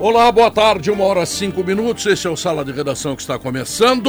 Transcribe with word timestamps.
Olá, 0.00 0.30
boa 0.30 0.48
tarde, 0.48 0.92
uma 0.92 1.02
hora 1.02 1.26
cinco 1.26 1.64
minutos. 1.64 2.06
Esse 2.06 2.28
é 2.28 2.30
o 2.30 2.36
Sala 2.36 2.64
de 2.64 2.70
Redação 2.70 3.16
que 3.16 3.22
está 3.22 3.36
começando. 3.36 4.08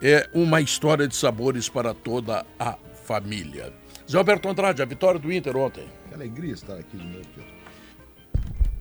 é 0.00 0.28
uma 0.32 0.60
história 0.60 1.06
de 1.06 1.14
sabores 1.14 1.68
para 1.68 1.92
toda 1.92 2.44
a 2.58 2.76
família. 3.04 3.72
Zé 4.10 4.18
Alberto 4.18 4.48
Andrade, 4.48 4.82
a 4.82 4.86
vitória 4.86 5.20
do 5.20 5.32
Inter 5.32 5.56
ontem. 5.56 5.86
Que 6.08 6.14
alegria 6.14 6.54
estar 6.54 6.74
aqui 6.74 6.96
novo, 6.96 7.20
Pedro. 7.34 7.59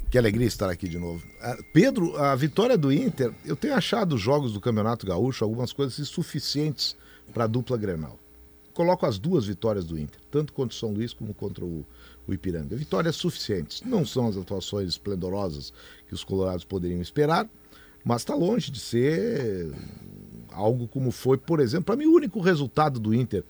Que 0.09 0.17
alegria 0.17 0.47
estar 0.47 0.71
aqui 0.71 0.89
de 0.89 0.97
novo. 0.97 1.23
Ah, 1.39 1.55
Pedro, 1.71 2.17
a 2.17 2.35
vitória 2.35 2.75
do 2.75 2.91
Inter, 2.91 3.31
eu 3.45 3.55
tenho 3.55 3.75
achado 3.75 4.15
os 4.15 4.21
jogos 4.21 4.53
do 4.53 4.59
Campeonato 4.59 5.05
Gaúcho 5.05 5.43
algumas 5.43 5.71
coisas 5.71 5.99
insuficientes 5.99 6.97
para 7.31 7.43
a 7.43 7.47
dupla 7.47 7.77
Grenal. 7.77 8.17
Coloco 8.73 9.05
as 9.05 9.19
duas 9.19 9.45
vitórias 9.45 9.85
do 9.85 9.99
Inter, 9.99 10.19
tanto 10.31 10.51
contra 10.51 10.75
o 10.75 10.79
São 10.79 10.91
Luís 10.91 11.13
como 11.13 11.31
contra 11.31 11.63
o, 11.63 11.85
o 12.27 12.33
Ipiranga. 12.33 12.75
Vitórias 12.75 13.17
suficientes. 13.17 13.83
Não 13.85 14.03
são 14.03 14.27
as 14.27 14.35
atuações 14.35 14.89
esplendorosas 14.89 15.71
que 16.07 16.15
os 16.15 16.23
colorados 16.23 16.65
poderiam 16.65 17.01
esperar, 17.01 17.47
mas 18.03 18.23
está 18.23 18.33
longe 18.33 18.71
de 18.71 18.79
ser 18.79 19.71
algo 20.51 20.87
como 20.87 21.11
foi, 21.11 21.37
por 21.37 21.59
exemplo, 21.59 21.85
para 21.85 21.95
mim 21.95 22.07
o 22.07 22.15
único 22.15 22.39
resultado 22.39 22.99
do 22.99 23.13
Inter 23.13 23.43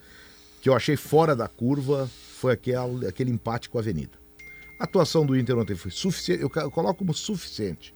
que 0.62 0.68
eu 0.68 0.76
achei 0.76 0.98
fora 0.98 1.34
da 1.38 1.48
curva 1.48 2.10
foi 2.36 2.52
aquele, 2.52 3.08
aquele 3.08 3.32
empate 3.32 3.70
com 3.70 3.78
a 3.78 3.82
Avenida. 3.82 4.19
A 4.80 4.86
atuação 4.86 5.26
do 5.26 5.38
Inter 5.38 5.58
ontem 5.58 5.76
foi 5.76 5.92
suficiente, 5.92 6.42
eu 6.42 6.50
coloco 6.50 7.00
como 7.00 7.14
suficiente. 7.14 7.94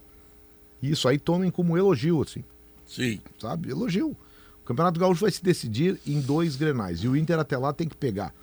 E 0.81 0.92
isso 0.92 1.08
aí 1.08 1.17
tomem 1.17 1.50
como 1.50 1.78
elogio, 1.78 2.22
assim. 2.22 2.44
Sim. 2.86 3.22
Sabe? 3.40 3.70
Elogio. 3.70 4.09
O 4.09 4.66
Campeonato 4.66 5.00
Gaúcho 5.00 5.22
vai 5.22 5.31
se 5.31 5.42
decidir 5.42 5.98
em 6.06 6.20
dois 6.20 6.58
grenais. 6.58 7.00
E 7.00 7.08
o 7.08 7.16
Inter 7.16 7.40
até 7.40 7.58
lá 7.58 7.72
tem 7.72 7.88
que 7.88 7.95
pegar. 7.95 8.34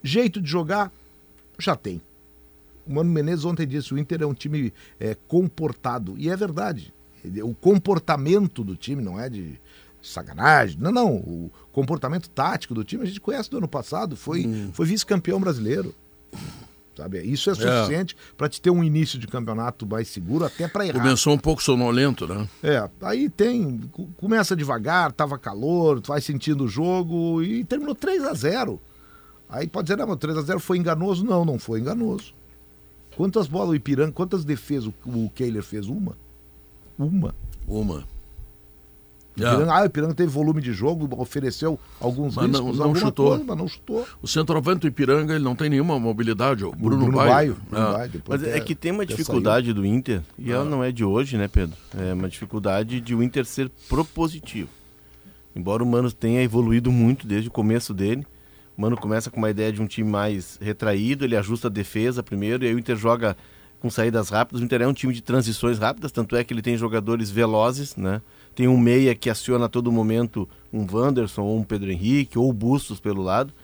Jeito 0.00 0.40
de 0.40 0.48
jogar, 0.48 0.92
já 1.58 1.74
tem. 1.74 2.00
O 2.86 2.94
Mano 2.94 3.10
Menezes 3.10 3.44
ontem 3.44 3.66
disse: 3.66 3.92
o 3.92 3.98
Inter 3.98 4.22
é 4.22 4.26
um 4.26 4.34
time 4.34 4.72
é, 5.00 5.16
comportado. 5.26 6.14
E 6.16 6.30
é 6.30 6.36
verdade. 6.36 6.94
O 7.42 7.52
comportamento 7.52 8.62
do 8.62 8.76
time 8.76 9.02
não 9.02 9.18
é 9.18 9.28
de 9.28 9.60
sacanagem. 10.00 10.78
Não, 10.80 10.92
não. 10.92 11.16
O 11.16 11.50
comportamento 11.72 12.30
tático 12.30 12.74
do 12.74 12.84
time 12.84 13.02
a 13.02 13.06
gente 13.06 13.20
conhece 13.20 13.50
do 13.50 13.58
ano 13.58 13.68
passado. 13.68 14.16
Foi, 14.16 14.46
hum. 14.46 14.70
foi 14.72 14.86
vice-campeão 14.86 15.40
brasileiro. 15.40 15.92
Sabe? 16.98 17.22
Isso 17.22 17.48
é 17.48 17.54
suficiente 17.54 18.16
é. 18.18 18.32
para 18.36 18.48
te 18.48 18.60
ter 18.60 18.70
um 18.70 18.82
início 18.82 19.20
de 19.20 19.28
campeonato 19.28 19.86
mais 19.86 20.08
seguro, 20.08 20.44
até 20.44 20.66
para 20.66 20.84
errar. 20.84 21.00
Começou 21.00 21.32
um 21.32 21.38
pouco 21.38 21.62
sonolento, 21.62 22.26
né? 22.26 22.48
É, 22.60 22.90
aí 23.02 23.28
tem. 23.28 23.88
Começa 24.16 24.56
devagar, 24.56 25.12
tava 25.12 25.38
calor, 25.38 26.00
tu 26.00 26.08
vai 26.08 26.20
sentindo 26.20 26.64
o 26.64 26.68
jogo 26.68 27.40
e 27.40 27.62
terminou 27.62 27.94
3 27.94 28.24
a 28.24 28.34
0 28.34 28.80
Aí 29.48 29.68
pode 29.68 29.86
dizer, 29.86 29.96
não, 29.96 30.16
3 30.16 30.38
a 30.38 30.42
0 30.42 30.58
foi 30.58 30.76
enganoso. 30.76 31.24
Não, 31.24 31.44
não 31.44 31.56
foi 31.56 31.78
enganoso. 31.78 32.34
Quantas 33.16 33.46
bolas 33.46 33.70
o 33.70 33.74
Ipiranga, 33.76 34.10
quantas 34.10 34.44
defesas 34.44 34.88
o, 34.88 34.94
o 35.06 35.30
Kehler 35.30 35.62
fez? 35.62 35.86
Uma? 35.86 36.18
Uma. 36.98 37.32
Uma. 37.64 38.04
Ipiranga, 39.42 39.72
ah, 39.74 39.82
o 39.82 39.86
Ipiranga 39.86 40.14
teve 40.14 40.28
volume 40.30 40.60
de 40.60 40.72
jogo, 40.72 41.08
ofereceu 41.20 41.78
alguns 42.00 42.36
mas 42.36 42.46
riscos, 42.46 42.78
não, 42.78 42.86
não 42.88 42.94
chutou. 42.94 43.28
Coisa, 43.30 43.44
mas 43.46 43.56
não 43.58 43.68
chutou. 43.68 44.06
O 44.22 44.26
centroavante 44.28 44.80
do 44.80 44.86
Ipiranga 44.88 45.34
ele 45.34 45.44
não 45.44 45.54
tem 45.56 45.68
nenhuma 45.70 45.98
mobilidade, 45.98 46.64
o 46.64 46.72
Bruno, 46.72 47.04
Bruno 47.04 47.16
Baio. 47.18 47.28
Baio, 47.30 47.56
Bruno 47.70 47.86
É. 47.86 47.92
Baio, 47.92 48.22
Mas 48.28 48.42
é 48.44 48.60
que 48.60 48.74
tem 48.74 48.92
uma 48.92 49.06
dificuldade 49.06 49.72
do 49.72 49.84
Inter, 49.86 50.22
e 50.38 50.50
ela 50.52 50.62
Ah. 50.62 50.64
não 50.68 50.82
é 50.84 50.90
de 50.92 51.04
hoje, 51.04 51.36
né, 51.36 51.48
Pedro? 51.48 51.76
É 51.96 52.12
uma 52.12 52.28
dificuldade 52.28 53.00
de 53.00 53.14
o 53.14 53.22
Inter 53.22 53.44
ser 53.44 53.70
propositivo. 53.88 54.68
Embora 55.54 55.82
o 55.82 55.86
Mano 55.86 56.10
tenha 56.12 56.42
evoluído 56.42 56.92
muito 56.92 57.26
desde 57.26 57.48
o 57.48 57.50
começo 57.52 57.92
dele, 57.92 58.26
o 58.76 58.80
Mano 58.82 58.96
começa 58.96 59.30
com 59.30 59.38
uma 59.38 59.50
ideia 59.50 59.72
de 59.72 59.82
um 59.82 59.86
time 59.86 60.08
mais 60.08 60.56
retraído, 60.60 61.24
ele 61.24 61.36
ajusta 61.36 61.66
a 61.66 61.70
defesa 61.70 62.22
primeiro, 62.22 62.64
e 62.64 62.68
aí 62.68 62.74
o 62.74 62.78
Inter 62.78 62.96
joga 62.96 63.36
com 63.80 63.90
saídas 63.90 64.28
rápidas. 64.28 64.60
O 64.60 64.64
Inter 64.64 64.82
é 64.82 64.86
um 64.86 64.92
time 64.92 65.12
de 65.12 65.20
transições 65.20 65.78
rápidas, 65.78 66.12
tanto 66.12 66.36
é 66.36 66.44
que 66.44 66.52
ele 66.52 66.62
tem 66.62 66.76
jogadores 66.76 67.30
velozes, 67.30 67.96
né? 67.96 68.20
Tem 68.58 68.66
um 68.66 68.76
meia 68.76 69.14
que 69.14 69.30
aciona 69.30 69.66
a 69.66 69.68
todo 69.68 69.92
momento 69.92 70.48
um 70.72 70.84
Wanderson 70.84 71.42
ou 71.42 71.60
um 71.60 71.62
Pedro 71.62 71.92
Henrique 71.92 72.36
ou 72.36 72.52
Bustos 72.52 72.98
pelo 72.98 73.22
lado. 73.22 73.54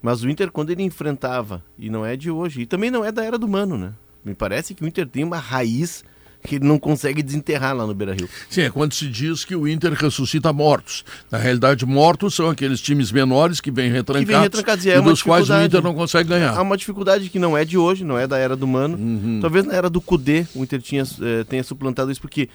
Mas 0.00 0.22
o 0.22 0.30
Inter, 0.30 0.52
quando 0.52 0.70
ele 0.70 0.84
enfrentava, 0.84 1.60
e 1.76 1.90
não 1.90 2.06
é 2.06 2.16
de 2.16 2.30
hoje, 2.30 2.60
e 2.60 2.66
também 2.66 2.88
não 2.88 3.04
é 3.04 3.10
da 3.10 3.24
era 3.24 3.36
do 3.36 3.48
Mano, 3.48 3.76
né? 3.76 3.92
Me 4.24 4.36
parece 4.36 4.76
que 4.76 4.84
o 4.84 4.86
Inter 4.86 5.08
tem 5.08 5.24
uma 5.24 5.38
raiz 5.38 6.04
que 6.42 6.56
ele 6.56 6.66
não 6.66 6.78
consegue 6.78 7.22
desenterrar 7.22 7.76
lá 7.76 7.86
no 7.86 7.94
Beira-Rio. 7.94 8.28
Sim, 8.48 8.62
é 8.62 8.70
quando 8.70 8.94
se 8.94 9.08
diz 9.08 9.44
que 9.44 9.54
o 9.54 9.66
Inter 9.66 9.92
ressuscita 9.92 10.52
mortos. 10.52 11.04
Na 11.30 11.38
realidade, 11.38 11.84
mortos 11.84 12.34
são 12.34 12.48
aqueles 12.50 12.80
times 12.80 13.10
menores 13.10 13.60
que 13.60 13.70
vêm 13.70 13.90
retrancados, 13.90 14.26
Que 14.26 14.32
vêm 14.32 14.42
retrancados, 14.42 14.84
e 14.84 14.90
é 14.90 15.00
uma 15.00 15.10
dos 15.10 15.22
quais 15.22 15.50
o. 15.50 15.54
Inter 15.62 15.82
não 15.82 15.94
consegue 15.94 16.28
ganhar. 16.28 16.56
Há 16.56 16.62
uma 16.62 16.76
dificuldade 16.76 17.28
que 17.28 17.38
não 17.38 17.56
é 17.56 17.64
de 17.64 17.76
hoje, 17.76 18.04
não 18.04 18.18
é 18.18 18.26
da 18.26 18.38
era 18.38 18.56
do 18.56 18.66
Mano. 18.66 18.96
Uhum. 18.96 19.40
Talvez 19.40 19.64
na 19.64 19.74
era 19.74 19.90
do 19.90 20.00
Cudê 20.00 20.46
o 20.54 20.62
Inter 20.62 20.80
tinha, 20.80 21.02
eh, 21.02 21.44
tenha 21.44 21.62
suplantado 21.62 22.10
isso 22.10 22.20
porque 22.20 22.48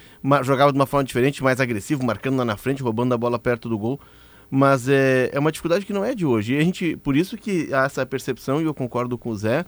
jogava 0.44 0.72
de 0.72 0.78
uma 0.78 0.86
forma 0.86 1.04
diferente, 1.04 1.44
mais 1.44 1.60
agressivo, 1.60 2.04
marcando 2.04 2.38
lá 2.38 2.46
na 2.46 2.58
frente, 2.58 2.82
roubando 2.82 3.14
a 3.14 3.18
bola 3.18 3.38
perto 3.40 3.70
do 3.70 3.78
gol. 3.78 4.00
Mas 4.50 4.88
é, 4.88 5.32
é 5.34 5.40
uma 5.40 5.52
dificuldade 5.52 5.86
que 5.86 5.94
não 5.94 6.06
é 6.06 6.14
de 6.14 6.26
hoje. 6.26 6.54
E 6.54 6.58
a 6.58 6.62
gente, 6.62 6.96
por 6.98 7.16
isso 7.18 7.38
que 7.38 7.74
há 7.74 7.86
essa 7.86 8.06
percepção, 8.06 8.62
e 8.62 8.66
eu 8.66 8.74
concordo 8.74 9.18
com 9.18 9.30
o 9.30 9.36
Zé, 9.36 9.66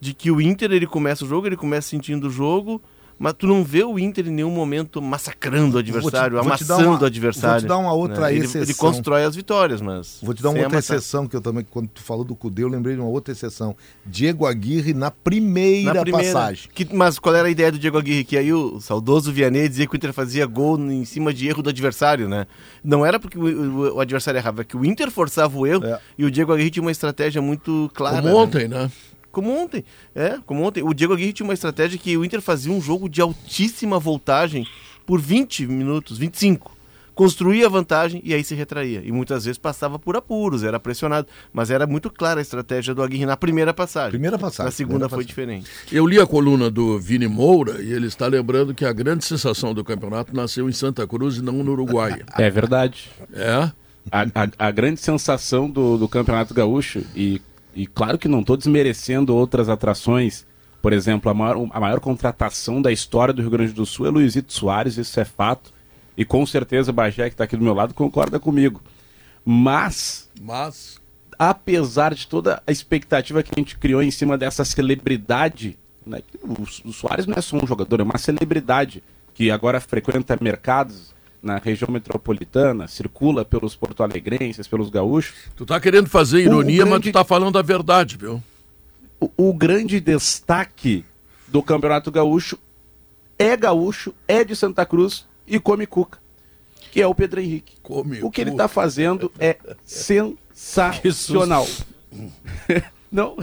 de 0.00 0.14
que 0.14 0.30
o 0.30 0.40
Inter 0.40 0.72
ele 0.72 0.86
começa 0.86 1.24
o 1.24 1.28
jogo, 1.28 1.46
ele 1.46 1.56
começa 1.56 1.88
sentindo 1.88 2.28
o 2.28 2.30
jogo, 2.30 2.80
mas 3.18 3.34
tu 3.34 3.46
não 3.46 3.62
vê 3.64 3.82
o 3.84 3.98
Inter 3.98 4.26
em 4.26 4.30
nenhum 4.30 4.50
momento 4.50 5.00
massacrando 5.02 5.76
o 5.76 5.78
adversário, 5.80 6.36
vou 6.42 6.56
te 6.56 6.64
dar 6.64 6.74
amassando 6.74 6.90
uma- 6.90 7.00
o 7.00 7.04
adversário. 7.04 7.52
vou 7.52 7.60
te 7.60 7.68
dar 7.68 7.78
uma 7.78 7.92
outra 7.92 8.20
né? 8.22 8.34
ele, 8.34 8.44
exceção. 8.44 8.62
ele 8.62 8.74
constrói 8.74 9.24
as 9.24 9.34
vitórias, 9.36 9.80
mas. 9.80 10.18
Vou 10.22 10.34
te 10.34 10.42
dar 10.42 10.50
uma 10.50 10.58
outra 10.58 10.76
amassar. 10.78 10.96
exceção 10.96 11.26
que 11.26 11.36
eu 11.36 11.40
também, 11.40 11.64
quando 11.70 11.88
tu 11.88 12.02
falou 12.02 12.24
do 12.24 12.34
Cudê, 12.34 12.62
eu 12.64 12.68
lembrei 12.68 12.94
de 12.94 13.00
uma 13.00 13.08
outra 13.08 13.32
exceção. 13.32 13.76
Diego 14.04 14.46
Aguirre 14.46 14.92
na 14.94 15.10
primeira, 15.10 15.94
Na 15.94 16.00
primeira. 16.02 16.26
passagem. 16.32 16.68
Que- 16.74 16.94
mas 16.94 17.18
qual 17.18 17.34
era 17.34 17.48
a 17.48 17.50
ideia 17.50 17.70
do 17.72 17.78
Diego 17.78 17.98
Aguirre? 17.98 18.24
Que 18.24 18.36
aí 18.36 18.52
o 18.52 18.80
saudoso 18.80 19.32
Vianney 19.32 19.68
dizia 19.68 19.86
que 19.86 19.94
o 19.94 19.96
Inter 19.96 20.12
fazia 20.12 20.44
gol 20.46 20.78
em 20.78 21.04
cima 21.04 21.32
de 21.32 21.48
erro 21.48 21.62
do 21.62 21.70
adversário, 21.70 22.28
né? 22.28 22.46
Não 22.82 23.04
era 23.06 23.18
porque 23.20 23.38
o, 23.38 23.42
o- 23.44 23.94
o 23.96 24.00
adversário 24.00 24.38
errava, 24.38 24.62
é 24.62 24.64
que 24.64 24.76
o 24.76 24.84
Inter 24.84 25.10
forçava 25.10 25.56
o 25.56 25.66
erro 25.66 25.84
É. 25.84 25.98
e 26.18 26.24
o 26.24 26.30
Diego 26.30 26.52
Aguirre 26.52 26.70
tinha 26.70 26.82
uma 26.82 26.90
estratégia 26.92 27.40
muito 27.40 27.90
clara. 27.94 28.16
Como 28.16 28.28
né? 28.28 28.34
ontem, 28.34 28.68
né? 28.68 28.90
Como 29.34 29.50
ontem. 29.50 29.84
É, 30.14 30.38
como 30.46 30.62
ontem. 30.62 30.82
O 30.82 30.94
Diego 30.94 31.12
Aguirre 31.12 31.32
tinha 31.32 31.44
uma 31.46 31.52
estratégia 31.54 31.98
que 31.98 32.16
o 32.16 32.24
Inter 32.24 32.40
fazia 32.40 32.72
um 32.72 32.80
jogo 32.80 33.08
de 33.08 33.20
altíssima 33.20 33.98
voltagem 33.98 34.66
por 35.04 35.20
20 35.20 35.66
minutos, 35.66 36.16
25. 36.16 36.72
Construía 37.14 37.66
a 37.66 37.68
vantagem 37.68 38.20
e 38.24 38.34
aí 38.34 38.42
se 38.42 38.56
retraía. 38.56 39.00
E 39.04 39.12
muitas 39.12 39.44
vezes 39.44 39.56
passava 39.56 40.00
por 40.00 40.16
apuros, 40.16 40.64
era 40.64 40.80
pressionado. 40.80 41.28
Mas 41.52 41.70
era 41.70 41.86
muito 41.86 42.10
clara 42.10 42.40
a 42.40 42.42
estratégia 42.42 42.92
do 42.92 43.00
Aguirre 43.04 43.24
na 43.24 43.36
primeira 43.36 43.72
passagem. 43.72 44.10
Primeira 44.10 44.36
passagem, 44.36 44.64
Na 44.66 44.72
segunda 44.72 45.08
foi 45.08 45.18
passagem. 45.24 45.26
diferente. 45.28 45.70
Eu 45.92 46.06
li 46.08 46.18
a 46.18 46.26
coluna 46.26 46.68
do 46.68 46.98
Vini 46.98 47.28
Moura 47.28 47.80
e 47.80 47.92
ele 47.92 48.08
está 48.08 48.26
lembrando 48.26 48.74
que 48.74 48.84
a 48.84 48.92
grande 48.92 49.24
sensação 49.24 49.72
do 49.72 49.84
campeonato 49.84 50.34
nasceu 50.34 50.68
em 50.68 50.72
Santa 50.72 51.06
Cruz 51.06 51.36
e 51.36 51.42
não 51.42 51.52
no 51.62 51.70
Uruguai. 51.72 52.20
É 52.36 52.50
verdade. 52.50 53.08
É? 53.32 53.70
A, 54.10 54.22
a- 54.34 54.66
a 54.66 54.70
grande 54.72 55.00
sensação 55.00 55.70
do, 55.70 55.96
do 55.96 56.08
Campeonato 56.08 56.52
Gaúcho, 56.52 57.04
e, 57.14 57.40
e 57.74 57.86
claro 57.86 58.18
que 58.18 58.28
não 58.28 58.40
estou 58.40 58.56
desmerecendo 58.56 59.34
outras 59.34 59.68
atrações, 59.68 60.46
por 60.82 60.92
exemplo, 60.92 61.30
a 61.30 61.34
maior, 61.34 61.68
a 61.70 61.80
maior 61.80 62.00
contratação 62.00 62.82
da 62.82 62.92
história 62.92 63.32
do 63.32 63.40
Rio 63.40 63.50
Grande 63.50 63.72
do 63.72 63.86
Sul 63.86 64.06
é 64.06 64.10
Luizito 64.10 64.52
Soares, 64.52 64.96
isso 64.96 65.18
é 65.18 65.24
fato, 65.24 65.72
e 66.16 66.24
com 66.24 66.44
certeza 66.44 66.90
o 66.90 66.94
Bagé, 66.94 67.28
que 67.28 67.34
está 67.34 67.44
aqui 67.44 67.56
do 67.56 67.64
meu 67.64 67.74
lado, 67.74 67.94
concorda 67.94 68.38
comigo. 68.38 68.82
Mas 69.44 70.30
Mas. 70.40 71.00
apesar 71.38 72.14
de 72.14 72.26
toda 72.26 72.62
a 72.66 72.72
expectativa 72.72 73.42
que 73.42 73.50
a 73.54 73.58
gente 73.58 73.78
criou 73.78 74.02
em 74.02 74.10
cima 74.10 74.36
dessa 74.38 74.64
celebridade, 74.64 75.78
né, 76.06 76.20
o, 76.42 76.88
o 76.88 76.92
Soares 76.92 77.26
não 77.26 77.34
é 77.36 77.40
só 77.40 77.56
um 77.56 77.66
jogador, 77.66 78.00
é 78.00 78.04
uma 78.04 78.18
celebridade 78.18 79.02
que 79.32 79.50
agora 79.50 79.80
frequenta 79.80 80.38
mercados 80.40 81.13
na 81.44 81.58
região 81.58 81.90
metropolitana, 81.90 82.88
circula 82.88 83.44
pelos 83.44 83.76
porto-alegrenses, 83.76 84.66
pelos 84.66 84.88
gaúchos. 84.88 85.34
Tu 85.54 85.66
tá 85.66 85.78
querendo 85.78 86.08
fazer 86.08 86.40
ironia, 86.40 86.78
grande- 86.78 86.90
mas 86.90 87.00
tu 87.02 87.12
tá 87.12 87.22
falando 87.22 87.58
a 87.58 87.62
verdade, 87.62 88.16
viu? 88.16 88.42
O, 89.20 89.30
o 89.36 89.54
grande 89.54 90.00
destaque 90.00 91.04
do 91.46 91.62
Campeonato 91.62 92.10
Gaúcho 92.10 92.58
é 93.38 93.56
gaúcho, 93.56 94.14
é 94.26 94.42
de 94.42 94.56
Santa 94.56 94.84
Cruz 94.86 95.26
e 95.46 95.60
come 95.60 95.86
cuca, 95.86 96.18
que 96.90 97.00
é 97.00 97.06
o 97.06 97.14
Pedro 97.14 97.40
Henrique. 97.40 97.74
Come 97.82 98.22
o 98.22 98.30
que 98.30 98.40
ele 98.40 98.50
está 98.50 98.66
fazendo 98.66 99.30
é 99.38 99.56
sensacional. 99.84 101.66
Não, 103.14 103.36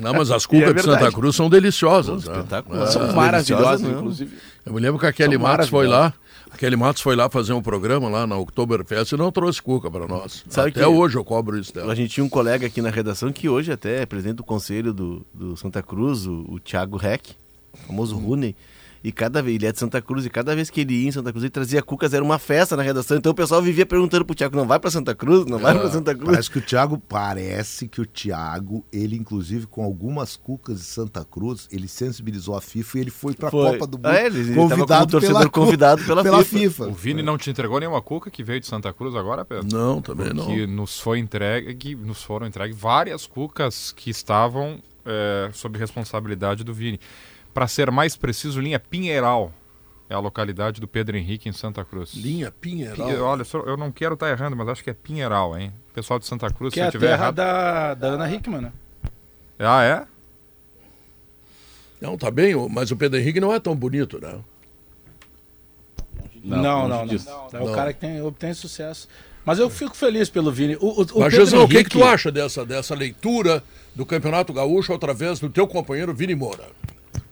Não, 0.00 0.14
mas 0.14 0.30
as 0.30 0.44
E 0.44 0.48
cucas 0.48 0.70
é 0.70 0.72
de 0.74 0.82
Santa. 0.82 1.10
Cruz 1.10 1.34
são 1.34 1.50
deliciosas. 1.50 2.26
né? 2.26 2.44
são 2.86 3.12
maravilhosas, 3.12 3.80
não. 3.80 3.90
inclusive. 3.98 4.36
Eu 4.64 4.72
me 4.72 4.80
lembro 4.80 5.00
que 5.00 5.06
a 5.06 5.12
Kelly 5.12 5.36
Matos 5.36 5.68
foi 5.68 5.88
lá. 5.88 6.14
A 6.50 6.56
Kelly 6.56 6.76
Matos 6.76 7.02
foi 7.02 7.16
lá 7.16 7.28
fazer 7.28 7.52
um 7.52 7.60
programa 7.60 8.08
lá 8.08 8.26
na 8.26 8.36
Oktoberfest 8.36 9.12
e 9.12 9.16
não 9.16 9.30
trouxe 9.32 9.60
cuca 9.60 9.90
para 9.90 10.06
nós. 10.06 10.44
Sabe 10.48 10.70
Até 10.70 10.80
que- 10.80 10.86
hoje 10.86 11.18
eu 11.18 11.24
cobro 11.24 11.58
isso 11.58 11.72
A 11.76 11.80
dela. 11.80 11.94
gente 11.96 12.10
tinha 12.14 12.24
um 12.24 12.28
colega 12.28 12.66
aqui 12.66 12.80
na 12.80 12.90
redação 12.90 13.32
que 13.32 13.48
hoje 13.48 13.72
até 13.72 14.02
é 14.02 14.06
presidente 14.06 14.36
do 14.36 14.44
conselho 14.44 14.92
do, 14.92 15.26
do 15.34 15.56
Santa 15.56 15.82
Cruz, 15.82 16.24
o, 16.26 16.44
o 16.48 16.60
Thiago 16.60 16.96
Reck, 16.96 17.34
famoso 17.86 18.16
Rooney. 18.16 18.54
E 19.06 19.12
cada 19.12 19.40
vez, 19.40 19.54
ele 19.54 19.66
é 19.66 19.70
de 19.70 19.78
Santa 19.78 20.02
Cruz, 20.02 20.26
e 20.26 20.30
cada 20.30 20.52
vez 20.52 20.68
que 20.68 20.80
ele 20.80 20.92
ia 20.92 21.08
em 21.08 21.12
Santa 21.12 21.30
Cruz, 21.30 21.44
ele 21.44 21.50
trazia 21.50 21.80
cucas, 21.80 22.12
era 22.12 22.24
uma 22.24 22.40
festa 22.40 22.76
na 22.76 22.82
redação. 22.82 23.16
Então 23.16 23.30
o 23.30 23.34
pessoal 23.36 23.62
vivia 23.62 23.86
perguntando 23.86 24.24
pro 24.24 24.34
Thiago, 24.34 24.56
não 24.56 24.66
vai 24.66 24.80
pra 24.80 24.90
Santa 24.90 25.14
Cruz? 25.14 25.46
Não 25.46 25.60
vai 25.60 25.78
pra 25.78 25.88
Santa 25.88 26.12
Cruz? 26.12 26.28
Parece 26.30 26.50
que 26.50 26.58
o 26.58 26.60
Thiago, 26.60 26.98
parece 26.98 27.86
que 27.86 28.00
o 28.00 28.04
Thiago, 28.04 28.84
ele 28.92 29.14
inclusive 29.16 29.68
com 29.68 29.84
algumas 29.84 30.34
cucas 30.34 30.78
de 30.78 30.84
Santa 30.86 31.24
Cruz, 31.24 31.68
ele 31.70 31.86
sensibilizou 31.86 32.56
a 32.56 32.60
FIFA 32.60 32.98
e 32.98 33.00
ele 33.02 33.10
foi 33.12 33.32
pra 33.34 33.48
Foi. 33.48 33.74
Copa 33.74 33.86
do 33.86 33.96
Mundo. 33.96 34.06
Ah, 34.06 34.16
é, 34.16 34.26
ele- 34.26 34.54
como 34.56 34.86
torcedor 34.86 35.20
pela, 35.20 35.48
convidado 35.50 36.04
pela 36.04 36.42
FIFA. 36.42 36.58
FIFA. 36.58 36.88
O 36.88 36.92
Vini 36.92 37.22
não 37.22 37.38
te 37.38 37.48
entregou 37.48 37.78
nenhuma 37.78 38.02
cuca 38.02 38.28
que 38.28 38.42
veio 38.42 38.58
de 38.58 38.66
Santa 38.66 38.92
Cruz 38.92 39.14
agora, 39.14 39.44
Pedro? 39.44 39.68
Não, 39.72 40.02
também 40.02 40.34
não. 40.34 40.46
Que 40.46 40.66
nos 40.66 40.98
foi 40.98 41.20
entregue, 41.20 41.94
nos 41.94 42.24
foram 42.24 42.44
entregues 42.44 42.76
várias 42.76 43.24
cucas 43.24 43.92
que 43.92 44.10
estavam 44.10 44.80
é, 45.04 45.48
sob 45.52 45.78
responsabilidade 45.78 46.64
do 46.64 46.74
Vini. 46.74 46.98
Para 47.56 47.66
ser 47.66 47.90
mais 47.90 48.14
preciso, 48.14 48.60
linha 48.60 48.78
Pinheiral 48.78 49.50
é 50.10 50.14
a 50.14 50.18
localidade 50.18 50.78
do 50.78 50.86
Pedro 50.86 51.16
Henrique 51.16 51.48
em 51.48 51.52
Santa 51.52 51.82
Cruz. 51.86 52.12
Linha 52.12 52.50
Pinheiral. 52.50 53.06
Pinhe- 53.08 53.18
Olha, 53.18 53.44
só- 53.44 53.60
eu 53.60 53.78
não 53.78 53.90
quero 53.90 54.12
estar 54.12 54.28
errando, 54.28 54.54
mas 54.54 54.68
acho 54.68 54.84
que 54.84 54.90
é 54.90 54.92
Pinheiral, 54.92 55.56
hein? 55.58 55.72
Pessoal 55.94 56.18
de 56.18 56.26
Santa 56.26 56.50
Cruz, 56.50 56.74
Que 56.74 56.80
se 56.80 56.82
é 56.82 56.84
eu 56.84 56.88
a 56.88 56.90
tiver 56.92 57.06
terra 57.06 57.22
errado. 57.22 57.34
da, 57.36 57.94
da 57.94 58.06
Ana 58.08 58.30
Hickman, 58.30 58.60
né? 58.60 58.72
Ah, 59.58 59.82
é? 59.82 60.06
Não, 61.98 62.18
tá 62.18 62.30
bem, 62.30 62.54
o- 62.54 62.68
mas 62.68 62.90
o 62.90 62.96
Pedro 62.96 63.18
Henrique 63.18 63.40
não 63.40 63.54
é 63.54 63.58
tão 63.58 63.74
bonito, 63.74 64.20
né? 64.20 64.38
Não, 66.44 66.58
não, 66.62 66.82
longe 66.82 66.90
não. 66.98 67.06
disso. 67.06 67.30
É 67.54 67.60
o 67.62 67.72
cara 67.72 67.94
que 67.94 68.00
tem, 68.00 68.20
obtém 68.20 68.52
sucesso. 68.52 69.08
Mas 69.46 69.58
eu 69.58 69.70
fico 69.70 69.96
feliz 69.96 70.28
pelo 70.28 70.52
Vini. 70.52 70.76
O, 70.76 70.88
o, 70.88 70.90
o 70.90 70.96
Mas, 70.98 71.06
Pedro 71.06 71.30
Jesus, 71.30 71.62
o 71.62 71.68
que, 71.68 71.82
que 71.84 71.88
tu 71.88 71.98
Henrique- 72.00 72.12
acha 72.14 72.30
dessa, 72.30 72.66
dessa 72.66 72.94
leitura 72.94 73.64
do 73.94 74.04
Campeonato 74.04 74.52
Gaúcho 74.52 74.92
através 74.92 75.40
do 75.40 75.48
teu 75.48 75.66
companheiro 75.66 76.12
Vini 76.12 76.34
Moura? 76.34 76.64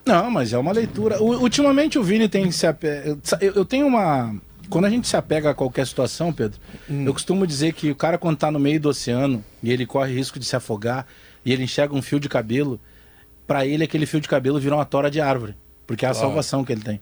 Não, 0.07 0.31
mas 0.31 0.53
é 0.53 0.59
uma 0.59 0.73
leitura. 0.73 1.23
U- 1.23 1.41
ultimamente 1.43 1.99
o 1.99 2.03
Vini 2.03 2.29
tem 2.29 2.51
se 2.51 2.67
ape... 2.67 2.87
eu, 3.41 3.53
eu 3.55 3.65
tenho 3.65 3.87
uma. 3.87 4.35
Quando 4.69 4.87
a 4.87 4.91
gente 4.91 5.07
se 5.07 5.17
apega 5.17 5.51
a 5.51 5.55
qualquer 5.55 5.87
situação, 5.87 6.33
Pedro, 6.33 6.59
Hum. 6.89 7.05
eu 7.07 7.13
costumo 7.13 7.47
dizer 7.47 7.73
que 7.75 7.91
o 7.91 7.95
cara, 7.97 8.17
quando 8.19 8.37
tá 8.39 8.51
no 8.51 8.59
meio 8.59 8.81
do 8.81 8.89
oceano 8.89 9.45
e 9.63 9.71
ele 9.71 9.87
corre 9.87 10.13
risco 10.15 10.39
de 10.39 10.45
se 10.45 10.57
afogar 10.57 11.07
e 11.45 11.53
ele 11.53 11.63
enxerga 11.65 11.95
um 11.95 12.01
fio 12.03 12.19
de 12.19 12.29
cabelo, 12.29 12.81
pra 13.47 13.67
ele 13.67 13.85
aquele 13.85 14.07
fio 14.07 14.21
de 14.21 14.29
cabelo 14.29 14.59
virou 14.59 14.79
uma 14.79 14.85
tora 14.87 15.11
de 15.11 15.21
árvore, 15.21 15.55
porque 15.87 16.05
é 16.07 16.09
a 16.09 16.15
salvação 16.15 16.65
que 16.65 16.73
ele 16.73 16.81
tem. 16.81 17.01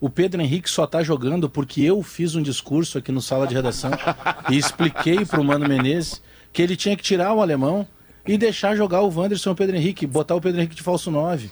O 0.00 0.08
Pedro 0.10 0.40
Henrique 0.42 0.68
só 0.68 0.86
tá 0.86 1.02
jogando 1.02 1.48
porque 1.48 1.82
eu 1.82 2.02
fiz 2.02 2.34
um 2.34 2.42
discurso 2.42 2.98
aqui 2.98 3.12
no 3.12 3.20
sala 3.22 3.46
de 3.46 3.54
redação 3.54 3.90
e 4.50 4.56
expliquei 4.58 5.24
pro 5.24 5.44
Mano 5.44 5.68
Menezes 5.68 6.20
que 6.52 6.60
ele 6.62 6.76
tinha 6.76 6.96
que 6.96 7.02
tirar 7.02 7.32
o 7.34 7.40
alemão 7.42 7.86
e 8.26 8.38
deixar 8.38 8.76
jogar 8.76 9.00
o 9.02 9.12
Wanderson 9.12 9.50
e 9.50 9.52
o 9.52 9.56
Pedro 9.56 9.76
Henrique, 9.76 10.06
botar 10.06 10.34
o 10.34 10.40
Pedro 10.40 10.60
Henrique 10.60 10.76
de 10.76 10.82
falso 10.82 11.10
9. 11.10 11.50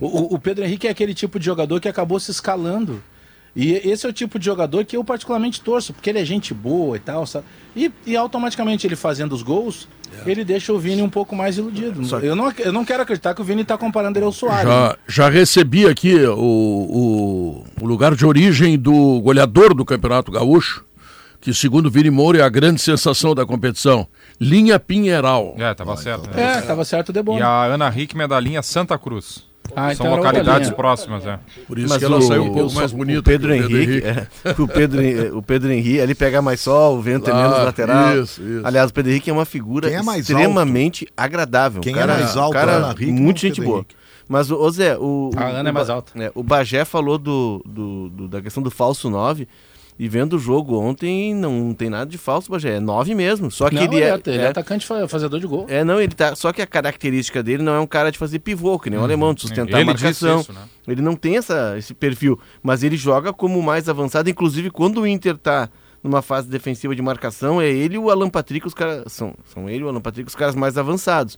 O, 0.00 0.06
o- 0.06 0.34
o 0.34 0.38
Pedro 0.38 0.64
Henrique 0.64 0.86
é 0.88 0.90
aquele 0.90 1.14
tipo 1.14 1.38
de 1.38 1.44
jogador 1.46 1.80
que 1.80 1.88
acabou 1.88 2.18
se 2.18 2.30
escalando. 2.30 3.02
E 3.56 3.72
esse 3.72 4.06
é 4.06 4.08
o 4.08 4.12
tipo 4.12 4.38
de 4.38 4.44
jogador 4.44 4.84
que 4.84 4.96
eu 4.96 5.02
particularmente 5.02 5.60
torço, 5.60 5.92
porque 5.92 6.08
ele 6.10 6.18
é 6.20 6.24
gente 6.24 6.54
boa 6.54 6.96
e 6.96 7.00
tal, 7.00 7.26
sabe? 7.26 7.44
E, 7.74 7.90
e 8.06 8.16
automaticamente 8.16 8.86
ele 8.86 8.94
fazendo 8.94 9.32
os 9.32 9.42
gols, 9.42 9.88
ele 10.26 10.44
deixa 10.44 10.72
o 10.72 10.78
Vini 10.78 11.02
um 11.02 11.08
pouco 11.10 11.34
mais 11.34 11.56
iludido. 11.58 12.04
Eu 12.26 12.36
não, 12.36 12.52
eu 12.58 12.72
não 12.72 12.84
quero 12.84 13.02
acreditar 13.02 13.34
que 13.34 13.40
o 13.40 13.44
Vini 13.44 13.64
tá 13.64 13.76
comparando 13.76 14.16
ele 14.18 14.26
ao 14.26 14.32
Soares. 14.32 14.64
né? 14.64 14.70
Já, 14.70 14.98
já 15.08 15.28
recebi 15.28 15.86
aqui 15.86 16.14
o, 16.24 16.36
o, 16.38 17.64
o 17.80 17.86
lugar 17.86 18.14
de 18.14 18.24
origem 18.24 18.78
do 18.78 19.20
goleador 19.20 19.74
do 19.74 19.84
Campeonato 19.84 20.30
Gaúcho, 20.30 20.84
que 21.40 21.52
segundo 21.54 21.90
Vini 21.90 22.10
Moura 22.10 22.38
é 22.38 22.42
a 22.42 22.48
grande 22.48 22.80
sensação 22.80 23.34
da 23.34 23.46
competição. 23.46 24.06
Linha 24.40 24.78
Pinheiral. 24.78 25.54
É, 25.58 25.72
tava 25.74 25.96
certo. 25.96 26.28
né? 26.34 26.58
É, 26.58 26.60
tava 26.62 26.84
certo 26.84 27.10
o 27.10 27.12
Debon. 27.12 27.38
E 27.38 27.42
a 27.42 27.64
Ana 27.64 27.92
Hickman 27.94 28.24
é 28.24 28.28
da 28.28 28.38
linha 28.40 28.62
Santa 28.62 28.98
Cruz. 28.98 29.46
Ah, 29.76 29.88
São 29.88 29.92
então 29.92 30.06
era 30.06 30.14
outra 30.16 30.28
localidades 30.30 30.70
próximas, 30.70 31.26
é. 31.26 31.38
Por 31.66 31.78
isso 31.78 31.88
Mas 31.90 31.98
que 31.98 32.04
ela 32.06 32.16
o- 32.16 32.22
saiu 32.22 32.44
um 32.44 32.52
pouco 32.54 32.70
o- 32.70 32.74
mais 32.74 32.90
o 32.90 32.96
bonita. 32.96 33.22
Pedro 33.22 33.52
que 33.52 33.60
o 33.60 33.64
Henrique, 33.82 34.06
é, 34.06 34.26
o, 34.62 34.66
Pedro, 34.66 35.38
o 35.38 35.42
Pedro 35.42 35.70
Henrique, 35.70 35.96
ele 35.98 36.14
pega 36.14 36.40
mais 36.40 36.60
sol, 36.60 36.96
o 36.96 37.02
vento 37.02 37.28
é 37.28 37.32
Ah, 37.34 37.36
menos 37.36 37.58
lateral. 37.64 38.18
isso, 38.22 38.40
isso. 38.42 38.66
Aliás, 38.66 38.90
o 38.90 38.94
Pedro 38.94 39.10
Henrique 39.12 39.28
é 39.28 39.32
uma 39.32 39.44
figura 39.44 39.90
é 39.90 40.00
mais 40.00 40.20
extremamente 40.22 41.06
agradável. 41.14 41.82
Quem 41.82 41.92
um 41.94 41.98
cara, 41.98 42.14
é 42.14 42.20
mais 42.20 42.34
alto, 42.36 42.54
cara 42.54 42.72
Ana 42.76 42.92
Hickman 42.92 43.12
muito 43.12 43.40
gente 43.40 43.56
Pedro 43.56 43.64
boa. 43.66 43.76
Henrique? 43.80 43.94
Mas, 44.26 44.50
ô 44.50 44.70
Zé, 44.70 44.96
o, 44.96 45.30
A 45.36 45.40
o- 45.44 45.48
Ana 45.48 45.68
é 45.68 45.70
o 45.70 45.74
mais 45.74 45.90
alta. 45.90 46.12
é, 46.22 46.32
o 46.34 46.42
Bagé 46.42 46.84
falou 46.86 47.18
do, 47.18 47.62
do- 47.66 48.08
do- 48.08 48.28
da 48.28 48.40
questão 48.40 48.62
do 48.62 48.70
falso 48.70 49.10
9. 49.10 49.46
E 49.98 50.08
vendo 50.08 50.34
o 50.36 50.38
jogo 50.38 50.78
ontem, 50.78 51.34
não 51.34 51.74
tem 51.74 51.90
nada 51.90 52.08
de 52.08 52.16
falso, 52.16 52.48
Bagé. 52.50 52.76
É 52.76 52.80
9 52.80 53.16
mesmo. 53.16 53.50
Só 53.50 53.68
que 53.68 53.74
Não, 53.74 53.82
ele, 53.82 53.96
é, 54.00 54.10
é, 54.10 54.20
ele 54.26 54.38
é 54.38 54.42
é- 54.42 54.46
atacante 54.48 54.86
fa- 54.86 55.08
fazedor 55.08 55.40
de 55.40 55.46
gol. 55.48 55.66
é, 55.68 55.82
não, 55.82 56.00
ele 56.00 56.14
tá. 56.14 56.36
Só 56.36 56.52
que 56.52 56.62
a 56.62 56.66
característica 56.66 57.42
dele 57.42 57.64
não 57.64 57.72
é 57.74 57.80
um 57.80 57.86
cara 57.86 58.12
de 58.12 58.16
fazer 58.18 58.38
pivô, 58.38 58.78
que 58.78 58.88
nem 58.90 58.98
o 58.98 59.02
alemão, 59.02 59.34
de 59.34 59.40
sustentar 59.40 59.80
Ele 59.80 59.90
a 59.90 59.92
disse 59.94 60.04
marcação. 60.24 60.40
isso, 60.40 60.52
né? 60.52 60.60
Ele 60.86 61.02
não 61.02 61.16
tem 61.16 61.36
essa, 61.36 61.74
esse 61.76 61.92
perfil, 61.94 62.38
mas 62.62 62.84
ele 62.84 62.96
joga 62.96 63.32
como 63.32 63.60
mais 63.60 63.88
avançado. 63.88 64.30
Inclusive, 64.30 64.70
quando 64.70 65.00
o 65.00 65.06
Inter 65.06 65.36
tá 65.36 65.68
numa 66.00 66.22
fase 66.22 66.48
defensiva 66.48 66.94
de 66.94 67.02
marcação, 67.02 67.60
é 67.60 67.68
ele 67.68 67.96
e 67.96 67.98
o 67.98 68.08
Alan 68.08 68.30
Patrick, 68.30 68.64
os 68.68 68.74
caras. 68.74 69.12
São, 69.12 69.34
são 69.52 69.68
ele 69.68 69.80
e 69.80 69.84
o 69.84 69.88
Alan 69.88 70.00
Patrick, 70.00 70.28
os 70.28 70.36
caras 70.36 70.54
mais 70.54 70.78
avançados. 70.78 71.36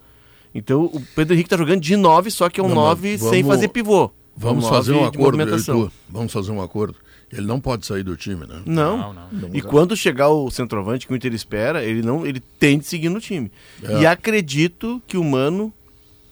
Então 0.55 0.83
o 0.85 1.01
Pedro 1.17 1.33
Henrique 1.33 1.49
tá 1.49 1.57
jogando 1.57 1.81
de 1.81 1.97
9, 1.97 2.31
só 2.31 2.51
que 2.51 2.61
é 2.61 2.63
um 2.63 2.69
Não, 2.69 2.75
mas 2.75 2.85
9 2.85 3.19
sem 3.19 3.43
fazer 3.43 3.69
pivô. 3.69 4.11
Vamos 4.37 4.65
Um 4.65 4.69
fazer 4.69 4.93
um 4.93 5.01
nove 5.03 5.11
de 5.11 5.17
acordo. 5.19 5.93
Vamos 6.09 6.33
fazer 6.33 6.53
um 6.53 6.63
acordo. 6.63 6.97
Ele 7.33 7.47
não 7.47 7.61
pode 7.61 7.87
sair 7.87 8.03
do 8.03 8.17
time, 8.17 8.45
né? 8.47 8.61
Não. 8.67 8.97
Não, 9.15 9.29
não. 9.33 9.51
E 9.55 9.63
quando 9.63 9.97
chegar 9.97 10.29
o 10.31 10.51
centroavante 10.51 11.07
que 11.07 11.13
o 11.13 11.17
Inter 11.17 11.33
espera, 11.33 11.85
ele 11.85 12.03
não, 12.03 12.27
ele 12.27 12.41
tem 12.41 12.79
de 12.79 12.87
seguir 12.87 13.09
no 13.09 13.21
time. 13.21 13.51
É. 13.83 14.01
E 14.03 14.07
acredito 14.07 15.01
que 15.07 15.17
o 15.17 15.23
Mano, 15.23 15.73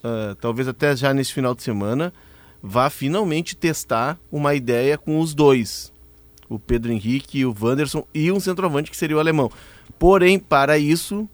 ah, 0.02 0.36
talvez 0.40 0.66
até 0.66 0.96
já 0.96 1.14
nesse 1.14 1.32
final 1.32 1.54
de 1.54 1.62
semana, 1.62 2.12
vá 2.60 2.90
finalmente 2.90 3.54
testar 3.54 4.18
uma 4.32 4.54
ideia 4.54 4.98
com 4.98 5.20
os 5.20 5.34
dois. 5.34 5.92
O 6.48 6.58
Pedro 6.58 6.90
Henrique, 6.90 7.44
o 7.44 7.54
Wanderson 7.60 8.04
e 8.12 8.32
um 8.32 8.40
centroavante 8.40 8.90
que 8.90 8.96
seria 8.96 9.16
o 9.16 9.20
alemão. 9.20 9.50
Porém, 9.98 10.38
para 10.38 10.78
isso, 10.78 11.28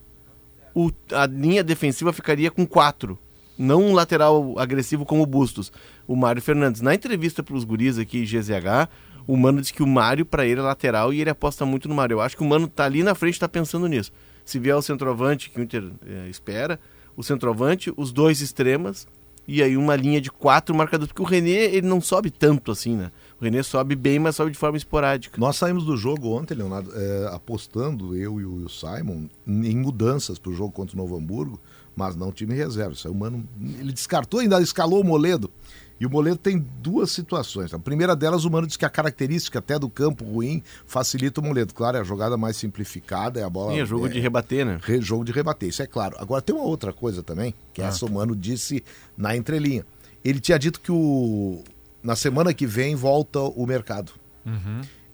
o- 0.74 0.90
a 1.12 1.24
linha 1.26 1.62
defensiva 1.64 2.12
ficaria 2.12 2.50
com 2.50 2.66
quatro. 2.66 3.18
Não 3.56 3.80
um 3.82 3.92
lateral 3.94 4.58
agressivo 4.58 5.06
como 5.06 5.22
o 5.22 5.26
Bustos. 5.26 5.70
O 6.08 6.16
Mário 6.16 6.42
Fernandes. 6.42 6.80
Na 6.80 6.92
entrevista 6.94 7.40
para 7.42 7.54
os 7.54 7.62
guris 7.62 7.96
aqui, 7.98 8.24
GZH, 8.26 8.88
o 9.26 9.36
Mano 9.36 9.60
disse 9.60 9.72
que 9.72 9.82
o 9.82 9.86
Mário, 9.86 10.24
para 10.24 10.46
ele, 10.46 10.60
é 10.60 10.62
lateral 10.62 11.12
e 11.12 11.20
ele 11.20 11.30
aposta 11.30 11.64
muito 11.64 11.88
no 11.88 11.94
Mário. 11.94 12.14
Eu 12.14 12.20
acho 12.20 12.36
que 12.36 12.42
o 12.42 12.46
Mano 12.46 12.68
tá 12.68 12.84
ali 12.84 13.02
na 13.02 13.14
frente 13.14 13.36
e 13.36 13.40
tá 13.40 13.48
pensando 13.48 13.86
nisso. 13.86 14.12
Se 14.44 14.58
vier 14.58 14.76
o 14.76 14.82
centroavante, 14.82 15.50
que 15.50 15.58
o 15.58 15.62
Inter 15.62 15.90
eh, 16.06 16.28
espera, 16.28 16.78
o 17.16 17.22
centroavante, 17.22 17.92
os 17.96 18.12
dois 18.12 18.40
extremas 18.40 19.06
e 19.46 19.62
aí 19.62 19.76
uma 19.76 19.94
linha 19.94 20.20
de 20.20 20.30
quatro 20.30 20.74
marcadores. 20.74 21.12
Porque 21.12 21.22
o 21.22 21.26
René, 21.26 21.74
ele 21.74 21.86
não 21.86 22.00
sobe 22.00 22.30
tanto 22.30 22.72
assim, 22.72 22.96
né? 22.96 23.10
O 23.40 23.44
René 23.44 23.62
sobe 23.62 23.94
bem, 23.94 24.18
mas 24.18 24.36
sobe 24.36 24.50
de 24.50 24.58
forma 24.58 24.76
esporádica. 24.76 25.38
Nós 25.38 25.56
saímos 25.56 25.84
do 25.84 25.96
jogo 25.96 26.30
ontem, 26.30 26.54
Leonardo, 26.54 26.90
é, 26.94 27.28
apostando, 27.32 28.16
eu 28.16 28.40
e 28.40 28.44
o, 28.44 28.68
Simon, 28.68 29.26
em 29.46 29.76
mudanças 29.76 30.38
para 30.38 30.50
o 30.50 30.54
jogo 30.54 30.72
contra 30.72 30.94
o 30.94 30.98
Novo 30.98 31.16
Hamburgo, 31.16 31.60
mas 31.94 32.16
não 32.16 32.32
time 32.32 32.54
reserva. 32.54 32.94
O 33.08 33.14
Mano, 33.14 33.46
ele 33.78 33.92
descartou, 33.92 34.40
ainda 34.40 34.60
escalou 34.60 35.00
o 35.00 35.04
Moledo. 35.04 35.50
E 36.00 36.04
o 36.06 36.10
Moledo 36.10 36.36
tem 36.36 36.58
duas 36.82 37.10
situações. 37.12 37.72
A 37.72 37.78
primeira 37.78 38.16
delas, 38.16 38.44
o 38.44 38.50
Mano 38.50 38.66
diz 38.66 38.76
que 38.76 38.84
a 38.84 38.90
característica 38.90 39.60
até 39.60 39.78
do 39.78 39.88
campo 39.88 40.24
ruim 40.24 40.62
facilita 40.86 41.40
o 41.40 41.44
Moledo. 41.44 41.72
Claro, 41.72 41.96
é 41.96 42.00
a 42.00 42.04
jogada 42.04 42.36
mais 42.36 42.56
simplificada, 42.56 43.38
é 43.40 43.44
a 43.44 43.48
bola. 43.50 43.72
Sim, 43.72 43.80
é 43.80 43.86
jogo 43.86 44.08
de 44.08 44.18
rebater, 44.18 44.66
né? 44.66 44.78
Re- 44.82 45.00
jogo 45.00 45.24
de 45.24 45.30
rebater, 45.32 45.68
isso 45.68 45.82
é 45.82 45.86
claro. 45.86 46.16
Agora 46.18 46.42
tem 46.42 46.54
uma 46.54 46.64
outra 46.64 46.92
coisa 46.92 47.22
também, 47.22 47.54
que 47.72 47.80
Ah. 47.80 47.86
essa 47.86 48.04
o 48.04 48.10
Mano 48.12 48.34
disse 48.34 48.82
na 49.16 49.36
entrelinha. 49.36 49.86
Ele 50.24 50.40
tinha 50.40 50.58
dito 50.58 50.80
que 50.80 50.90
o 50.90 51.62
na 52.02 52.16
semana 52.16 52.52
que 52.52 52.66
vem 52.66 52.94
volta 52.96 53.38
o 53.40 53.64
mercado. 53.66 54.12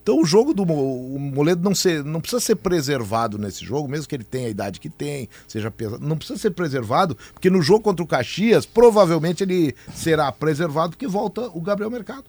Então 0.02 0.21
o 0.21 0.25
jogo 0.25 0.54
do 0.54 0.62
o 0.62 1.19
Moledo 1.19 1.62
não, 1.62 1.75
ser, 1.75 2.02
não 2.04 2.21
precisa 2.21 2.40
ser 2.40 2.57
preservado 2.57 3.38
nesse 3.38 3.64
jogo, 3.64 3.88
mesmo 3.88 4.09
que 4.09 4.14
ele 4.14 4.25
tenha 4.25 4.47
a 4.47 4.50
idade 4.50 4.80
que 4.80 4.88
tem, 4.88 5.28
seja 5.47 5.71
pesado, 5.71 6.04
não 6.07 6.16
precisa 6.16 6.38
ser 6.38 6.50
preservado, 6.50 7.16
porque 7.33 7.50
no 7.50 7.61
jogo 7.62 7.83
contra 7.83 8.02
o 8.02 8.07
Caxias, 8.07 8.64
provavelmente 8.64 9.42
ele 9.42 9.75
será 9.95 10.30
preservado 10.33 10.90
porque 10.90 11.07
volta 11.07 11.42
o 11.52 11.61
Gabriel 11.61 11.90
Mercado. 11.90 12.25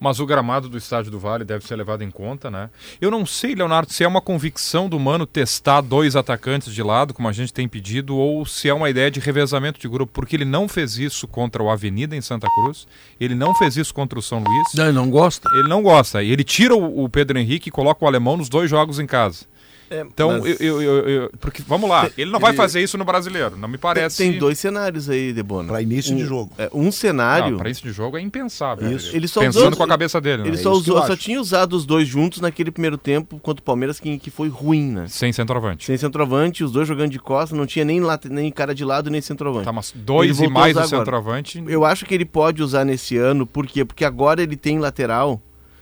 Mas 0.00 0.20
o 0.20 0.26
gramado 0.26 0.68
do 0.68 0.78
Estádio 0.78 1.10
do 1.10 1.18
Vale 1.18 1.44
deve 1.44 1.66
ser 1.66 1.74
levado 1.76 2.02
em 2.02 2.10
conta, 2.10 2.50
né? 2.50 2.70
Eu 3.00 3.10
não 3.10 3.26
sei, 3.26 3.54
Leonardo, 3.54 3.92
se 3.92 4.04
é 4.04 4.08
uma 4.08 4.20
convicção 4.20 4.88
do 4.88 4.98
Mano 5.00 5.26
testar 5.26 5.80
dois 5.80 6.14
atacantes 6.14 6.72
de 6.72 6.82
lado, 6.82 7.12
como 7.12 7.28
a 7.28 7.32
gente 7.32 7.52
tem 7.52 7.66
pedido, 7.68 8.16
ou 8.16 8.46
se 8.46 8.68
é 8.68 8.74
uma 8.74 8.88
ideia 8.88 9.10
de 9.10 9.18
revezamento 9.18 9.80
de 9.80 9.88
grupo, 9.88 10.12
porque 10.12 10.36
ele 10.36 10.44
não 10.44 10.68
fez 10.68 10.98
isso 10.98 11.26
contra 11.26 11.62
o 11.62 11.68
Avenida 11.70 12.14
em 12.14 12.20
Santa 12.20 12.46
Cruz, 12.54 12.86
ele 13.20 13.34
não 13.34 13.54
fez 13.54 13.76
isso 13.76 13.92
contra 13.92 14.18
o 14.18 14.22
São 14.22 14.38
Luís, 14.38 14.68
Não, 14.74 14.92
não 14.92 15.10
gosta? 15.10 15.48
ele 15.54 15.68
não 15.68 15.82
gosta. 15.82 16.22
E 16.22 16.30
ele 16.30 16.44
tira 16.44 16.76
o 16.76 17.08
Pedro 17.08 17.38
Henrique 17.38 17.68
e 17.68 17.72
coloca 17.72 18.04
o 18.04 18.08
alemão 18.08 18.36
nos 18.36 18.48
dois 18.48 18.70
jogos 18.70 18.98
em 19.00 19.06
casa. 19.06 19.46
É, 19.90 20.00
Então, 20.02 20.32
mas 20.40 20.60
eu, 20.60 20.80
eu- 20.80 20.82
eu- 20.82 21.08
eu- 21.08 21.30
porque, 21.40 21.62
vamos 21.66 21.88
lá, 21.88 22.08
ele 22.16 22.30
não 22.30 22.38
vai 22.40 22.52
fazer 22.52 22.82
isso 22.82 22.98
no 22.98 23.04
brasileiro, 23.04 23.56
não 23.56 23.68
me 23.68 23.74
tem, 23.74 23.80
parece. 23.80 24.16
tem 24.18 24.38
dois 24.38 24.58
cenários 24.58 25.08
aí, 25.08 25.32
Debona. 25.32 25.68
Para 25.68 25.82
início 25.82 26.14
de 26.14 26.24
jogo. 26.24 26.52
É, 26.58 26.68
um 26.72 26.90
cenário. 26.92 27.56
para 27.56 27.70
isso 27.70 27.82
de 27.82 27.92
jogo 27.92 28.16
é 28.16 28.20
impensável. 28.20 28.90
Isso. 28.92 29.14
Ele 29.16 29.26
só 29.28 29.40
Pensando 29.40 29.66
usou- 29.66 29.76
com 29.76 29.82
a 29.84 29.88
cabeça 29.88 30.20
dele, 30.20 30.42
né? 30.42 30.48
Ele 30.48 30.56
É 30.56 30.60
só, 30.60 30.72
usou, 30.72 31.04
só 31.06 31.16
tinha 31.16 31.40
usado 31.40 31.72
os 31.74 31.84
dois 31.86 32.06
juntos 32.06 32.40
naquele 32.40 32.70
primeiro 32.70 32.98
tempo 32.98 33.38
contra 33.40 33.60
o 33.60 33.64
Palmeiras, 33.64 33.98
que, 33.98 34.18
que 34.18 34.30
foi 34.30 34.48
ruim, 34.48 34.90
né? 34.92 35.06
Sem 35.08 35.32
centroavante. 35.32 35.86
Sem 35.86 35.96
centroavante, 35.96 36.62
os 36.64 36.72
dois 36.72 36.86
jogando 36.86 37.10
de 37.10 37.18
costa, 37.18 37.54
não 37.56 37.66
tinha 37.66 37.84
nem, 37.84 38.00
late- 38.00 38.28
nem 38.28 38.50
cara 38.50 38.74
de 38.74 38.84
lado 38.84 39.10
nem 39.10 39.20
centroavante. 39.20 39.64
Tá, 39.64 39.72
mas 39.72 39.92
dois 39.94 40.38
Ele 40.38 40.48
e 40.48 40.52
mais 40.52 40.76
o 40.76 40.84
centroavante. 40.86 41.62
Eu 41.66 41.84
acho 41.84 42.04
que 42.04 42.14
ele 42.14 42.24
pode 42.24 42.62
usar 42.62 42.84
nesse 42.84 43.16
ano, 43.16 43.46
por 43.46 43.66
quê? 43.66 43.84
Porque 43.84 44.04
agora 44.04 44.42
ele 44.42 44.56
tem 44.56 44.78
lateral. 44.78 45.40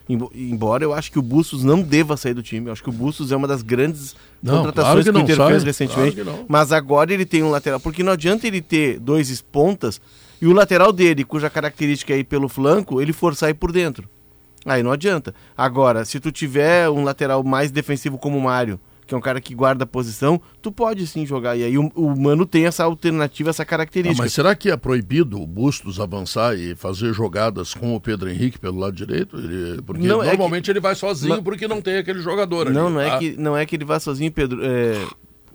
Embo- 0.09 0.31
Embora 0.35 0.85
eu 0.85 0.93
acho 0.93 1.11
que 1.11 1.19
o 1.19 1.23
Bustos 1.23 1.63
não 1.65 1.83
deva 1.83 2.17
sair 2.17 2.35
do 2.35 2.43
time. 2.43 2.67
Eu 2.69 2.73
acho 2.73 2.83
que 2.83 2.89
o 2.89 2.93
Bustos 2.93 3.33
é 3.33 3.37
uma 3.37 3.49
das 3.49 3.63
grandes 3.63 4.15
Não, 4.43 4.59
contratações 4.59 4.85
claro 4.85 4.99
que 4.99 5.05
que, 5.05 5.11
o 5.11 5.13
não 5.13 5.21
Inter 5.23 5.37
sai, 5.37 5.51
fez 5.51 5.63
recentemente. 5.65 6.17
claro 6.23 6.39
não. 6.39 6.45
Mas 6.49 6.73
agora 6.73 7.13
ele 7.13 7.25
tem 7.27 7.43
um 7.43 7.51
lateral. 7.51 7.81
Porque 7.81 8.03
não 8.03 8.13
adianta 8.13 8.47
ele 8.47 8.61
ter 8.61 8.99
dois 9.01 9.41
pontas 9.43 10.01
e 10.41 10.47
o 10.47 10.53
lateral 10.53 10.93
dele, 10.93 11.25
cuja 11.25 11.49
característica 11.51 12.13
é 12.13 12.19
ir 12.19 12.25
pelo 12.25 12.49
flanco, 12.49 13.01
ele 13.01 13.13
forçar 13.13 13.51
ir 13.51 13.55
por 13.55 13.73
dentro. 13.73 14.09
Aí 14.65 14.83
não 14.83 14.91
adianta. 14.91 15.35
Agora, 15.57 16.05
se 16.05 16.19
tu 16.19 16.33
tiver 16.33 16.91
um 16.91 17.05
lateral 17.05 17.43
mais 17.45 17.71
defensivo 17.71 18.19
como 18.19 18.37
o 18.37 18.43
Mário, 18.43 18.81
que 19.07 19.15
é 19.15 19.17
um 19.17 19.21
cara 19.21 19.41
que 19.41 19.55
guarda 19.55 19.85
a 19.85 19.87
posição, 19.87 20.41
tu 20.61 20.73
pode 20.73 21.07
sim 21.07 21.25
jogar. 21.25 21.57
E 21.57 21.63
aí 21.63 21.79
o, 21.79 21.91
o 21.95 22.19
Mano 22.21 22.45
tem 22.45 22.67
essa 22.67 22.83
alternativa, 22.85 23.51
essa 23.51 23.63
Ah, 23.63 23.67
característica. 23.67 24.23
mas 24.23 24.33
será 24.33 24.55
que 24.55 24.71
é 24.71 24.77
proibido 24.77 25.41
o 25.41 25.47
Bustos 25.47 26.01
avançar 26.01 26.57
e 26.59 26.75
fazer 26.75 27.13
jogadas 27.13 27.73
com 27.73 27.95
o 27.95 28.01
Pedro 28.01 28.29
Henrique 28.29 28.59
pelo 28.59 28.79
lado 28.81 28.95
direito? 28.97 29.37
Ele- 29.37 29.81
porque 29.83 30.07
Não, 30.07 30.23
é 30.23 30.27
normalmente 30.29 30.71
ele 30.71 30.81
vai 30.81 30.95
sozinho 30.95 31.35
Mas- 31.35 31.45
porque 31.45 31.69
não 31.69 31.81
tem 31.81 31.99
aquele 31.99 32.21
jogador 32.21 32.67
ali. 32.67 32.75
Não, 32.77 32.91
não 32.91 33.01
é, 33.01 33.11
Ah, 33.11 33.19
que, 33.19 33.37
não 33.39 33.57
é 33.57 33.65
que 33.65 33.77
ele 33.77 33.85
vá 33.85 34.01
sozinho, 34.01 34.33
Pedro. 34.33 34.61
É, 34.65 35.07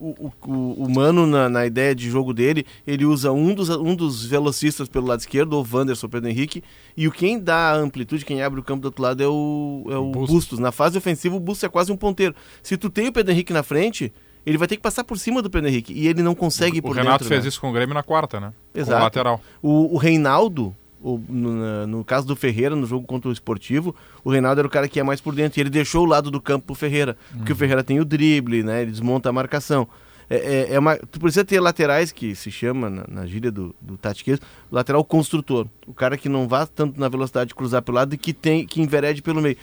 o, 0.02 0.32
o, 0.48 0.52
o- 0.52 0.84
o 0.86 0.90
Mano, 0.90 1.28
na, 1.28 1.48
na 1.48 1.66
ideia 1.66 1.94
de 1.94 2.10
jogo 2.10 2.34
dele, 2.34 2.66
ele 2.88 3.06
usa 3.06 3.32
um 3.32 3.54
dos, 3.54 3.70
um 3.70 3.96
dos 3.96 4.26
velocistas 4.26 4.90
pelo 4.90 5.08
lado 5.08 5.20
esquerdo, 5.20 5.54
o 5.54 5.66
Wanderson, 5.72 6.10
Pedro 6.10 6.30
Henrique, 6.30 6.64
e 6.98 7.08
o 7.08 7.12
quem 7.12 7.40
dá 7.40 7.72
a 7.72 7.76
amplitude, 7.76 8.26
quem 8.26 8.42
abre 8.42 8.60
o 8.60 8.64
campo 8.64 8.82
do 8.82 8.86
outro 8.86 9.04
lado 9.04 9.22
é 9.24 9.28
o, 9.28 9.86
é 9.90 9.96
o 9.98 10.12
Bustos. 10.12 10.30
Bustos. 10.36 10.60
Na 10.60 10.72
fase 10.72 10.98
ofensiva, 10.98 11.36
o 11.36 11.40
Bustos 11.40 11.64
é 11.64 11.70
quase 11.70 11.92
um 11.92 11.98
ponteiro. 11.98 12.34
Se 12.64 12.76
tu 12.78 12.90
tem 12.90 13.08
o 13.08 13.14
Pedro 13.14 13.32
Henrique 13.32 13.54
na 13.54 13.64
frente, 13.64 14.12
ele 14.46 14.58
vai 14.58 14.68
ter 14.68 14.76
que 14.76 14.82
passar 14.82 15.04
por 15.04 15.20
cima 15.20 15.42
do 15.42 15.50
Pedro 15.50 15.70
Henrique, 15.70 15.94
e 15.94 16.08
ele 16.08 16.24
não 16.24 16.34
consegue 16.34 16.78
ir 16.78 16.80
O 16.80 16.84
por 16.84 16.96
Renato 16.96 17.20
dentro, 17.20 17.28
fez 17.28 17.44
né? 17.44 17.48
isso 17.50 17.62
com 17.62 17.70
o 17.70 17.74
Grêmio 17.74 17.94
na 17.94 18.02
quarta, 18.04 18.40
né? 18.40 18.52
Exato. 18.74 18.94
Com 18.96 19.00
o 19.00 19.04
lateral. 19.04 19.42
O, 19.62 19.94
o 19.96 19.98
Reinaldo, 19.98 20.76
o- 21.02 21.22
no, 21.30 21.88
no 21.88 22.04
caso 22.06 22.26
do 22.28 22.36
Ferreira, 22.36 22.76
no 22.76 22.86
jogo 22.86 23.06
contra 23.06 23.30
o 23.30 23.34
Esportivo, 23.34 23.96
o 24.24 24.30
Reinaldo 24.32 24.60
era 24.62 24.68
o 24.68 24.72
cara 24.72 24.88
que 24.88 25.00
ia 25.00 25.04
mais 25.04 25.20
por 25.22 25.34
dentro. 25.36 25.60
E 25.60 25.62
ele 25.62 25.70
deixou 25.70 26.04
o 26.04 26.08
lado 26.08 26.30
do 26.32 26.40
campo 26.42 26.68
pro 26.68 26.76
Ferreira. 26.76 27.18
Porque 27.36 27.52
o 27.54 27.56
Ferreira 27.56 27.84
tem 27.84 28.00
o 28.00 28.06
drible, 28.06 28.64
né? 28.64 28.82
Ele 28.84 28.92
desmonta 28.92 29.30
a 29.30 29.34
marcação. 29.34 29.88
É, 30.30 30.36
é- 30.72 30.74
é 30.76 30.80
uma, 30.80 30.96
tu 30.98 31.20
precisa 31.20 31.44
ter 31.44 31.60
laterais, 31.60 32.12
que 32.12 32.34
se 32.36 32.50
chama 32.50 32.90
na, 32.90 33.04
na 33.10 33.26
gíria 33.26 33.52
do, 33.52 33.76
do 33.82 33.98
Tatiquês, 33.98 34.40
lateral 34.72 35.04
construtor. 35.04 35.68
O 35.86 35.94
cara 35.94 36.16
que 36.18 36.30
não 36.30 36.48
vá 36.48 36.66
tanto 36.66 37.00
na 37.00 37.10
velocidade 37.10 37.50
de 37.50 37.56
cruzar 37.56 37.82
pelo 37.82 37.96
lado 37.98 38.14
e 38.14 38.18
que, 38.18 38.32
tem, 38.32 38.66
que 38.66 38.82
enverede 38.82 39.22
pelo 39.22 39.42
meio. 39.42 39.58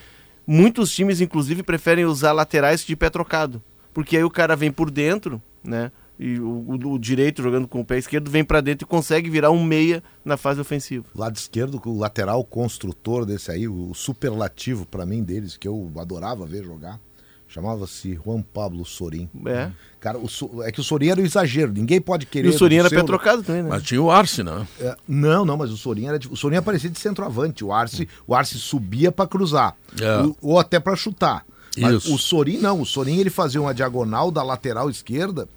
Muitos 0.46 0.94
times, 0.94 1.20
inclusive, 1.20 1.62
preferem 1.62 2.04
usar 2.04 2.32
laterais 2.32 2.84
de 2.84 2.96
pé 2.96 3.08
trocado. 3.10 3.62
Porque 3.94 4.16
aí 4.16 4.24
o 4.24 4.30
cara 4.30 4.54
vem 4.56 4.70
por 4.70 4.90
dentro, 4.90 5.40
né? 5.64 5.90
E 6.18 6.38
o, 6.40 6.48
o- 6.48 6.92
o 6.94 6.98
direito 6.98 7.42
jogando 7.42 7.68
com 7.68 7.80
o 7.80 7.84
pé 7.84 7.96
esquerdo 7.98 8.28
vem 8.30 8.42
pra 8.44 8.60
dentro 8.60 8.84
e 8.84 8.88
consegue 8.88 9.30
virar 9.30 9.50
um 9.52 9.62
meia 9.62 10.02
na 10.24 10.36
fase 10.36 10.60
ofensiva. 10.60 11.04
Lado 11.14 11.36
esquerdo, 11.36 11.80
o 11.84 11.98
lateral 11.98 12.42
construtor 12.44 13.24
desse 13.24 13.50
aí, 13.52 13.68
o 13.68 13.94
superlativo 13.94 14.84
pra 14.84 15.06
mim 15.06 15.22
deles, 15.22 15.56
que 15.56 15.68
eu 15.68 15.90
adorava 15.96 16.44
ver 16.44 16.64
jogar, 16.64 16.98
chamava-se 17.46 18.18
Juan 18.24 18.42
Pablo 18.42 18.84
Sorin. 18.84 19.28
É. 19.46 19.70
Cara, 20.00 20.18
o 20.18 20.62
é 20.64 20.70
que 20.72 20.80
o 20.80 20.84
Sorin 20.84 21.08
era 21.08 21.20
o 21.20 21.24
exagero, 21.24 21.72
ninguém 21.72 22.00
pode 22.00 22.24
E 22.24 22.26
querer. 22.26 22.48
o 22.48 22.52
Sorinho 22.52 22.82
do 22.82 22.86
era 22.86 22.88
seu- 22.90 22.98
pé 23.00 23.06
trocado 23.06 23.42
também, 23.42 23.62
né? 23.62 23.68
Mas 23.70 23.82
tinha 23.84 24.02
o 24.02 24.10
Arce, 24.10 24.42
né? 24.42 24.66
É, 24.80 24.96
não, 25.06 25.44
não, 25.44 25.56
mas 25.56 25.70
o 25.70 25.76
Sorin 25.76 26.06
era 26.06 26.18
de- 26.18 26.28
o 26.28 26.36
Sorin 26.36 26.56
aparecia 26.56 26.90
de 26.90 26.98
centroavante. 26.98 27.64
O 27.64 27.72
Arce, 27.72 28.08
o 28.26 28.34
Arce 28.34 28.58
subia 28.58 29.10
pra 29.12 29.26
cruzar 29.26 29.76
É. 30.00 30.22
o- 30.22 30.36
ou 30.42 30.58
até 30.58 30.78
pra 30.80 30.94
chutar. 30.96 31.44
Mas 31.80 31.94
Isso. 32.02 32.14
o 32.14 32.18
Sorin 32.18 32.58
não, 32.58 32.80
o 32.80 32.84
Sorin 32.86 33.18
ele 33.18 33.30
fazia 33.30 33.60
uma 33.60 33.72
diagonal 33.72 34.32
da 34.32 34.42
lateral 34.42 34.90
esquerda, 34.90 35.48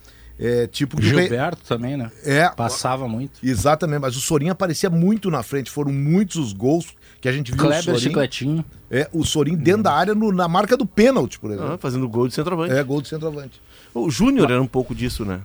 é, 0.44 0.66
tipo 0.66 0.98
o 1.00 1.02
Gilberto 1.02 1.62
também, 1.68 1.96
né? 1.96 2.12
É, 2.26 2.50
Passava 2.50 3.08
muito. 3.08 3.40
exatamente, 3.44 4.00
mas 4.02 4.18
o 4.18 4.20
Sorin 4.22 4.50
aparecia 4.50 4.90
muito 4.90 5.30
na 5.30 5.44
frente, 5.44 5.70
foram 5.70 5.92
muitos 5.92 6.38
os 6.38 6.52
gols 6.54 6.88
que 7.22 7.30
a 7.30 7.32
gente 7.32 7.52
viu 7.52 7.60
Kleber 7.62 7.80
o 7.80 7.84
Sorin, 7.84 8.00
Chicletinho. 8.00 8.66
é, 8.90 9.08
o 9.14 9.24
Sorin 9.24 9.56
dentro 9.56 9.84
da 9.84 9.94
área 9.94 10.16
no- 10.16 10.32
na 10.32 10.48
marca 10.48 10.76
do 10.76 10.86
pênalti, 10.86 11.40
por 11.40 11.52
Ah, 11.52 11.54
exemplo. 11.54 11.78
fazendo 11.78 12.10
gol 12.10 12.28
de 12.28 12.34
centroavante. 12.34 12.74
É, 12.74 12.82
gol 12.84 13.00
do 13.02 13.08
centroavante. 13.08 13.62
O 13.94 14.10
Júnior 14.10 14.50
era 14.50 14.62
um 14.62 14.66
pouco 14.68 14.96
disso, 14.96 15.24
né? 15.24 15.42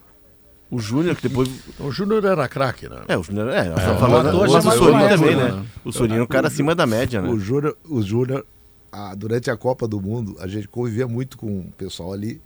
O 0.70 0.80
Júnior, 0.80 1.14
que 1.14 1.28
depois. 1.28 1.48
O 1.78 1.92
Júnior 1.92 2.24
era 2.24 2.48
craque, 2.48 2.88
né? 2.88 3.02
É, 3.06 3.16
o 3.16 3.22
Júnior. 3.22 3.50
É, 3.50 3.68
É, 3.68 3.74
falando 3.98 4.32
chamado 4.50 4.76
Sorinho 4.78 4.92
Maestro, 4.94 5.18
também, 5.20 5.36
né? 5.36 5.52
né? 5.52 5.64
O 5.84 5.92
Sorinho 5.92 6.20
é 6.20 6.22
um 6.22 6.26
cara 6.26 6.48
acima 6.48 6.74
da 6.74 6.86
média, 6.86 7.20
né? 7.22 7.28
O 7.28 7.38
Júnior, 7.38 7.76
o 7.88 8.02
Júnior 8.02 8.44
ah, 8.90 9.14
durante 9.14 9.50
a 9.50 9.56
Copa 9.56 9.86
do 9.86 10.00
Mundo, 10.00 10.36
a 10.40 10.46
gente 10.48 10.66
convivia 10.66 11.06
muito 11.06 11.36
com 11.38 11.46
o 11.60 11.72
pessoal 11.76 12.12
ali. 12.12 12.40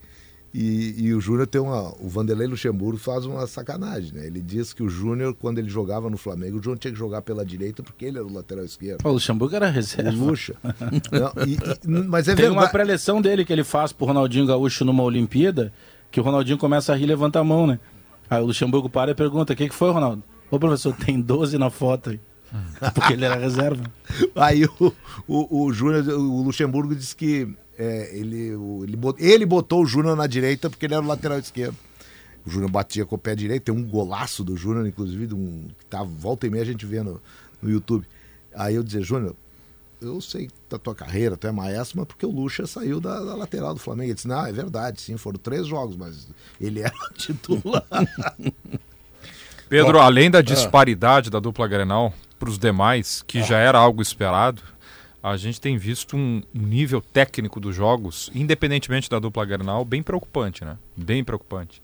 E, 0.53 0.95
e 1.07 1.15
o 1.15 1.21
Júnior 1.21 1.47
tem 1.47 1.61
uma. 1.61 1.95
O 2.01 2.09
Vanderlei 2.09 2.49
Luxemburgo 2.49 2.99
faz 2.99 3.25
uma 3.25 3.47
sacanagem, 3.47 4.13
né? 4.13 4.27
Ele 4.27 4.41
diz 4.41 4.73
que 4.73 4.83
o 4.83 4.89
Júnior, 4.89 5.33
quando 5.35 5.59
ele 5.59 5.69
jogava 5.69 6.11
no 6.11 6.17
Flamengo, 6.17 6.59
o 6.59 6.63
Júnior 6.63 6.79
tinha 6.79 6.93
que 6.93 6.99
jogar 6.99 7.23
pela 7.23 7.45
direita 7.45 7.85
porque 7.85 8.05
ele 8.07 8.19
era 8.19 8.27
o 8.27 8.33
lateral 8.33 8.65
esquerdo. 8.65 9.07
O 9.07 9.13
Luxemburgo 9.13 9.55
era 9.55 9.69
O 9.69 9.71
reserva. 9.71 10.11
Luxa. 10.11 10.55
Não, 11.13 11.45
e- 11.47 11.55
e- 11.55 12.05
mas 12.09 12.27
é 12.27 12.35
Tem 12.35 12.47
uma 12.47 12.53
verdade. 12.63 12.73
preleção 12.73 13.23
dele 13.23 13.45
que 13.45 13.53
ele 13.53 13.63
faz 13.63 13.93
pro 13.93 14.07
Ronaldinho 14.07 14.45
Gaúcho 14.47 14.85
numa 14.85 15.05
Olimpíada, 15.05 15.73
que 16.11 16.19
o 16.19 16.23
Ronaldinho 16.25 16.59
começa 16.59 16.93
a 16.93 16.97
rir 16.97 17.05
e 17.05 17.07
levanta 17.07 17.39
a 17.39 17.45
mão, 17.45 17.67
né? 17.69 17.79
Aí 18.29 18.43
o 18.43 18.47
Luxemburgo 18.47 18.91
para 18.91 19.13
e 19.13 19.15
pergunta: 19.15 19.53
o 19.53 19.57
que, 19.57 19.69
que 19.69 19.75
foi, 19.75 19.93
Ronaldo? 19.93 20.23
Ô, 20.51 20.59
professor, 20.59 20.93
tem 20.97 21.21
12 21.21 21.59
na 21.59 21.71
foto 21.71 22.11
aí. 22.11 22.21
Porque 22.93 23.13
ele 23.13 23.25
era 23.25 23.37
reserva. 23.37 23.85
Aí 24.35 24.65
o, 24.65 24.93
o, 25.29 25.65
o 25.67 25.73
Júnior, 25.73 26.05
o 26.09 26.43
Luxemburgo 26.43 26.93
disse 26.97 27.15
que 27.15 27.49
é, 27.83 28.11
ele, 28.15 28.51
ele, 28.83 28.97
bot- 28.97 29.19
ele 29.23 29.47
botou 29.47 29.83
o 29.83 29.87
Júnior 29.87 30.15
na 30.15 30.27
direita 30.27 30.69
porque 30.69 30.85
ele 30.85 30.93
era 30.95 31.03
o 31.03 31.07
lateral 31.07 31.39
esquerdo. 31.39 31.75
O 32.45 32.51
Júnior 32.51 32.71
batia 32.71 33.07
com 33.07 33.15
o 33.15 33.19
pé 33.19 33.35
direito, 33.35 33.65
tem 33.65 33.75
um 33.75 33.83
golaço 33.83 34.45
do 34.45 34.55
Júnior, 34.57 34.87
inclusive, 34.87 35.33
um, 35.35 35.69
que 35.79 35.87
tá 35.87 36.03
volta 36.03 36.47
e 36.47 36.51
meia 36.51 36.63
a 36.63 36.67
gente 36.67 36.85
vê 36.85 37.03
no, 37.03 37.21
no 37.63 37.71
YouTube. 37.71 38.07
Aí 38.55 38.75
eu 38.75 38.83
dizia, 38.83 39.01
Júnior, 39.01 39.35
eu 40.01 40.21
sei 40.21 40.51
da 40.69 40.79
tua 40.79 40.95
carreira, 40.95 41.37
tu 41.37 41.47
é 41.47 41.53
maestro, 41.53 41.99
mas 41.99 42.07
porque 42.07 42.25
o 42.27 42.31
Lucha 42.31 42.67
saiu 42.67 43.01
da, 43.01 43.21
da 43.23 43.35
lateral 43.35 43.73
do 43.75 43.81
Flamengo. 43.81 44.09
Ele 44.09 44.15
disse, 44.15 44.29
não, 44.29 44.45
é 44.47 44.53
verdade, 44.53 45.01
sim, 45.01 45.17
foram 45.17 45.39
três 45.39 45.67
jogos, 45.67 45.97
mas 45.97 46.29
ele 46.61 46.81
era 46.81 46.93
titular. 47.17 47.85
Pedro, 49.69 49.99
além 50.01 50.31
da 50.31 50.41
disparidade 50.43 51.31
da 51.31 51.39
dupla 51.39 51.69
Grenal 51.69 52.13
para 52.39 52.49
os 52.49 52.59
demais, 52.59 53.23
que 53.27 53.43
já 53.43 53.59
era 53.59 53.79
algo 53.79 54.03
esperado, 54.03 54.63
a 55.23 55.37
gente 55.37 55.61
tem 55.61 55.77
visto 55.77 56.17
um 56.17 56.43
nível 56.55 57.01
técnico 57.01 57.61
dos 57.61 57.75
jogos, 57.77 58.31
independentemente 58.35 59.11
da 59.11 59.19
dupla 59.19 59.45
Grenal, 59.45 59.85
bem 59.85 60.03
preocupante, 60.03 60.65
né? 60.65 60.79
Bem 60.97 61.23
preocupante. 61.23 61.83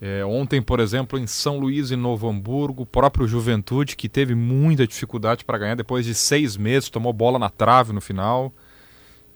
É, 0.00 0.24
ontem, 0.24 0.62
por 0.62 0.78
exemplo, 0.78 1.18
em 1.18 1.26
São 1.26 1.58
Luís 1.58 1.90
e 1.90 1.96
Novo 1.96 2.28
Hamburgo, 2.28 2.82
o 2.82 2.86
próprio 2.86 3.26
Juventude, 3.26 3.96
que 3.96 4.08
teve 4.08 4.34
muita 4.34 4.86
dificuldade 4.86 5.44
para 5.44 5.58
ganhar 5.58 5.74
depois 5.74 6.06
de 6.06 6.14
seis 6.14 6.56
meses, 6.56 6.88
tomou 6.88 7.12
bola 7.12 7.38
na 7.38 7.50
trave 7.50 7.92
no 7.92 8.00
final. 8.00 8.52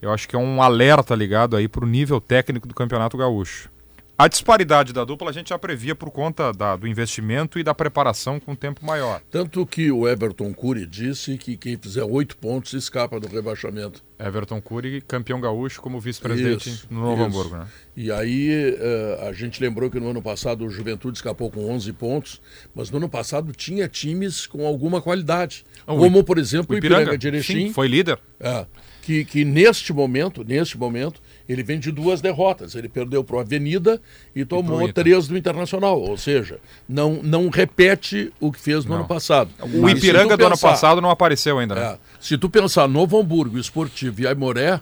Eu 0.01 0.13
acho 0.13 0.29
que 0.29 0.37
é 0.37 0.39
um 0.39 0.63
alerta 0.63 1.15
ligado 1.15 1.57
aí 1.57 1.67
para 1.69 1.85
o 1.85 1.89
nível 1.89 2.21
técnico 2.21 2.69
do 2.69 2.75
Campeonato 2.75 3.17
Gaúcho. 3.17 3.72
A 4.17 4.29
disparidade 4.29 4.93
da 4.93 5.05
dupla 5.05 5.31
a 5.31 5.33
gente 5.33 5.49
já 5.49 5.59
previa 5.59 5.95
por 5.95 6.11
conta 6.11 6.53
da, 6.53 6.77
do 6.77 6.87
investimento 6.87 7.59
e 7.59 7.63
da 7.65 7.75
preparação 7.75 8.39
com 8.39 8.55
tempo 8.55 8.85
maior. 8.85 9.21
Tanto 9.31 9.67
que 9.67 9.91
o 9.91 10.07
Everton 10.07 10.53
Cury 10.53 10.87
disse 10.87 11.39
que 11.39 11.57
quem 11.57 11.77
fizer 11.77 12.05
oito 12.05 12.37
pontos 12.37 12.75
escapa 12.75 13.19
do 13.19 13.27
rebaixamento. 13.27 14.03
Everton 14.19 14.61
Cury, 14.61 15.01
campeão 15.01 15.41
gaúcho 15.41 15.81
como 15.81 15.99
vice-presidente 15.99 16.85
no 16.89 17.01
Novo 17.01 17.15
isso. 17.15 17.25
Hamburgo, 17.25 17.57
né? 17.57 17.67
E 17.97 18.13
aí 18.13 18.77
eh, 18.79 19.27
a 19.29 19.33
gente 19.33 19.61
lembrou 19.61 19.91
que 19.91 19.99
no 19.99 20.11
ano 20.11 20.23
passado 20.23 20.65
o 20.65 20.71
Juventude 20.71 21.19
escapou 21.19 21.51
com 21.51 21.69
11 21.71 21.93
pontos, 21.95 22.41
mas 22.75 22.91
no 22.91 22.99
ano 22.99 23.09
passado 23.09 23.53
tinha 23.53 23.89
times 23.89 24.47
com 24.47 24.65
alguma 24.67 25.03
qualidade. 25.03 25.65
Ah, 25.87 25.95
o 25.95 25.99
como, 25.99 26.23
por 26.23 26.39
exemplo, 26.39 26.77
o 26.77 26.79
Ipiranga, 26.79 27.19
de 27.19 27.27
Erechim. 27.27 27.67
sim, 27.67 27.73
foi 27.73 27.89
líder. 27.89 28.21
É, 28.39 28.67
que, 29.03 29.25
que 29.25 29.45
neste 29.45 29.93
momento, 29.93 30.45
neste 30.45 30.79
momento, 30.79 31.21
ele 31.49 31.63
vem 31.63 31.79
de 31.79 31.91
duas 31.91 32.21
derrotas. 32.21 32.75
Ele 32.75 32.89
perdeu 32.89 33.23
para 33.25 33.37
o 33.37 33.39
Avenida 33.41 34.01
e 34.35 34.45
tomou 34.45 34.83
Inter. 34.83 34.95
três 35.05 35.27
do 35.29 35.37
Internacional. 35.37 36.01
Ou 36.01 36.17
seja, 36.17 36.59
não, 36.89 37.21
não 37.23 37.49
repete 37.49 38.33
o 38.41 38.51
que 38.53 38.61
fez 38.61 38.85
no 38.85 38.91
Não. 38.91 38.99
ano 38.99 39.09
passado. 39.09 39.51
O 39.61 39.83
Mas 39.83 39.99
Ipiranga 39.99 40.37
do 40.37 40.47
ano 40.47 40.59
passado 40.59 41.01
não 41.01 41.11
apareceu 41.11 41.59
ainda, 41.59 41.75
né? 41.75 41.83
é, 41.83 41.99
se 42.21 42.37
tu 42.39 42.49
pensar 42.49 42.87
Novo 42.89 43.19
Hamburgo, 43.21 43.59
Esportivo 43.59 44.21
e 44.23 44.27
Aimoré, 44.27 44.81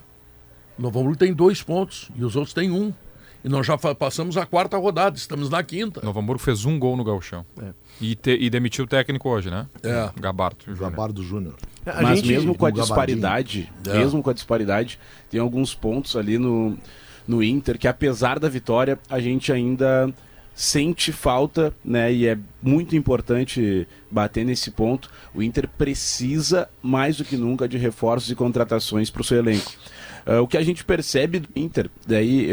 Novo 0.77 0.99
Hamburgo 0.99 1.17
tem 1.17 1.33
dois 1.33 1.61
pontos 1.61 2.09
e 2.15 2.23
os 2.23 2.35
outros 2.35 2.53
têm 2.53 2.71
um. 2.71 2.91
E 3.43 3.49
nós 3.49 3.65
já 3.65 3.75
passamos 3.77 4.37
a 4.37 4.45
quarta 4.45 4.77
rodada, 4.77 5.17
estamos 5.17 5.49
na 5.49 5.63
quinta. 5.63 5.99
Novo 6.03 6.19
Hamburgo 6.19 6.41
fez 6.41 6.63
um 6.65 6.77
gol 6.77 6.95
no 6.95 7.03
gauchão. 7.03 7.43
E, 7.99 8.15
te- 8.15 8.37
e 8.39 8.49
demitiu 8.49 8.85
o 8.85 8.87
técnico 8.87 9.27
hoje, 9.29 9.49
né? 9.49 9.65
É. 9.83 10.09
Gabarto. 10.19 10.65
Júnior. 10.65 10.89
Gabardo 10.91 11.23
Júnior. 11.23 11.55
Mas 11.85 12.19
gente- 12.19 12.27
mesmo 12.29 12.55
com 12.55 12.65
a 12.67 12.71
disparidade, 12.71 13.71
É. 13.87 13.97
mesmo 13.97 14.21
com 14.21 14.29
a 14.29 14.33
disparidade, 14.33 14.99
tem 15.29 15.39
alguns 15.39 15.73
pontos 15.73 16.15
ali 16.15 16.37
no, 16.37 16.77
no 17.27 17.41
Inter 17.41 17.79
que 17.79 17.87
apesar 17.87 18.37
da 18.39 18.47
vitória, 18.47 18.99
a 19.09 19.19
gente 19.19 19.51
ainda 19.51 20.13
sente 20.53 21.11
falta, 21.11 21.73
né? 21.83 22.13
E 22.13 22.27
é 22.27 22.37
muito 22.61 22.95
importante 22.95 23.87
bater 24.11 24.45
nesse 24.45 24.69
ponto. 24.69 25.09
O 25.33 25.41
Inter 25.41 25.67
precisa 25.67 26.69
mais 26.83 27.17
do 27.17 27.25
que 27.25 27.37
nunca 27.37 27.67
de 27.67 27.77
reforços 27.77 28.29
e 28.29 28.35
contratações 28.35 29.09
para 29.09 29.21
o 29.21 29.25
seu 29.25 29.37
elenco. 29.39 29.71
Ah, 30.31 30.41
o 30.41 30.47
que 30.47 30.57
a 30.57 30.63
gente 30.63 30.83
percebe 30.83 31.39
do 31.39 31.49
Inter, 31.55 31.89
daí 32.07 32.47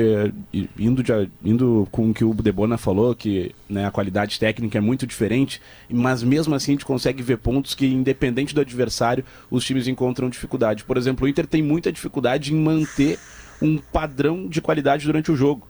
e- 0.53 0.69
indo, 0.79 1.03
de- 1.03 1.31
indo 1.45 1.87
com 1.93 2.11
o 2.11 2.15
que 2.15 2.25
o 2.25 2.35
Debona 2.35 2.77
falou, 2.77 3.15
que 3.15 3.55
né, 3.69 3.87
a 3.87 3.91
qualidade 3.91 4.39
técnica 4.39 4.79
é 4.79 4.81
muito 4.81 5.07
diferente, 5.07 5.61
mas 5.89 6.23
mesmo 6.23 6.55
assim 6.55 6.73
a 6.73 6.75
gente 6.75 6.85
consegue 6.85 7.23
ver 7.23 7.39
pontos 7.39 7.75
que, 7.75 7.87
independente 7.87 8.55
do 8.55 8.61
adversário, 8.61 9.25
os 9.51 9.65
times 9.65 9.87
encontram 9.87 10.29
dificuldade. 10.29 10.85
Por 10.85 10.97
exemplo, 10.97 11.25
o 11.27 11.29
Inter 11.29 11.47
tem 11.47 11.63
muita 11.63 11.93
dificuldade 11.93 12.53
em 12.53 12.57
manter 12.57 13.19
um 13.61 13.77
padrão 13.79 14.49
de 14.49 14.61
qualidade 14.61 15.05
durante 15.07 15.31
o 15.31 15.37
jogo. 15.37 15.69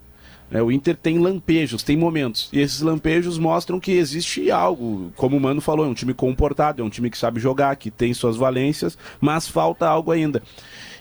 Né? 0.49 0.61
o 0.61 0.71
Inter 0.71 0.95
tem 0.95 1.19
lampejos, 1.19 1.83
tem 1.83 1.97
momentos. 1.97 2.49
E 2.51 2.59
esses 2.59 2.81
lampejos 2.81 3.37
mostram 3.37 3.79
que 3.79 3.91
existe 3.91 4.51
algo. 4.51 5.11
Como 5.15 5.37
o 5.37 5.39
Mano 5.39 5.61
falou, 5.61 5.85
é 5.85 5.89
um 5.89 5.93
time 5.93 6.13
comportado, 6.13 6.81
é 6.81 6.85
um 6.85 6.89
time 6.89 7.09
que 7.09 7.17
sabe 7.17 7.39
jogar, 7.39 7.75
que 7.75 7.91
tem 7.91 8.13
suas 8.13 8.35
valências, 8.35 8.97
mas 9.19 9.47
falta 9.47 9.87
algo 9.87 10.11
ainda. 10.11 10.41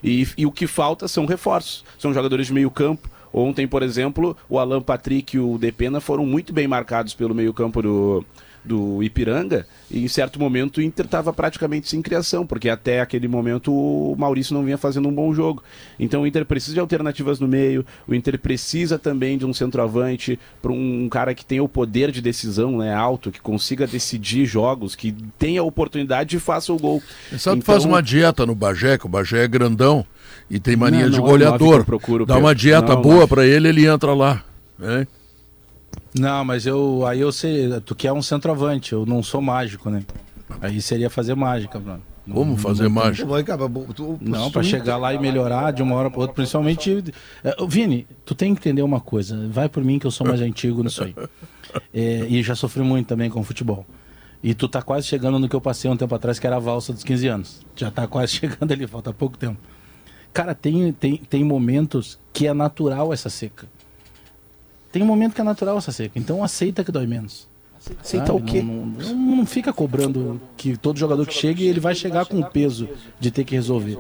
E, 0.02 0.26
e 0.37 0.47
o 0.47 0.52
que 0.52 0.67
falta 0.67 1.09
são 1.09 1.26
reforços. 1.26 1.85
São 1.99 2.12
jogadores 2.12 2.47
de 2.47 2.52
meio 2.52 2.71
campo. 2.71 3.11
Ontem, 3.33 3.67
por 3.67 3.83
exemplo, 3.83 4.37
o 4.49 4.59
Alan 4.59 4.81
Patrick 4.81 5.37
e 5.37 5.40
o 5.40 5.59
Depena 5.59 6.00
foram 6.00 6.25
muito 6.25 6.52
bem 6.52 6.67
marcados 6.67 7.14
pelo 7.14 7.35
meio 7.35 7.52
campo 7.52 7.83
do, 7.83 8.25
do 8.69 9.03
Ipiranga. 9.03 9.67
E 9.91 10.05
em 10.05 10.09
certo 10.09 10.39
momento 10.39 10.77
o 10.79 10.83
Inter 10.83 11.07
estava 11.07 11.33
praticamente 11.33 11.89
sem 11.89 12.01
criação, 12.03 12.47
porque 12.47 12.69
até 12.69 13.01
aquele 13.01 13.27
momento 13.27 13.73
o 13.73 14.15
Maurício 14.19 14.55
não 14.55 14.63
vinha 14.63 14.77
fazendo 14.79 15.09
um 15.09 15.13
bom 15.13 15.33
jogo. 15.35 15.63
Então 15.99 16.23
o 16.23 16.27
Inter 16.27 16.45
precisa 16.45 16.75
de 16.75 16.81
alternativas 16.81 17.41
no 17.41 17.49
meio, 17.49 17.85
o 18.07 18.15
Inter 18.15 18.39
precisa 18.39 18.99
também 18.99 19.37
de 19.39 19.47
um 19.47 19.53
centroavante, 19.55 20.39
para 20.63 20.71
um 20.73 21.09
cara 21.11 21.35
que 21.35 21.45
tenha 21.45 21.65
o 21.65 21.69
poder 21.69 22.13
de 22.13 22.21
decisão 22.21 22.79
né, 22.79 22.95
alto, 22.95 23.31
que 23.33 23.41
consiga 23.41 23.87
decidir 23.87 24.45
jogos, 24.45 24.95
que 24.95 25.13
tenha 25.39 25.61
a 25.61 25.65
oportunidade 25.65 26.37
e 26.37 26.39
faça 26.41 26.73
o 26.73 26.77
gol. 26.79 27.03
Só 27.39 27.53
tu 27.53 27.59
Então- 27.59 27.75
faz 27.75 27.85
uma 27.85 28.03
dieta 28.03 28.45
no 28.45 28.55
Bagé, 28.55 28.99
que 28.99 29.07
o 29.07 29.09
Bagé 29.09 29.45
é 29.45 29.49
grandão 29.49 30.05
e 30.51 30.59
tem 30.61 30.77
mania 30.77 31.05
Não, 31.05 31.11
de 31.11 31.17
não 31.19 31.25
é 31.27 31.29
nove 31.31 31.39
que 31.39 31.45
goleador. 31.45 31.79
eu 31.81 31.85
procuro, 31.85 32.27
Dá 32.27 32.37
uma 32.37 32.55
dieta 32.55 32.95
Não, 32.95 33.01
boa 33.03 33.27
pra 33.27 33.47
ele, 33.47 33.69
ele 33.69 33.87
entra 33.87 34.13
lá. 34.15 34.43
né? 34.79 35.07
Não, 36.15 36.45
mas 36.45 36.67
eu 36.67 37.07
aí 37.07 37.21
eu 37.21 37.31
sei, 37.33 37.81
tu 37.81 37.95
quer 37.95 38.12
um 38.12 38.23
centroavante, 38.23 38.93
eu 38.93 39.05
não 39.05 39.23
sou 39.23 39.41
mágico, 39.43 39.91
né? 39.91 40.05
Aí 40.61 40.81
seria 40.81 41.11
fazer 41.11 41.35
mágica, 41.35 41.79
Bruno. 41.79 42.03
Como 42.31 42.57
fazer 42.59 42.88
mágica? 42.88 43.27
Não, 44.21 44.50
pra 44.50 44.62
chegar 44.62 44.97
lá 44.99 45.15
e 45.15 45.19
melhorar 45.19 45.71
de 45.73 45.83
uma 45.83 45.95
hora 45.95 46.11
para 46.11 46.21
outra, 46.21 46.35
principalmente. 46.35 47.05
É, 47.43 47.57
Vini, 47.67 48.07
tu 48.25 48.35
tem 48.35 48.55
que 48.55 48.61
entender 48.61 48.83
uma 48.83 49.00
coisa. 49.00 49.49
Vai 49.49 49.69
por 49.69 49.83
mim 49.83 49.99
que 49.99 50.07
eu 50.07 50.11
sou 50.11 50.27
mais 50.27 50.41
antigo 50.41 50.83
nisso 50.83 51.05
aí. 51.05 51.15
É, 51.93 52.27
e 52.29 52.43
já 52.43 52.55
sofri 52.55 52.83
muito 52.83 53.07
também 53.07 53.31
com 53.31 53.43
futebol. 53.43 53.87
E 54.43 54.55
tu 54.55 54.69
tá 54.69 54.83
quase 54.83 55.07
chegando 55.07 55.38
no 55.38 55.49
que 55.49 55.57
eu 55.57 55.61
passei 55.61 55.91
um 55.91 55.97
tempo 55.97 56.15
atrás, 56.15 56.38
que 56.38 56.47
era 56.47 56.57
a 56.57 56.61
valsa 56.61 56.93
dos 56.93 57.03
15 57.03 57.29
anos. 57.29 57.61
Já 57.75 57.90
tá 57.90 58.07
quase 58.07 58.33
chegando 58.37 58.73
ali, 58.73 58.87
falta 58.87 59.12
pouco 59.12 59.38
tempo. 59.38 59.59
Cara, 60.33 60.55
tem, 60.55 60.92
tem, 60.92 61.16
tem 61.16 61.42
momentos 61.42 62.18
que 62.33 62.47
é 62.47 62.53
natural 62.53 63.12
essa 63.12 63.31
seca. 63.31 63.66
Tem 64.92 65.03
um 65.03 65.07
momento 65.07 65.35
que 65.35 65.40
é 65.40 65.44
natural 65.44 65.79
essa 65.79 65.92
seca. 65.92 66.18
Então 66.18 66.42
aceita 66.42 66.83
que 66.85 66.90
dói 66.92 67.07
menos. 67.07 67.46
Aceita 68.01 68.27
Sabe? 68.27 68.38
o 68.38 68.42
quê? 68.42 68.62
Não, 68.62 68.74
não- 68.87 69.14
não- 69.14 69.37
não 69.37 69.46
fica 69.46 69.72
cobrando 69.72 70.40
que 70.57 70.77
todo 70.77 70.98
jogador 70.98 71.27
que 71.27 71.35
chega, 71.35 71.62
ele 71.62 71.81
vai 71.81 71.94
chegar 71.94 72.27
com 72.27 72.38
o 72.40 72.44
peso 72.51 72.88
de 73.20 73.31
ter 73.31 73.44
que 73.44 73.55
resolver. 73.55 73.98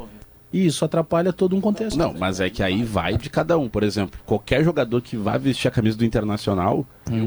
E 0.50 0.64
isso 0.64 0.82
atrapalha 0.82 1.30
todo 1.30 1.54
um 1.54 1.60
contexto. 1.60 1.98
Não, 1.98 2.14
mas 2.14 2.40
é 2.40 2.48
que 2.48 2.62
aí 2.62 2.82
vai 2.82 3.18
de 3.18 3.28
cada 3.28 3.58
um. 3.58 3.68
Por 3.68 3.82
exemplo, 3.82 4.18
qualquer 4.24 4.64
jogador 4.64 5.02
que 5.02 5.14
vá 5.14 5.36
vestir 5.36 5.68
a 5.68 5.70
camisa 5.70 5.98
do 5.98 6.06
Internacional, 6.06 6.86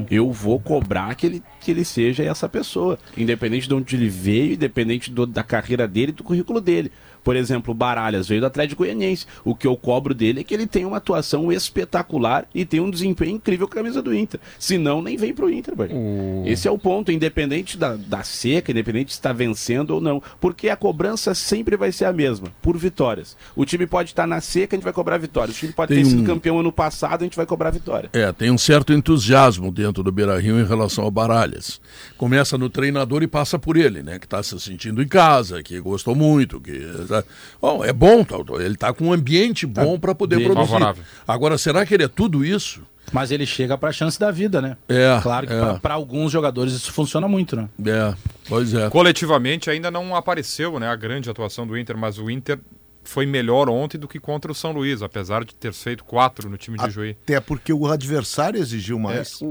eu 0.09 0.31
vou 0.31 0.59
cobrar 0.59 1.13
que 1.13 1.27
ele, 1.27 1.43
que 1.59 1.69
ele 1.69 1.85
seja 1.85 2.23
essa 2.23 2.49
pessoa. 2.49 2.97
Independente 3.15 3.67
de 3.67 3.73
onde 3.75 3.95
ele 3.95 4.09
veio, 4.09 4.53
independente 4.53 5.11
do- 5.11 5.27
da 5.27 5.43
carreira 5.43 5.87
dele 5.87 6.09
e 6.11 6.15
do 6.15 6.23
currículo 6.23 6.59
dele. 6.59 6.91
Por 7.23 7.35
exemplo, 7.35 7.71
o 7.71 7.75
Baralhas 7.75 8.27
veio 8.27 8.41
do 8.41 8.47
Atlético 8.47 8.83
Goianiense. 8.83 9.25
O 9.45 9.53
que 9.55 9.67
eu 9.67 9.75
cobro 9.75 10.13
dele 10.13 10.41
é 10.41 10.43
que 10.43 10.53
ele 10.53 10.65
tem 10.67 10.85
uma 10.85 10.97
atuação 10.97 11.51
espetacular 11.51 12.45
e 12.53 12.65
tem 12.65 12.79
um 12.79 12.89
desempenho 12.89 13.35
incrível 13.35 13.67
com 13.67 13.73
a 13.73 13.77
camisa 13.77 14.01
do 14.01 14.13
Inter. 14.13 14.39
Senão, 14.59 15.01
nem 15.01 15.17
vem 15.17 15.33
pro 15.33 15.49
Inter, 15.49 15.75
Barry. 15.75 15.93
Esse 16.45 16.67
é 16.67 16.71
o 16.71 16.77
ponto, 16.77 17.11
independente 17.11 17.77
da, 17.77 17.95
da 17.95 18.23
seca, 18.23 18.71
independente 18.71 19.11
se 19.11 19.17
está 19.19 19.31
vencendo 19.33 19.91
ou 19.91 20.01
não. 20.01 20.21
Porque 20.39 20.69
a 20.69 20.75
cobrança 20.75 21.33
sempre 21.33 21.75
vai 21.77 21.91
ser 21.91 22.05
a 22.05 22.13
mesma, 22.13 22.47
por 22.61 22.77
vitórias. 22.77 23.35
O 23.55 23.65
time 23.65 23.85
pode 23.85 24.09
estar 24.11 24.25
na 24.27 24.41
seca, 24.41 24.75
a 24.75 24.77
gente 24.77 24.83
vai 24.83 24.93
cobrar 24.93 25.17
vitória. 25.17 25.51
O 25.51 25.55
time 25.55 25.73
pode 25.73 25.93
Tem 25.93 26.03
ter 26.03 26.09
sido 26.09 26.21
um- 26.21 26.25
campeão 26.25 26.59
ano 26.59 26.71
passado, 26.71 27.21
a 27.21 27.23
gente 27.23 27.35
vai 27.37 27.45
cobrar 27.45 27.69
vitória. 27.71 28.09
É, 28.13 28.31
tem 28.31 28.49
um 28.51 28.57
certo 28.57 28.93
entusiasmo 28.93 29.71
dentro 29.71 30.03
do 30.03 30.11
Beira 30.11 30.39
Rio 30.39 30.59
em 30.59 30.65
relação 30.65 31.03
ao 31.03 31.11
Baralhas. 31.11 31.79
Começa 32.17 32.57
no 32.57 32.69
treinador 32.69 33.23
e 33.23 33.27
passa 33.27 33.57
por 33.59 33.77
ele, 33.77 34.01
né? 34.03 34.19
Que 34.19 34.25
está 34.25 34.41
se 34.43 34.59
sentindo 34.59 35.01
em 35.01 35.07
casa, 35.07 35.61
que 35.63 35.79
gostou 35.79 36.15
muito, 36.15 36.59
que. 36.59 36.71
Tá- 37.11 37.23
Bom, 37.61 37.83
é 37.85 37.91
bom, 37.93 38.23
tá, 38.23 38.35
ele 38.59 38.73
está 38.73 38.93
com 38.93 39.05
um 39.07 39.13
ambiente 39.13 39.65
bom 39.65 39.99
para 39.99 40.15
poder 40.15 40.37
produzir. 40.43 40.67
Favorável. 40.71 41.03
Agora, 41.27 41.57
será 41.57 41.85
que 41.85 41.93
ele 41.93 42.03
é 42.03 42.07
tudo 42.07 42.43
isso? 42.45 42.81
Mas 43.11 43.29
ele 43.31 43.45
chega 43.45 43.77
pra 43.77 43.91
chance 43.91 44.17
da 44.17 44.31
vida, 44.31 44.61
né? 44.61 44.77
É, 44.87 45.19
Claro 45.21 45.45
que 45.45 45.51
é. 45.53 45.59
pra- 45.59 45.73
pra 45.79 45.93
alguns 45.95 46.31
jogadores 46.31 46.71
isso 46.73 46.93
funciona 46.93 47.27
muito, 47.27 47.55
né? 47.57 47.67
É, 47.85 48.13
pois 48.47 48.73
é. 48.73 48.89
Coletivamente 48.89 49.69
ainda 49.69 49.91
não 49.91 50.15
apareceu 50.15 50.79
né, 50.79 50.87
a 50.87 50.95
grande 50.95 51.29
atuação 51.29 51.67
do 51.67 51.77
Inter, 51.77 51.97
mas 51.97 52.17
o 52.17 52.29
Inter 52.29 52.57
foi 53.03 53.25
melhor 53.25 53.69
ontem 53.69 53.97
do 53.97 54.07
que 54.07 54.19
contra 54.19 54.51
o 54.51 54.55
São 54.55 54.71
Luís, 54.71 55.01
apesar 55.01 55.43
de 55.43 55.53
ter 55.55 55.73
feito 55.73 56.03
quatro 56.03 56.49
no 56.49 56.57
time 56.57 56.77
de 56.77 56.89
Juí. 56.89 57.17
Até 57.23 57.39
porque 57.39 57.73
o 57.73 57.87
adversário 57.87 58.59
exigiu 58.59 58.97
É, 58.97 59.01
mais. 59.01 59.41
o, 59.41 59.45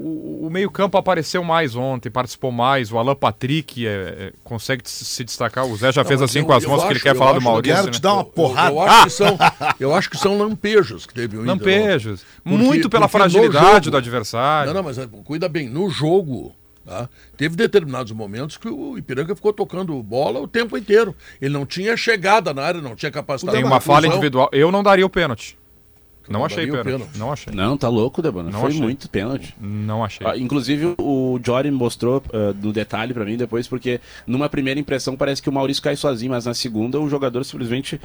o 0.47 0.49
meio-campo 0.51 0.97
apareceu 0.97 1.43
mais 1.45 1.75
ontem, 1.75 2.11
participou 2.11 2.51
mais. 2.53 2.91
O 2.93 2.99
Alan 2.99 3.15
Patrick 3.15 3.87
é, 3.87 3.91
é, 3.91 4.33
consegue 4.45 4.83
se- 4.87 5.25
destacar. 5.25 5.67
O 5.67 5.77
Zé 5.77 5.93
já 5.93 6.05
fez 6.05 6.21
mas 6.21 6.31
assim 6.31 6.39
eu- 6.41 6.47
com 6.47 6.53
as 6.53 6.63
eu 6.65 6.71
mãos 6.71 6.81
que 6.83 6.87
ele 6.89 6.95
acho- 6.95 7.03
quer 7.03 7.11
eu 7.11 7.17
falar 7.17 7.33
do 7.33 7.39
acho- 7.39 7.45
Maurício. 7.47 7.75
Quero 7.77 7.87
né? 7.87 7.93
te 7.93 8.01
dar 8.01 8.15
uma 8.15 8.25
porrada. 8.25 8.71
Eu, 8.71 8.77
eu 8.77 8.81
acho 8.83 9.05
que 9.05 9.11
são, 9.11 9.39
eu 9.81 9.95
acho 9.95 10.11
que 10.11 10.19
são 10.19 10.39
lampejos 10.39 11.07
que 11.07 11.15
teve 11.15 11.37
o. 11.37 11.45
Lampejos. 11.45 12.23
Porque- 12.45 12.57
Muito 12.65 12.89
pela 12.89 13.09
fragilidade 13.09 13.87
jogo- 13.87 13.91
do 13.91 13.97
adversário. 13.97 14.69
Não, 14.69 14.75
não, 14.75 14.83
mas 14.83 14.99
é, 14.99 15.07
cuida 15.25 15.49
bem, 15.49 15.69
no 15.69 15.91
jogo, 15.91 16.55
tá? 16.85 17.09
teve 17.37 17.57
determinados 17.57 18.13
momentos 18.13 18.57
que 18.57 18.69
o 18.69 18.97
Ipiranga 18.99 19.35
ficou 19.35 19.53
tocando 19.53 20.01
bola 20.03 20.41
o 20.41 20.49
tempo 20.49 20.77
inteiro. 20.77 21.15
Ele 21.41 21.53
não 21.53 21.67
tinha 21.67 21.97
chegada 21.97 22.53
na 22.53 22.63
área, 22.63 22.81
não 22.81 22.97
tinha 22.97 23.11
capacidade 23.11 23.57
Tem 23.57 23.65
de 23.65 23.71
uma 23.71 23.81
falha 23.81 24.07
individual. 24.07 24.49
Eu 24.53 24.71
não 24.71 24.83
daria 24.83 25.07
o 25.07 25.11
pênalti. 25.11 25.59
Não 26.31 26.39
não 26.39 26.47
achei 26.47 26.65
pênalti. 26.65 26.85
pênalti. 26.85 27.19
Não 27.19 27.33
achei. 27.33 27.53
Não, 27.53 27.77
tá 27.77 27.89
louco, 27.89 28.23
Debona. 28.23 28.51
Não 28.51 28.61
Foi 28.61 28.69
achei. 28.69 28.81
muito 28.81 29.11
pênalti. 29.11 29.53
Não 29.61 30.05
achei. 30.05 30.25
Ah, 30.25 30.37
inclusive, 30.37 30.95
o 30.97 31.41
Jory 31.45 31.73
mostrou 31.73 32.23
ah, 32.33 32.55
no 32.63 32.73
detalhe 32.73 33.13
pra 33.13 33.25
mim 33.25 33.37
depois, 33.37 33.67
porque 33.67 34.01
numa 34.27 34.49
primeira 34.49 34.79
impressão 34.79 35.17
parece 35.17 35.43
que 35.43 35.49
o 35.49 35.53
Maurício 35.53 35.83
cai 35.83 35.97
sozinho, 35.97 36.31
mas 36.31 36.47
na 36.47 36.55
segunda 36.55 37.01
o 37.01 37.09
jogador 37.09 37.45
simplesmente 37.45 38.01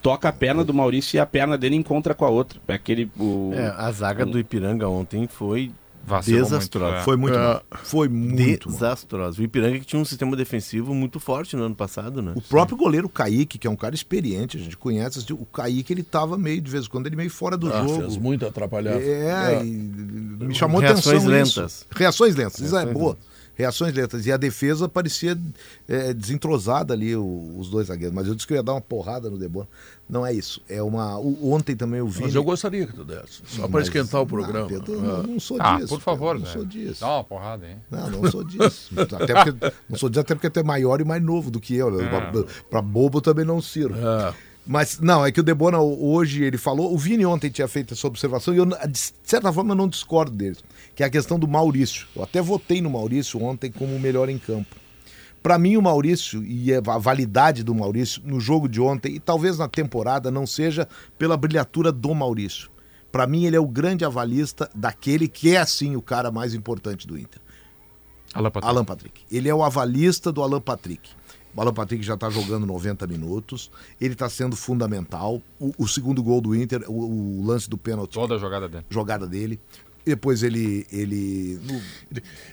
toca 0.00 0.28
a 0.28 0.32
perna 0.32 0.62
do 0.62 0.72
Maurício 0.72 1.16
e 1.16 1.18
a 1.18 1.26
perna 1.26 1.58
dele 1.58 1.74
encontra 1.74 2.14
com 2.14 2.24
a 2.24 2.28
outra. 2.28 2.60
É 2.68 2.74
aquele. 2.74 3.10
O... 3.18 3.50
É, 3.52 3.74
a 3.76 3.90
zaga 3.90 4.24
do 4.24 4.38
Ipiranga 4.38 4.88
ontem 4.88 5.26
foi 5.26 5.72
Vacilou 6.06 6.40
muito, 6.40 6.50
Desastrosa. 6.50 6.96
é. 6.96 7.02
Foi 7.02 7.16
muito 7.16 7.36
É. 7.38 7.60
Foi 7.82 8.08
muito 8.08 8.68
mal. 8.68 8.78
Desastrosa. 8.78 9.40
O 9.40 9.44
Ipiranga 9.44 9.78
que 9.78 9.84
tinha 9.86 10.00
um 10.00 10.04
sistema 10.04 10.36
defensivo 10.36 10.94
muito 10.94 11.18
forte 11.18 11.56
no 11.56 11.64
ano 11.64 11.74
passado, 11.74 12.20
né? 12.20 12.32
O 12.34 12.42
próprio 12.42 12.76
goleiro 12.76 13.08
Kaique, 13.08 13.58
que 13.58 13.66
é 13.66 13.70
um 13.70 13.76
cara 13.76 13.94
experiente, 13.94 14.56
a 14.56 14.60
gente 14.60 14.76
conhece, 14.76 15.18
assim, 15.18 15.32
o 15.32 15.46
Kaique 15.46 15.92
ele 15.92 16.02
tava 16.02 16.36
meio, 16.36 16.60
de 16.60 16.70
vez 16.70 16.84
em 16.86 16.88
quando, 16.88 17.06
ele 17.06 17.16
meio 17.16 17.30
fora 17.30 17.56
do 17.56 17.72
Ah, 17.72 17.82
jogo. 17.86 18.02
fez 18.02 18.16
muito 18.16 18.44
atrapalhado. 18.46 18.98
É, 19.00 19.62
e 19.64 19.64
me 19.64 20.54
chamou 20.54 20.80
Reações 20.80 21.06
atenção 21.24 21.30
lentas. 21.30 21.72
isso. 21.72 21.86
Reações 21.94 22.36
lentas, 22.36 22.60
isso 22.60 22.76
é 22.76 22.86
boa. 22.86 23.16
Reações 23.56 23.94
lentas. 23.94 24.26
E 24.26 24.32
a 24.32 24.36
defesa 24.36 24.88
parecia 24.88 25.38
é, 25.88 26.12
desentrosada 26.12 26.92
ali, 26.92 27.14
o- 27.14 27.54
os 27.58 27.68
dois 27.70 27.86
zagueiros. 27.86 28.14
Mas 28.14 28.26
eu 28.26 28.34
disse 28.34 28.46
que 28.46 28.52
eu 28.52 28.56
ia 28.56 28.62
dar 28.62 28.72
uma 28.72 28.80
porrada 28.80 29.30
no 29.30 29.38
Debona. 29.38 29.68
Não 30.08 30.26
é 30.26 30.32
isso. 30.32 30.60
É 30.68 30.82
uma. 30.82 31.18
o- 31.18 31.52
ontem 31.52 31.74
também 31.76 31.98
eu 32.00 32.06
vi. 32.08 32.22
Mas 32.22 32.34
eu 32.34 32.42
gostaria 32.44 32.86
que 32.86 32.92
tu 32.92 33.04
desse. 33.04 33.42
Só 33.46 33.66
para 33.68 33.80
esquentar 33.80 34.20
o 34.20 34.26
programa. 34.26 34.66
Pedro, 34.66 34.94
eu 34.94 35.00
Ah. 35.00 35.02
não, 35.18 35.22
não 35.34 35.40
sou 35.40 35.56
Ah, 35.60 35.76
disso. 35.76 35.88
por 35.88 36.00
favor. 36.00 36.38
Não 36.38 36.46
sou 36.46 36.64
disso. 36.64 37.00
Dá 37.00 37.08
uma 37.14 37.24
porrada, 37.24 37.66
hein? 37.66 37.76
Não, 37.90 38.10
não 38.10 38.30
sou 38.30 38.42
disso. 38.44 38.90
até 39.00 39.34
porque, 39.44 39.72
não 39.88 39.96
sou 39.98 40.08
disso 40.08 40.20
até 40.20 40.34
porque 40.34 40.50
tu 40.50 40.60
é 40.60 40.62
maior 40.62 41.00
e 41.00 41.04
mais 41.04 41.22
novo 41.22 41.50
do 41.50 41.60
que 41.60 41.74
eu. 41.74 41.90
né? 41.90 42.08
Pra, 42.08 42.44
pra 42.68 42.82
bobo 42.82 43.18
eu 43.18 43.22
também 43.22 43.44
não 43.44 43.62
sirvo. 43.62 43.96
É. 43.96 44.34
Mas 44.66 44.98
não, 44.98 45.24
é 45.24 45.30
que 45.30 45.40
o 45.40 45.42
Debona 45.42 45.78
hoje 45.78 46.42
ele 46.42 46.56
falou, 46.56 46.94
o 46.94 46.96
Vini 46.96 47.26
ontem 47.26 47.50
tinha 47.50 47.68
feito 47.68 47.92
essa 47.92 48.06
observação 48.06 48.54
e 48.54 48.56
eu, 48.56 48.64
de 48.64 49.12
certa 49.22 49.52
forma, 49.52 49.72
eu 49.72 49.76
não 49.76 49.88
discordo 49.88 50.34
dele, 50.34 50.56
que 50.94 51.02
é 51.02 51.06
a 51.06 51.10
questão 51.10 51.38
do 51.38 51.46
Maurício. 51.46 52.06
Eu 52.16 52.22
até 52.22 52.40
votei 52.40 52.80
no 52.80 52.88
Maurício 52.88 53.42
ontem 53.42 53.70
como 53.70 53.94
o 53.94 54.00
melhor 54.00 54.30
em 54.30 54.38
campo. 54.38 54.74
Para 55.42 55.58
mim, 55.58 55.76
o 55.76 55.82
Maurício 55.82 56.42
e 56.42 56.72
a 56.72 56.80
validade 56.80 57.62
do 57.62 57.74
Maurício 57.74 58.22
no 58.24 58.40
jogo 58.40 58.66
de 58.66 58.80
ontem 58.80 59.16
e 59.16 59.20
talvez 59.20 59.58
na 59.58 59.68
temporada 59.68 60.30
não 60.30 60.46
seja 60.46 60.88
pela 61.18 61.36
brilhatura 61.36 61.92
do 61.92 62.14
Maurício. 62.14 62.70
Para 63.12 63.26
mim, 63.26 63.44
ele 63.44 63.54
é 63.54 63.60
o 63.60 63.68
grande 63.68 64.06
avalista 64.06 64.70
daquele 64.74 65.28
que 65.28 65.54
é, 65.54 65.58
assim, 65.58 65.94
o 65.94 66.00
cara 66.00 66.30
mais 66.30 66.54
importante 66.54 67.06
do 67.06 67.18
Inter. 67.18 67.40
Alan 68.32 68.50
Patrick. 68.50 68.70
Alan 68.70 68.84
Patrick. 68.84 69.20
Ele 69.30 69.48
é 69.48 69.54
o 69.54 69.62
avalista 69.62 70.32
do 70.32 70.42
Alan 70.42 70.60
Patrick. 70.60 71.10
O 71.56 71.60
Alan 71.60 71.72
Patrick 71.72 72.04
já 72.04 72.14
está 72.14 72.28
jogando 72.30 72.66
90 72.66 73.06
minutos, 73.06 73.70
ele 74.00 74.14
está 74.14 74.28
sendo 74.28 74.56
fundamental. 74.56 75.40
O, 75.60 75.72
o 75.78 75.86
segundo 75.88 76.22
gol 76.22 76.40
do 76.40 76.54
Inter, 76.54 76.84
o, 76.88 77.40
o 77.40 77.46
lance 77.46 77.68
do 77.70 77.78
pênalti, 77.78 78.14
Toda 78.14 78.34
a 78.34 78.38
jogada 78.38 78.68
dele. 78.68 78.84
jogada 78.90 79.26
dele. 79.26 79.60
Depois 80.06 80.42
ele. 80.42 80.86
ele 80.92 81.58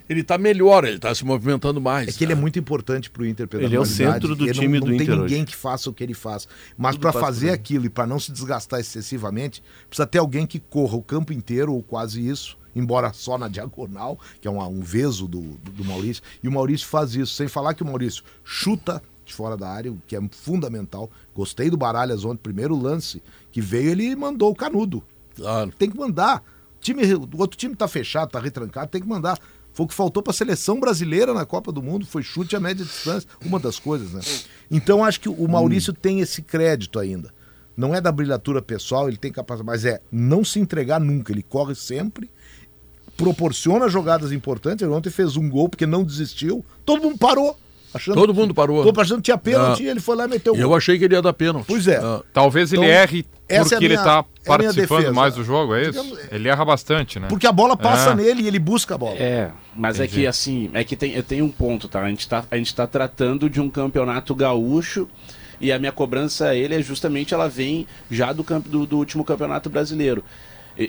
Ele 0.07 0.23
tá 0.23 0.37
melhor, 0.37 0.85
ele 0.85 0.97
tá 0.99 1.13
se 1.13 1.25
movimentando 1.25 1.81
mais. 1.81 2.07
é 2.07 2.11
que 2.13 2.23
ele 2.23 2.31
é 2.31 2.35
né? 2.35 2.39
muito 2.41 2.57
importante 2.57 3.09
para 3.09 3.23
o 3.23 3.25
Inter 3.25 3.45
pela 3.47 3.63
Ele 3.63 3.75
é 3.75 3.79
o 3.79 3.85
centro 3.85 4.35
do 4.37 4.45
Ele 4.45 4.53
time 4.53 4.79
não, 4.79 4.85
do 4.85 4.91
não 4.91 4.97
tem 4.97 5.05
Inter 5.05 5.19
ninguém 5.19 5.37
hoje. 5.39 5.47
que 5.47 5.55
faça 5.57 5.89
o 5.89 5.93
que 5.93 6.01
ele 6.01 6.13
faz. 6.13 6.47
Mas 6.77 6.95
para 6.95 7.11
fazer 7.11 7.49
aquilo 7.49 7.85
e 7.85 7.89
para 7.89 8.07
não 8.07 8.19
se 8.19 8.31
desgastar 8.31 8.79
excessivamente, 8.79 9.61
precisa 9.89 10.07
ter 10.07 10.19
alguém 10.19 10.47
que 10.47 10.59
corra 10.59 10.95
o 10.95 11.01
campo 11.01 11.33
inteiro, 11.33 11.73
ou 11.73 11.83
quase 11.83 12.25
isso, 12.25 12.57
embora 12.75 13.11
só 13.13 13.37
na 13.37 13.47
diagonal, 13.47 14.19
que 14.39 14.47
é 14.47 14.51
uma- 14.51 14.67
um 14.67 14.81
veso 14.81 15.27
do, 15.27 15.41
do, 15.41 15.71
do 15.71 15.85
Maurício. 15.85 16.23
E 16.43 16.47
o 16.47 16.51
Maurício 16.51 16.87
faz 16.87 17.15
isso, 17.15 17.33
sem 17.33 17.47
falar 17.47 17.73
que 17.73 17.83
o 17.83 17.85
Maurício 17.85 18.23
chuta 18.43 19.01
de 19.25 19.33
fora 19.33 19.55
da 19.55 19.69
área, 19.69 19.91
o 19.91 19.97
que 20.07 20.15
é 20.15 20.21
fundamental. 20.31 21.09
Gostei 21.35 21.69
do 21.69 21.77
Baralhas 21.77 22.25
ontem, 22.25 22.41
primeiro 22.41 22.75
lance 22.75 23.21
que 23.51 23.61
veio, 23.61 23.89
ele 23.91 24.15
mandou 24.15 24.51
o 24.51 24.55
canudo. 24.55 25.03
Claro. 25.35 25.71
Tem 25.77 25.89
que 25.89 25.97
mandar. 25.97 26.43
O, 26.77 26.81
time, 26.81 27.03
o 27.13 27.37
outro 27.37 27.57
time 27.57 27.75
tá 27.75 27.87
fechado, 27.87 28.29
tá 28.31 28.39
retrancado, 28.39 28.89
tem 28.89 29.01
que 29.01 29.07
mandar. 29.07 29.37
Foi 29.73 29.85
o 29.85 29.87
que 29.87 29.93
faltou 29.95 30.21
para 30.21 30.31
a 30.31 30.33
seleção 30.33 30.79
brasileira 30.81 31.33
na 31.33 31.45
Copa 31.45 31.71
do 31.71 31.81
Mundo, 31.81 32.05
foi 32.05 32.21
chute 32.23 32.55
a 32.57 32.59
média 32.59 32.83
distância, 32.83 33.29
uma 33.45 33.57
das 33.57 33.79
coisas, 33.79 34.11
né? 34.11 34.21
Então 34.69 35.03
acho 35.05 35.21
que 35.21 35.29
o 35.29 35.47
Maurício 35.47 35.93
tem 35.93 36.19
esse 36.19 36.41
crédito 36.41 36.99
ainda. 36.99 37.33
Não 37.77 37.95
é 37.95 38.01
da 38.01 38.11
brilhatura 38.11 38.61
pessoal, 38.61 39.07
ele 39.07 39.15
tem 39.15 39.31
capacidade, 39.31 39.65
mas 39.65 39.85
é 39.85 40.01
não 40.11 40.43
se 40.43 40.59
entregar 40.59 40.99
nunca, 40.99 41.31
ele 41.31 41.41
corre 41.41 41.73
sempre, 41.73 42.29
proporciona 43.23 43.87
jogadas 43.87 44.31
importantes. 44.31 44.81
Ele 44.83 44.91
ontem 44.91 45.09
fez 45.09 45.37
um 45.37 45.49
gol 45.49 45.69
porque 45.69 45.85
não 45.85 46.03
desistiu, 46.03 46.65
todo 46.85 47.01
mundo 47.01 47.17
parou. 47.17 47.57
Achando 47.93 48.15
Todo 48.15 48.33
mundo 48.33 48.53
parou. 48.53 48.77
Todo 48.77 48.85
mundo 48.87 49.01
achando 49.01 49.17
que 49.17 49.23
tinha 49.23 49.37
pênalti, 49.37 49.85
Ah. 49.85 49.91
ele 49.91 49.99
foi 49.99 50.15
lá 50.15 50.23
e 50.23 50.27
meteu 50.29 50.53
o 50.53 50.55
Eu 50.57 50.69
gol. 50.69 50.77
achei 50.77 50.97
que 50.97 51.03
ele 51.03 51.13
ia 51.13 51.21
dar 51.21 51.33
pênalti. 51.33 51.65
Pois 51.67 51.85
é. 51.89 51.97
Ah, 51.97 52.21
Talvez 52.31 52.71
ele 52.71 52.83
Então, 52.85 52.93
erre 52.93 53.25
essa 53.49 53.63
porque 53.63 53.75
é 53.75 53.77
a 53.77 53.79
ele 53.81 53.87
minha- 53.89 53.99
está 53.99 54.11
é 54.11 54.15
minha 54.15 54.45
participando 54.45 54.97
defesa. 54.99 55.13
mais 55.13 55.35
do 55.35 55.43
jogo, 55.43 55.75
é 55.75 55.81
isso? 55.81 55.91
Digamos- 56.01 56.19
Ele 56.31 56.47
erra 56.47 56.63
bastante, 56.63 57.19
né? 57.19 57.27
Porque 57.27 57.45
a 57.45 57.51
bola 57.51 57.75
passa 57.75 58.11
Ah. 58.11 58.15
nele 58.15 58.43
e 58.43 58.47
ele 58.47 58.59
busca 58.59 58.95
a 58.95 58.97
bola. 58.97 59.17
É, 59.17 59.51
mas 59.75 59.99
é 59.99 60.05
Entendi. 60.05 60.21
que 60.21 60.27
assim, 60.27 60.69
é 60.73 60.85
que 60.85 60.95
tem, 60.95 61.21
tem 61.21 61.41
um 61.41 61.49
ponto, 61.49 61.89
tá? 61.89 61.99
A 62.01 62.07
gente 62.07 62.25
tá, 62.29 62.45
a 62.49 62.55
gente 62.55 62.73
tá 62.73 62.87
tratando 62.87 63.49
de 63.49 63.59
um 63.59 63.69
campeonato 63.69 64.33
gaúcho 64.33 65.05
e 65.59 65.69
a 65.69 65.77
minha 65.77 65.91
cobrança 65.91 66.45
a 66.47 66.55
ele 66.55 66.75
é 66.75 66.81
justamente 66.81 67.33
ela 67.33 67.49
vem 67.49 67.85
já 68.09 68.31
do, 68.31 68.41
campo, 68.41 68.69
do, 68.69 68.85
do 68.85 68.97
último 68.97 69.25
campeonato 69.25 69.69
brasileiro. 69.69 70.23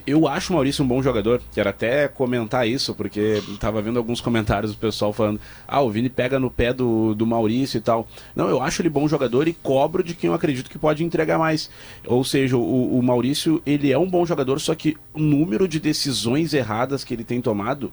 Eu 0.06 0.28
acho 0.28 0.52
o 0.52 0.56
Maurício 0.56 0.84
um 0.84 0.88
bom 0.88 1.02
jogador. 1.02 1.42
Quero 1.52 1.68
até 1.68 2.08
comentar 2.08 2.66
isso, 2.68 2.94
porque 2.94 3.42
tava 3.58 3.82
vendo 3.82 3.98
alguns 3.98 4.20
comentários 4.20 4.72
do 4.72 4.78
pessoal 4.78 5.12
falando: 5.12 5.40
ah, 5.66 5.80
o 5.80 5.90
Vini 5.90 6.08
pega 6.08 6.38
no 6.38 6.50
pé 6.50 6.72
do, 6.72 7.14
do 7.14 7.26
Maurício 7.26 7.78
e 7.78 7.80
tal. 7.80 8.06
Não, 8.34 8.48
eu 8.48 8.62
acho 8.62 8.82
ele 8.82 8.88
bom 8.88 9.08
jogador 9.08 9.48
e 9.48 9.52
cobro 9.52 10.02
de 10.02 10.14
quem 10.14 10.28
eu 10.28 10.34
acredito 10.34 10.70
que 10.70 10.78
pode 10.78 11.04
entregar 11.04 11.38
mais. 11.38 11.70
Ou 12.06 12.24
seja, 12.24 12.56
o, 12.56 12.98
o 12.98 13.02
Maurício, 13.02 13.60
ele 13.66 13.90
é 13.90 13.98
um 13.98 14.08
bom 14.08 14.24
jogador, 14.24 14.60
só 14.60 14.74
que 14.74 14.96
o 15.12 15.20
número 15.20 15.66
de 15.66 15.80
decisões 15.80 16.54
erradas 16.54 17.04
que 17.04 17.12
ele 17.12 17.24
tem 17.24 17.40
tomado 17.40 17.92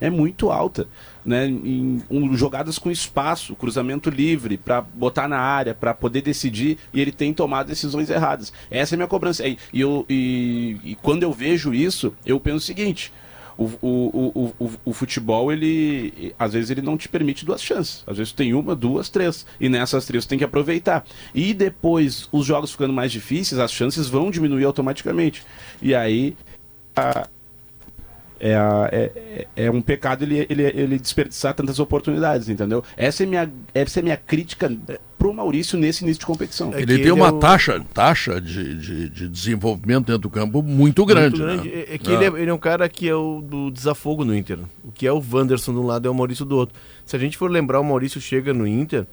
é 0.00 0.08
muito 0.08 0.50
alta, 0.50 0.88
né? 1.24 1.46
Em 1.46 2.02
um, 2.10 2.34
jogadas 2.36 2.78
com 2.78 2.90
espaço, 2.90 3.54
cruzamento 3.54 4.08
livre 4.08 4.56
para 4.56 4.80
botar 4.80 5.28
na 5.28 5.38
área, 5.38 5.74
para 5.74 5.92
poder 5.92 6.22
decidir 6.22 6.78
e 6.92 7.00
ele 7.00 7.12
tem 7.12 7.32
tomado 7.32 7.66
decisões 7.66 8.08
erradas. 8.08 8.52
Essa 8.70 8.94
é 8.94 8.96
a 8.96 8.98
minha 8.98 9.08
cobrança. 9.08 9.46
E, 9.46 9.58
eu, 9.74 10.06
e, 10.08 10.78
e 10.82 10.94
quando 11.02 11.22
eu 11.22 11.32
vejo 11.32 11.74
isso, 11.74 12.14
eu 12.24 12.40
penso 12.40 12.58
o 12.58 12.60
seguinte. 12.60 13.12
O, 13.58 13.64
o, 13.82 14.54
o, 14.58 14.64
o, 14.64 14.72
o 14.86 14.92
futebol, 14.94 15.52
ele 15.52 16.34
às 16.38 16.54
vezes 16.54 16.70
ele 16.70 16.80
não 16.80 16.96
te 16.96 17.10
permite 17.10 17.44
duas 17.44 17.62
chances. 17.62 18.02
Às 18.06 18.16
vezes 18.16 18.32
tem 18.32 18.54
uma, 18.54 18.74
duas, 18.74 19.10
três. 19.10 19.44
E 19.60 19.68
nessas 19.68 20.06
três 20.06 20.24
tu 20.24 20.30
tem 20.30 20.38
que 20.38 20.44
aproveitar. 20.44 21.04
E 21.34 21.52
depois, 21.52 22.26
os 22.32 22.46
jogos 22.46 22.72
ficando 22.72 22.94
mais 22.94 23.12
difíceis, 23.12 23.60
as 23.60 23.70
chances 23.70 24.08
vão 24.08 24.30
diminuir 24.30 24.64
automaticamente. 24.64 25.44
E 25.82 25.94
aí, 25.94 26.34
a, 26.96 27.28
é, 28.40 28.54
a- 28.56 28.88
é, 28.90 29.12
é- 29.56 29.64
é 29.66 29.70
um 29.70 29.80
pecado 29.82 30.22
ele, 30.24 30.46
ele, 30.48 30.62
ele 30.62 30.98
desperdiçar 30.98 31.54
tantas 31.54 31.78
oportunidades, 31.78 32.48
entendeu? 32.48 32.82
Essa 32.96 33.22
é 33.22 33.26
minha, 33.26 33.50
essa 33.74 34.00
é 34.00 34.02
minha 34.02 34.16
crítica 34.16 34.72
pro 35.18 35.34
Maurício 35.34 35.78
nesse 35.78 36.02
início 36.02 36.20
de 36.20 36.26
competição. 36.26 36.72
É 36.72 36.78
Ele 36.78 36.86
tem 36.86 37.00
ele 37.02 37.10
uma 37.12 37.26
é 37.26 37.30
o- 37.30 37.38
taxa, 37.38 37.84
taxa 37.92 38.40
de, 38.40 38.74
de, 38.78 39.08
de 39.10 39.28
desenvolvimento 39.28 40.06
dentro 40.06 40.22
do 40.22 40.30
campo 40.30 40.62
muito 40.62 41.04
grande. 41.04 41.38
Muito 41.38 41.62
grande. 41.62 41.68
né? 41.68 41.84
É, 41.90 41.94
é 41.94 41.98
que 41.98 42.10
Ah. 42.10 42.14
ele, 42.14 42.24
é, 42.24 42.40
ele 42.42 42.50
é 42.50 42.54
um 42.54 42.58
cara 42.58 42.88
que 42.88 43.06
é 43.08 43.14
o 43.14 43.42
do 43.42 43.70
desafogo 43.70 44.24
no 44.24 44.34
Inter. 44.34 44.58
O 44.82 44.90
que 44.90 45.06
é 45.06 45.12
o 45.12 45.22
Wanderson 45.32 45.72
de 45.72 45.78
um 45.78 45.84
lado 45.86 46.08
é 46.08 46.10
o 46.10 46.14
Maurício 46.14 46.44
do 46.46 46.56
outro. 46.56 46.74
Se 47.04 47.14
a 47.14 47.18
gente 47.18 47.36
for 47.36 47.50
lembrar, 47.50 47.78
o 47.80 47.84
Maurício 47.84 48.20
chega 48.20 48.54
no 48.54 48.66
Inter 48.66 49.06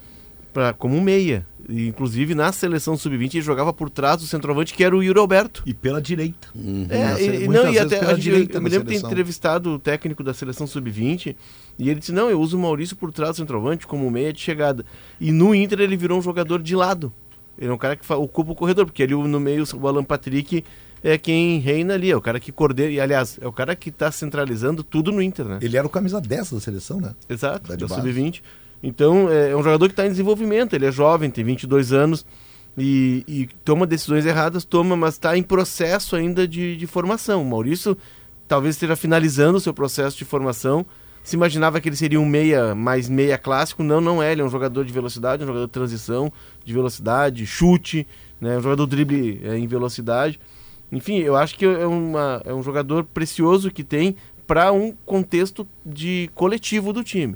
pra, 0.54 0.74
como 0.74 0.96
um 0.96 1.02
meia. 1.02 1.46
E, 1.70 1.88
inclusive 1.88 2.34
na 2.34 2.52
seleção 2.54 2.96
sub-20 2.96 3.36
ele 3.36 3.42
jogava 3.42 3.74
por 3.74 3.90
trás 3.90 4.22
do 4.22 4.26
centroavante 4.26 4.74
que 4.74 4.84
era 4.84 4.96
o 4.96 5.04
Yuri 5.04 5.20
Alberto. 5.20 5.64
E 5.66 5.74
pela 5.74 6.02
direita. 6.02 6.48
É, 6.90 6.98
Nessa- 6.98 7.22
e- 7.24 7.48
não, 7.48 7.74
e 7.74 7.78
até 7.80 8.00
pela 8.00 8.12
a 8.12 8.16
gente- 8.16 8.24
direita 8.24 8.58
eu 8.58 8.62
me 8.62 8.70
lembro 8.70 8.88
de 8.88 9.00
ter 9.02 9.06
entrevistado 9.06 9.72
o 9.72 9.80
técnico 9.80 10.24
da 10.24 10.34
seleção 10.34 10.66
sub-20 10.66 11.36
e 11.78 11.90
ele 11.90 12.00
disse: 12.00 12.12
Não, 12.14 12.30
eu 12.30 12.40
uso 12.40 12.58
o 12.58 12.62
Maurício 12.62 12.96
por 12.96 13.12
trás 13.12 13.32
do 13.32 13.38
centroavante 13.38 13.86
como 13.86 14.10
meia 14.10 14.32
de 14.32 14.40
chegada. 14.40 14.86
E 15.20 15.32
no 15.32 15.54
Inter 15.54 15.82
ele 15.82 15.98
virou 15.98 16.18
um 16.18 16.22
jogador 16.22 16.62
de 16.62 16.76
lado. 16.76 17.12
Ele 17.58 17.70
é 17.70 17.74
um 17.74 17.78
cara 17.78 17.96
que 17.96 18.14
ocupa 18.14 18.52
o 18.52 18.56
corredor, 18.56 18.86
porque 18.86 19.04
ali 19.04 19.14
no 19.14 19.40
meio 19.40 19.64
o 19.76 19.88
Alan 19.88 20.04
Patrick 20.04 20.64
é 21.04 21.18
quem 21.18 21.60
reina 21.60 21.96
ali, 21.96 22.10
é 22.12 22.16
o 22.16 22.22
cara 22.22 22.40
que 22.40 22.52
coordena. 22.52 22.92
E 22.92 23.00
aliás, 23.00 23.38
é 23.42 23.48
o 23.48 23.52
cara 23.52 23.76
que 23.76 23.90
está 23.90 24.10
centralizando 24.12 24.84
tudo 24.84 25.12
no 25.12 25.22
Inter, 25.22 25.46
né? 25.46 25.60
Ele 25.62 25.76
era 25.76 25.86
o 25.86 25.90
camisa 25.90 26.22
10 26.22 26.52
da 26.54 26.60
seleção, 26.62 27.02
né? 27.02 27.14
Exato, 27.28 27.68
Da 27.70 27.76
de 27.76 27.82
da 27.86 27.88
base. 27.88 28.02
sub-20. 28.02 28.42
Então, 28.82 29.30
é, 29.32 29.52
é 29.52 29.56
um 29.56 29.64
jogador 29.64 29.88
que 29.88 29.94
está 29.94 30.06
em 30.06 30.10
desenvolvimento. 30.10 30.74
Ele 30.74 30.86
é 30.86 30.92
jovem, 30.92 31.30
tem 31.30 31.44
22 31.44 31.94
anos 31.94 32.26
e, 32.78 33.24
e 33.28 33.50
toma 33.66 33.88
decisões 33.88 34.26
erradas, 34.26 34.64
toma, 34.64 34.96
mas 34.96 35.16
está 35.16 35.36
em 35.36 35.44
processo 35.44 36.16
ainda 36.16 36.48
de, 36.48 36.78
de 36.78 36.88
formação. 36.88 37.42
O 37.42 37.46
Maurício 37.46 37.98
talvez 38.48 38.76
esteja 38.76 38.96
finalizando 38.96 39.58
o 39.58 39.62
seu 39.62 39.74
processo 39.74 40.18
de 40.18 40.26
formação. 40.26 40.86
Se 41.24 41.36
imaginava 41.36 41.82
que 41.82 41.90
ele 41.90 41.96
seria 41.96 42.22
um 42.22 42.26
meia, 42.26 42.74
mais 42.74 43.10
meia 43.10 43.38
clássico. 43.38 43.84
Não, 43.84 44.00
não 44.00 44.22
é. 44.22 44.32
Ele 44.32 44.42
é 44.42 44.46
um 44.46 44.50
jogador 44.50 44.86
de 44.86 44.94
velocidade, 44.94 45.44
um 45.44 45.48
jogador 45.48 45.66
de 45.66 45.72
transição, 45.74 46.32
de 46.64 46.72
velocidade, 46.72 47.46
chute, 47.46 48.08
né? 48.40 48.58
um 48.58 48.62
jogador 48.62 48.86
drible 48.86 49.42
é, 49.44 49.58
em 49.58 49.68
velocidade. 49.68 50.40
Enfim, 50.92 51.18
eu 51.18 51.36
acho 51.36 51.58
que 51.58 51.66
é, 51.66 51.86
uma, 51.86 52.42
é 52.46 52.54
um 52.54 52.64
jogador 52.64 53.04
precioso 53.04 53.72
que 53.72 53.84
tem 53.84 54.16
para 54.46 54.72
um 54.72 54.94
contexto 55.06 55.68
de 55.86 56.30
coletivo 56.34 56.94
do 56.94 57.04
time. 57.04 57.36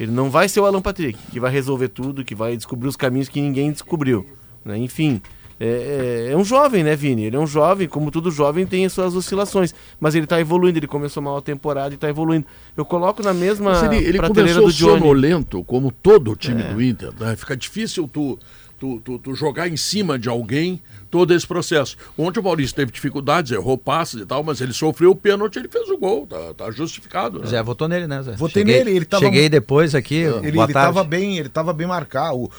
Ele 0.00 0.10
não 0.10 0.30
vai 0.30 0.48
ser 0.48 0.60
o 0.60 0.64
Alan 0.64 0.80
Patrick, 0.80 1.18
que 1.30 1.38
vai 1.38 1.52
resolver 1.52 1.88
tudo, 1.88 2.24
que 2.24 2.34
vai 2.34 2.56
descobrir 2.56 2.88
os 2.88 2.96
caminhos 2.96 3.28
que 3.28 3.40
ninguém 3.40 3.70
descobriu. 3.70 4.24
né? 4.64 4.76
Enfim, 4.78 5.20
é, 5.58 6.26
é- 6.28 6.32
é 6.32 6.36
um 6.36 6.42
jovem, 6.44 6.82
né, 6.82 6.96
Vini? 6.96 7.24
Ele 7.24 7.36
é 7.36 7.38
um 7.38 7.46
jovem, 7.46 7.86
como 7.86 8.10
todo 8.10 8.30
jovem 8.30 8.64
tem 8.66 8.86
as 8.86 8.92
suas 8.94 9.14
oscilações. 9.14 9.74
Mas 10.00 10.14
ele 10.14 10.24
está 10.24 10.40
evoluindo, 10.40 10.78
ele 10.78 10.86
começou 10.86 11.22
mal 11.22 11.36
a 11.36 11.42
temporada 11.42 11.92
e 11.92 11.96
está 11.96 12.08
evoluindo. 12.08 12.46
Eu 12.76 12.84
coloco 12.84 13.22
na 13.22 13.34
mesma 13.34 13.72
Mas 13.72 13.82
ele, 13.82 13.96
ele 14.06 14.16
prateleira 14.18 14.60
do 14.62 14.72
Johnny. 14.72 14.98
sonolento, 15.00 15.62
como 15.64 15.90
todo 15.92 16.30
o 16.32 16.36
time 16.36 16.62
É. 16.62 16.72
do 16.72 16.82
Inter. 16.82 17.10
né? 17.20 17.36
Fica 17.36 17.54
difícil 17.56 18.08
tu, 18.10 18.38
tu, 18.78 19.00
tu, 19.04 19.18
tu 19.18 19.34
jogar 19.34 19.68
em 19.68 19.76
cima 19.76 20.18
de 20.18 20.28
alguém 20.30 20.80
todo 21.10 21.34
esse 21.34 21.46
processo. 21.46 21.96
Ontem 22.16 22.38
o 22.40 22.42
Maurício 22.42 22.74
teve 22.76 22.92
dificuldades, 22.92 23.50
errou 23.52 23.76
passes 23.76 24.20
e 24.20 24.26
tal, 24.26 24.42
mas 24.44 24.60
ele 24.60 24.72
sofreu 24.72 25.10
o 25.10 25.16
pênalti, 25.16 25.56
ele 25.58 25.68
fez 25.68 25.88
o 25.90 25.98
gol, 25.98 26.26
tá, 26.26 26.54
tá 26.56 26.70
justificado. 26.70 27.40
Né? 27.40 27.46
Zé 27.46 27.62
votou 27.62 27.88
nele, 27.88 28.06
né, 28.06 28.22
Zé? 28.22 28.32
Votei 28.32 28.62
cheguei, 28.62 28.78
nele, 28.84 28.96
ele 28.96 29.04
tava- 29.04 29.24
Cheguei 29.24 29.48
depois 29.48 29.94
aqui, 29.94 30.16
Ele 30.16 30.52
boa 30.52 30.66
tarde. 30.68 30.70
estava 30.90 31.02
bem, 31.04 31.36
ele 31.38 31.48
estava 31.48 31.72
bem 31.72 31.86
marcado. 31.86 32.36
O, 32.36 32.50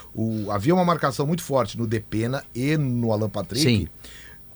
o- 0.45 0.51
havia 0.51 0.73
uma 0.73 0.83
marcação 0.85 1.25
muito 1.25 1.41
forte 1.43 1.77
no 1.77 1.87
Depena 1.87 2.43
e 2.53 2.75
no 2.77 3.11
Alan 3.11 3.29
Patrick. 3.29 3.63
Sim. 3.63 3.87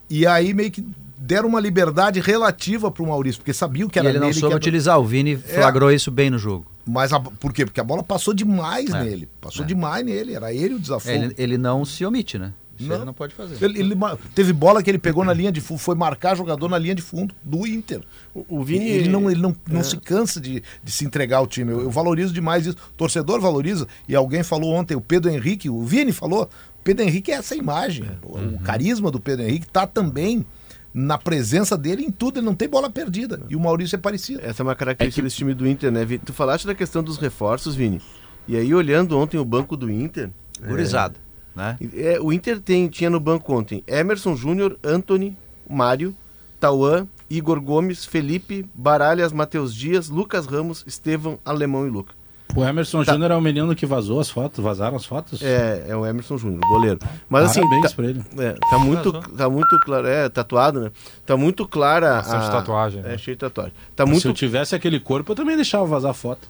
E 0.09 0.27
aí 0.27 0.53
meio 0.53 0.69
que 0.69 0.85
deram 1.17 1.47
uma 1.49 1.59
liberdade 1.59 2.19
relativa 2.19 2.91
para 2.91 3.01
o 3.01 3.07
Maurício, 3.07 3.39
porque 3.39 3.53
sabiam 3.53 3.87
que 3.89 3.97
E 3.97 3.99
era 4.01 4.09
ele 4.09 4.19
não 4.19 4.27
soube 4.31 4.39
que 4.41 4.45
era- 4.47 4.55
utilizar, 4.57 4.99
o 4.99 5.05
Vini 5.05 5.35
flagrou 5.37 5.91
isso 5.91 6.11
bem 6.11 6.29
no 6.29 6.37
jogo. 6.37 6.65
Mas 6.85 7.11
a- 7.11 7.19
por 7.19 7.51
quê? 7.51 7.65
Porque 7.65 7.79
a 7.79 7.83
bola 7.83 8.03
passou 8.03 8.31
demais 8.33 8.89
nele. 8.93 9.27
Passou 9.41 9.65
demais 9.65 10.05
nele, 10.05 10.35
era 10.35 10.53
ele 10.53 10.75
o 10.75 10.79
desafio. 10.79 11.11
É, 11.11 11.15
ele, 11.15 11.35
ele 11.37 11.57
não 11.57 11.83
se 11.83 12.05
omite, 12.05 12.37
né? 12.37 12.53
Isso 12.77 12.89
Não. 12.89 12.95
ele 12.97 13.05
não 13.05 13.13
pode 13.13 13.33
fazer. 13.33 13.63
Ele, 13.63 13.79
ele 13.79 13.95
teve 14.33 14.51
bola 14.51 14.83
que 14.83 14.89
ele 14.89 14.97
pegou 14.97 15.23
na 15.23 15.33
linha 15.33 15.51
de 15.51 15.61
fundo, 15.61 15.79
foi 15.79 15.95
marcar 15.95 16.35
jogador 16.35 16.67
na 16.67 16.77
linha 16.77 16.93
de 16.93 17.01
fundo 17.01 17.33
do 17.43 17.65
Inter. 17.65 18.01
O, 18.33 18.59
o 18.59 18.63
Vini. 18.63 18.89
Ele 18.89 19.09
não, 19.09 19.29
ele 19.31 19.41
não, 19.41 19.55
não 19.69 19.83
se 19.83 19.97
cansa 19.97 20.39
de, 20.41 20.61
de 20.83 20.91
se 20.91 21.05
entregar 21.05 21.37
ao 21.37 21.47
time. 21.47 21.71
Eu, 21.71 21.81
eu 21.81 21.89
valorizo 21.89 22.33
demais 22.33 22.65
isso. 22.65 22.77
O 22.93 22.97
torcedor 22.97 23.39
valoriza. 23.39 23.87
E 24.07 24.15
alguém 24.15 24.43
falou 24.43 24.73
ontem, 24.73 24.95
o 24.95 25.01
Pedro 25.01 25.31
Henrique, 25.31 25.69
o 25.69 25.81
Vini 25.83 26.11
falou, 26.11 26.43
o 26.43 26.83
Pedro 26.83 27.03
Henrique 27.03 27.31
é 27.31 27.35
essa 27.35 27.55
imagem. 27.55 28.05
O, 28.23 28.37
o 28.37 28.59
carisma 28.59 29.09
do 29.09 29.19
Pedro 29.19 29.45
Henrique 29.45 29.67
tá 29.67 29.87
também 29.87 30.45
na 30.93 31.17
presença 31.17 31.77
dele 31.77 32.03
em 32.03 32.11
tudo. 32.11 32.39
Ele 32.39 32.45
não 32.45 32.55
tem 32.55 32.67
bola 32.67 32.89
perdida. 32.89 33.41
E 33.49 33.55
o 33.55 33.59
Maurício 33.59 33.95
é 33.95 33.99
parecido. 33.99 34.41
Essa 34.43 34.61
é 34.61 34.63
uma 34.63 34.75
característica 34.75 35.23
desse 35.23 35.37
time 35.37 35.53
do 35.53 35.67
Inter, 35.67 35.91
né, 35.91 36.03
Vini? 36.03 36.21
Tu 36.25 36.33
falaste 36.33 36.67
da 36.67 36.75
questão 36.75 37.01
dos 37.01 37.17
reforços, 37.17 37.75
Vini. 37.75 38.01
E 38.47 38.55
aí, 38.55 38.73
olhando 38.73 39.17
ontem 39.17 39.37
o 39.37 39.45
banco 39.45 39.75
do 39.75 39.89
Inter. 39.89 40.29
Gurizada, 40.67 41.15
né? 41.55 41.77
É, 41.95 42.19
o 42.19 42.31
Inter 42.33 42.59
tem, 42.59 42.87
tinha 42.87 43.09
no 43.09 43.19
banco 43.19 43.53
ontem 43.57 43.83
Emerson 43.87 44.35
Júnior, 44.35 44.77
Anthony, 44.83 45.37
Mário, 45.69 46.15
Tauan, 46.59 47.07
Igor 47.29 47.59
Gomes, 47.61 48.05
Felipe, 48.05 48.65
Baralhas, 48.73 49.31
Matheus 49.33 49.73
Dias, 49.73 50.09
Lucas 50.09 50.45
Ramos, 50.45 50.83
Estevam, 50.87 51.39
Alemão 51.45 51.85
e 51.87 51.89
Luca. 51.89 52.13
O 52.55 52.63
Emerson 52.63 53.03
Tá. 53.03 53.11
Júnior 53.11 53.31
é 53.31 53.35
o 53.35 53.41
menino 53.41 53.75
que 53.75 53.85
vazou 53.85 54.17
as 54.19 54.29
fotos, 54.29 54.63
vazaram 54.63 54.95
as 54.95 55.03
fotos? 55.05 55.41
É, 55.41 55.87
é 55.89 55.95
o 55.95 56.05
Emerson 56.05 56.37
Júnior, 56.37 56.61
goleiro. 56.69 56.99
Mas 57.27 57.45
assim, 57.45 57.59
Parabéns 57.59 57.89
tá, 57.89 57.95
pra 57.95 58.05
ele. 58.05 58.23
é, 58.37 58.53
tá 58.69 58.79
muito, 58.79 59.11
tá 59.11 59.49
muito 59.49 59.77
claro, 59.81 60.07
é 60.07 60.29
tatuado, 60.29 60.79
né? 60.79 60.91
Tá 61.25 61.35
muito 61.35 61.67
clara 61.67 62.15
Bastante 62.17 62.45
a 62.45 62.49
tatuagem, 62.51 62.99
É 63.01 63.09
né? 63.09 63.17
cheio 63.17 63.35
de 63.35 63.39
tatuagem. 63.41 63.73
Tá 63.93 64.05
Se 64.05 64.11
muito, 64.11 64.27
eu 64.29 64.33
tivesse 64.33 64.73
aquele 64.73 65.01
corpo, 65.01 65.33
eu 65.33 65.35
também 65.35 65.57
deixava 65.57 65.85
vazar 65.85 66.11
a 66.11 66.13
foto. 66.13 66.47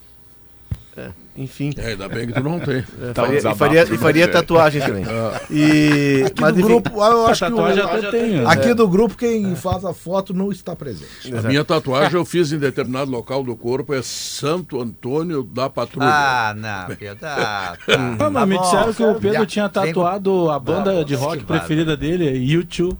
Enfim. 1.37 1.73
É, 1.77 1.87
ainda 1.87 2.07
bem 2.07 2.27
que 2.27 2.33
tu 2.33 2.41
não 2.43 2.59
tem. 2.59 2.77
É, 3.01 3.11
Tá 3.13 3.23
um 3.23 3.25
faria, 3.25 3.33
e 3.33 3.35
desabafo, 3.37 3.59
faria, 3.59 3.85
né, 3.85 3.93
e 3.93 3.97
faria 3.97 4.27
tatuagem 4.27 4.81
também. 4.81 5.03
E, 5.51 6.23
Aqui 6.25 6.41
mas 6.41 6.53
do 6.53 6.59
enfim, 6.61 6.67
grupo, 6.69 6.89
eu 7.03 7.27
acho 7.27 7.45
que 7.45 7.51
o- 7.53 7.65
até 7.65 8.11
tenho. 8.11 8.47
aqui 8.47 8.73
do 8.73 8.87
grupo, 8.87 9.17
quem 9.17 9.53
faz 9.55 9.83
a 9.83 9.93
foto 9.93 10.33
não 10.33 10.51
está 10.51 10.75
presente. 10.75 11.35
A 11.35 11.41
minha 11.41 11.63
tatuagem 11.65 12.15
eu 12.17 12.23
fiz 12.25 12.51
em 12.53 12.57
determinado 12.57 13.11
local 13.11 13.43
do 13.43 13.55
corpo, 13.55 13.93
é 13.93 14.01
Santo 14.01 14.81
Antônio 14.81 15.43
da 15.43 15.69
Patrulha. 15.69 16.07
Ah, 16.07 16.53
não, 16.55 16.95
Pedro. 16.95 17.17
Ah, 17.23 17.77
tá. 17.85 18.15
Ah, 18.19 18.29
mas 18.29 18.47
me 18.47 18.55
bom. 18.55 18.61
disseram 18.61 18.93
que 18.93 19.03
o 19.03 19.15
Pedro 19.15 19.45
tinha 19.45 19.67
tatuado 19.67 20.49
a 20.49 20.57
banda 20.59 21.03
de 21.03 21.15
rock 21.15 21.43
preferida 21.43 21.97
dele, 21.97 22.29
YouTube. 22.37 22.97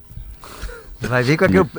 Vai 1.01 1.23
vir 1.23 1.37
com 1.37 1.45
aquele. 1.45 1.59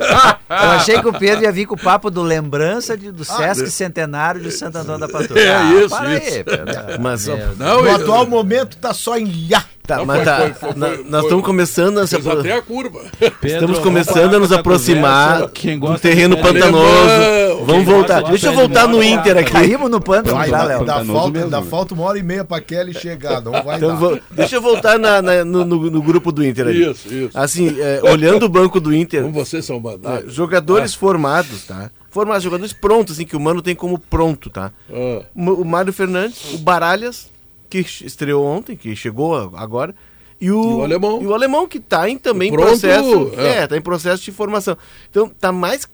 Eu 0.49 0.55
achei 0.71 1.01
que 1.01 1.07
o 1.07 1.13
Pedro 1.13 1.43
ia 1.43 1.51
vir 1.51 1.65
com 1.65 1.75
o 1.75 1.77
papo 1.77 2.09
do 2.09 2.21
lembrança 2.21 2.95
de- 2.95 3.11
do 3.11 3.25
Sesc 3.25 3.69
Centenário 3.69 4.39
de 4.39 4.51
Santo 4.51 4.77
Antônio 4.77 4.99
da 4.99 5.09
Patrulha. 5.09 5.39
É 5.41 5.55
Ah, 5.55 5.73
isso, 5.73 5.89
para 5.89 6.15
isso. 6.17 6.33
Aí, 6.37 6.43
Pedro. 6.43 6.65
mas, 7.01 7.27
Meu 7.27 7.37
Não, 7.55 7.81
No 7.81 7.87
eu- 7.87 7.95
atual 7.95 8.25
momento 8.27 8.77
tá 8.77 8.93
só 8.93 9.17
em 9.17 9.27
Iá. 9.27 9.63
Tá, 9.87 9.97
Não, 9.97 10.05
mas 10.05 10.17
foi- 10.17 10.25
tá, 10.25 10.37
foi- 10.37 10.53
foi- 10.53 10.73
na- 10.79 10.97
nós 11.09 11.23
estamos 11.23 11.45
começando 11.45 11.97
a 11.99 12.05
se 12.05 12.15
apro- 12.15 12.39
até 12.39 12.51
a 12.51 12.61
curva. 12.61 13.01
Estamos 13.41 13.79
começando 13.79 14.35
a 14.35 14.39
nos 14.39 14.51
aproximar 14.51 15.49
Quem 15.49 15.79
do 15.79 15.97
terreno 15.97 16.35
de- 16.35 16.41
pantanoso. 16.41 17.65
Vamos 17.65 17.85
voltar. 17.85 18.21
Deixa 18.23 18.47
eu 18.47 18.53
voltar 18.53 18.87
no 18.87 19.01
Inter 19.03 19.37
aqui. 19.37 19.51
Caímos 19.51 19.89
no 19.89 19.99
pântano 19.99 20.35
Vai, 20.37 20.49
já, 20.49 20.57
dá, 20.57 20.63
Léo. 20.65 20.85
dá 20.85 21.05
falta, 21.05 21.47
dá 21.47 21.61
falta 21.63 21.93
uma 21.93 22.03
hora 22.03 22.19
e 22.19 22.23
meia 22.23 22.43
pra 22.45 22.61
Kelly 22.61 22.93
chegar. 22.93 23.41
Não 23.41 23.51
vai 23.63 23.77
Então, 23.77 23.89
dar. 23.89 23.95
vou- 23.95 24.19
deixa 24.31 24.57
eu 24.57 24.61
voltar 24.61 24.99
na- 24.99 25.21
na- 25.21 25.43
no, 25.45 25.65
no- 25.65 25.89
no 25.89 26.01
grupo 26.01 26.31
do 26.31 26.45
Inter 26.45 26.67
ali. 26.67 26.89
Isso, 26.91 27.07
isso. 27.13 27.31
Assim, 27.33 27.75
é, 27.79 28.01
olhando 28.03 28.43
o 28.45 28.49
banco 28.49 28.79
do 28.79 28.93
Inter, 28.93 29.21
Como 29.23 29.33
vocês 29.33 29.65
são 29.65 29.79
bandados. 29.79 30.33
jogadores 30.33 30.93
formados, 30.93 31.63
tá? 31.65 31.89
Formados, 32.09 32.43
jogadores 32.43 32.73
prontos, 32.73 33.13
assim, 33.15 33.25
que 33.25 33.35
o 33.35 33.39
Mano 33.39 33.61
tem 33.61 33.75
como 33.75 33.97
pronto, 33.99 34.49
tá? 34.49 34.71
Ah, 34.91 35.21
o 35.35 35.63
Mário 35.65 35.93
Fernandes, 35.93 36.53
o 36.53 36.57
Baralhas, 36.57 37.29
que 37.69 37.79
estreou 37.79 38.45
ontem, 38.45 38.75
que 38.75 38.95
chegou 38.95 39.35
agora, 39.55 39.93
e 40.39 40.51
o, 40.51 40.61
E 40.61 40.73
o 40.75 40.83
Alemão. 40.83 41.21
e 41.21 41.25
o 41.25 41.33
alemão 41.33 41.67
que 41.67 41.79
tá 41.79 42.07
em 42.07 42.17
também 42.17 42.51
Pronto, 42.51 42.67
processo, 42.67 43.31
é. 43.37 43.63
é. 43.63 43.67
tá 43.67 43.75
em 43.75 43.81
processo 43.81 44.23
de 44.23 44.31
formação. 44.31 44.77
Então 45.09 45.27
tá 45.29 45.51
mais 45.51 45.87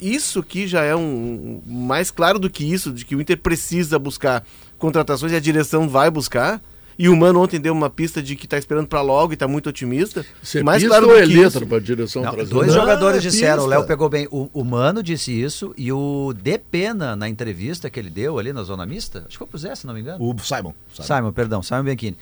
isso 0.00 0.42
que 0.42 0.66
já 0.66 0.82
é 0.82 0.96
um 0.96 1.60
mais 1.66 2.10
claro 2.10 2.38
do 2.38 2.48
que 2.48 2.64
isso, 2.64 2.92
de 2.92 3.04
que 3.04 3.14
o 3.14 3.20
Inter 3.20 3.36
precisa 3.38 3.98
buscar 3.98 4.42
contratações 4.78 5.32
e 5.32 5.36
a 5.36 5.40
direção 5.40 5.88
vai 5.88 6.10
buscar. 6.10 6.62
E 6.98 7.08
o 7.08 7.16
Mano 7.16 7.40
ontem 7.42 7.58
deu 7.60 7.72
uma 7.72 7.88
pista 7.88 8.22
de 8.22 8.36
que 8.36 8.46
tá 8.46 8.58
esperando 8.58 8.86
pra 8.86 9.00
logo 9.00 9.32
e 9.32 9.36
tá 9.36 9.48
muito 9.48 9.68
otimista. 9.68 10.24
Você 10.42 10.58
é 10.58 10.62
mais 10.62 10.82
pista 10.82 10.98
claro 10.98 11.12
ou 11.12 11.18
é 11.18 11.26
que 11.26 11.34
letra 11.34 11.64
pra 11.66 11.78
direção 11.78 12.22
Não, 12.22 12.34
dois 12.44 12.68
Não, 12.68 12.74
jogadores 12.74 13.24
é 13.24 13.28
disseram, 13.28 13.62
o 13.64 13.66
Léo 13.66 13.80
pista. 13.80 13.92
pegou 13.94 14.08
bem. 14.08 14.28
O, 14.30 14.50
o 14.52 14.64
Mano 14.64 15.02
disse 15.02 15.32
isso 15.32 15.74
e 15.76 15.90
o 15.92 16.34
Depena, 16.36 17.16
na 17.16 17.28
entrevista 17.28 17.88
que 17.88 17.98
ele 17.98 18.10
deu 18.10 18.38
ali 18.38 18.52
na 18.52 18.62
Zona 18.62 18.84
Mista, 18.84 19.20
acho 19.20 19.30
que 19.30 19.38
foi 19.38 19.46
pro 19.46 19.58
Zé, 19.58 19.74
se 19.74 19.86
não 19.86 19.94
me 19.94 20.00
engano. 20.00 20.22
O 20.22 20.36
Simon. 20.42 20.74
Simon. 20.92 21.06
Simon, 21.06 21.32
perdão, 21.32 21.62
Simon 21.62 21.84
Bianchini. 21.84 22.16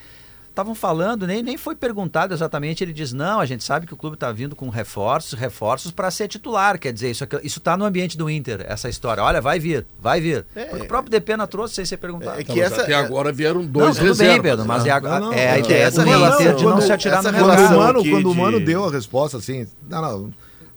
Estavam 0.59 0.75
falando, 0.75 1.25
nem, 1.25 1.41
nem 1.41 1.57
foi 1.57 1.73
perguntado 1.73 2.33
exatamente. 2.33 2.83
Ele 2.83 2.91
diz: 2.91 3.13
não, 3.13 3.39
a 3.39 3.45
gente 3.45 3.63
sabe 3.63 3.87
que 3.87 3.93
o 3.93 3.97
clube 3.97 4.15
está 4.15 4.29
vindo 4.29 4.57
com 4.57 4.67
reforços, 4.67 5.39
reforços 5.39 5.89
para 5.89 6.11
ser 6.11 6.27
titular. 6.27 6.77
Quer 6.77 6.91
dizer, 6.91 7.11
isso, 7.11 7.23
aqui- 7.23 7.39
isso 7.43 7.61
tá 7.61 7.77
no 7.77 7.85
ambiente 7.85 8.17
do 8.17 8.29
Inter, 8.29 8.65
essa 8.67 8.89
história. 8.89 9.23
Olha, 9.23 9.39
vai 9.39 9.57
vir, 9.57 9.85
vai 10.01 10.19
vir. 10.19 10.45
Porque 10.53 10.83
o 10.83 10.87
próprio 10.87 11.09
Depena 11.09 11.47
trouxe 11.47 11.75
sem 11.75 11.85
ser 11.85 11.95
perguntado. 11.95 12.39
É 12.41 12.43
que 12.43 12.51
Mas 12.59 12.73
essa- 12.73 12.81
até 12.81 12.93
agora 12.93 13.31
vieram 13.31 13.61
não, 13.61 13.67
dois 13.69 13.95
tudo 13.97 14.07
reservas. 14.07 14.33
bem, 14.33 14.41
Pedro, 14.41 14.65
mas 14.65 14.85
é, 14.85 14.91
a, 14.91 14.99
Não, 14.99 15.19
não, 15.21 15.33
é 15.33 15.49
a 15.49 15.53
não, 15.53 15.59
ideia 15.65 15.83
essa 15.83 16.03
relação, 16.03 16.37
de 16.55 16.63
não 16.65 16.71
quando- 16.73 16.81
se 16.83 16.91
atirar 16.91 17.23
no 17.23 17.29
o 17.29 17.31
relação 17.31 17.63
lugar. 17.71 17.77
Mano, 17.87 17.99
aqui 18.01 18.11
quando 18.11 18.29
o 18.29 18.33
de- 18.33 18.37
Mano 18.39 18.59
deu 18.59 18.85
a 18.85 18.91
resposta 18.91 19.37
assim, 19.37 19.65
não, 19.89 20.01
não, 20.01 20.33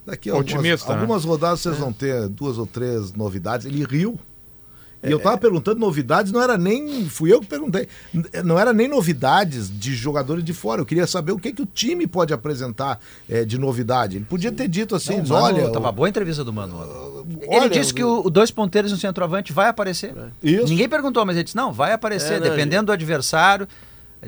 daqui 0.07 0.31
a 0.31 0.35
algumas, 0.35 0.53
Otimista, 0.55 0.95
né? 0.95 1.01
algumas 1.01 1.25
rodadas 1.25 1.59
vocês 1.61 1.77
vão 1.77 1.92
ter 1.92 2.29
duas 2.29 2.57
ou 2.57 2.66
três 2.66 3.12
novidades. 3.14 3.66
Ele 3.66 3.85
riu. 3.85 4.16
E 5.03 5.11
eu 5.11 5.19
tava 5.19 5.37
perguntando 5.37 5.81
novidades, 5.81 6.31
não 6.31 6.41
era 6.41 6.57
nem. 6.57 7.07
Fui 7.09 7.33
eu 7.33 7.41
que 7.41 7.47
perguntei. 7.47 7.88
Não 8.45 8.59
era 8.59 8.73
nem 8.73 8.87
novidades 8.87 9.69
de 9.69 9.95
jogadores 9.95 10.45
de 10.45 10.53
fora. 10.53 10.81
Eu 10.81 10.87
queria 10.87 11.07
saber 11.07 11.33
o 11.33 11.38
que, 11.38 11.53
que 11.53 11.62
o 11.62 11.67
time 11.67 12.07
pode 12.07 12.33
apresentar 12.33 13.01
eh, 13.29 13.45
de 13.45 13.59
novidade. 13.59 14.17
Ele 14.17 14.25
podia 14.25 14.53
ter 14.53 14.69
dito 14.69 14.95
assim: 14.95 15.17
Não, 15.17 15.25
Mano, 15.41 15.59
olha. 15.59 15.71
tava 15.71 15.88
o- 15.88 15.93
boa 15.93 16.07
a 16.07 16.11
entrevista 16.11 16.45
do 16.45 16.53
Mano. 16.53 16.77
ontem. 16.77 17.38
Ele 17.43 17.57
olha, 17.61 17.69
disse 17.71 17.93
que 17.93 18.05
o, 18.05 18.27
o 18.27 18.31
dois 18.31 18.51
ponteiros 18.51 18.93
no 18.93 18.99
centroavante 18.99 19.53
vai 19.53 19.69
aparecer. 19.69 20.15
Isso. 20.43 20.67
Ninguém 20.69 20.88
perguntou, 20.88 21.25
mas 21.27 21.37
ele 21.37 21.45
disse: 21.45 21.57
não, 21.57 21.73
vai 21.73 21.93
aparecer, 21.93 22.35
É, 22.35 22.41
não, 22.41 22.49
dependendo 22.49 22.87
do 22.87 22.93
adversário. 22.93 23.67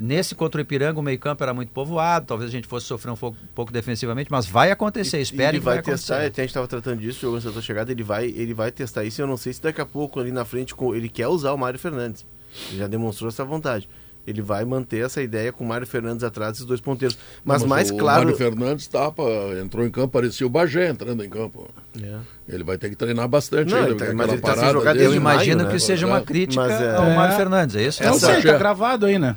Nesse 0.01 0.35
contra 0.35 0.59
o 0.59 0.61
Ipiranga, 0.61 0.99
o 0.99 1.03
meio-campo 1.03 1.41
era 1.41 1.53
muito 1.53 1.71
povoado, 1.71 2.25
talvez 2.25 2.49
a 2.49 2.51
gente 2.51 2.67
fosse 2.67 2.85
sofrer 2.85 3.11
um 3.11 3.15
pouco, 3.15 3.37
pouco 3.55 3.71
defensivamente, 3.71 4.29
mas 4.29 4.45
vai 4.45 4.69
acontecer, 4.69 5.21
espere 5.21 5.57
que 5.57 5.63
vai, 5.63 5.75
vai 5.75 5.83
testar, 5.83 6.15
acontecer. 6.15 6.27
até 6.31 6.41
a 6.41 6.43
gente 6.43 6.49
estava 6.49 6.67
tratando 6.67 6.99
disso, 6.99 7.21
jogando 7.21 7.39
essa 7.39 7.51
tua 7.51 7.61
chegada, 7.61 7.91
ele 7.91 8.03
vai, 8.03 8.25
ele 8.25 8.53
vai 8.53 8.71
testar 8.71 9.05
isso. 9.05 9.21
Eu 9.21 9.27
não 9.27 9.37
sei 9.37 9.53
se 9.53 9.61
daqui 9.61 9.79
a 9.79 9.85
pouco 9.85 10.19
ali 10.19 10.31
na 10.31 10.43
frente 10.43 10.75
com- 10.75 10.93
ele 10.93 11.07
quer 11.07 11.27
usar 11.29 11.53
o 11.53 11.57
Mário 11.57 11.79
Fernandes. 11.79 12.25
Ele 12.69 12.79
já 12.79 12.87
demonstrou 12.87 13.29
essa 13.29 13.45
vontade. 13.45 13.87
Ele 14.27 14.41
vai 14.41 14.65
manter 14.65 15.05
essa 15.05 15.21
ideia 15.21 15.53
com 15.53 15.63
o 15.63 15.67
Mário 15.67 15.85
Fernandes 15.85 16.23
atrás 16.23 16.53
desses 16.53 16.65
dois 16.65 16.81
ponteiros. 16.81 17.15
Mas, 17.43 17.63
mais 17.63 17.91
o 17.91 17.95
claro. 17.95 18.23
Mário 18.23 18.35
Fernandes 18.37 18.87
tapa, 18.87 19.23
entrou 19.63 19.85
em 19.85 19.91
campo, 19.91 20.09
parecia 20.09 20.47
o 20.47 20.49
Bagé 20.49 20.89
entrando 20.89 21.23
em 21.23 21.29
campo. 21.29 21.69
É. 22.03 22.17
Ele 22.47 22.63
vai 22.63 22.77
ter 22.77 22.89
que 22.89 22.95
treinar 22.95 23.27
bastante 23.27 23.71
Não, 23.71 23.77
ainda, 23.79 23.89
ele 23.89 23.99
tá- 23.99 24.13
mas 24.13 24.31
ele 24.31 24.41
tá 24.41 24.55
sem 24.55 24.71
jogar 24.71 24.93
dele- 24.93 25.05
Eu 25.05 25.09
desde 25.09 25.19
maio, 25.19 25.35
imagino 25.37 25.63
né? 25.63 25.71
que 25.71 25.79
seja 25.79 26.05
uma 26.05 26.17
É. 26.19 26.21
crítica 26.21 26.61
Mas 26.61 26.79
é- 26.81 26.95
ao 26.95 27.09
Mário 27.11 27.33
É. 27.33 27.37
Fernandes, 27.37 27.75
é 27.75 27.83
isso? 27.87 28.03
Eu 28.03 28.11
Não, 28.11 28.19
sei, 28.19 28.41
tá 28.43 28.57
gravado 28.57 29.05
aí, 29.07 29.17
né? 29.17 29.33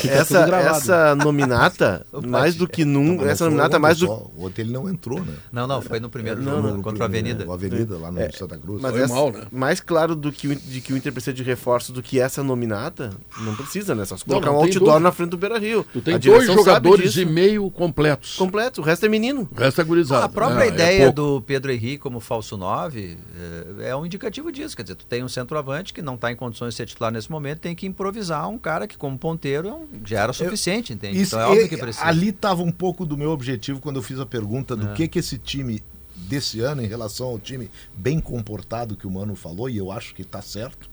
Fica 0.00 0.14
Essa, 0.14 0.46
gravado. 0.46 0.76
essa 0.78 1.14
nominata, 1.16 2.06
mais 2.26 2.54
do 2.54 2.66
que 2.66 2.84
nunca, 2.84 3.26
essa 3.26 3.44
nominata 3.44 3.76
ontem 3.76 3.82
mais 3.82 3.98
do. 3.98 4.30
Ontem 4.38 4.62
ele 4.62 4.72
não 4.72 4.88
entrou, 4.88 5.20
né? 5.20 5.34
Não, 5.52 5.66
não, 5.66 5.82
foi 5.82 6.00
no 6.00 6.08
primeiro 6.08 6.42
Não, 6.42 6.56
jogo 6.62 6.68
não, 6.76 6.82
contra 6.82 7.04
a 7.04 7.06
Avenida. 7.06 7.44
O 7.46 7.52
Avenida, 7.52 7.98
lá 7.98 8.10
no 8.10 8.20
Santa 8.32 8.56
Cruz. 8.56 8.80
Mas 8.80 8.92
Foi 8.92 9.00
essa- 9.02 9.14
mal, 9.14 9.30
né? 9.32 9.42
mais 9.52 9.80
claro 9.80 10.14
do 10.16 10.32
que, 10.32 10.48
o, 10.48 10.56
de 10.56 10.80
que 10.80 10.92
o 10.92 10.96
Inter 10.96 11.12
precisa 11.12 11.34
de 11.34 11.42
reforço 11.42 11.92
do 11.92 12.02
que 12.02 12.18
essa 12.18 12.42
nominata, 12.42 13.10
não 13.40 13.54
precisa, 13.54 13.94
né? 13.94 14.04
Só 14.06 14.16
se 14.16 14.24
colocar 14.24 14.46
não 14.46 14.54
um 14.54 14.58
outdoor 14.60 14.80
dúvida. 14.80 15.00
na 15.00 15.12
frente 15.12 15.30
do 15.30 15.36
Beira 15.36 15.58
Rio. 15.58 15.84
Tu 15.92 16.00
tem 16.00 16.18
dois 16.18 16.46
jogadores 16.46 17.16
e 17.16 17.24
meio 17.26 17.70
completos. 17.70 18.36
completo, 18.36 18.80
o 18.80 18.84
resto 18.84 19.04
é 19.04 19.08
menino. 19.10 19.46
O 19.54 19.60
resto 19.60 19.80
é 19.80 19.84
gurizada. 19.84 20.24
A 20.24 20.28
própria 20.28 20.64
É, 20.64 20.66
é 20.66 20.68
ideia 20.68 21.12
do 21.12 21.40
Pedro 21.42 21.70
Henrique 21.72 21.95
como 21.98 22.20
falso 22.20 22.56
9 22.56 23.18
é, 23.80 23.88
é 23.90 23.96
um 23.96 24.04
indicativo 24.06 24.50
disso. 24.52 24.76
Quer 24.76 24.82
dizer, 24.82 24.94
tu 24.94 25.06
tem 25.06 25.22
um 25.24 25.28
centroavante 25.28 25.92
que 25.92 26.02
não 26.02 26.14
está 26.14 26.30
em 26.32 26.36
condições 26.36 26.70
de 26.70 26.76
ser 26.76 26.86
titular 26.86 27.12
nesse 27.12 27.30
momento, 27.30 27.60
tem 27.60 27.74
que 27.74 27.86
improvisar 27.86 28.48
um 28.48 28.58
cara 28.58 28.86
que, 28.86 28.96
como 28.96 29.18
ponteiro, 29.18 29.86
é 29.92 29.98
já 30.08 30.20
era 30.22 30.32
suficiente, 30.32 30.92
entende? 30.92 31.20
Isso, 31.20 31.34
então 31.36 31.40
é 31.46 31.50
óbvio 31.50 31.66
e- 31.66 31.68
que 31.68 31.76
precisa. 31.76 32.04
Ali 32.06 32.28
estava 32.28 32.62
um 32.62 32.72
pouco 32.72 33.04
do 33.06 33.16
meu 33.16 33.30
objetivo 33.30 33.80
quando 33.80 33.96
eu 33.96 34.02
fiz 34.02 34.18
a 34.20 34.26
pergunta 34.26 34.74
É. 34.74 34.76
do 34.76 34.92
que 34.94 35.06
que 35.08 35.18
esse 35.18 35.38
time 35.38 35.82
desse 36.14 36.60
ano 36.60 36.82
em 36.82 36.86
relação 36.86 37.26
ao 37.28 37.38
time 37.38 37.70
bem 37.94 38.18
comportado 38.20 38.96
que 38.96 39.06
o 39.06 39.10
Mano 39.10 39.36
falou, 39.36 39.68
e 39.68 39.76
eu 39.76 39.92
acho 39.92 40.14
que 40.14 40.22
está 40.22 40.40
certo. 40.42 40.88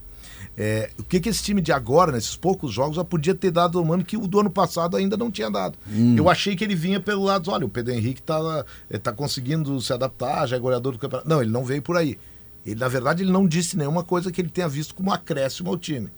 É, 0.58 0.90
o 0.98 1.04
que, 1.04 1.20
que 1.20 1.30
esse 1.30 1.44
time 1.44 1.62
de 1.62 1.72
agora, 1.72 2.12
nesses 2.12 2.36
poucos 2.36 2.72
jogos, 2.72 2.96
já 2.96 3.04
podia 3.04 3.34
ter 3.34 3.52
dado 3.52 3.78
ao 3.78 3.86
Mano 3.86 4.04
que 4.04 4.18
o 4.18 4.28
do 4.28 4.40
ano 4.40 4.50
passado 4.50 4.98
ainda 4.98 5.18
não 5.18 5.32
tinha 5.32 5.50
dado. 5.50 5.78
Eu 6.16 6.30
achei 6.30 6.56
que 6.56 6.64
ele 6.64 6.76
vinha 6.76 7.00
pelo 7.00 7.24
lado, 7.24 7.52
olha, 7.52 7.66
o 7.66 7.70
Pedro 7.70 7.94
Henrique 7.94 8.22
tá, 8.22 8.66
eh, 8.90 8.98
tá 8.98 9.12
conseguindo 9.12 9.80
se 9.82 9.92
adaptar, 9.94 10.48
já 10.48 10.56
é 10.56 10.60
goleador 10.60 10.94
do 10.94 11.00
campeonato. 11.00 11.28
Não, 11.28 11.42
ele 11.42 11.52
não 11.52 11.64
veio 11.64 11.82
por 11.82 11.98
aí. 11.98 12.18
Ele, 12.66 12.80
na 12.80 12.88
verdade, 12.88 13.24
ele 13.24 13.32
não 13.32 13.48
disse 13.48 13.78
nenhuma 13.78 14.04
coisa 14.04 14.32
que 14.32 14.42
ele 14.42 14.50
tenha 14.50 14.68
visto 14.68 14.96
como 14.96 15.12
acréscimo 15.12 15.70
ao 15.70 15.78
time. 15.78 16.10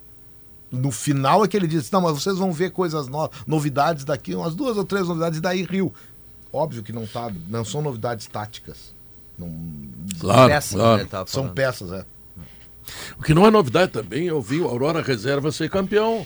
No 0.71 0.91
final 0.91 1.43
é 1.43 1.47
que 1.47 1.55
ele 1.55 1.67
disse, 1.67 1.91
não, 1.91 2.01
mas 2.01 2.13
vocês 2.13 2.37
vão 2.37 2.51
ver 2.51 2.71
coisas 2.71 3.07
novas, 3.07 3.37
novidades 3.47 4.03
daqui, 4.03 4.35
umas 4.35 4.55
duas 4.55 4.77
ou 4.77 4.83
três 4.83 5.07
novidades, 5.07 5.39
daí 5.39 5.63
riu. 5.63 5.93
Óbvio 6.51 6.83
que 6.83 6.93
não 6.93 7.05
tá, 7.05 7.31
não 7.49 7.65
são 7.65 7.81
novidades 7.81 8.27
táticas. 8.27 8.93
Não, 9.37 9.51
Claro, 10.19 10.49
Peças, 10.49 10.73
claro. 10.79 11.03
né, 11.03 11.25
são 11.27 11.49
peças, 11.49 11.91
é. 11.91 12.05
O 13.17 13.23
que 13.23 13.33
não 13.33 13.45
é 13.45 13.51
novidade 13.51 13.91
também, 13.91 14.25
eu 14.25 14.41
vi 14.41 14.59
o 14.59 14.67
Aurora 14.67 15.01
Reserva 15.01 15.51
ser 15.51 15.69
campeão. 15.69 16.25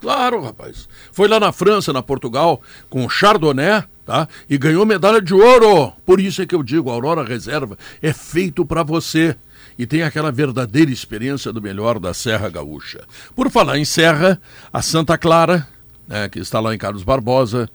Claro, 0.00 0.42
rapaz. 0.42 0.88
Foi 1.12 1.28
lá 1.28 1.38
na 1.38 1.52
França, 1.52 1.92
na 1.92 2.02
Portugal, 2.02 2.60
com 2.90 3.06
o 3.06 3.08
Chardonnay, 3.08 3.84
tá? 4.04 4.26
E 4.50 4.58
ganhou 4.58 4.84
medalha 4.84 5.22
de 5.22 5.32
ouro. 5.32 5.92
Por 6.04 6.20
isso 6.20 6.42
é 6.42 6.46
que 6.46 6.54
eu 6.54 6.62
digo, 6.62 6.90
Aurora 6.90 7.24
Reserva 7.24 7.78
é 8.02 8.12
feito 8.12 8.66
para 8.66 8.82
você. 8.82 9.36
E 9.78 9.86
tem 9.86 10.02
aquela 10.02 10.32
verdadeira 10.32 10.90
experiência 10.90 11.52
do 11.52 11.62
melhor 11.62 11.98
da 12.00 12.12
Serra 12.12 12.48
Gaúcha. 12.50 13.04
Por 13.34 13.48
falar 13.48 13.78
em 13.78 13.84
Serra, 13.84 14.40
a 14.72 14.82
Santa 14.82 15.16
Clara, 15.16 15.66
né, 16.06 16.28
que 16.28 16.40
está 16.40 16.58
lá 16.58 16.74
em 16.74 16.78
Carlos 16.78 17.04
Barbosa, 17.04 17.70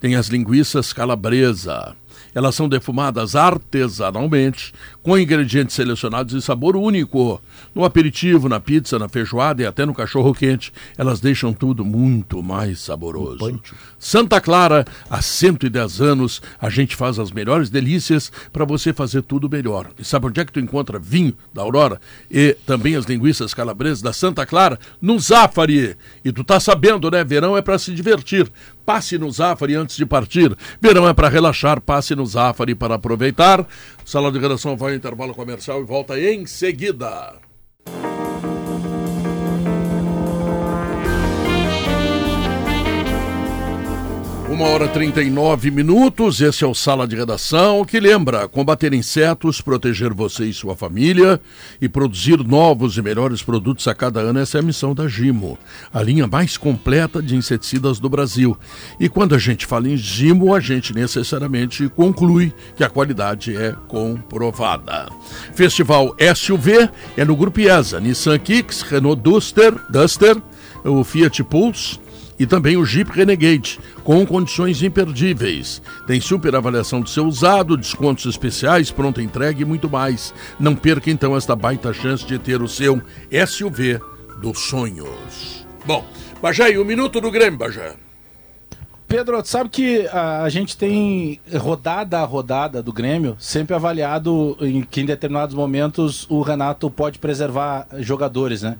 tem 0.00 0.16
as 0.16 0.26
linguiças 0.26 0.92
calabresa. 0.92 1.96
Elas 2.34 2.54
são 2.54 2.68
defumadas 2.68 3.34
artesanalmente, 3.34 4.74
com 5.08 5.18
ingredientes 5.18 5.74
selecionados 5.74 6.34
e 6.34 6.42
sabor 6.42 6.76
único. 6.76 7.40
No 7.74 7.82
aperitivo, 7.82 8.46
na 8.46 8.60
pizza, 8.60 8.98
na 8.98 9.08
feijoada 9.08 9.62
e 9.62 9.66
até 9.66 9.86
no 9.86 9.94
cachorro 9.94 10.34
quente, 10.34 10.70
elas 10.98 11.18
deixam 11.18 11.50
tudo 11.50 11.82
muito 11.82 12.42
mais 12.42 12.78
saboroso. 12.80 13.58
Santa 13.98 14.38
Clara, 14.38 14.84
há 15.08 15.22
110 15.22 16.02
anos, 16.02 16.42
a 16.60 16.68
gente 16.68 16.94
faz 16.94 17.18
as 17.18 17.32
melhores 17.32 17.70
delícias 17.70 18.30
para 18.52 18.66
você 18.66 18.92
fazer 18.92 19.22
tudo 19.22 19.48
melhor. 19.48 19.88
E 19.98 20.04
sabe 20.04 20.26
onde 20.26 20.40
é 20.42 20.44
que 20.44 20.52
tu 20.52 20.60
encontra 20.60 20.98
vinho 20.98 21.34
da 21.54 21.62
Aurora 21.62 21.98
e 22.30 22.54
também 22.66 22.94
as 22.94 23.06
linguiças 23.06 23.54
calabresas 23.54 24.02
da 24.02 24.12
Santa 24.12 24.44
Clara? 24.44 24.78
No 25.00 25.18
Zafari. 25.18 25.96
E 26.22 26.30
tu 26.30 26.44
tá 26.44 26.60
sabendo, 26.60 27.10
né? 27.10 27.24
Verão 27.24 27.56
é 27.56 27.62
para 27.62 27.78
se 27.78 27.94
divertir. 27.94 28.46
Passe 28.84 29.18
no 29.18 29.30
Zafari 29.30 29.74
antes 29.74 29.96
de 29.96 30.06
partir. 30.06 30.56
Verão 30.80 31.08
é 31.08 31.14
para 31.14 31.28
relaxar, 31.28 31.80
passe 31.80 32.14
no 32.14 32.24
Zafari 32.24 32.74
para 32.74 32.94
aproveitar. 32.94 33.66
Sala 34.08 34.32
de 34.32 34.38
redação 34.38 34.74
vai 34.74 34.92
ao 34.92 34.96
intervalo 34.96 35.34
comercial 35.34 35.82
e 35.82 35.84
volta 35.84 36.18
em 36.18 36.46
seguida. 36.46 37.34
Uma 44.58 44.70
hora 44.70 44.86
e 44.86 44.88
39 44.88 45.70
minutos, 45.70 46.40
esse 46.40 46.64
é 46.64 46.66
o 46.66 46.74
Sala 46.74 47.06
de 47.06 47.14
Redação, 47.14 47.84
que 47.84 48.00
lembra 48.00 48.48
combater 48.48 48.92
insetos, 48.92 49.60
proteger 49.60 50.12
você 50.12 50.46
e 50.46 50.52
sua 50.52 50.74
família 50.74 51.40
e 51.80 51.88
produzir 51.88 52.38
novos 52.38 52.96
e 52.96 53.02
melhores 53.02 53.40
produtos 53.40 53.86
a 53.86 53.94
cada 53.94 54.18
ano. 54.18 54.40
Essa 54.40 54.58
é 54.58 54.60
a 54.60 54.64
missão 54.64 54.96
da 54.96 55.06
Gimo, 55.06 55.56
a 55.94 56.02
linha 56.02 56.26
mais 56.26 56.56
completa 56.56 57.22
de 57.22 57.36
inseticidas 57.36 58.00
do 58.00 58.08
Brasil. 58.08 58.58
E 58.98 59.08
quando 59.08 59.36
a 59.36 59.38
gente 59.38 59.64
fala 59.64 59.88
em 59.88 59.96
Gimo, 59.96 60.52
a 60.52 60.58
gente 60.58 60.92
necessariamente 60.92 61.88
conclui 61.90 62.52
que 62.74 62.82
a 62.82 62.90
qualidade 62.90 63.56
é 63.56 63.76
comprovada. 63.86 65.08
Festival 65.54 66.16
SUV 66.34 66.90
é 67.16 67.24
no 67.24 67.36
Grupo 67.36 67.60
IESA, 67.60 68.00
Nissan 68.00 68.40
Kicks, 68.40 68.82
Renault 68.82 69.22
Duster, 69.22 69.72
Duster, 69.88 70.36
o 70.84 71.04
Fiat 71.04 71.44
Pulse, 71.44 72.00
e 72.38 72.46
também 72.46 72.76
o 72.76 72.84
Jeep 72.84 73.10
Renegade, 73.10 73.80
com 74.04 74.24
condições 74.24 74.82
imperdíveis. 74.82 75.82
Tem 76.06 76.20
super 76.20 76.54
avaliação 76.54 77.00
do 77.00 77.08
seu 77.08 77.24
usado, 77.24 77.76
descontos 77.76 78.26
especiais, 78.26 78.90
pronta 78.90 79.22
entrega 79.22 79.60
e 79.60 79.64
muito 79.64 79.90
mais. 79.90 80.32
Não 80.58 80.76
perca 80.76 81.10
então 81.10 81.36
esta 81.36 81.56
baita 81.56 81.92
chance 81.92 82.24
de 82.24 82.38
ter 82.38 82.62
o 82.62 82.68
seu 82.68 83.02
SUV 83.46 84.00
dos 84.40 84.58
sonhos. 84.60 85.66
Bom, 85.84 86.04
Bajé, 86.40 86.72
e 86.72 86.78
o 86.78 86.84
minuto 86.84 87.20
do 87.20 87.30
Grêmio, 87.30 87.58
Bajé. 87.58 87.96
Pedro, 89.08 89.42
sabe 89.42 89.70
que 89.70 90.06
a, 90.08 90.42
a 90.42 90.48
gente 90.50 90.76
tem 90.76 91.40
rodada 91.56 92.20
a 92.20 92.24
rodada 92.24 92.82
do 92.82 92.92
Grêmio 92.92 93.36
sempre 93.38 93.74
avaliado 93.74 94.54
em 94.60 94.82
que 94.82 95.00
em 95.00 95.06
determinados 95.06 95.54
momentos 95.54 96.26
o 96.28 96.42
Renato 96.42 96.90
pode 96.90 97.18
preservar 97.18 97.88
jogadores, 98.00 98.60
né? 98.60 98.76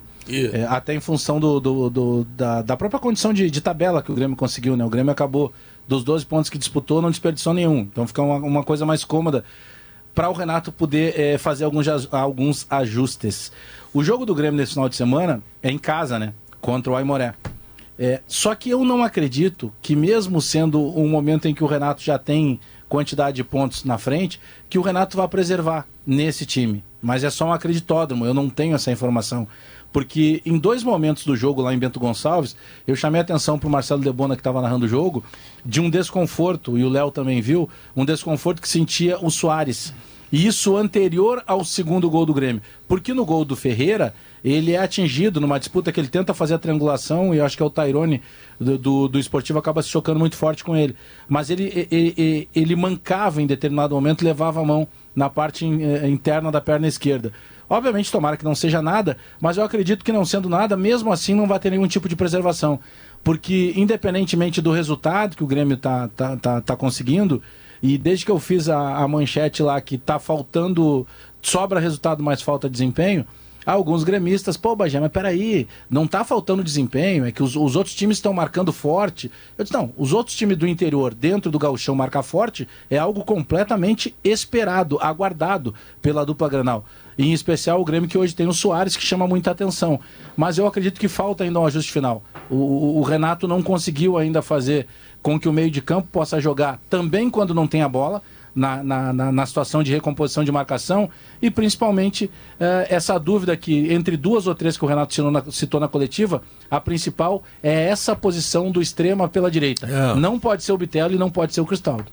É, 0.52 0.64
até 0.68 0.94
em 0.94 1.00
função 1.00 1.38
do, 1.40 1.58
do- 1.60 1.90
do- 1.90 2.24
da, 2.36 2.62
da 2.62 2.76
própria 2.76 3.00
condição 3.00 3.32
de, 3.32 3.50
de 3.50 3.60
tabela 3.60 4.02
que 4.02 4.12
o 4.12 4.14
Grêmio 4.14 4.36
conseguiu, 4.36 4.76
né? 4.76 4.84
O 4.84 4.90
Grêmio 4.90 5.10
acabou 5.12 5.52
dos 5.86 6.04
12 6.04 6.26
pontos 6.26 6.50
que 6.50 6.58
disputou, 6.58 7.00
não 7.00 7.10
desperdiçou 7.10 7.54
nenhum. 7.54 7.78
Então 7.80 8.06
fica 8.06 8.20
uma, 8.22 8.36
uma 8.36 8.62
coisa 8.64 8.84
mais 8.84 9.04
cômoda 9.04 9.44
para 10.14 10.28
o 10.28 10.32
Renato 10.32 10.70
poder 10.72 11.18
é, 11.18 11.38
fazer 11.38 11.64
alguns, 11.64 11.86
alguns 12.12 12.66
ajustes. 12.68 13.52
O 13.94 14.02
jogo 14.02 14.26
do 14.26 14.34
Grêmio 14.34 14.58
nesse 14.58 14.72
final 14.72 14.88
de 14.88 14.96
semana 14.96 15.40
é 15.62 15.70
em 15.70 15.78
casa, 15.78 16.18
né? 16.18 16.34
Contra 16.60 16.92
o 16.92 16.96
Aimoré. 16.96 17.34
É, 17.98 18.20
só 18.28 18.54
que 18.54 18.70
eu 18.70 18.84
não 18.84 19.02
acredito 19.02 19.72
que, 19.82 19.96
mesmo 19.96 20.40
sendo 20.40 20.80
um 20.98 21.08
momento 21.08 21.48
em 21.48 21.54
que 21.54 21.64
o 21.64 21.66
Renato 21.66 22.02
já 22.02 22.18
tem 22.18 22.60
quantidade 22.88 23.36
de 23.36 23.44
pontos 23.44 23.84
na 23.84 23.98
frente, 23.98 24.40
que 24.68 24.78
o 24.78 24.82
Renato 24.82 25.16
vá 25.16 25.26
preservar 25.28 25.86
nesse 26.06 26.46
time. 26.46 26.82
Mas 27.02 27.22
é 27.24 27.30
só 27.30 27.46
um 27.46 27.52
acreditódromo, 27.52 28.24
eu 28.24 28.32
não 28.34 28.48
tenho 28.48 28.74
essa 28.74 28.90
informação. 28.90 29.46
Porque 29.92 30.42
em 30.44 30.58
dois 30.58 30.82
momentos 30.82 31.24
do 31.24 31.36
jogo 31.36 31.62
lá 31.62 31.72
em 31.72 31.78
Bento 31.78 31.98
Gonçalves, 31.98 32.56
eu 32.86 32.94
chamei 32.94 33.20
a 33.20 33.22
atenção 33.22 33.58
para 33.58 33.68
o 33.68 33.70
Marcelo 33.70 34.02
Debona, 34.02 34.36
que 34.36 34.40
estava 34.40 34.60
narrando 34.60 34.86
o 34.86 34.88
jogo, 34.88 35.24
de 35.64 35.80
um 35.80 35.88
desconforto, 35.88 36.78
e 36.78 36.84
o 36.84 36.88
Léo 36.88 37.10
também 37.10 37.40
viu, 37.40 37.68
um 37.96 38.04
desconforto 38.04 38.60
que 38.60 38.68
sentia 38.68 39.18
o 39.18 39.30
Soares. 39.30 39.94
E 40.30 40.46
isso 40.46 40.76
anterior 40.76 41.42
ao 41.46 41.64
segundo 41.64 42.10
gol 42.10 42.26
do 42.26 42.34
Grêmio. 42.34 42.60
Porque 42.86 43.14
no 43.14 43.24
gol 43.24 43.46
do 43.46 43.56
Ferreira, 43.56 44.14
ele 44.44 44.72
é 44.72 44.78
atingido 44.78 45.40
numa 45.40 45.58
disputa 45.58 45.90
que 45.90 45.98
ele 45.98 46.08
tenta 46.08 46.34
fazer 46.34 46.54
a 46.54 46.58
triangulação, 46.58 47.34
e 47.34 47.38
eu 47.38 47.44
acho 47.44 47.56
que 47.56 47.62
é 47.62 47.66
o 47.66 47.70
Tairone 47.70 48.20
do, 48.60 48.76
do, 48.76 49.08
do 49.08 49.18
esportivo 49.18 49.58
acaba 49.58 49.82
se 49.82 49.88
chocando 49.88 50.20
muito 50.20 50.36
forte 50.36 50.62
com 50.62 50.76
ele. 50.76 50.94
Mas 51.26 51.48
ele, 51.48 51.88
ele, 51.90 52.48
ele, 52.54 52.76
mancava 52.76 53.40
em 53.40 53.46
determinado 53.46 53.94
momento, 53.94 54.22
levava 54.22 54.60
a 54.60 54.64
mão 54.64 54.86
na 55.16 55.30
parte 55.30 55.64
eh, 55.64 56.08
interna 56.08 56.52
da 56.52 56.60
perna 56.60 56.86
esquerda. 56.86 57.32
Obviamente, 57.68 58.10
tomara 58.10 58.36
que 58.36 58.44
não 58.44 58.54
seja 58.54 58.80
nada, 58.80 59.16
mas 59.40 59.56
eu 59.56 59.64
acredito 59.64 60.04
que 60.04 60.12
não 60.12 60.24
sendo 60.24 60.48
nada, 60.48 60.76
mesmo 60.76 61.12
assim 61.12 61.34
não 61.34 61.46
vai 61.46 61.58
ter 61.58 61.70
nenhum 61.70 61.86
tipo 61.86 62.08
de 62.08 62.16
preservação. 62.16 62.80
Porque, 63.22 63.72
independentemente 63.76 64.62
do 64.62 64.72
resultado 64.72 65.36
que 65.36 65.44
o 65.44 65.46
Grêmio 65.46 65.76
tá, 65.76 66.08
tá, 66.08 66.36
tá, 66.36 66.60
tá 66.60 66.76
conseguindo, 66.76 67.42
e 67.82 67.98
desde 67.98 68.24
que 68.24 68.30
eu 68.30 68.38
fiz 68.38 68.68
a, 68.68 68.96
a 68.96 69.06
manchete 69.06 69.62
lá 69.62 69.80
que 69.80 69.98
tá 69.98 70.18
faltando, 70.18 71.06
sobra 71.42 71.78
resultado, 71.78 72.22
mas 72.22 72.40
falta 72.40 72.70
desempenho, 72.70 73.26
alguns 73.72 74.02
gremistas, 74.04 74.56
pô, 74.56 74.74
Bagé, 74.74 74.98
mas 74.98 75.10
peraí, 75.12 75.66
não 75.90 76.06
tá 76.06 76.24
faltando 76.24 76.64
desempenho, 76.64 77.24
é 77.26 77.32
que 77.32 77.42
os, 77.42 77.54
os 77.56 77.76
outros 77.76 77.94
times 77.94 78.16
estão 78.16 78.32
marcando 78.32 78.72
forte. 78.72 79.30
Eu 79.56 79.64
disse, 79.64 79.74
não, 79.76 79.92
os 79.96 80.12
outros 80.12 80.34
times 80.36 80.56
do 80.56 80.66
interior, 80.66 81.12
dentro 81.14 81.50
do 81.50 81.58
gauchão, 81.58 81.94
marcar 81.94 82.22
forte 82.22 82.66
é 82.90 82.96
algo 82.98 83.24
completamente 83.24 84.14
esperado, 84.24 84.98
aguardado 85.00 85.74
pela 86.00 86.24
dupla 86.24 86.48
Granal. 86.48 86.84
Em 87.18 87.32
especial 87.32 87.80
o 87.80 87.84
Grêmio 87.84 88.08
que 88.08 88.16
hoje 88.16 88.34
tem 88.34 88.46
o 88.46 88.52
Soares, 88.52 88.96
que 88.96 89.04
chama 89.04 89.26
muita 89.26 89.50
atenção. 89.50 89.98
Mas 90.36 90.56
eu 90.56 90.66
acredito 90.66 91.00
que 91.00 91.08
falta 91.08 91.42
ainda 91.44 91.58
um 91.58 91.66
ajuste 91.66 91.90
final. 91.92 92.22
O, 92.48 92.54
o- 92.54 92.98
o 92.98 93.02
Renato 93.02 93.48
não 93.48 93.60
conseguiu 93.62 94.16
ainda 94.16 94.40
fazer 94.40 94.86
com 95.20 95.38
que 95.38 95.48
o 95.48 95.52
meio 95.52 95.70
de 95.70 95.82
campo 95.82 96.06
possa 96.12 96.40
jogar 96.40 96.80
também 96.88 97.28
quando 97.28 97.52
não 97.52 97.66
tem 97.66 97.82
a 97.82 97.88
bola, 97.88 98.22
na, 98.54 98.82
na, 98.82 99.12
na- 99.12 99.32
na 99.32 99.46
situação 99.46 99.82
de 99.82 99.92
recomposição 99.92 100.42
de 100.44 100.50
marcação, 100.52 101.08
e 101.40 101.50
principalmente 101.50 102.30
eh, 102.58 102.86
essa 102.90 103.18
dúvida 103.18 103.56
que 103.56 103.92
entre 103.92 104.16
duas 104.16 104.46
ou 104.46 104.54
três 104.54 104.76
que 104.76 104.84
o 104.84 104.88
Renato 104.88 105.14
citou 105.14 105.30
na, 105.30 105.44
citou 105.50 105.80
na 105.80 105.88
coletiva, 105.88 106.42
a 106.70 106.80
principal 106.80 107.42
é 107.62 107.84
essa 107.88 108.14
posição 108.16 108.70
do 108.70 108.80
extrema 108.82 109.28
pela 109.28 109.50
direita. 109.50 109.86
É. 109.86 110.14
Não 110.14 110.38
pode 110.38 110.62
ser 110.64 110.72
o 110.72 110.78
Bitello 110.78 111.14
e 111.14 111.18
não 111.18 111.30
pode 111.30 111.54
ser 111.54 111.60
o 111.60 111.66
Cristaldo. 111.66 112.06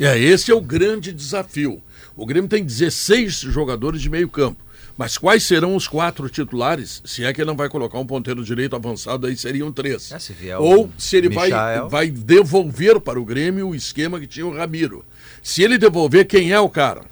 É, 0.00 0.18
esse 0.18 0.50
é 0.50 0.54
o 0.54 0.60
grande 0.60 1.12
desafio. 1.12 1.82
O 2.16 2.24
Grêmio 2.24 2.48
tem 2.48 2.64
16 2.64 3.40
jogadores 3.40 4.00
de 4.00 4.08
meio 4.08 4.28
campo. 4.28 4.58
Mas 4.96 5.16
quais 5.16 5.44
serão 5.44 5.76
os 5.76 5.88
quatro 5.88 6.28
titulares? 6.28 7.00
Se 7.06 7.24
é 7.24 7.32
que 7.32 7.40
ele 7.40 7.48
não 7.48 7.56
vai 7.56 7.70
colocar 7.70 7.98
um 7.98 8.04
ponteiro 8.04 8.44
direito 8.44 8.76
avançado, 8.76 9.26
aí 9.26 9.34
seriam 9.36 9.72
três. 9.72 10.12
É, 10.12 10.18
se 10.18 10.34
Ou 10.58 10.90
se 10.98 11.16
ele 11.16 11.28
vai, 11.30 11.48
vai 11.88 12.10
devolver 12.10 13.00
para 13.00 13.18
o 13.18 13.24
Grêmio 13.24 13.68
o 13.68 13.74
esquema 13.74 14.20
que 14.20 14.26
tinha 14.26 14.46
o 14.46 14.54
Ramiro. 14.54 15.02
Se 15.42 15.62
ele 15.62 15.78
devolver, 15.78 16.26
quem 16.26 16.52
é 16.52 16.60
o 16.60 16.68
cara? 16.68 17.02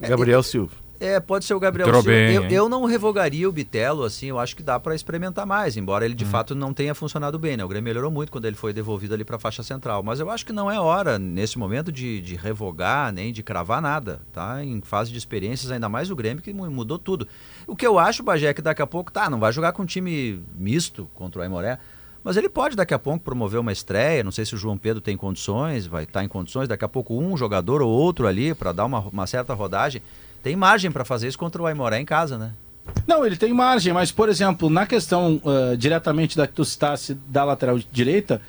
Gabriel 0.00 0.42
Silva. 0.42 0.72
É, 1.00 1.20
pode 1.20 1.44
ser 1.44 1.54
o 1.54 1.60
Gabriel 1.60 1.86
Entrou 1.86 2.02
Silva. 2.02 2.16
bem, 2.18 2.34
eu, 2.34 2.42
eu 2.50 2.68
não 2.68 2.84
revogaria 2.84 3.48
o 3.48 3.52
Bitelo, 3.52 4.02
assim, 4.02 4.26
eu 4.26 4.38
acho 4.38 4.56
que 4.56 4.64
dá 4.64 4.80
para 4.80 4.96
experimentar 4.96 5.46
mais, 5.46 5.76
embora 5.76 6.04
ele 6.04 6.12
de 6.14 6.24
Uhum. 6.24 6.30
fato 6.30 6.56
não 6.56 6.74
tenha 6.74 6.92
funcionado 6.92 7.38
bem, 7.38 7.56
né? 7.56 7.64
O 7.64 7.68
Grêmio 7.68 7.84
melhorou 7.88 8.10
muito 8.10 8.32
quando 8.32 8.46
ele 8.46 8.56
foi 8.56 8.72
devolvido 8.72 9.14
ali 9.14 9.24
para 9.24 9.36
a 9.36 9.38
faixa 9.38 9.62
central, 9.62 10.02
mas 10.02 10.18
eu 10.18 10.28
acho 10.28 10.44
que 10.44 10.52
não 10.52 10.68
é 10.68 10.80
hora, 10.80 11.16
nesse 11.16 11.56
momento, 11.56 11.92
de, 11.92 12.20
de 12.20 12.34
revogar, 12.34 13.12
nem 13.12 13.32
de 13.32 13.44
cravar 13.44 13.80
nada, 13.80 14.20
tá? 14.32 14.64
Em 14.64 14.80
fase 14.80 15.12
de 15.12 15.18
experiências, 15.18 15.70
ainda 15.70 15.88
mais 15.88 16.10
o 16.10 16.16
Grêmio, 16.16 16.42
que 16.42 16.52
mu- 16.52 16.68
mudou 16.68 16.98
tudo. 16.98 17.28
O 17.64 17.76
que 17.76 17.86
eu 17.86 17.96
acho, 17.96 18.24
Bagé, 18.24 18.48
é 18.48 18.54
que 18.54 18.60
daqui 18.62 18.82
a 18.82 18.86
pouco, 18.86 19.12
tá, 19.12 19.30
não 19.30 19.38
vai 19.38 19.52
jogar 19.52 19.70
com 19.70 19.82
um 19.84 19.86
time 19.86 20.42
misto 20.56 21.08
contra 21.14 21.40
o 21.40 21.44
Aimoré, 21.44 21.78
mas 22.28 22.36
ele 22.36 22.50
pode 22.50 22.76
daqui 22.76 22.92
a 22.92 22.98
pouco 22.98 23.20
promover 23.20 23.58
uma 23.58 23.72
estreia, 23.72 24.22
não 24.22 24.30
sei 24.30 24.44
se 24.44 24.54
o 24.54 24.58
João 24.58 24.76
Pedro 24.76 25.00
tem 25.00 25.16
condições, 25.16 25.86
vai 25.86 26.04
estar 26.04 26.22
em 26.22 26.28
condições, 26.28 26.68
daqui 26.68 26.84
a 26.84 26.88
pouco 26.88 27.18
um 27.18 27.38
jogador 27.38 27.80
ou 27.80 27.88
outro 27.88 28.26
ali 28.26 28.54
para 28.54 28.70
dar 28.70 28.84
uma, 28.84 28.98
uma 29.00 29.26
certa 29.26 29.54
rodagem. 29.54 30.02
Tem 30.42 30.54
margem 30.54 30.90
para 30.90 31.06
fazer 31.06 31.26
isso 31.26 31.38
contra 31.38 31.62
o 31.62 31.64
Aimoré 31.64 31.98
em 31.98 32.04
casa, 32.04 32.36
né? 32.36 32.52
Não, 33.06 33.24
ele 33.24 33.34
tem 33.34 33.50
margem, 33.54 33.94
mas, 33.94 34.12
por 34.12 34.28
exemplo, 34.28 34.68
na 34.68 34.86
questão 34.86 35.40
ah, 35.42 35.74
diretamente 35.74 36.36
da 36.36 36.46
que 36.46 36.52
tu 36.52 36.66
citasse 36.66 37.14
da 37.14 37.44
lateral 37.44 37.78
direita, 37.90 38.42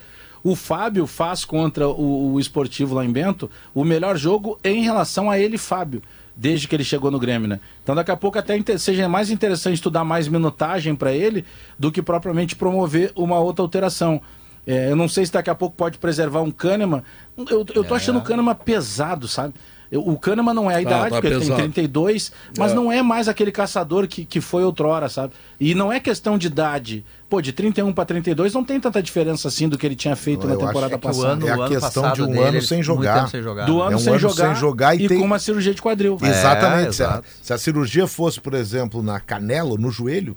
o 0.44 0.58
Fábio 0.58 1.08
faz 1.08 1.46
contra 1.46 1.88
o, 1.88 2.34
o 2.34 2.38
esportivo 2.38 2.96
lá 2.96 3.06
em 3.06 3.12
Bento 3.14 3.50
o 3.74 3.86
melhor 3.86 4.18
jogo 4.18 4.60
em 4.62 4.84
relação 4.84 5.32
a 5.32 5.40
ele, 5.40 5.58
Fábio, 5.58 6.02
desde 6.40 6.70
que 6.70 6.76
ele 6.76 6.86
chegou 6.86 7.12
no 7.12 7.20
Grêmio, 7.20 7.50
né? 7.50 7.60
Então 7.84 7.94
daqui 7.94 8.12
a 8.12 8.16
pouco 8.16 8.40
até 8.40 8.58
seja 8.78 9.10
mais 9.10 9.30
interessante 9.30 9.82
tu 9.82 9.90
dar 9.90 10.06
mais 10.06 10.30
minutagem 10.30 10.96
para 10.96 11.12
ele 11.12 11.44
do 11.78 11.92
que 11.92 12.02
propriamente 12.02 12.56
promover 12.56 13.12
uma 13.14 13.38
outra 13.40 13.62
alteração. 13.62 14.22
É, 14.66 14.90
eu 14.90 14.96
não 14.96 15.10
sei 15.10 15.26
se 15.26 15.34
daqui 15.34 15.50
a 15.50 15.56
pouco 15.56 15.76
pode 15.76 15.98
preservar 15.98 16.42
um 16.42 16.50
Kahneman. 16.50 17.04
Eu, 17.36 17.66
eu 17.76 17.84
tô 17.84 17.94
achando 17.94 18.20
o 18.20 18.22
Kahneman 18.22 18.56
pesado, 18.56 19.28
sabe? 19.28 19.54
Eu- 19.92 20.08
o 20.08 20.18
Kahneman 20.20 20.54
não 20.54 20.70
é 20.70 20.76
a 20.76 20.82
idade, 20.82 21.10
tá 21.10 21.16
porque 21.16 21.28
ele 21.28 21.36
tem 21.40 21.44
pesado. 21.48 21.62
32, 21.62 22.32
mas 22.58 22.72
É. 22.72 22.76
não 22.76 22.92
é 22.92 23.02
mais 23.02 23.28
aquele 23.28 23.52
caçador 23.52 24.08
que, 24.08 24.24
que 24.24 24.40
foi 24.40 24.64
outrora, 24.64 25.10
sabe? 25.10 25.34
E 25.60 25.74
não 25.74 25.92
é 25.92 26.00
questão 26.00 26.38
de 26.38 26.48
idade. 26.48 27.04
Pô, 27.28 27.42
de 27.42 27.52
31 27.54 27.92
para 27.94 28.06
32 28.06 28.54
não 28.54 28.64
tem 28.64 28.80
tanta 28.80 29.02
diferença 29.04 29.48
assim 29.48 29.68
do 29.70 29.78
que 29.78 29.86
ele 29.86 29.96
tinha 29.96 30.16
feito 30.16 30.44
Eu 30.44 30.50
na 30.50 30.56
acho 30.56 30.66
temporada 30.68 30.90
que 30.90 30.96
o 30.96 31.00
passada. 31.00 31.28
ano- 31.34 31.48
É 31.48 31.52
a 31.52 31.68
questão 31.68 32.12
de 32.14 32.22
um 32.24 32.28
dele, 32.28 32.40
ano 32.40 32.62
sem 32.62 32.82
jogar. 32.84 33.28
sem 33.30 33.42
jogar. 33.42 33.66
Do 33.66 33.82
ano, 33.82 33.94
É 33.94 33.96
um 33.96 34.00
sem, 34.00 34.10
ano 34.10 34.20
jogar 34.20 34.46
sem 34.48 34.56
jogar 34.56 34.96
e 34.96 35.06
e, 35.06 35.08
tem- 35.08 35.20
com 35.20 35.26
uma 35.26 35.40
cirurgia 35.40 35.74
de 35.74 35.82
quadril. 35.82 36.18
Exatamente. 36.22 36.96
se, 36.96 37.04
a, 37.04 37.22
se 37.42 37.54
a 37.54 37.58
cirurgia 37.58 38.08
fosse, 38.08 38.40
por 38.40 38.54
exemplo, 38.54 39.02
na 39.04 39.20
canela, 39.20 39.76
no 39.78 39.92
joelho, 39.92 40.36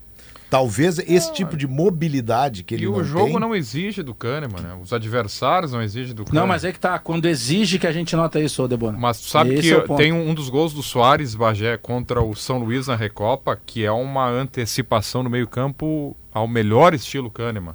talvez 0.53 0.99
esse 0.99 1.33
tipo 1.33 1.57
de 1.57 1.67
mobilidade 1.67 2.63
que 2.63 2.75
ele 2.75 2.85
E 2.85 2.87
o 2.87 2.99
não 2.99 3.05
jogo 3.05 3.31
tem... 3.31 3.41
não 3.41 3.57
exige 3.57 4.03
do 4.03 4.15
Kahneman, 4.15 4.61
né? 4.61 4.79
Os 4.83 4.93
adversários 4.93 5.73
não 5.73 5.81
exigem 5.81 6.15
do 6.15 6.27
Kahneman. 6.27 6.43
Não, 6.43 6.47
mas 6.47 6.63
é 6.63 6.71
que 6.71 6.79
tá. 6.79 6.99
Quando 6.99 7.25
exige 7.25 7.79
que 7.79 7.87
a 7.87 7.93
gente 7.93 8.15
nota 8.15 8.39
isso, 8.39 8.63
ô 8.63 8.69
Debona. 8.69 8.99
Mas 8.99 9.19
tu 9.19 9.31
sabe 9.31 9.55
Esse 9.55 9.63
que 9.63 9.73
é 9.73 9.97
tem 9.97 10.13
um, 10.13 10.29
um 10.29 10.35
dos 10.35 10.51
gols 10.51 10.75
do 10.75 10.83
Soares 10.83 11.35
Bagé 11.35 11.79
contra 11.79 12.23
o 12.23 12.37
São 12.37 12.59
Luís 12.59 12.87
na 12.87 12.95
Recopa, 12.95 13.59
que 13.65 13.83
é 13.83 13.91
uma 13.91 14.29
antecipação 14.29 15.23
no 15.23 15.31
meio-campo 15.31 16.15
ao 16.31 16.47
melhor 16.47 16.93
estilo 16.93 17.31
Kahneman. 17.31 17.75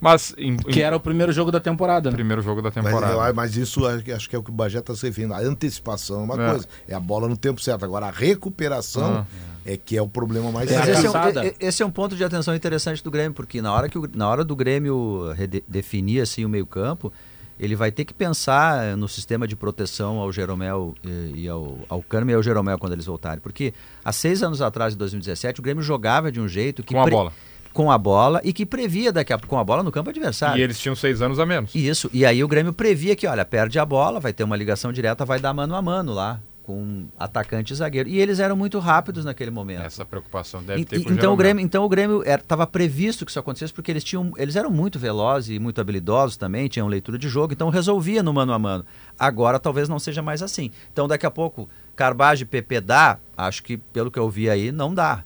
Mas 0.00 0.34
em, 0.36 0.52
em 0.52 0.56
Que 0.56 0.82
era 0.82 0.96
o 0.96 1.00
primeiro 1.00 1.32
jogo 1.32 1.50
da 1.50 1.60
temporada, 1.60 2.10
né? 2.10 2.14
primeiro 2.16 2.42
jogo 2.42 2.60
da 2.60 2.70
Mas, 2.74 2.84
temporada. 2.84 3.12
eu- 3.28 3.34
mas 3.34 3.56
isso 3.56 3.86
acho 3.86 4.04
que- 4.04 4.12
acho 4.12 4.28
que 4.28 4.36
é 4.36 4.38
o 4.38 4.42
que 4.42 4.50
o 4.50 4.52
Bagé 4.52 4.78
está 4.78 4.94
se 4.94 5.06
referindo. 5.06 5.32
A 5.34 5.38
antecipação 5.40 6.20
é 6.20 6.24
uma 6.24 6.42
É. 6.42 6.50
coisa, 6.50 6.68
é 6.88 6.94
a 6.94 7.00
bola 7.00 7.28
no 7.28 7.36
tempo 7.36 7.60
certo. 7.60 7.84
Agora, 7.84 8.06
a 8.06 8.10
recuperação 8.10 9.18
Ah. 9.18 9.26
é 9.64 9.76
que 9.76 9.96
é 9.96 10.02
o 10.02 10.08
problema 10.08 10.50
mais 10.52 10.70
É 10.70 10.78
Mas 10.78 10.88
esse, 10.88 11.06
é 11.06 11.10
um, 11.10 11.14
e- 11.14 11.48
e- 11.48 11.54
esse 11.66 11.82
é 11.82 11.86
um 11.86 11.90
ponto 11.90 12.14
de 12.16 12.22
atenção 12.24 12.54
interessante 12.54 13.02
do 13.02 13.10
Grêmio, 13.10 13.32
porque 13.32 13.62
na 13.62 13.72
hora, 13.72 13.88
que 13.88 13.96
o- 13.98 14.10
na 14.14 14.28
hora 14.28 14.44
do 14.44 14.54
Grêmio 14.54 15.22
definir 15.66 16.20
assim, 16.20 16.44
o 16.44 16.48
meio-campo, 16.48 17.12
ele 17.58 17.76
vai 17.76 17.90
ter 17.92 18.04
que 18.04 18.12
pensar 18.12 18.96
no 18.96 19.08
sistema 19.08 19.46
de 19.46 19.54
proteção 19.56 20.18
ao 20.18 20.30
Jeromel 20.32 20.94
eh, 21.06 21.30
e 21.34 21.48
ao, 21.48 21.78
ao 21.88 22.02
Kahneman 22.02 22.32
e 22.32 22.34
ao 22.34 22.42
Jeromel 22.42 22.76
quando 22.78 22.92
eles 22.94 23.06
voltarem. 23.06 23.38
Porque 23.40 23.72
há 24.04 24.12
seis 24.12 24.42
anos 24.42 24.60
atrás, 24.60 24.92
em 24.94 24.96
2017, 24.96 25.60
o 25.60 25.62
Grêmio 25.62 25.82
jogava 25.82 26.30
de 26.32 26.40
um 26.40 26.48
jeito 26.48 26.82
que. 26.82 26.92
Com 26.92 27.00
a 27.02 27.06
bola. 27.08 27.32
Com 27.74 27.90
a 27.90 27.98
bola 27.98 28.40
e 28.44 28.52
que 28.52 28.64
previa 28.64 29.12
daqui 29.12 29.32
a 29.32 29.38
com 29.38 29.58
a 29.58 29.64
bola 29.64 29.82
no 29.82 29.92
campo 29.92 30.08
adversário. 30.08 30.58
E 30.58 30.62
eles 30.62 30.78
tinham 30.78 30.94
seis 30.96 31.20
anos 31.20 31.38
a 31.38 31.44
menos. 31.44 31.74
Isso, 31.74 32.08
e 32.12 32.24
aí 32.24 32.42
o 32.42 32.48
Grêmio 32.48 32.72
previa 32.72 33.14
que, 33.14 33.26
olha, 33.26 33.44
perde 33.44 33.78
a 33.78 33.84
bola, 33.84 34.18
vai 34.20 34.32
ter 34.32 34.44
uma 34.44 34.56
ligação 34.56 34.92
direta, 34.92 35.24
vai 35.26 35.38
dar 35.40 35.52
mano 35.52 35.74
a 35.74 35.82
mano 35.82 36.12
lá, 36.14 36.40
com 36.62 37.06
atacante 37.18 37.72
e 37.72 37.76
zagueiro. 37.76 38.08
E 38.08 38.18
eles 38.18 38.38
eram 38.38 38.56
muito 38.56 38.78
rápidos 38.78 39.24
naquele 39.24 39.50
momento. 39.50 39.82
Essa 39.82 40.04
preocupação 40.04 40.62
deve 40.62 40.80
E- 40.80 40.84
ter 40.86 41.02
com 41.02 41.10
o 41.10 41.12
então, 41.12 41.34
o. 41.34 41.36
Grêmio, 41.36 41.62
então 41.62 41.84
o 41.84 41.88
Grêmio 41.88 42.22
estava 42.24 42.66
previsto 42.66 43.24
que 43.24 43.30
isso 43.30 43.38
acontecesse 43.40 43.72
porque 43.72 43.90
eles 43.90 44.02
tinham 44.04 44.32
eles 44.38 44.56
eram 44.56 44.70
muito 44.70 44.98
velozes 44.98 45.54
e 45.54 45.58
muito 45.58 45.78
habilidosos 45.80 46.36
também, 46.38 46.68
tinham 46.68 46.86
leitura 46.88 47.18
de 47.18 47.28
jogo, 47.28 47.52
então 47.52 47.68
resolvia 47.68 48.22
no 48.22 48.32
mano 48.32 48.52
a 48.52 48.58
mano. 48.58 48.86
Agora 49.18 49.58
talvez 49.58 49.88
não 49.88 49.98
seja 49.98 50.22
mais 50.22 50.42
assim. 50.42 50.70
Então 50.92 51.06
daqui 51.06 51.26
a 51.26 51.30
pouco 51.30 51.68
Carbage 51.94 52.44
e 52.44 52.46
PP 52.46 52.80
dá, 52.80 53.18
acho 53.36 53.62
que 53.62 53.76
pelo 53.76 54.10
que 54.10 54.18
eu 54.18 54.30
vi 54.30 54.48
aí 54.48 54.72
não 54.72 54.94
dá. 54.94 55.24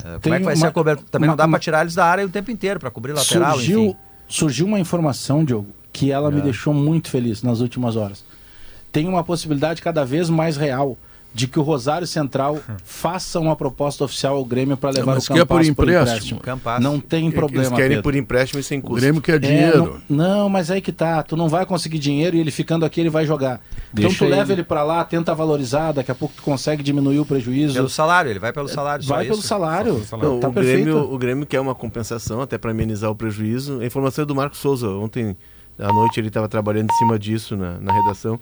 É, 0.00 0.08
como 0.08 0.20
Tem 0.20 0.32
é 0.34 0.38
que 0.38 0.44
vai 0.44 0.54
uma- 0.54 0.60
ser 0.60 0.66
a 0.66 0.70
cobertura? 0.72 1.08
Também 1.10 1.28
uma- 1.28 1.32
não 1.32 1.36
dá 1.36 1.48
para 1.48 1.58
tirar 1.58 1.80
eles 1.82 1.94
da 1.94 2.04
área 2.04 2.24
o 2.24 2.28
tempo 2.28 2.50
inteiro 2.50 2.78
para 2.80 2.90
cobrir 2.90 3.12
lateral, 3.12 3.54
surgiu, 3.54 3.80
enfim. 3.84 3.96
surgiu 4.28 4.66
uma 4.66 4.78
informação, 4.80 5.44
Diogo, 5.44 5.68
que 5.92 6.10
ela 6.12 6.28
É. 6.28 6.32
me 6.32 6.40
deixou 6.40 6.72
muito 6.74 7.10
feliz 7.10 7.42
nas 7.42 7.60
últimas 7.60 7.96
horas. 7.96 8.24
Tem 8.92 9.06
uma 9.08 9.22
possibilidade 9.22 9.80
cada 9.82 10.04
vez 10.04 10.28
mais 10.30 10.56
real 10.56 10.96
de 11.32 11.46
que 11.46 11.58
o 11.58 11.62
Rosário 11.62 12.06
Central 12.06 12.58
faça 12.84 13.38
uma 13.38 13.54
proposta 13.54 14.02
oficial 14.04 14.36
ao 14.36 14.44
Grêmio 14.44 14.76
para 14.76 14.90
levar 14.90 15.14
mas 15.14 15.28
o 15.28 15.32
que 15.32 15.38
é 15.38 15.44
por 15.44 15.64
empréstimo. 15.64 16.40
Campasso. 16.40 16.82
Não 16.82 16.98
tem 16.98 17.30
problema, 17.30 17.62
Eles 17.66 17.72
querem 17.76 17.88
Pedro. 17.90 18.02
por 18.02 18.14
empréstimo 18.16 18.58
e 18.60 18.62
sem 18.64 18.80
O 18.80 18.82
custo. 18.82 19.00
Grêmio 19.00 19.22
quer 19.22 19.36
É, 19.36 19.38
dinheiro. 19.38 20.00
não, 20.08 20.40
não, 20.40 20.48
mas 20.48 20.70
aí 20.72 20.80
que 20.80 20.90
tá. 20.90 21.22
Tu 21.22 21.36
não 21.36 21.48
vai 21.48 21.64
conseguir 21.64 21.98
dinheiro 22.00 22.36
e 22.36 22.40
ele 22.40 22.50
ficando 22.50 22.84
aqui 22.84 23.00
ele 23.00 23.10
vai 23.10 23.24
jogar. 23.24 23.60
então 23.92 24.02
Deixa 24.08 24.24
tu 24.24 24.28
leva 24.28 24.52
ele. 24.52 24.60
ele 24.60 24.64
pra 24.64 24.82
lá, 24.82 25.04
tenta 25.04 25.32
valorizar, 25.34 25.92
daqui 25.92 26.10
a 26.10 26.14
pouco 26.16 26.34
tu 26.36 26.42
consegue 26.42 26.82
diminuir 26.82 27.20
o 27.20 27.24
prejuízo. 27.24 27.74
Pelo 27.74 27.88
salário, 27.88 28.28
ele 28.30 28.38
vai 28.40 28.52
pelo 28.52 28.68
salário. 28.68 29.04
só 29.04 29.14
vai 29.14 29.26
pelo 29.26 29.38
isso. 29.38 29.46
salário. 29.46 30.02
Não, 30.20 30.40
tá 30.40 30.48
o, 30.48 30.52
perfeito. 30.52 30.82
Grêmio, 30.84 31.12
o 31.12 31.16
Grêmio 31.18 31.46
quer 31.46 31.60
uma 31.60 31.74
compensação 31.74 32.40
até 32.40 32.58
para 32.58 32.72
amenizar 32.72 33.08
o 33.10 33.14
prejuízo. 33.14 33.80
A 33.80 33.86
informação 33.86 34.24
é 34.24 34.26
do 34.26 34.34
Marcos 34.34 34.58
Souza. 34.58 34.88
Ontem 34.88 35.36
à 35.78 35.92
noite 35.92 36.18
ele 36.18 36.26
estava 36.28 36.48
trabalhando 36.48 36.90
em 36.90 36.94
cima 36.96 37.16
disso 37.18 37.56
na, 37.56 37.78
na 37.78 37.92
redação. 37.92 38.38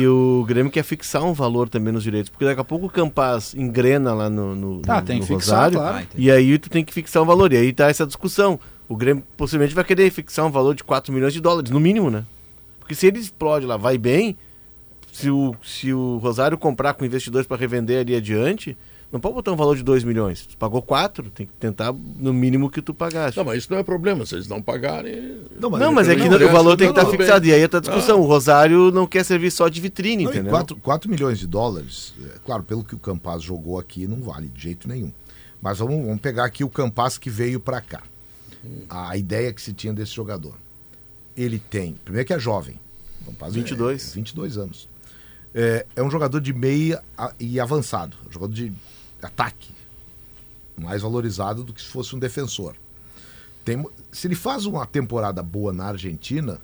E 0.00 0.06
o 0.06 0.44
Grêmio 0.46 0.70
quer 0.70 0.82
fixar 0.82 1.22
um 1.24 1.32
valor 1.32 1.68
também 1.68 1.92
nos 1.92 2.02
direitos. 2.02 2.28
Porque 2.28 2.44
daqui 2.44 2.60
a 2.60 2.64
pouco 2.64 2.86
o 2.86 2.90
Campaz 2.90 3.54
engrena 3.54 4.12
lá 4.12 4.28
no, 4.28 4.54
no, 4.54 4.82
Ah, 4.86 5.00
no- 5.00 5.06
tem 5.06 5.18
no 5.20 5.26
que 5.26 5.32
fixar, 5.34 5.56
Rosário. 5.64 5.78
claro. 5.78 6.06
Ah. 6.10 6.14
E 6.16 6.30
aí 6.30 6.58
tu 6.58 6.68
tem 6.68 6.84
que 6.84 6.92
fixar 6.92 7.22
um 7.22 7.26
valor. 7.26 7.52
E 7.52 7.56
aí 7.56 7.72
tá 7.72 7.88
essa 7.88 8.06
discussão. 8.06 8.58
O 8.88 8.96
Grêmio 8.96 9.22
possivelmente 9.36 9.74
vai 9.74 9.84
querer 9.84 10.10
fixar 10.10 10.44
um 10.44 10.50
valor 10.50 10.74
de 10.74 10.82
4 10.84 11.12
milhões 11.12 11.32
de 11.32 11.40
dólares, 11.40 11.70
no 11.70 11.78
mínimo, 11.80 12.10
né? 12.10 12.24
Porque 12.78 12.94
se 12.94 13.06
ele 13.06 13.18
explode 13.18 13.64
lá, 13.64 13.76
vai 13.76 13.96
bem, 13.96 14.36
se 15.12 15.30
o, 15.30 15.54
se 15.62 15.92
o 15.92 16.18
Rosário 16.18 16.58
comprar 16.58 16.94
com 16.94 17.04
investidores 17.04 17.46
para 17.46 17.56
revender 17.56 18.00
ali 18.00 18.16
adiante, 18.16 18.76
não 19.12 19.18
pode 19.18 19.34
botar 19.34 19.50
um 19.50 19.56
valor 19.56 19.76
de 19.76 19.82
2 19.82 20.04
milhões. 20.04 20.46
Tu 20.46 20.56
pagou 20.56 20.80
4, 20.80 21.30
tem 21.30 21.44
que 21.44 21.52
tentar 21.54 21.92
no 21.92 22.32
mínimo 22.32 22.70
que 22.70 22.80
tu 22.80 22.94
pagaste. 22.94 23.36
Não, 23.36 23.44
mas 23.44 23.58
isso 23.58 23.72
não 23.72 23.78
é 23.78 23.82
problema, 23.82 24.24
se 24.24 24.36
eles 24.36 24.46
não 24.46 24.62
pagarem. 24.62 25.40
Não, 25.58 25.92
mas 25.92 26.08
é 26.08 26.14
que 26.14 26.28
não, 26.28 26.36
o 26.36 26.52
valor 26.52 26.76
tem 26.76 26.86
que 26.86 26.94
não, 26.94 27.02
estar 27.02 27.10
tudo 27.10 27.18
fixado. 27.18 27.40
bem. 27.40 27.50
E 27.50 27.54
aí 27.54 27.68
tá 27.68 27.78
a 27.78 27.80
discussão. 27.80 28.20
O 28.20 28.24
Rosário 28.24 28.92
não 28.92 29.08
quer 29.08 29.24
servir 29.24 29.50
só 29.50 29.68
de 29.68 29.80
vitrine, 29.80 30.24
Não, 30.24 30.30
entendeu? 30.30 30.52
4, 30.52 30.76
4 30.76 31.10
milhões 31.10 31.40
de 31.40 31.46
dólares, 31.48 32.14
é, 32.24 32.38
claro, 32.46 32.62
pelo 32.62 32.84
que 32.84 32.94
o 32.94 32.98
Campaz 32.98 33.42
jogou 33.42 33.80
aqui, 33.80 34.06
não 34.06 34.20
vale 34.22 34.48
de 34.48 34.62
jeito 34.62 34.88
nenhum. 34.88 35.12
Mas 35.60 35.78
vamos, 35.78 36.06
vamos 36.06 36.20
pegar 36.20 36.44
aqui 36.44 36.62
o 36.62 36.68
Campaz 36.68 37.18
que 37.18 37.28
veio 37.28 37.58
para 37.58 37.80
cá. 37.80 38.02
A 38.88 39.16
ideia 39.16 39.52
que 39.52 39.60
se 39.60 39.72
tinha 39.72 39.92
desse 39.92 40.12
jogador. 40.12 40.54
Ele 41.36 41.58
tem, 41.58 41.94
primeiro 42.04 42.26
que 42.26 42.32
é 42.32 42.38
jovem. 42.38 42.78
Campaz 43.26 43.54
22. 43.54 44.12
É, 44.12 44.14
22 44.14 44.58
anos. 44.58 44.88
É, 45.52 45.86
é 45.96 46.02
um 46.02 46.10
jogador 46.10 46.40
de 46.40 46.52
meia 46.52 47.02
e 47.40 47.58
avançado. 47.58 48.16
Jogador 48.30 48.54
de 48.54 48.72
ataque. 49.26 49.70
Mais 50.76 51.02
valorizado 51.02 51.62
do 51.62 51.72
que 51.72 51.80
se 51.82 51.88
fosse 51.88 52.14
um 52.16 52.18
defensor. 52.18 52.74
Tem, 53.62 53.84
se 54.10 54.26
ele 54.26 54.34
faz 54.34 54.64
uma 54.64 54.86
temporada 54.86 55.42
boa 55.42 55.70
na 55.70 55.84
Argentina, 55.88 56.58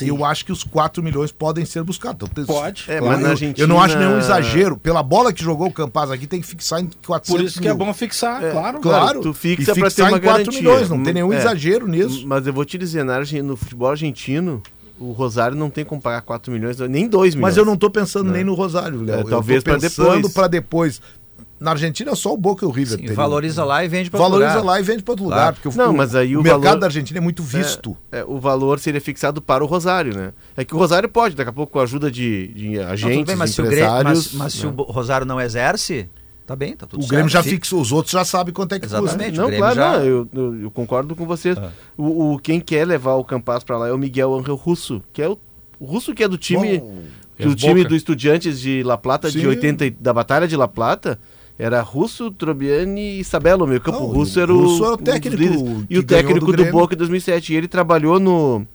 eu 0.00 0.24
acho 0.24 0.44
que 0.46 0.52
os 0.52 0.62
4 0.62 1.02
milhões 1.02 1.32
podem 1.32 1.64
ser 1.64 1.82
buscados. 1.82 2.28
Então, 2.30 2.44
Pode. 2.46 2.84
É, 2.86 3.00
mas 3.00 3.18
na 3.18 3.26
eu- 3.26 3.30
Argentina... 3.32 3.64
Eu 3.64 3.68
não 3.68 3.80
acho 3.82 3.98
nenhum 3.98 4.16
exagero. 4.16 4.76
Pela 4.76 5.02
bola 5.02 5.32
que 5.32 5.42
jogou 5.42 5.66
o 5.66 5.72
Campaz 5.72 6.08
aqui, 6.10 6.28
tem 6.28 6.40
que 6.40 6.46
fixar 6.46 6.80
em 6.80 6.88
400 7.04 7.28
Por 7.28 7.44
isso 7.44 7.60
que 7.60 7.66
é 7.66 7.74
mil. 7.74 7.84
bom 7.84 7.92
fixar, 7.92 8.40
claro. 8.52 8.78
Claro, 8.80 9.20
Tu 9.22 9.34
fixa 9.34 9.62
e 9.62 9.64
pra 9.74 9.74
fixar 9.90 9.90
ter 10.06 10.12
uma 10.12 10.18
em 10.18 10.20
4 10.20 10.38
garantia. 10.44 10.52
milhões, 10.62 10.88
não 10.88 11.02
tem 11.02 11.12
nenhum 11.14 11.32
É. 11.32 11.38
exagero 11.38 11.88
nisso. 11.88 12.24
Mas 12.26 12.46
eu 12.46 12.52
vou 12.52 12.64
te 12.64 12.78
dizer, 12.78 13.04
na 13.04 13.18
no 13.42 13.56
futebol 13.56 13.90
argentino, 13.90 14.62
o 15.00 15.10
Rosário 15.10 15.56
não 15.56 15.68
tem 15.68 15.84
como 15.84 16.00
pagar 16.00 16.22
4 16.22 16.52
milhões, 16.52 16.78
nem 16.78 17.08
2 17.08 17.34
milhões. 17.34 17.50
Mas 17.50 17.56
eu 17.56 17.64
não 17.64 17.76
tô 17.76 17.90
pensando 17.90 18.30
nem 18.30 18.44
no 18.44 18.54
Rosário, 18.54 19.02
Léo. 19.02 19.16
É, 19.16 19.20
Eu 19.22 19.24
talvez 19.28 19.64
tô 19.64 19.70
pra 19.72 19.80
pensando 19.80 20.12
depois. 20.12 20.32
para 20.32 20.46
depois. 20.46 21.02
Na 21.60 21.72
Argentina, 21.72 22.14
só 22.16 22.32
o 22.32 22.38
Boca 22.38 22.64
e 22.64 22.68
o 22.68 22.70
River. 22.70 22.92
Sim, 22.92 23.02
teriam. 23.02 23.14
valoriza 23.16 23.62
lá 23.64 23.84
e 23.84 23.88
vende 23.88 24.10
para 24.10 24.18
outro 24.18 24.32
Valoriza 24.32 24.58
lugar. 24.60 24.72
lá 24.72 24.80
e 24.80 24.82
vende 24.82 25.02
para 25.02 25.12
outro 25.12 25.26
Claro. 25.26 25.40
lugar. 25.42 25.52
Porque 25.52 25.68
o- 25.68 25.72
Não, 25.76 25.92
o, 25.92 25.96
mas 25.96 26.14
aí 26.14 26.34
o 26.36 26.42
mercado 26.42 26.62
valor- 26.62 26.78
da 26.80 26.86
Argentina 26.86 27.18
é 27.18 27.20
muito 27.20 27.42
visto. 27.42 27.94
É, 28.10 28.24
o 28.24 28.40
valor 28.40 28.78
seria 28.80 29.00
fixado 29.00 29.42
para 29.42 29.62
o 29.62 29.66
Rosário, 29.66 30.16
né? 30.16 30.32
É 30.56 30.64
que 30.64 30.74
o 30.74 30.78
Rosário 30.78 31.06
pode, 31.08 31.36
daqui 31.36 31.50
a 31.50 31.52
pouco, 31.52 31.74
com 31.74 31.78
a 31.78 31.82
ajuda 31.82 32.10
de, 32.10 32.48
de 32.48 32.70
Não, 32.78 32.86
agentes, 32.88 33.16
tudo 33.18 33.26
bem, 33.26 33.36
mas, 33.36 33.50
se 33.50 33.60
o, 33.60 33.64
Grêmio, 33.64 33.84
empresários... 33.84 34.32
mas, 34.32 34.42
mas 34.42 34.52
se 34.54 34.66
né? 34.66 34.72
o 34.74 34.82
Rosário 34.84 35.26
não 35.26 35.38
exerce, 35.38 36.08
tá 36.46 36.56
bem, 36.56 36.74
tá 36.74 36.86
tudo 36.86 37.04
o 37.04 37.06
Grêmio 37.06 37.28
já 37.28 37.42
certo. 37.42 37.54
fixou, 37.54 37.80
os 37.82 37.92
outros 37.92 38.12
já 38.12 38.24
sabem 38.24 38.54
quanto 38.54 38.74
é 38.74 38.80
que 38.80 38.86
Exatamente. 38.86 39.30
custa. 39.38 39.46
o 39.46 39.50
Não, 39.50 39.56
claro, 39.58 39.74
já- 39.76 39.92
não, 39.98 40.04
eu, 40.04 40.28
eu- 40.32 40.60
eu 40.62 40.70
concordo 40.70 41.14
com 41.14 41.26
vocês. 41.26 41.58
Ah. 41.58 41.70
O, 41.94 42.32
o- 42.34 42.38
quem 42.38 42.58
quer 42.58 42.86
levar 42.86 43.16
o 43.16 43.24
Campas 43.24 43.62
para 43.64 43.76
lá 43.76 43.88
é 43.88 43.92
o 43.92 43.98
Miguel 43.98 44.34
Angel 44.34 44.54
Russo, 44.56 45.02
que 45.12 45.20
é 45.20 45.28
o, 45.28 45.38
o 45.78 45.84
Russo 45.84 46.14
que 46.14 46.24
é 46.24 46.28
do 46.28 46.38
time... 46.38 46.78
Bom, 46.78 47.02
Que 47.40 47.46
o 47.46 47.50
Boca. 47.52 47.60
time 47.60 47.84
do 47.84 47.96
Estudiantes 47.96 48.60
de 48.60 48.82
La 48.82 48.98
Plata, 48.98 49.30
de 49.30 49.40
Sim. 49.40 49.46
80, 49.46 49.86
e- 49.86 49.90
da 49.90 50.12
Batalha 50.12 50.46
de 50.46 50.54
La 50.58 50.68
Plata, 50.68 51.18
era 51.60 51.82
Russo, 51.82 52.30
Trobiani 52.30 53.20
e 53.20 53.24
Sabelo. 53.24 53.66
Meio 53.66 53.82
campo 53.82 54.00
Não, 54.00 54.06
russo 54.06 54.38
o 54.38 54.42
era 54.42 54.52
o, 54.54 54.60
Russo 54.62 54.82
era 54.82 54.92
o 54.92 54.94
um 54.94 54.96
técnico 54.96 55.36
líderes. 55.36 55.62
que 55.62 55.86
E 55.90 55.98
o 55.98 56.02
técnico 56.02 56.40
do 56.40 56.46
do, 56.46 56.52
Grêmio. 56.52 56.72
Boca 56.72 56.94
em 56.94 56.96
2007. 56.96 57.52
E 57.52 57.56
ele 57.56 57.68
trabalhou 57.68 58.18
no, 58.18 58.66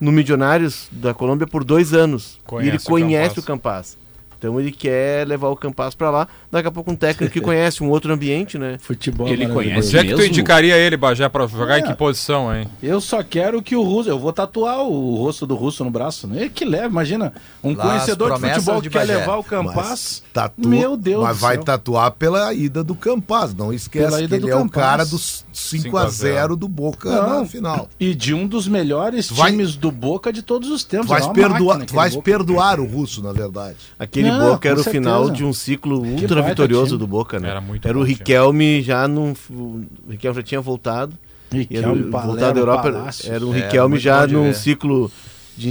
no 0.00 0.10
Milionários 0.10 0.88
da 0.90 1.14
Colômbia 1.14 1.46
por 1.46 1.62
dois 1.62 1.94
anos. 1.94 2.40
Conhece 2.44 2.66
e 2.66 2.70
ele 2.70 2.76
o 2.78 2.82
conhece 2.82 3.34
Campas. 3.36 3.44
o 3.44 3.46
Campas. 3.46 3.98
Então 4.38 4.60
ele 4.60 4.70
quer 4.70 5.26
levar 5.26 5.48
o 5.48 5.56
Campas 5.56 5.94
pra 5.96 6.10
lá. 6.10 6.28
Daqui 6.50 6.68
a 6.68 6.70
pouco 6.70 6.90
um 6.92 6.96
técnico 6.96 7.32
que 7.32 7.40
conhece 7.42 7.82
um 7.82 7.90
outro 7.90 8.12
ambiente, 8.12 8.56
né? 8.56 8.78
Futebol 8.80 9.26
Ele 9.28 9.48
conhece 9.48 9.88
Onde 9.88 9.98
é 9.98 10.04
que 10.10 10.14
tu 10.14 10.22
indicaria 10.24 10.76
ele, 10.76 10.96
Bagé, 10.96 11.28
pra 11.28 11.46
jogar 11.46 11.76
É. 11.76 11.80
em 11.80 11.82
que 11.84 11.94
posição, 11.94 12.54
hein? 12.54 12.66
Eu 12.82 13.00
só 13.00 13.22
quero 13.22 13.60
que 13.60 13.74
o 13.74 13.82
russo. 13.82 14.08
Eu 14.08 14.18
vou 14.18 14.32
tatuar 14.32 14.80
o 14.82 15.16
rosto 15.16 15.46
do 15.46 15.54
russo 15.56 15.84
no 15.84 15.90
braço. 15.90 16.26
Né? 16.28 16.42
Ele 16.42 16.50
que 16.50 16.64
leva, 16.64 16.86
imagina. 16.86 17.32
Um 17.62 17.74
Lá, 17.74 17.84
conhecedor 17.88 18.34
de 18.38 18.48
futebol 18.48 18.80
de 18.80 18.88
que 18.88 18.92
quer 18.98 19.06
Bagé. 19.06 19.16
levar 19.18 19.36
o 19.38 19.42
Campas. 19.44 20.22
tatua- 20.32 20.68
Meu 20.68 20.96
Deus 20.96 21.22
Mas 21.24 21.36
do 21.36 21.40
vai 21.40 21.54
céu. 21.56 21.64
tatuar 21.64 22.10
pela 22.12 22.54
ida 22.54 22.84
do 22.84 22.94
Campaz. 22.94 23.52
Não 23.54 23.72
esquece 23.72 24.04
Pela 24.06 24.18
que 24.18 24.24
ida 24.24 24.36
ele 24.36 24.46
do 24.46 24.50
é 24.52 24.56
o 24.56 24.68
cara 24.68 25.04
dos 25.04 25.44
5 25.52 25.96
a 25.96 26.08
0 26.08 26.54
do 26.56 26.68
Boca 26.68 27.10
Não. 27.10 27.40
na 27.40 27.46
final. 27.46 27.88
E 27.98 28.14
de 28.14 28.32
um 28.34 28.46
dos 28.46 28.68
melhores 28.68 29.30
vai- 29.30 29.50
times 29.50 29.74
do 29.74 29.90
Boca 29.90 30.32
de 30.32 30.42
todos 30.42 30.70
os 30.70 30.84
tempos. 30.84 31.06
Tu 31.08 31.10
vais, 31.10 31.26
É 31.26 31.32
perdoar, 31.32 31.78
máquina 31.78 31.86
tu 31.86 31.94
vais 31.94 32.14
Boca. 32.14 32.24
perdoar 32.24 32.78
o 32.80 32.84
russo, 32.86 33.20
na 33.22 33.32
verdade. 33.32 33.76
Aquele 33.98 34.27
Não, 34.30 34.50
Boca 34.52 34.68
era 34.68 34.80
o 34.80 34.84
final 34.84 35.30
de 35.30 35.44
um 35.44 35.52
ciclo 35.52 36.00
ultra 36.02 36.42
vitorioso 36.42 36.86
time. 36.86 36.98
do 36.98 37.06
Boca, 37.06 37.38
né? 37.38 37.48
Era 37.50 37.60
muito 37.60 37.86
Era 37.86 37.98
o 37.98 38.02
time. 38.02 38.14
Riquelme 38.18 38.82
já 38.82 39.06
não. 39.08 39.34
O 39.50 39.84
Riquelme 40.08 40.36
já 40.36 40.42
tinha 40.42 40.60
voltado. 40.60 41.16
E 41.52 41.56
era 41.56 41.62
Riquelme, 41.88 42.02
o- 42.02 42.10
Palermo, 42.10 42.32
voltado 42.32 42.54
da 42.54 42.60
Europa. 42.60 42.82
Palácios. 42.92 43.30
Era 43.30 43.46
um 43.46 43.54
É, 43.54 43.60
Riquelme 43.60 43.98
já 43.98 44.26
de 44.26 44.34
num 44.34 44.44
ver. 44.44 44.54
ciclo 44.54 45.10
de 45.56 45.70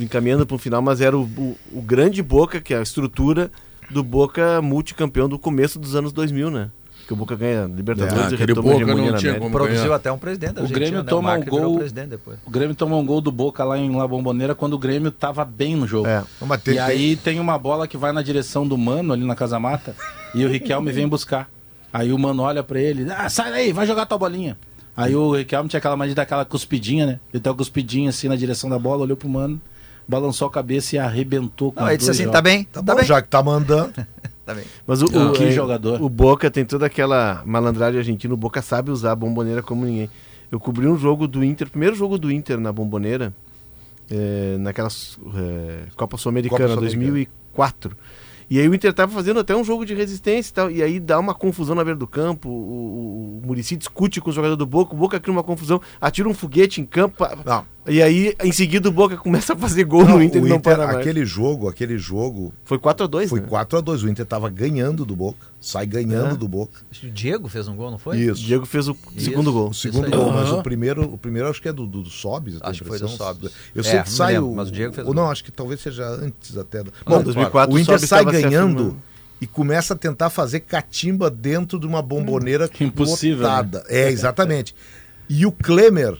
encaminhando 0.00 0.46
para 0.46 0.54
o 0.56 0.58
final, 0.58 0.82
mas 0.82 1.00
era 1.00 1.16
o, 1.16 1.22
o, 1.22 1.56
o 1.72 1.80
grande 1.82 2.22
Boca, 2.22 2.60
que 2.60 2.74
é 2.74 2.78
a 2.78 2.82
estrutura 2.82 3.50
do 3.90 4.02
Boca 4.02 4.60
multicampeão 4.60 5.28
do 5.28 5.38
começo 5.38 5.78
dos 5.78 5.94
anos 5.94 6.12
2000, 6.12 6.50
né? 6.50 6.70
Que 7.08 7.14
o 7.14 7.16
Boca 7.16 7.34
ganha 7.34 7.64
Libertadores 7.64 8.32
É, 8.32 8.34
e 8.34 8.36
retoma 8.36 8.62
Boca 8.70 8.84
não 8.94 9.16
tinha 9.16 9.34
como 9.38 9.50
Produziu 9.50 9.84
ganhar. 9.84 9.94
até 9.96 10.12
um 10.12 10.18
presidente 10.18 10.52
da 10.52 10.60
O 10.60 10.64
Argentina, 10.64 10.78
Grêmio 10.86 11.02
né? 11.04 11.08
toma 11.08 11.34
um 11.38 11.42
gol- 11.42 11.78
presidente 11.78 12.08
depois. 12.08 12.38
O 12.44 12.50
Grêmio 12.50 12.74
tomou 12.76 13.00
um 13.00 13.06
gol 13.06 13.22
do 13.22 13.32
Boca 13.32 13.64
lá 13.64 13.78
em 13.78 13.90
La 13.96 14.06
Bombonera 14.06 14.54
quando 14.54 14.74
o 14.74 14.78
Grêmio 14.78 15.10
tava 15.10 15.42
bem 15.42 15.74
no 15.74 15.86
jogo. 15.86 16.06
É. 16.06 16.22
Tem- 16.62 16.74
e 16.74 16.78
aí 16.78 17.16
tem 17.16 17.40
uma 17.40 17.56
bola 17.58 17.88
que 17.88 17.96
vai 17.96 18.12
na 18.12 18.20
direção 18.22 18.68
do 18.68 18.76
Mano 18.76 19.14
ali 19.14 19.24
na 19.24 19.34
Casa 19.34 19.58
Mata 19.58 19.96
e 20.34 20.44
o 20.44 20.48
Riquelme 20.50 20.92
vem 20.92 21.08
buscar. 21.08 21.48
Aí 21.90 22.12
o 22.12 22.18
Mano 22.18 22.42
olha 22.42 22.62
pra 22.62 22.78
ele, 22.78 23.10
ah, 23.10 23.30
sai 23.30 23.50
daí, 23.50 23.72
vai 23.72 23.86
jogar 23.86 24.04
tua 24.04 24.18
bolinha. 24.18 24.58
Aí 24.94 25.16
o 25.16 25.32
Riquelme 25.34 25.66
tinha 25.66 25.78
aquela 25.78 25.96
mania 25.96 26.14
daquela 26.14 26.44
cuspidinha, 26.44 27.06
né? 27.06 27.20
Ele 27.32 27.40
deu 27.42 27.52
uma 27.52 27.56
cuspidinha 27.56 28.10
assim 28.10 28.28
na 28.28 28.36
direção 28.36 28.68
da 28.68 28.78
bola, 28.78 29.04
olhou 29.04 29.16
pro 29.16 29.30
Mano, 29.30 29.58
balançou 30.06 30.46
a 30.46 30.50
cabeça 30.50 30.96
e 30.96 30.98
arrebentou 30.98 31.72
com 31.72 31.80
Não, 31.80 31.88
ele 31.88 31.96
disse 31.96 32.10
assim, 32.10 32.24
jogos. 32.24 32.32
tá 32.36 32.42
bem, 32.42 32.64
Tá 32.64 32.82
tá, 32.82 32.92
bom, 32.92 32.98
bem. 32.98 33.06
já 33.06 33.22
que 33.22 33.28
tá 33.28 33.42
mandando. 33.42 33.94
Tá 34.48 34.54
bem. 34.54 34.64
Mas 34.86 35.02
o, 35.02 35.06
Ah, 35.14 35.28
o- 35.28 35.32
que 35.34 35.44
é, 35.44 35.50
jogador. 35.50 36.00
O 36.00 36.08
Boca 36.08 36.50
tem 36.50 36.64
toda 36.64 36.86
aquela 36.86 37.42
malandragem 37.44 37.98
argentina. 37.98 38.32
O 38.32 38.36
Boca 38.36 38.62
sabe 38.62 38.90
usar 38.90 39.12
a 39.12 39.14
bomboneira 39.14 39.62
como 39.62 39.84
ninguém. 39.84 40.08
Eu 40.50 40.58
cobri 40.58 40.86
um 40.86 40.96
jogo 40.96 41.28
do 41.28 41.44
Inter, 41.44 41.68
primeiro 41.68 41.94
jogo 41.94 42.16
do 42.16 42.32
Inter 42.32 42.58
na 42.58 42.72
bomboneira, 42.72 43.34
é, 44.10 44.56
naquela 44.58 44.88
é, 44.88 45.82
Copa 45.94 46.16
Sul-Americana, 46.16 46.66
Sul-Americana. 46.68 46.80
2004. 47.12 47.94
E 48.50 48.58
aí 48.58 48.66
o 48.66 48.74
Inter 48.74 48.94
tava 48.94 49.12
fazendo 49.12 49.38
até 49.38 49.54
um 49.54 49.62
jogo 49.62 49.84
de 49.84 49.92
resistência 49.92 50.50
e 50.50 50.54
tal. 50.54 50.70
E 50.70 50.82
aí 50.82 50.98
dá 50.98 51.18
uma 51.18 51.34
confusão 51.34 51.74
na 51.74 51.84
beira 51.84 51.98
do 51.98 52.06
campo. 52.06 52.48
O, 52.48 52.52
o, 52.52 53.40
o 53.44 53.46
Muricy 53.46 53.76
discute 53.76 54.18
com 54.22 54.30
o 54.30 54.32
jogador 54.32 54.56
do 54.56 54.64
Boca. 54.64 54.94
O 54.94 54.96
Boca 54.96 55.20
cria 55.20 55.30
uma 55.34 55.44
confusão, 55.44 55.78
atira 56.00 56.26
um 56.26 56.32
foguete 56.32 56.80
em 56.80 56.86
campo. 56.86 57.22
Não. 57.44 57.66
E 57.88 58.02
aí, 58.02 58.34
em 58.44 58.52
seguida, 58.52 58.88
o 58.88 58.92
Boca 58.92 59.16
começa 59.18 59.52
a 59.52 59.56
fazer 59.56 59.84
gol 59.84 60.04
Não, 60.04 60.16
no 60.18 60.22
Inter 60.22 60.42
o 60.42 60.46
e 60.46 60.48
não 60.48 60.56
Inter, 60.56 60.74
para 60.76 60.86
mais. 60.86 60.98
aquele 60.98 61.24
jogo, 61.24 61.68
aquele 61.68 61.96
jogo 61.98 62.52
Foi 62.64 62.78
4x2, 62.78 63.28
foi 63.28 63.40
né? 63.40 63.46
4 63.48 63.78
a 63.78 63.80
2 63.80 64.02
O 64.04 64.08
Inter 64.08 64.26
tava 64.26 64.48
ganhando 64.48 65.04
do 65.04 65.16
Boca. 65.16 65.46
Sai 65.60 65.86
ganhando 65.86 66.34
É. 66.34 66.36
do 66.36 66.46
Boca. 66.46 66.80
Acho 66.90 67.00
que 67.00 67.06
O 67.06 67.10
Diego 67.10 67.48
fez 67.48 67.66
um 67.68 67.74
gol, 67.74 67.90
não 67.90 67.98
foi? 67.98 68.16
O 68.16 68.32
Isso. 68.32 68.42
Diego 68.44 68.64
fez 68.66 68.88
o 68.88 68.96
segundo 69.16 69.52
gol. 69.52 69.70
O 69.70 69.74
segundo 69.74 70.06
Isso 70.08 70.16
gol, 70.16 70.32
mas 70.32 70.48
Aham. 70.48 70.58
o 70.58 70.62
primeiro, 70.62 71.02
o 71.02 71.18
primeiro 71.18 71.48
acho 71.48 71.60
que 71.62 71.68
é 71.68 71.72
do, 71.72 71.86
do, 71.86 72.02
do 72.02 72.10
Sobis. 72.10 72.58
Acho 72.60 72.82
que 72.82 72.88
foi 72.88 72.98
do. 72.98 73.08
Sobis. 73.08 73.50
Eu 73.74 73.80
É, 73.80 73.84
sei 73.84 74.02
que 74.02 74.10
sai 74.10 74.34
lembro, 74.34 74.50
o. 74.50 74.56
mas 74.56 74.68
o 74.68 74.72
Diego 74.72 74.92
fez 74.94 75.06
ou 75.06 75.14
não, 75.14 75.30
acho 75.30 75.42
que 75.42 75.50
talvez 75.50 75.80
seja 75.80 76.06
antes 76.08 76.56
até. 76.56 76.82
do- 76.82 76.92
Bom, 77.06 77.22
2004 77.22 77.74
o 77.74 77.78
Inter 77.78 77.94
Sobis 77.96 78.08
sai 78.08 78.24
ganhando 78.24 78.48
afirmando. 78.82 78.96
e 79.40 79.46
começa 79.46 79.94
a 79.94 79.96
tentar 79.96 80.30
fazer 80.30 80.60
catimba 80.60 81.30
dentro 81.30 81.78
de 81.80 81.86
uma 81.86 82.02
bomboneira 82.02 82.68
Impossível, 82.80 83.48
né? 83.48 83.68
É, 83.88 84.10
exatamente. 84.10 84.74
E 85.28 85.44
o 85.44 85.52
Klemer, 85.52 86.18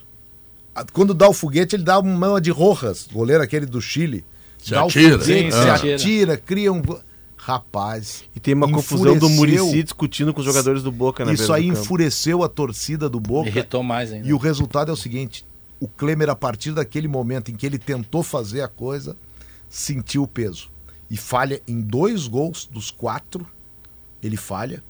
quando 0.93 1.15
dá 1.15 1.29
o 1.29 1.33
foguete, 1.33 1.77
ele 1.77 1.83
dá 1.83 1.99
uma 1.99 2.41
de 2.41 2.51
Rojas, 2.51 3.09
goleiro 3.13 3.43
aquele 3.43 3.67
do 3.67 3.81
Chile. 3.81 4.25
Se 4.59 4.73
dá 4.73 4.83
atira. 4.83 5.17
o 5.17 5.21
foguete, 5.21 5.43
Sim, 5.45 5.51
se 5.51 5.69
atira, 5.69 5.95
atira. 5.95 6.37
cria 6.37 6.73
um. 6.73 6.83
Rapaz. 7.37 8.25
E 8.37 8.41
tem 8.41 8.53
uma 8.53 8.71
confusão 8.71 9.17
do 9.17 9.29
Murici 9.31 9.83
discutindo 9.83 10.35
com 10.35 10.41
os 10.41 10.45
jogadores 10.45 10.83
do 10.83 10.93
Boca 10.93 11.25
na 11.25 11.33
Isso 11.33 11.53
aí 11.53 11.69
enfureceu 11.69 12.43
a 12.43 12.49
torcida 12.49 13.09
do 13.09 13.19
Boca. 13.19 13.49
Irritou 13.49 13.83
mais 13.83 14.13
ainda. 14.13 14.29
E 14.29 14.35
o 14.35 14.37
resultado 14.37 14.91
é 14.91 14.93
o 14.93 14.97
seguinte: 14.97 15.47
o 15.81 15.89
Klemer, 15.89 16.29
a 16.29 16.37
partir 16.37 16.73
daquele 16.73 17.09
momento 17.09 17.51
em 17.51 17.55
que 17.55 17.65
ele 17.65 17.79
tentou 17.79 18.23
fazer 18.23 18.61
a 18.61 18.69
coisa, 18.69 19.17
sentiu 19.69 20.25
o 20.25 20.29
peso. 20.29 20.71
E 21.11 21.17
falha 21.17 21.63
em 21.67 21.81
dois 21.81 22.27
gols 22.27 22.69
dos 22.71 22.91
quatro. 22.91 23.47
Ele 24.23 24.37
falha. 24.37 24.83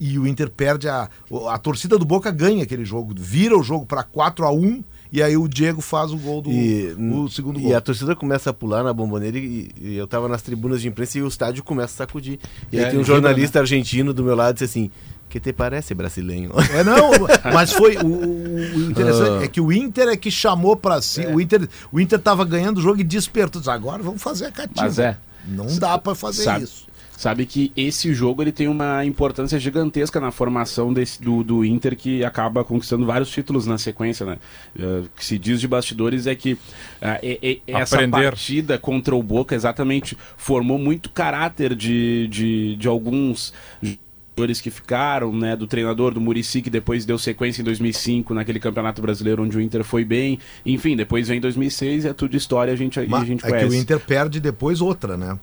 E 0.00 0.18
o 0.18 0.26
Inter 0.26 0.48
perde 0.48 0.88
a. 0.88 1.10
A 1.50 1.58
torcida 1.58 1.98
do 1.98 2.04
Boca 2.04 2.30
ganha 2.30 2.62
aquele 2.62 2.84
jogo. 2.84 3.12
Vira 3.16 3.58
o 3.58 3.62
jogo 3.62 3.84
para 3.84 4.02
4 4.02 4.46
a 4.46 4.52
1 4.52 4.82
E 5.10 5.22
aí 5.22 5.36
o 5.36 5.48
Diego 5.48 5.80
faz 5.80 6.12
o 6.12 6.16
gol 6.18 6.42
do. 6.42 6.50
E, 6.50 6.92
o 6.98 7.28
segundo 7.28 7.58
e 7.58 7.62
gol. 7.62 7.76
a 7.76 7.80
torcida 7.80 8.14
começa 8.14 8.50
a 8.50 8.52
pular 8.52 8.82
na 8.84 8.92
bomboneira 8.92 9.38
e, 9.38 9.70
e 9.80 9.96
eu 9.96 10.06
tava 10.06 10.28
nas 10.28 10.42
tribunas 10.42 10.82
de 10.82 10.88
imprensa 10.88 11.18
e 11.18 11.22
o 11.22 11.28
estádio 11.28 11.64
começa 11.64 11.94
a 11.94 12.06
sacudir. 12.06 12.38
E 12.70 12.78
aí 12.78 12.84
É, 12.84 12.90
tem 12.90 12.98
um 13.00 13.04
jornalista 13.04 13.58
argentino 13.60 14.12
do 14.12 14.22
meu 14.22 14.34
lado 14.36 14.50
e 14.50 14.54
disse 14.54 14.64
assim: 14.64 14.90
que 15.30 15.40
te 15.40 15.52
parece 15.52 15.94
brasileiro? 15.94 16.52
É, 16.74 16.84
não, 16.84 17.10
mas 17.52 17.72
foi. 17.72 17.96
O, 17.96 18.06
o- 18.06 18.90
interessante 18.90 19.44
é 19.44 19.48
que 19.48 19.60
o 19.60 19.72
Inter 19.72 20.08
é 20.08 20.16
que 20.16 20.30
chamou 20.30 20.76
pra 20.76 21.00
si. 21.00 21.26
O, 21.26 21.40
Inter, 21.40 21.68
o 21.90 21.98
Inter 22.00 22.18
tava 22.18 22.44
ganhando 22.44 22.78
o 22.78 22.82
jogo 22.82 23.00
e 23.00 23.04
despertou. 23.04 23.62
Agora 23.72 24.02
vamos 24.02 24.22
fazer 24.22 24.46
a 24.46 24.50
catimba. 24.50 24.82
Mas 24.82 24.98
é. 24.98 25.16
Não 25.46 25.78
dá 25.78 25.96
pra 25.96 26.14
fazer 26.14 26.44
Sabe- 26.44 26.64
isso. 26.64 26.86
Sabe 27.18 27.46
que 27.46 27.72
esse 27.76 28.14
jogo 28.14 28.42
ele 28.44 28.52
tem 28.52 28.68
uma 28.68 29.04
importância 29.04 29.58
gigantesca 29.58 30.20
na 30.20 30.30
formação 30.30 30.92
desse, 30.92 31.20
do, 31.20 31.42
do 31.42 31.64
Inter, 31.64 31.96
que 31.96 32.22
acaba 32.24 32.62
conquistando 32.62 33.04
vários 33.04 33.28
títulos 33.28 33.66
na 33.66 33.76
sequência, 33.76 34.24
né? 34.24 34.38
O 34.78 35.08
que 35.16 35.24
se 35.24 35.36
diz 35.36 35.60
de 35.60 35.66
bastidores 35.66 36.28
é 36.28 36.36
que 36.36 36.56
ah, 37.02 37.18
e- 37.20 37.60
e- 37.66 37.72
essa 37.72 37.96
Aprender. 37.96 38.22
partida 38.22 38.78
contra 38.78 39.16
o 39.16 39.20
Boca 39.20 39.52
exatamente 39.56 40.16
formou 40.36 40.78
muito 40.78 41.10
caráter 41.10 41.74
de, 41.74 42.28
de, 42.28 42.76
de 42.76 42.86
alguns 42.86 43.52
jogadores 43.82 44.60
que 44.60 44.70
ficaram, 44.70 45.32
né, 45.32 45.56
do 45.56 45.66
treinador 45.66 46.14
do 46.14 46.20
Murici 46.20 46.62
que 46.62 46.70
depois 46.70 47.04
deu 47.04 47.18
sequência 47.18 47.62
em 47.62 47.64
2005 47.64 48.32
naquele 48.32 48.60
Campeonato 48.60 49.02
Brasileiro 49.02 49.42
onde 49.42 49.56
o 49.58 49.60
Inter 49.60 49.82
foi 49.82 50.04
bem, 50.04 50.38
enfim, 50.64 50.94
depois 50.94 51.26
vem 51.26 51.40
2006 51.40 52.04
e 52.04 52.08
é 52.10 52.12
tudo 52.12 52.36
história, 52.36 52.72
a 52.72 52.76
gente, 52.76 53.00
e 53.00 53.06
a 53.06 53.08
Mas 53.08 53.26
gente 53.26 53.44
é 53.44 53.48
conhece. 53.48 53.66
que 53.66 53.72
o 53.72 53.76
Inter 53.76 53.98
perde 53.98 54.38
depois 54.38 54.80
outra, 54.80 55.16
né? 55.16 55.36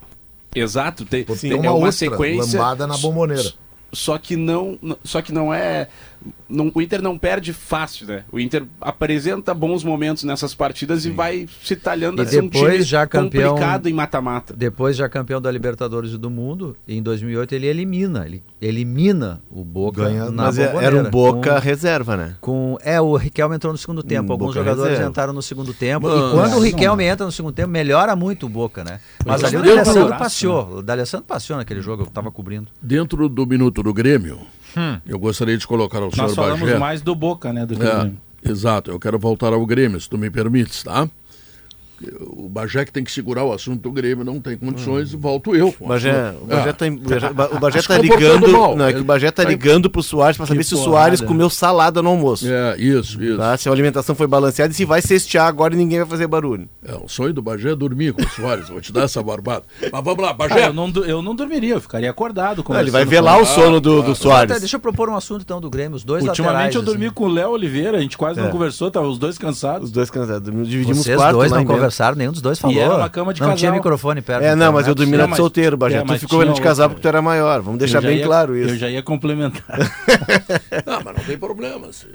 Exato, 0.56 1.06
tem, 1.06 1.24
Tem 1.24 1.36
tem 1.36 1.54
uma 1.54 1.66
é 1.66 1.70
uma 1.70 1.76
outra 1.78 1.92
sequência 1.92 2.60
lambada 2.60 2.88
na 2.88 2.98
bomboneira. 2.98 3.54
Só 3.92 4.18
que 4.18 4.36
não, 4.36 4.80
só 5.04 5.22
que 5.22 5.32
não 5.32 5.54
é, 5.54 5.88
não, 6.50 6.72
o 6.74 6.82
Inter 6.82 7.02
não 7.02 7.18
perde 7.18 7.54
fácil, 7.54 8.08
né? 8.08 8.24
O 8.32 8.40
Inter 8.40 8.64
apresenta 8.82 9.54
bons 9.54 9.84
momentos 9.84 10.24
nessas 10.24 10.54
partidas 10.56 11.06
e 11.06 11.10
vai 11.10 11.48
se 11.64 11.76
talhando 11.76 12.22
E 12.22 12.26
a 12.26 12.28
ser 12.28 12.42
um 12.44 12.48
depois, 12.48 12.72
time 12.74 12.84
já 12.84 13.06
campeão- 13.08 13.52
complicado 13.54 13.88
em 13.90 13.94
mata-mata. 13.94 14.54
Depois 14.56 14.96
já 14.96 15.08
campeão 15.10 15.42
da 15.42 15.52
Libertadores 15.52 16.12
e 16.14 16.18
do 16.18 16.30
Mundo, 16.30 16.76
em 16.88 17.02
2008 17.02 17.54
ele 17.56 17.68
elimina, 17.68 18.26
ele 18.26 18.44
elimina 18.62 19.42
o 19.52 19.64
Boca 19.64 20.04
Ganha- 20.06 20.26
na 20.32 20.44
Mas 20.44 20.58
é- 20.58 20.76
era 20.84 20.96
um 20.98 21.10
Boca 21.10 21.54
com- 21.56 21.60
reserva, 21.60 22.18
né? 22.18 22.36
Com, 22.42 22.78
é, 22.84 23.00
o 23.00 23.16
Riquelme 23.16 23.56
entrou 23.56 23.72
no 23.72 23.78
segundo 23.78 24.04
tempo. 24.04 24.30
Um 24.30 24.32
Alguns 24.34 24.48
Boca 24.48 24.60
jogadores 24.60 24.90
reserva. 24.92 25.10
entraram 25.10 25.34
no 25.34 25.42
segundo 25.42 25.74
tempo. 25.74 26.08
Mano, 26.08 26.28
e 26.28 26.32
quando 26.32 26.52
o 26.52 26.56
não, 26.56 26.60
Riquelme 26.62 27.06
não. 27.06 27.12
entra 27.12 27.26
no 27.26 27.32
segundo 27.32 27.54
tempo, 27.54 27.70
melhora 27.70 28.16
muito 28.16 28.46
o 28.46 28.50
Boca, 28.50 28.84
né? 28.84 29.00
Mas 29.26 29.44
ali 29.44 29.58
o 29.58 29.60
um 29.60 29.64
D'Alessandro 29.64 30.02
abraço, 30.04 30.24
passeou. 30.24 30.78
O 30.78 30.82
D'Alessandro 30.82 31.26
passeou 31.26 31.58
naquele 31.58 31.82
jogo, 31.82 32.04
eu 32.04 32.08
tava 32.08 32.32
cobrindo. 32.32 32.68
Dentro 32.82 33.28
do 33.30 33.46
minuto 33.46 33.82
do 33.84 33.94
Grêmio, 33.94 34.40
eu 35.08 35.18
gostaria 35.20 35.58
de 35.58 35.66
colocar 35.68 36.00
ao 36.00 36.06
Hum. 36.08 36.12
Nós 36.18 36.32
senhor 36.32 36.36
falamos 36.36 36.62
Bagé. 36.62 36.78
mais 36.80 37.02
do 37.02 37.16
Boca, 37.16 37.52
né? 37.54 37.66
Do 37.66 37.82
É, 37.82 38.06
do... 38.06 38.18
exato, 38.44 38.92
eu 38.92 39.00
quero 39.00 39.18
voltar 39.20 39.54
ao 39.54 39.66
Grêmio, 39.66 40.00
se 40.00 40.10
tu 40.10 40.18
me 40.18 40.30
permites, 40.30 40.84
tá? 40.84 41.08
O 42.22 42.50
Bagé 42.50 42.84
que 42.84 42.92
tem 42.92 43.04
que 43.04 43.12
segurar 43.12 43.44
o 43.46 43.54
assunto 43.54 43.82
do 43.82 43.92
Grêmio, 43.92 44.26
não 44.26 44.40
tem 44.42 44.58
condições, 44.58 45.14
e 45.14 45.16
volto 45.16 45.56
eu. 45.56 45.72
com 45.72 45.86
O 45.86 45.88
Bagé, 45.88 46.34
o 46.42 46.46
Bagé 46.46 46.74
tá, 46.74 46.86
o 46.86 47.56
o 47.56 47.60
Bagé 47.60 47.82
Se 47.82 47.88
tá 47.88 47.96
comportando 47.98 48.46
ligando. 48.46 48.52
mal. 48.52 48.76
Não, 48.76 48.86
é 48.86 48.94
que 48.94 49.00
o 49.00 49.04
Bagé 49.04 49.32
tá 49.32 49.44
ligando 49.44 49.90
pro 49.90 50.04
Soares 50.04 50.36
pra 50.38 50.46
saber 50.46 50.64
se 50.64 50.74
o. 50.76 50.78
Soares 50.78 51.22
comeu 51.22 51.50
salada 51.50 52.02
no 52.02 52.10
almoço. 52.10 52.46
É, 52.48 52.76
isso, 52.78 53.22
isso. 53.24 53.38
Tá? 53.38 53.56
Se 53.58 53.70
a 53.70 53.72
alimentação 53.72 54.14
foi 54.14 54.28
balanceada 54.28 54.72
e 54.74 54.76
se 54.76 54.84
vai 54.86 55.02
cestear 55.02 55.48
agora 55.48 55.74
e 55.74 55.78
ninguém 55.78 56.00
vai 56.00 56.08
fazer 56.08 56.28
barulho. 56.28 56.68
É, 56.86 56.94
o 56.96 57.08
sonho 57.08 57.34
do 57.34 57.42
Bagé 57.42 57.72
é 57.72 57.76
dormir 57.76 58.14
com 58.14 58.22
o 58.24 58.28
Soares, 58.30 58.68
vou 58.70 58.82
te 58.82 58.92
dar 58.92 59.04
essa 59.04 59.24
barbada. 59.24 59.64
Mas 59.92 60.04
vamos 60.04 60.22
lá, 60.24 60.32
Ah, 60.32 60.34
Bagé. 60.34 60.68
eu, 60.68 60.74
não, 60.74 60.90
eu 61.06 61.22
não 61.22 61.34
dormiria, 61.34 61.76
eu 61.76 61.82
ficaria 61.82 62.10
acordado. 62.10 62.64
Não, 62.68 62.80
ele 62.80 62.92
vai 62.92 63.04
com 63.06 63.10
velar 63.10 63.40
o 63.42 63.46
sono 63.46 63.80
do, 63.80 64.02
do 64.02 64.12
Até, 64.12 64.16
Soares. 64.16 64.60
deixa 64.60 64.76
eu 64.76 64.80
propor 64.82 65.10
um 65.10 65.16
assunto 65.16 65.42
então 65.44 65.62
do 65.62 65.70
Grêmio, 65.70 65.96
os 65.96 66.04
dois 66.04 66.24
Ultimamente 66.26 66.56
laterais. 66.56 66.76
eu 66.76 66.82
dormi 66.82 67.06
assim. 67.06 67.14
com 67.16 67.24
o 67.26 67.28
Léo 67.30 67.50
Oliveira, 67.52 67.98
a 67.98 68.02
gente 68.02 68.18
quase 68.18 68.40
É. 68.40 68.44
não 68.44 68.50
conversou, 68.52 68.92
tava 68.92 69.08
os 69.08 69.18
dois 69.18 69.38
cansados. 69.38 69.86
Os 69.86 69.92
dois 69.92 70.10
cansados. 70.10 70.68
Dividimos 70.68 71.04
Vocês 71.04 71.16
quarto 71.16 71.38
dois 71.38 71.52
não 71.52 71.62
em 71.62 71.66
Aniversário, 71.86 72.18
nenhum 72.18 72.32
dos 72.32 72.42
dois 72.42 72.60
falou. 72.60 72.76
era 72.82 72.96
uma 72.96 73.10
cama 73.10 73.34
de 73.34 73.42
não 73.42 73.48
casal. 73.48 73.58
tinha 73.58 73.72
microfone 73.72 74.22
perto. 74.22 74.44
É, 74.44 74.56
não, 74.56 74.72
mas 74.74 74.88
eu 74.88 74.94
internet. 74.94 74.98
dormi 74.98 75.18
na 75.18 75.28
de 75.28 75.38
solteiro, 75.38 75.78
Bagé. 75.78 75.98
é, 75.98 76.02
tu 76.02 76.08
mas 76.08 76.22
ficou 76.22 76.40
vendo 76.40 76.48
de 76.48 76.52
outra. 76.54 76.64
porque 76.90 77.02
tu 77.02 77.08
era 77.08 77.22
maior. 77.22 77.62
Vamos 77.62 77.80
deixar 77.80 78.02
bem 78.02 78.18
ia- 78.18 78.26
claro 78.26 78.56
isso. 78.58 78.74
Eu 78.74 78.78
já 78.78 78.90
ia 78.90 79.02
complementar. 79.04 79.78
Não, 80.86 81.02
mas 81.04 81.16
não 81.16 81.24
tem 81.24 81.38
problema. 81.38 81.92
Se 81.94 82.08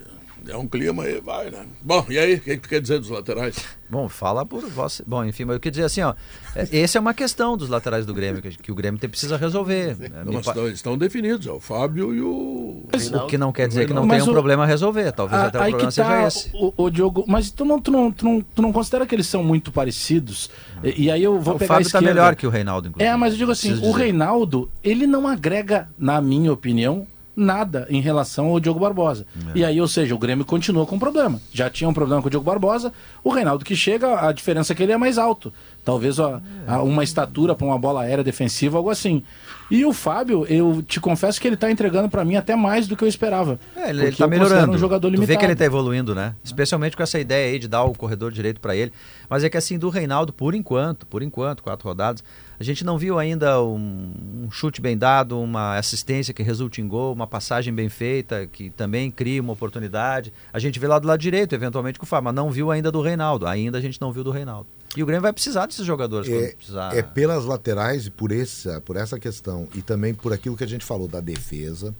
der 0.44 0.56
um 0.56 0.66
clima 0.66 1.04
aí, 1.04 1.20
vai, 1.20 1.50
né? 1.50 1.64
Bom, 1.82 2.04
e 2.08 2.18
aí, 2.18 2.34
o 2.34 2.40
que, 2.40 2.50
que 2.56 2.62
tu 2.62 2.68
quer 2.68 2.80
dizer 2.80 2.98
dos 2.98 3.08
laterais? 3.10 3.56
Bom, 3.88 4.08
fala 4.08 4.46
por 4.46 4.60
você. 4.68 5.02
Bom, 5.06 5.24
enfim, 5.24 5.44
mas 5.44 5.54
eu 5.54 5.60
queria 5.60 5.72
dizer 5.72 5.84
assim, 5.84 6.00
ó. 6.02 6.14
é, 6.54 6.80
Essa 6.80 6.98
é 6.98 7.00
uma 7.00 7.12
questão 7.12 7.56
dos 7.56 7.68
laterais 7.68 8.06
do 8.06 8.14
Grêmio, 8.14 8.40
que, 8.40 8.50
que 8.50 8.70
o 8.70 8.74
Grêmio 8.74 9.00
tem- 9.00 9.10
precisa 9.10 9.36
resolver. 9.36 9.96
É, 10.00 10.08
Não, 10.08 10.24
me 10.26 10.34
mas 10.36 10.44
pa- 10.46 10.52
estão, 10.52 10.68
estão 10.68 10.98
definidos, 10.98 11.46
é 11.46 11.50
o 11.50 11.58
Fábio 11.58 12.14
e 12.14 12.20
o. 12.20 12.84
O 13.14 13.26
que 13.26 13.36
não 13.36 13.50
quer 13.52 13.66
dizer 13.66 13.86
que 13.86 13.92
não 13.92 14.06
Mas 14.06 14.18
tem 14.22 14.28
um 14.28 14.30
o- 14.30 14.34
problema 14.34 14.62
a 14.62 14.66
resolver. 14.66 15.10
Talvez 15.12 15.42
Ah, 15.42 15.46
até 15.46 15.58
o 15.58 15.62
aí 15.62 15.70
problema 15.70 15.90
que 15.90 15.96
tá, 15.96 16.04
seja 16.06 16.26
esse. 16.28 16.50
O, 16.54 16.72
o 16.84 16.90
Diogo, 16.90 17.24
mas 17.26 17.50
tu 17.50 17.64
não, 17.64 17.80
tu, 17.80 17.90
não, 17.90 18.12
tu, 18.12 18.24
não, 18.24 18.40
tu 18.40 18.62
não 18.62 18.72
considera 18.72 19.04
que 19.06 19.14
eles 19.14 19.26
são 19.26 19.42
muito 19.42 19.72
parecidos? 19.72 20.48
E, 20.84 21.04
e 21.06 21.10
aí 21.10 21.22
eu 21.24 21.40
vou 21.40 21.56
o 21.56 21.58
pegar 21.58 21.74
a 21.74 21.76
Fábio 21.78 21.90
tá 21.90 21.98
esquerda. 21.98 22.06
melhor 22.20 22.36
que 22.36 22.46
o 22.46 22.50
Reinaldo, 22.50 22.88
inclusive. 22.88 23.10
É, 23.12 23.16
mas 23.16 23.32
eu 23.32 23.38
digo 23.38 23.50
assim, 23.50 23.68
Preciso 23.70 23.88
o 23.90 23.92
dizer. 23.92 24.04
Reinaldo, 24.04 24.70
ele 24.84 25.06
não 25.06 25.26
agrega, 25.26 25.88
na 25.98 26.20
minha 26.20 26.52
opinião, 26.52 27.06
nada 27.36 27.86
em 27.90 28.00
relação 28.00 28.46
ao 28.46 28.60
Diogo 28.60 28.80
Barbosa. 28.80 29.26
É. 29.54 29.58
E 29.58 29.64
aí, 29.64 29.80
ou 29.80 29.88
seja, 29.88 30.14
o 30.14 30.18
Grêmio 30.18 30.44
continua 30.44 30.84
com 30.86 30.98
problema. 30.98 31.40
Já 31.52 31.70
tinha 31.70 31.88
um 31.88 31.94
problema 31.94 32.20
com 32.20 32.28
o 32.28 32.30
Diogo 32.30 32.44
Barbosa, 32.46 32.92
o 33.24 33.30
Reinaldo 33.30 33.64
que 33.64 33.74
chega, 33.76 34.26
a 34.28 34.32
diferença 34.32 34.72
é 34.72 34.76
que 34.76 34.82
ele 34.82 34.92
é 34.92 34.96
mais 34.96 35.16
alto. 35.18 35.52
Talvez 35.84 36.18
ó, 36.18 36.40
a- 36.66 36.82
uma 36.82 37.02
estatura 37.04 37.54
para 37.54 37.66
uma 37.66 37.78
bola 37.78 38.02
aérea 38.02 38.22
defensiva, 38.24 38.76
algo 38.76 38.90
assim. 38.90 39.22
E 39.70 39.84
o 39.84 39.92
Fábio, 39.92 40.44
eu 40.48 40.82
te 40.82 41.00
confesso 41.00 41.40
que 41.40 41.46
ele 41.46 41.56
tá 41.56 41.70
entregando 41.70 42.08
para 42.08 42.24
mim 42.24 42.34
até 42.34 42.56
mais 42.56 42.88
do 42.88 42.96
que 42.96 43.04
eu 43.04 43.08
esperava. 43.08 43.60
É, 43.76 43.90
ele, 43.90 44.06
ele 44.06 44.16
tá 44.16 44.26
melhorando. 44.26 44.72
um 44.72 44.78
jogador 44.78 45.08
tu 45.08 45.12
limitado. 45.12 45.28
vê 45.28 45.36
que 45.36 45.44
ele 45.44 45.54
tá 45.54 45.64
evoluindo, 45.64 46.14
né? 46.14 46.34
Especialmente 46.42 46.96
com 46.96 47.02
essa 47.02 47.18
ideia 47.20 47.52
aí 47.52 47.58
de 47.58 47.68
dar 47.68 47.84
o 47.84 47.94
corredor 47.94 48.32
direito 48.32 48.60
pra 48.60 48.74
ele. 48.74 48.92
Mas 49.28 49.44
é 49.44 49.48
que 49.48 49.56
assim, 49.56 49.78
do 49.78 49.88
Reinaldo, 49.88 50.32
por 50.32 50.54
enquanto, 50.54 51.06
por 51.06 51.22
enquanto, 51.22 51.62
quatro 51.62 51.86
rodadas, 51.86 52.24
a 52.58 52.64
gente 52.64 52.84
não 52.84 52.98
viu 52.98 53.16
ainda 53.16 53.62
um, 53.62 54.12
um 54.44 54.50
chute 54.50 54.80
bem 54.80 54.98
dado, 54.98 55.40
uma 55.40 55.78
assistência 55.78 56.34
que 56.34 56.42
resulte 56.42 56.80
em 56.80 56.88
gol, 56.88 57.12
uma 57.12 57.26
passagem 57.26 57.72
bem 57.72 57.88
feita, 57.88 58.48
que 58.50 58.70
também 58.70 59.08
cria 59.10 59.40
uma 59.40 59.52
oportunidade. 59.52 60.32
A 60.52 60.58
gente 60.58 60.80
vê 60.80 60.88
lá 60.88 60.98
do 60.98 61.06
lado 61.06 61.20
direito, 61.20 61.54
eventualmente, 61.54 61.98
com 61.98 62.04
o 62.04 62.08
Fábio, 62.08 62.24
mas 62.24 62.34
não 62.34 62.50
viu 62.50 62.72
ainda 62.72 62.90
do 62.90 63.00
Reinaldo. 63.00 63.46
Ainda 63.46 63.78
a 63.78 63.80
gente 63.80 64.00
não 64.00 64.10
viu 64.12 64.24
do 64.24 64.32
Reinaldo. 64.32 64.66
E 64.96 65.02
o 65.02 65.06
Grêmio 65.06 65.22
vai 65.22 65.32
precisar 65.32 65.66
desses 65.66 65.86
jogadores 65.86 66.28
É, 66.28 66.48
precisar. 66.52 66.96
é 66.96 67.00
pelas 67.02 67.44
laterais 67.44 68.06
e 68.06 68.10
por 68.10 68.32
essa, 68.32 68.80
por 68.80 68.96
essa 68.96 69.18
questão 69.20 69.68
e 69.74 69.82
também 69.82 70.12
por 70.12 70.32
aquilo 70.32 70.56
que 70.56 70.64
a 70.64 70.66
gente 70.66 70.84
falou 70.84 71.06
da 71.06 71.20
defesa, 71.20 71.94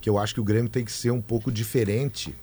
que 0.00 0.08
eu 0.08 0.16
acho 0.18 0.34
que 0.34 0.40
o 0.40 0.44
Grêmio 0.44 0.70
tem 0.70 0.84
que 0.84 0.92
ser 0.92 1.10
um 1.10 1.20
pouco 1.20 1.50
diferente. 1.50 2.34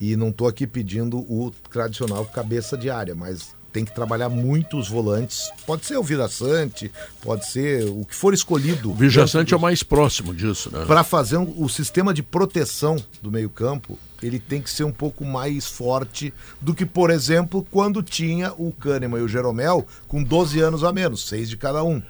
E 0.00 0.16
não 0.16 0.28
estou 0.28 0.46
aqui 0.48 0.66
pedindo 0.66 1.18
o 1.18 1.52
tradicional 1.70 2.24
cabeça 2.26 2.76
de 2.76 2.90
área, 2.90 3.14
mas 3.14 3.54
tem 3.72 3.84
que 3.84 3.92
trabalhar 3.94 4.28
muito 4.28 4.76
os 4.78 4.88
volantes. 4.88 5.50
Pode 5.66 5.84
ser 5.84 5.96
o 5.96 6.02
Vida 6.02 6.28
Sante, 6.28 6.90
pode 7.20 7.46
ser 7.48 7.84
o 7.88 8.04
que 8.04 8.14
for 8.14 8.32
escolhido. 8.34 8.90
O 8.90 8.94
Vijaçante 8.94 9.52
é 9.52 9.56
o 9.56 9.60
mais 9.60 9.82
próximo 9.82 10.32
disso, 10.34 10.70
né? 10.72 10.84
Para 10.86 11.02
fazer 11.02 11.36
um- 11.38 11.54
o 11.62 11.68
sistema 11.68 12.14
de 12.14 12.22
proteção 12.22 12.96
do 13.20 13.32
meio-campo, 13.32 13.98
ele 14.22 14.38
tem 14.38 14.60
que 14.62 14.70
ser 14.70 14.84
um 14.84 14.92
pouco 14.92 15.24
mais 15.24 15.66
forte 15.66 16.32
do 16.60 16.74
que, 16.74 16.86
por 16.86 17.10
exemplo, 17.10 17.66
quando 17.70 18.02
tinha 18.02 18.52
o 18.52 18.72
Kahneman 18.72 19.20
e 19.20 19.22
o 19.22 19.28
Jeromel 19.28 19.86
com 20.08 20.22
12 20.22 20.60
anos 20.60 20.84
a 20.84 20.92
menos, 20.92 21.28
seis 21.28 21.48
de 21.48 21.56
cada 21.56 21.82
um. 21.84 22.02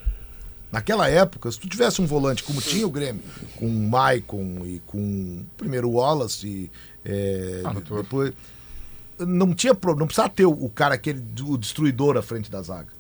Naquela 0.70 1.08
época, 1.08 1.50
se 1.52 1.58
tu 1.58 1.68
tivesse 1.68 2.02
um 2.02 2.06
volante 2.06 2.42
como 2.42 2.60
tinha 2.60 2.86
o 2.86 2.90
Grêmio, 2.90 3.22
com 3.56 3.66
o 3.66 3.88
Maicon 3.88 4.66
e 4.66 4.80
com 4.86 5.44
primeiro 5.56 5.88
Wallace 5.90 6.46
e 6.46 6.70
é, 7.04 7.62
Ah, 7.64 7.72
depois 7.72 8.32
não 9.18 9.54
tinha 9.54 9.72
não 9.72 10.06
precisava 10.06 10.28
ter 10.30 10.46
o, 10.46 10.50
o 10.50 10.68
cara 10.68 10.94
aquele 10.94 11.22
o 11.42 11.56
destruidor 11.56 12.16
à 12.16 12.22
frente 12.22 12.50
da 12.50 12.60
zaga. 12.62 12.92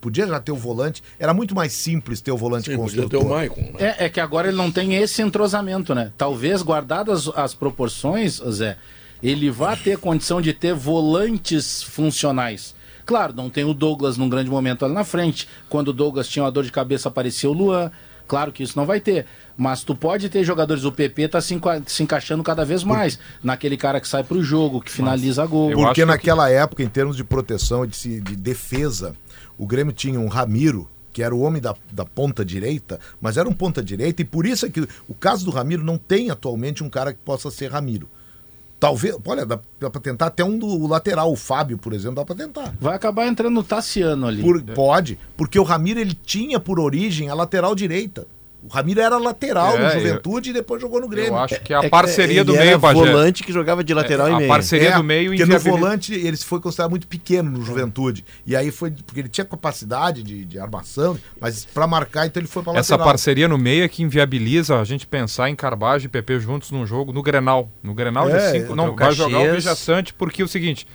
Podia 0.00 0.26
já 0.26 0.40
ter 0.40 0.52
o 0.52 0.56
volante, 0.56 1.02
era 1.18 1.34
muito 1.34 1.54
mais 1.54 1.72
simples 1.72 2.20
ter 2.20 2.30
o 2.32 2.36
volante 2.36 2.70
Sim, 2.70 2.76
podia 2.76 3.02
construtor. 3.02 3.20
ter 3.20 3.26
o 3.26 3.28
Maicon. 3.28 3.60
Né? 3.60 3.94
É, 3.98 4.04
é 4.06 4.08
que 4.08 4.18
agora 4.20 4.48
ele 4.48 4.56
não 4.56 4.70
tem 4.72 4.94
esse 4.96 5.20
entrosamento, 5.20 5.94
né? 5.94 6.10
Talvez, 6.16 6.62
guardadas 6.62 7.28
as 7.36 7.54
proporções, 7.54 8.40
Zé, 8.50 8.76
ele 9.22 9.50
vá 9.50 9.76
ter 9.76 9.98
condição 9.98 10.40
de 10.40 10.52
ter 10.54 10.72
volantes 10.74 11.82
funcionais. 11.82 12.74
Claro, 13.04 13.32
não 13.34 13.50
tem 13.50 13.64
o 13.64 13.74
Douglas 13.74 14.16
num 14.16 14.28
grande 14.28 14.48
momento 14.48 14.84
ali 14.84 14.94
na 14.94 15.04
frente. 15.04 15.48
Quando 15.68 15.88
o 15.88 15.92
Douglas 15.92 16.28
tinha 16.28 16.44
uma 16.44 16.50
dor 16.52 16.64
de 16.64 16.72
cabeça, 16.72 17.08
aparecia 17.08 17.50
o 17.50 17.52
Luan. 17.52 17.90
Claro 18.28 18.52
que 18.52 18.62
isso 18.62 18.78
não 18.78 18.86
vai 18.86 19.00
ter. 19.00 19.26
Mas 19.56 19.82
tu 19.82 19.94
pode 19.94 20.28
ter 20.28 20.44
jogadores, 20.44 20.84
o 20.84 20.92
PP 20.92 21.26
tá 21.28 21.40
se, 21.40 21.52
enca- 21.52 21.82
se 21.86 22.02
encaixando 22.04 22.42
cada 22.44 22.64
vez 22.64 22.84
mais 22.84 23.18
naquele 23.42 23.76
cara 23.76 24.00
que 24.00 24.06
sai 24.06 24.22
pro 24.22 24.40
jogo, 24.42 24.80
que 24.80 24.90
finaliza 24.90 25.44
gol. 25.44 25.70
Eu 25.70 25.78
acho 25.78 25.86
Porque 25.88 26.00
que- 26.02 26.06
naquela 26.06 26.48
época, 26.48 26.82
em 26.84 26.88
termos 26.88 27.16
de 27.16 27.24
proteção 27.24 27.84
e 27.84 27.88
de, 27.88 28.20
de 28.20 28.36
defesa, 28.36 29.16
o 29.62 29.66
Grêmio 29.66 29.92
tinha 29.92 30.18
um 30.18 30.26
Ramiro, 30.28 30.88
que 31.12 31.22
era 31.22 31.34
o 31.34 31.40
homem 31.40 31.60
da, 31.60 31.74
da 31.92 32.04
ponta 32.04 32.44
direita, 32.44 32.98
mas 33.20 33.36
era 33.36 33.48
um 33.48 33.52
ponta 33.52 33.82
direita, 33.82 34.22
e 34.22 34.24
por 34.24 34.46
isso 34.46 34.64
é 34.64 34.70
que 34.70 34.80
o 35.08 35.14
caso 35.14 35.44
do 35.44 35.50
Ramiro 35.50 35.84
não 35.84 35.98
tem 35.98 36.30
atualmente 36.30 36.82
um 36.82 36.88
cara 36.88 37.12
que 37.12 37.18
possa 37.18 37.50
ser 37.50 37.70
Ramiro. 37.70 38.08
Talvez, 38.78 39.14
olha, 39.26 39.44
dá, 39.44 39.58
pra 39.78 40.00
tentar 40.00 40.26
até 40.28 40.42
um 40.42 40.58
do 40.58 40.86
lateral, 40.86 41.30
o 41.30 41.36
Fábio, 41.36 41.76
por 41.76 41.92
exemplo, 41.92 42.14
dá 42.16 42.24
pra 42.24 42.34
tentar. 42.34 42.74
Vai 42.80 42.94
acabar 42.96 43.26
entrando 43.26 43.60
o 43.60 43.62
Tassiano 43.62 44.26
ali. 44.26 44.40
Por- 44.42 44.62
pode, 44.62 45.18
porque 45.36 45.58
o 45.58 45.62
Ramiro 45.62 46.00
ele 46.00 46.14
tinha 46.14 46.58
por 46.58 46.80
origem 46.80 47.28
a 47.28 47.34
lateral 47.34 47.74
direita. 47.74 48.26
O 48.62 48.68
Ramiro 48.68 49.00
era 49.00 49.16
lateral 49.16 49.74
É, 49.74 49.78
no 49.78 49.84
eu- 49.86 49.90
Juventude 50.00 50.50
e 50.50 50.52
depois 50.52 50.80
jogou 50.82 51.00
no 51.00 51.08
Grêmio. 51.08 51.30
Eu 51.32 51.38
acho 51.38 51.60
que 51.62 51.72
a 51.72 51.78
É 51.78 51.82
que 51.82 51.88
parceria 51.88 52.44
do 52.44 52.52
ele 52.52 52.58
meio, 52.58 52.68
era 52.70 52.78
Bagé. 52.78 52.94
volante 52.98 53.42
que 53.42 53.52
jogava 53.52 53.82
de 53.82 53.94
lateral 53.94 54.26
É, 54.28 54.30
e 54.30 54.34
a 54.34 54.36
meio. 54.36 54.48
parceria 54.48 54.88
É, 54.90 54.96
do 54.96 55.02
meio 55.02 55.30
porque 55.30 55.46
no 55.46 55.58
volante 55.58 56.12
ele 56.14 56.36
foi 56.36 56.60
considerado 56.60 56.90
muito 56.90 57.06
pequeno 57.08 57.50
no 57.50 57.62
Juventude. 57.64 58.24
E 58.46 58.54
aí 58.54 58.70
foi 58.70 58.90
porque 58.90 59.20
ele 59.20 59.28
tinha 59.30 59.44
capacidade 59.46 60.22
de, 60.22 60.44
de 60.44 60.58
armação, 60.58 61.18
mas 61.40 61.64
pra 61.64 61.86
marcar 61.86 62.26
então 62.26 62.40
ele 62.40 62.46
foi 62.48 62.62
pra 62.62 62.72
Essa 62.74 62.94
lateral. 62.94 63.06
parceria 63.12 63.48
no 63.48 63.56
meio 63.56 63.82
é 63.82 63.88
que 63.88 64.02
inviabiliza 64.02 64.78
a 64.78 64.84
gente 64.84 65.06
pensar 65.06 65.48
em 65.48 65.56
Carbage 65.56 66.04
e 66.04 66.08
PP 66.08 66.38
juntos 66.40 66.70
num 66.70 66.84
jogo 66.86 67.12
no 67.12 67.22
Grenal. 67.22 67.70
No 67.82 67.94
Grenal 67.94 68.28
É, 68.28 68.36
de 68.36 68.52
cinco, 68.52 68.68
contra 68.68 68.76
não 68.76 68.92
o 68.92 68.96
vai 68.96 69.12
jogar 69.12 69.28
o 69.38 69.40
Caxias. 69.40 69.54
Vijaçante, 69.56 70.12
porque 70.14 70.42
é 70.42 70.44
o 70.44 70.48
seguinte, 70.48 70.86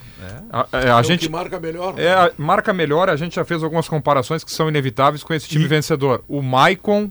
a, 0.51 0.67
é, 0.71 0.77
a 0.91 0.97
É 0.97 0.99
o 0.99 1.03
gente 1.03 1.21
que 1.25 1.29
marca 1.31 1.59
melhor. 1.59 1.95
é, 1.97 2.11
a- 2.13 2.31
marca 2.37 2.71
melhor, 2.73 3.09
a 3.09 3.15
gente 3.15 3.35
já 3.35 3.43
fez 3.43 3.63
algumas 3.63 3.89
comparações 3.89 4.43
que 4.43 4.51
são 4.51 4.69
inevitáveis 4.69 5.23
com 5.23 5.33
esse 5.33 5.47
time 5.47 5.65
vencedor. 5.67 6.23
O 6.27 6.41
Maicon, 6.43 7.09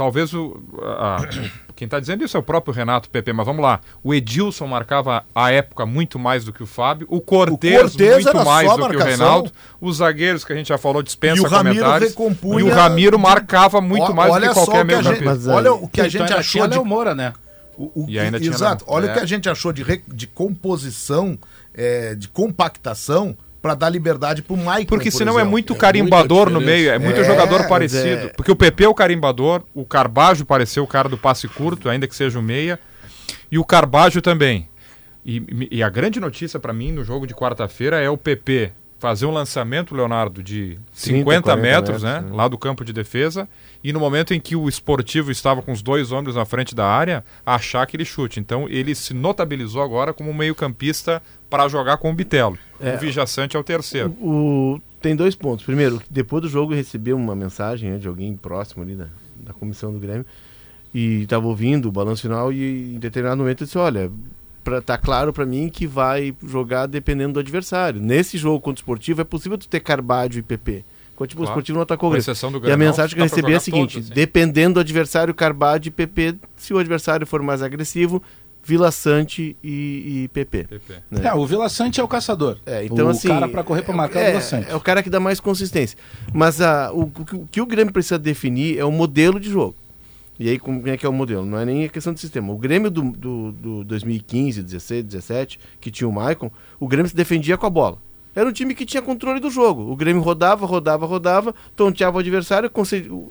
talvez 0.00 0.32
o, 0.32 0.58
a- 0.82 1.16
a- 1.16 1.26
quem 1.76 1.84
está 1.84 2.00
dizendo 2.00 2.24
isso 2.24 2.36
é 2.36 2.40
o 2.40 2.42
próprio 2.42 2.72
Renato 2.72 3.10
PP, 3.10 3.34
mas 3.34 3.44
vamos 3.44 3.62
lá. 3.62 3.80
O 4.02 4.14
Edilson 4.14 4.66
marcava 4.66 5.24
a 5.34 5.50
época 5.52 5.84
muito 5.84 6.18
mais 6.18 6.42
do 6.44 6.52
que 6.54 6.62
o 6.62 6.66
Fábio, 6.66 7.06
o 7.10 7.20
Cortez, 7.20 7.80
Cortez 7.82 8.24
muito 8.24 8.44
mais 8.44 8.74
do 8.76 8.88
que 8.88 8.96
o. 8.96 9.02
Reinaldo, 9.04 9.52
os 9.80 9.98
zagueiros 9.98 10.42
que 10.44 10.52
a 10.54 10.56
gente 10.56 10.68
já 10.68 10.78
falou 10.78 11.02
dispensa 11.02 11.36
E 11.42 11.46
o 11.46 11.48
comentários. 11.50 12.10
recompunha 12.10 12.60
e 12.60 12.62
o 12.70 12.72
Ramiro 12.74 13.18
marcava 13.18 13.80
muito 13.80 14.10
Ó, 14.10 14.14
mais 14.14 14.30
do 14.30 14.34
olha 14.36 14.48
que 14.48 14.54
qualquer 14.54 14.70
o 14.70 14.74
que 14.74 14.80
a 14.80 14.84
meio 14.84 15.02
gente- 15.02 15.24
campista. 15.24 15.50
Aí- 15.50 15.56
Olha 15.56 15.72
o 15.74 15.88
que 15.88 16.00
a 16.00 16.04
Então 16.06 16.10
gente 16.10 16.22
ainda 16.22 16.36
achou 16.40 16.66
de 16.68 16.74
Léo 16.76 16.84
Moura, 16.86 17.14
né? 17.14 17.32
O, 17.76 18.02
o 18.02 18.04
E 18.08 18.12
que- 18.12 18.18
ainda 18.18 18.38
tinha 18.40 18.50
exato. 18.52 18.84
não. 18.86 18.94
Olha 18.94 19.06
É. 19.06 19.10
o 19.10 19.14
que 19.14 19.20
a 19.20 19.26
gente 19.26 19.48
achou 19.50 19.72
de, 19.72 19.82
re- 19.82 20.02
de 20.08 20.26
composição, 20.26 21.38
é, 21.74 22.14
de 22.14 22.28
compactação 22.28 23.36
para 23.60 23.74
dar 23.74 23.90
liberdade 23.90 24.42
pro 24.42 24.56
Maicon. 24.56 24.88
Porque 24.88 25.10
por 25.10 25.18
senão 25.18 25.34
é 25.34 25.36
exemplo. 25.36 25.50
muito 25.50 25.72
É 25.74 25.76
carimbador 25.76 26.46
muita 26.50 26.60
no 26.60 26.64
meio, 26.64 26.90
é 26.90 26.98
muito 26.98 27.20
É, 27.20 27.24
jogador 27.24 27.68
parecido. 27.68 28.26
é- 28.26 28.28
Porque 28.28 28.50
o 28.50 28.56
PP 28.56 28.84
é 28.84 28.88
o 28.88 28.94
carimbador, 28.94 29.62
o 29.74 29.84
Carbajo 29.84 30.44
pareceu 30.46 30.82
o 30.82 30.86
cara 30.86 31.08
do 31.08 31.18
passe 31.18 31.46
curto, 31.48 31.88
ainda 31.88 32.06
que 32.08 32.16
seja 32.16 32.38
o 32.38 32.42
meia, 32.42 32.78
e 33.50 33.58
o 33.58 33.64
Carbajo 33.64 34.22
também. 34.22 34.68
E, 35.24 35.68
e 35.70 35.82
a 35.82 35.88
grande 35.90 36.18
notícia 36.18 36.58
pra 36.58 36.72
mim 36.72 36.92
no 36.92 37.04
jogo 37.04 37.26
de 37.26 37.34
quarta-feira 37.34 38.00
é 38.00 38.08
o 38.08 38.16
PP 38.16 38.72
fazer 39.00 39.24
um 39.24 39.30
lançamento, 39.30 39.94
Leonardo, 39.94 40.42
de 40.42 40.78
50 40.92 41.24
40 41.24 41.56
metros, 41.56 41.62
metros, 41.62 42.02
né, 42.02 42.20
né? 42.20 42.36
lá 42.36 42.46
do 42.46 42.58
campo 42.58 42.84
de 42.84 42.92
defesa, 42.92 43.48
e 43.82 43.94
no 43.94 43.98
momento 43.98 44.34
em 44.34 44.38
que 44.38 44.54
o 44.54 44.68
esportivo 44.68 45.30
estava 45.30 45.62
com 45.62 45.72
os 45.72 45.80
dois 45.80 46.12
homens 46.12 46.36
na 46.36 46.44
frente 46.44 46.74
da 46.74 46.86
área, 46.86 47.24
achar 47.44 47.80
aquele 47.82 48.04
chute. 48.04 48.38
Então 48.38 48.68
ele 48.68 48.94
se 48.94 49.14
notabilizou 49.14 49.82
agora 49.82 50.12
como 50.12 50.32
meio-campista 50.34 51.22
para 51.48 51.66
jogar 51.66 51.96
com 51.96 52.10
o 52.10 52.14
Bitelo. 52.14 52.58
É. 52.78 52.94
O 52.94 52.98
Vijaçante 52.98 53.56
é 53.56 53.58
o 53.58 53.64
terceiro. 53.64 54.10
O- 54.20 54.78
tem 55.00 55.16
dois 55.16 55.34
pontos. 55.34 55.64
Primeiro, 55.64 56.02
depois 56.10 56.42
do 56.42 56.48
jogo 56.50 56.74
eu 56.74 56.76
recebi 56.76 57.14
uma 57.14 57.34
mensagem 57.34 57.92
né, 57.92 57.96
de 57.96 58.06
alguém 58.06 58.36
próximo 58.36 58.82
ali 58.82 58.94
da, 58.94 59.06
da 59.34 59.54
comissão 59.54 59.90
do 59.90 59.98
Grêmio 59.98 60.26
e 60.92 61.22
estava 61.22 61.46
ouvindo 61.46 61.88
o 61.88 61.92
balanço 61.92 62.20
final 62.20 62.52
e 62.52 62.94
em 62.96 62.98
determinado 62.98 63.38
momento 63.40 63.62
eu 63.62 63.64
disse, 63.64 63.78
olha, 63.78 64.12
pra, 64.70 64.80
tá 64.80 64.96
claro 64.98 65.32
para 65.32 65.44
mim 65.44 65.68
que 65.68 65.86
vai 65.86 66.34
jogar 66.46 66.86
dependendo 66.86 67.34
do 67.34 67.40
adversário. 67.40 68.00
Nesse 68.00 68.38
jogo 68.38 68.60
contra 68.60 68.80
o 68.80 68.82
Esportivo 68.82 69.20
é 69.20 69.24
possível 69.24 69.58
tu 69.58 69.68
ter 69.68 69.80
Carbádio 69.80 70.38
e 70.38 70.42
PP. 70.42 70.84
Tipo, 71.26 71.42
o 71.42 71.44
Claro. 71.44 71.50
Esportivo 71.50 71.76
não 71.76 71.82
atacou 71.82 72.08
o 72.08 72.12
Grêmio. 72.12 72.24
E 72.66 72.72
a 72.72 72.76
mensagem 72.78 73.14
que 73.14 73.20
eu 73.20 73.24
recebi 73.24 73.52
é 73.52 73.56
a 73.56 73.60
seguinte, 73.60 73.92
todos, 73.94 74.06
assim. 74.06 74.14
dependendo 74.14 74.74
do 74.74 74.80
adversário, 74.80 75.34
Carbádio 75.34 75.88
e 75.88 75.90
PP, 75.90 76.36
se 76.56 76.72
o 76.72 76.78
adversário 76.78 77.26
for 77.26 77.42
mais 77.42 77.60
agressivo, 77.60 78.22
Vila 78.64 78.90
Sante 78.90 79.54
e, 79.62 80.22
e 80.24 80.28
PP. 80.28 80.64
PP. 80.64 80.94
né? 81.10 81.20
É, 81.24 81.34
o 81.34 81.44
Vila 81.46 81.68
Sante 81.68 82.00
é 82.00 82.02
o 82.02 82.08
caçador. 82.08 82.56
É, 82.64 82.84
então, 82.86 83.06
o 83.06 83.10
assim, 83.10 83.28
cara 83.28 83.48
pra 83.48 83.62
correr 83.62 83.82
pra 83.82 83.94
marcar 83.94 84.20
é, 84.20 84.22
o 84.22 84.26
é, 84.26 84.30
Vila 84.30 84.40
Sante. 84.40 84.70
é 84.70 84.74
o 84.74 84.80
cara 84.80 85.02
que 85.02 85.10
dá 85.10 85.20
mais 85.20 85.40
consistência. 85.40 85.98
Mas 86.32 86.58
a, 86.62 86.90
o, 86.90 87.02
o 87.02 87.10
que- 87.24 87.36
o 87.36 87.48
que 87.52 87.60
o 87.60 87.66
Grêmio 87.66 87.92
precisa 87.92 88.18
definir 88.18 88.78
é 88.78 88.84
o 88.84 88.90
modelo 88.90 89.38
de 89.38 89.50
jogo. 89.50 89.74
E 90.40 90.48
aí, 90.48 90.58
como 90.58 90.88
é 90.88 90.96
que 90.96 91.04
é 91.04 91.08
o 91.08 91.12
modelo? 91.12 91.44
Não 91.44 91.58
é 91.58 91.66
nem 91.66 91.84
a 91.84 91.88
questão 91.90 92.14
de 92.14 92.18
sistema. 92.18 92.50
O 92.50 92.56
Grêmio 92.56 92.90
do, 92.90 93.02
do, 93.10 93.52
do 93.52 93.84
2015, 93.84 94.62
16, 94.62 95.04
17, 95.04 95.60
que 95.78 95.90
tinha 95.90 96.08
o 96.08 96.12
Maicon, 96.12 96.50
o 96.80 96.88
Grêmio 96.88 97.10
se 97.10 97.14
defendia 97.14 97.58
com 97.58 97.66
a 97.66 97.70
bola. 97.70 97.98
Era 98.34 98.48
um 98.48 98.52
time 98.52 98.74
que 98.74 98.86
tinha 98.86 99.02
controle 99.02 99.38
do 99.38 99.50
jogo. 99.50 99.92
O 99.92 99.94
Grêmio 99.94 100.22
rodava, 100.22 100.64
rodava, 100.64 101.04
rodava, 101.04 101.54
tonteava 101.76 102.16
o 102.16 102.20
adversário, 102.20 102.70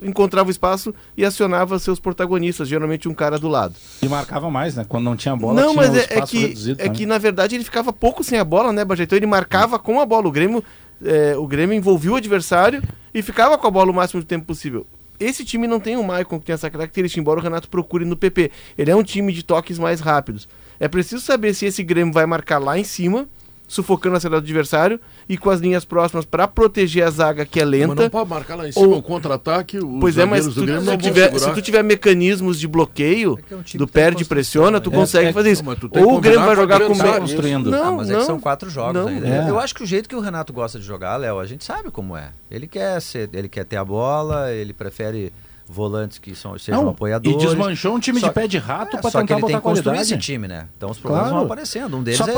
encontrava 0.03 0.49
o 0.49 0.51
espaço 0.51 0.93
e 1.17 1.25
acionava 1.25 1.79
seus 1.79 1.99
protagonistas, 1.99 2.67
geralmente 2.67 3.09
um 3.09 3.13
cara 3.15 3.39
do 3.39 3.47
lado. 3.47 3.73
E 4.03 4.07
marcava 4.07 4.51
mais, 4.51 4.75
né? 4.75 4.85
Quando 4.87 5.05
não 5.05 5.15
tinha 5.15 5.35
bola, 5.35 5.59
não, 5.59 5.71
tinha 5.71 5.81
mas 5.81 5.89
um 5.89 5.95
é, 5.95 6.07
é 6.11 6.21
que, 6.21 6.37
reduzido 6.37 6.79
é 6.79 6.83
também. 6.83 6.99
que 6.99 7.05
na 7.07 7.17
verdade 7.17 7.55
ele 7.55 7.63
ficava 7.63 7.91
pouco 7.91 8.23
sem 8.23 8.37
a 8.37 8.45
bola, 8.45 8.71
né, 8.71 8.85
Bajé? 8.85 9.03
Então 9.05 9.17
ele 9.17 9.25
marcava 9.25 9.79
com 9.79 9.99
a 9.99 10.05
bola. 10.05 10.27
O 10.27 10.31
Grêmio, 10.31 10.63
é, 11.03 11.35
o 11.35 11.47
Grêmio 11.47 11.75
envolvia 11.75 12.11
o 12.11 12.17
adversário 12.17 12.83
e 13.11 13.23
ficava 13.23 13.57
com 13.57 13.65
a 13.65 13.71
bola 13.71 13.89
o 13.89 13.95
máximo 13.95 14.21
de 14.21 14.27
tempo 14.27 14.45
possível. 14.45 14.85
Esse 15.19 15.43
time 15.43 15.67
não 15.67 15.79
tem 15.79 15.97
o 15.97 16.03
Maicon 16.03 16.39
que 16.39 16.45
tem 16.45 16.53
essa 16.53 16.69
característica, 16.69 17.19
embora 17.19 17.39
o 17.39 17.43
Renato 17.43 17.69
procure 17.69 18.05
no 18.05 18.15
PP. 18.15 18.51
Ele 18.77 18.91
é 18.91 18.95
um 18.95 19.03
time 19.03 19.33
de 19.33 19.43
toques 19.43 19.77
mais 19.77 19.99
rápidos. 19.99 20.47
É 20.79 20.87
preciso 20.87 21.21
saber 21.21 21.53
se 21.53 21.65
esse 21.65 21.83
Grêmio 21.83 22.13
vai 22.13 22.25
marcar 22.25 22.57
lá 22.57 22.77
em 22.79 22.83
cima, 22.83 23.27
sufocando 23.69 24.17
a 24.17 24.19
saída 24.19 24.41
do 24.41 24.43
adversário 24.43 24.99
e 25.29 25.37
com 25.37 25.49
as 25.49 25.61
linhas 25.61 25.85
próximas 25.85 26.25
para 26.25 26.47
proteger 26.47 27.03
a 27.05 27.09
zaga 27.09 27.45
que 27.45 27.59
é 27.61 27.63
Mas 27.65 27.81
não 27.81 27.89
lenta. 27.95 28.09
pode 28.09 28.29
marcar 28.29 28.55
lá 28.55 28.67
em 28.67 28.71
cima 28.73 28.85
Ou- 28.87 28.97
um 28.97 29.01
contra-ataque, 29.01 29.77
os 29.77 29.99
Pois 30.01 30.17
é, 30.17 30.25
mas 30.25 30.43
tu, 30.45 30.51
se 30.53 30.97
tiver, 30.97 31.39
se 31.39 31.53
tu 31.53 31.61
tiver 31.61 31.83
mecanismos 31.83 32.59
de 32.59 32.67
bloqueio, 32.67 33.39
É 33.49 33.53
é 33.53 33.57
um 33.57 33.63
do 33.77 33.87
perde 33.87 34.23
e 34.23 34.25
pressiona, 34.25 34.81
tu 34.81 34.89
né? 34.89 34.97
consegue 34.97 35.29
É, 35.29 35.33
fazer 35.33 35.51
isso. 35.51 35.63
Ou 35.65 36.15
o 36.17 36.19
Grêmio 36.19 36.39
vai 36.41 36.49
com 36.55 36.61
jogar 36.61 36.81
o 36.81 36.87
com 36.87 36.95
meio- 36.95 37.19
construindo. 37.19 37.69
Não, 37.71 37.83
Ah, 37.83 37.91
mas 37.91 38.09
é 38.09 38.13
que 38.13 38.19
não. 38.19 38.25
são 38.25 38.39
quatro 38.39 38.69
jogos 38.69 38.93
não. 38.95 39.07
ainda. 39.07 39.27
É. 39.27 39.49
Eu 39.49 39.59
acho 39.59 39.75
que 39.75 39.83
o 39.83 39.85
jeito 39.85 40.09
que 40.09 40.15
o 40.15 40.19
Renato 40.19 40.51
gosta 40.51 40.79
de 40.79 40.83
jogar, 40.85 41.15
Léo, 41.17 41.39
a 41.39 41.45
gente 41.45 41.63
sabe 41.63 41.91
como 41.91 42.17
é. 42.17 42.31
Ele 42.49 42.67
quer 42.67 42.99
ser, 43.01 43.29
ele 43.31 43.47
quer 43.47 43.65
ter 43.65 43.77
a 43.77 43.85
bola, 43.85 44.51
ele 44.51 44.73
prefere 44.73 45.31
volantes 45.67 46.17
que 46.17 46.33
são, 46.33 46.57
sejam 46.57 46.81
Não, 46.81 46.89
apoiadores. 46.89 47.39
e 47.43 47.45
desmanchou 47.45 47.95
um 47.95 47.99
time 47.99 48.19
Só- 48.19 48.29
de 48.29 48.33
pé 48.33 48.47
de 48.47 48.57
rato 48.57 48.97
É, 48.97 48.99
que 48.99 49.03
tentar 49.05 49.19
ele 49.19 49.27
tem 49.27 49.39
botar 49.39 49.57
que 49.57 49.61
qualidade. 49.61 50.01
esse 50.01 50.17
time, 50.17 50.47
né? 50.47 50.67
Então 50.75 50.89
os 50.89 50.97
problemas 50.97 51.27
Claro. 51.29 51.37
vão 51.37 51.45
aparecendo. 51.45 51.95
Um 51.97 52.01
deles 52.01 52.17
Só 52.17 52.25
é 52.27 52.33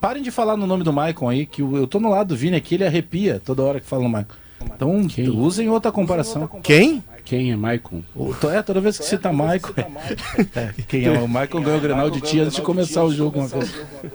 parem 0.00 0.22
de, 0.22 0.30
falar 0.30 0.56
no 0.56 0.66
nome 0.66 0.82
do 0.84 0.92
Maicon 0.92 1.28
aí, 1.28 1.46
que 1.46 1.62
eu 1.62 1.86
tô 1.86 2.00
no 2.00 2.10
lado 2.10 2.28
do 2.28 2.36
Vini 2.36 2.56
aqui, 2.56 2.74
ele 2.76 2.86
arrepia 2.86 3.40
toda 3.44 3.62
hora 3.62 3.80
que 3.80 3.86
fala 3.86 4.02
no 4.02 4.08
Maicon. 4.08 4.34
Então, 4.64 5.06
Quem? 5.08 5.28
usem 5.28 5.68
outra 5.70 5.90
comparação. 5.90 6.48
Quem? 6.62 7.02
Quem 7.24 7.52
é 7.52 7.56
Maicon? 7.56 8.02
É, 8.52 8.62
toda 8.62 8.80
vez 8.80 8.98
que 8.98 9.04
cita 9.04 9.32
Maicon. 9.32 9.72
É, 10.54 10.72
quem 10.88 11.04
é? 11.04 11.12
O 11.12 11.28
Maicon 11.28 11.62
ganhou 11.62 11.78
o 11.78 11.82
Grenal 11.82 12.10
de 12.10 12.20
ti 12.20 12.40
antes 12.40 12.56
de 12.56 12.62
começar 12.62 13.04
o 13.04 13.12
jogo. 13.12 13.38
Uma. 13.38 13.48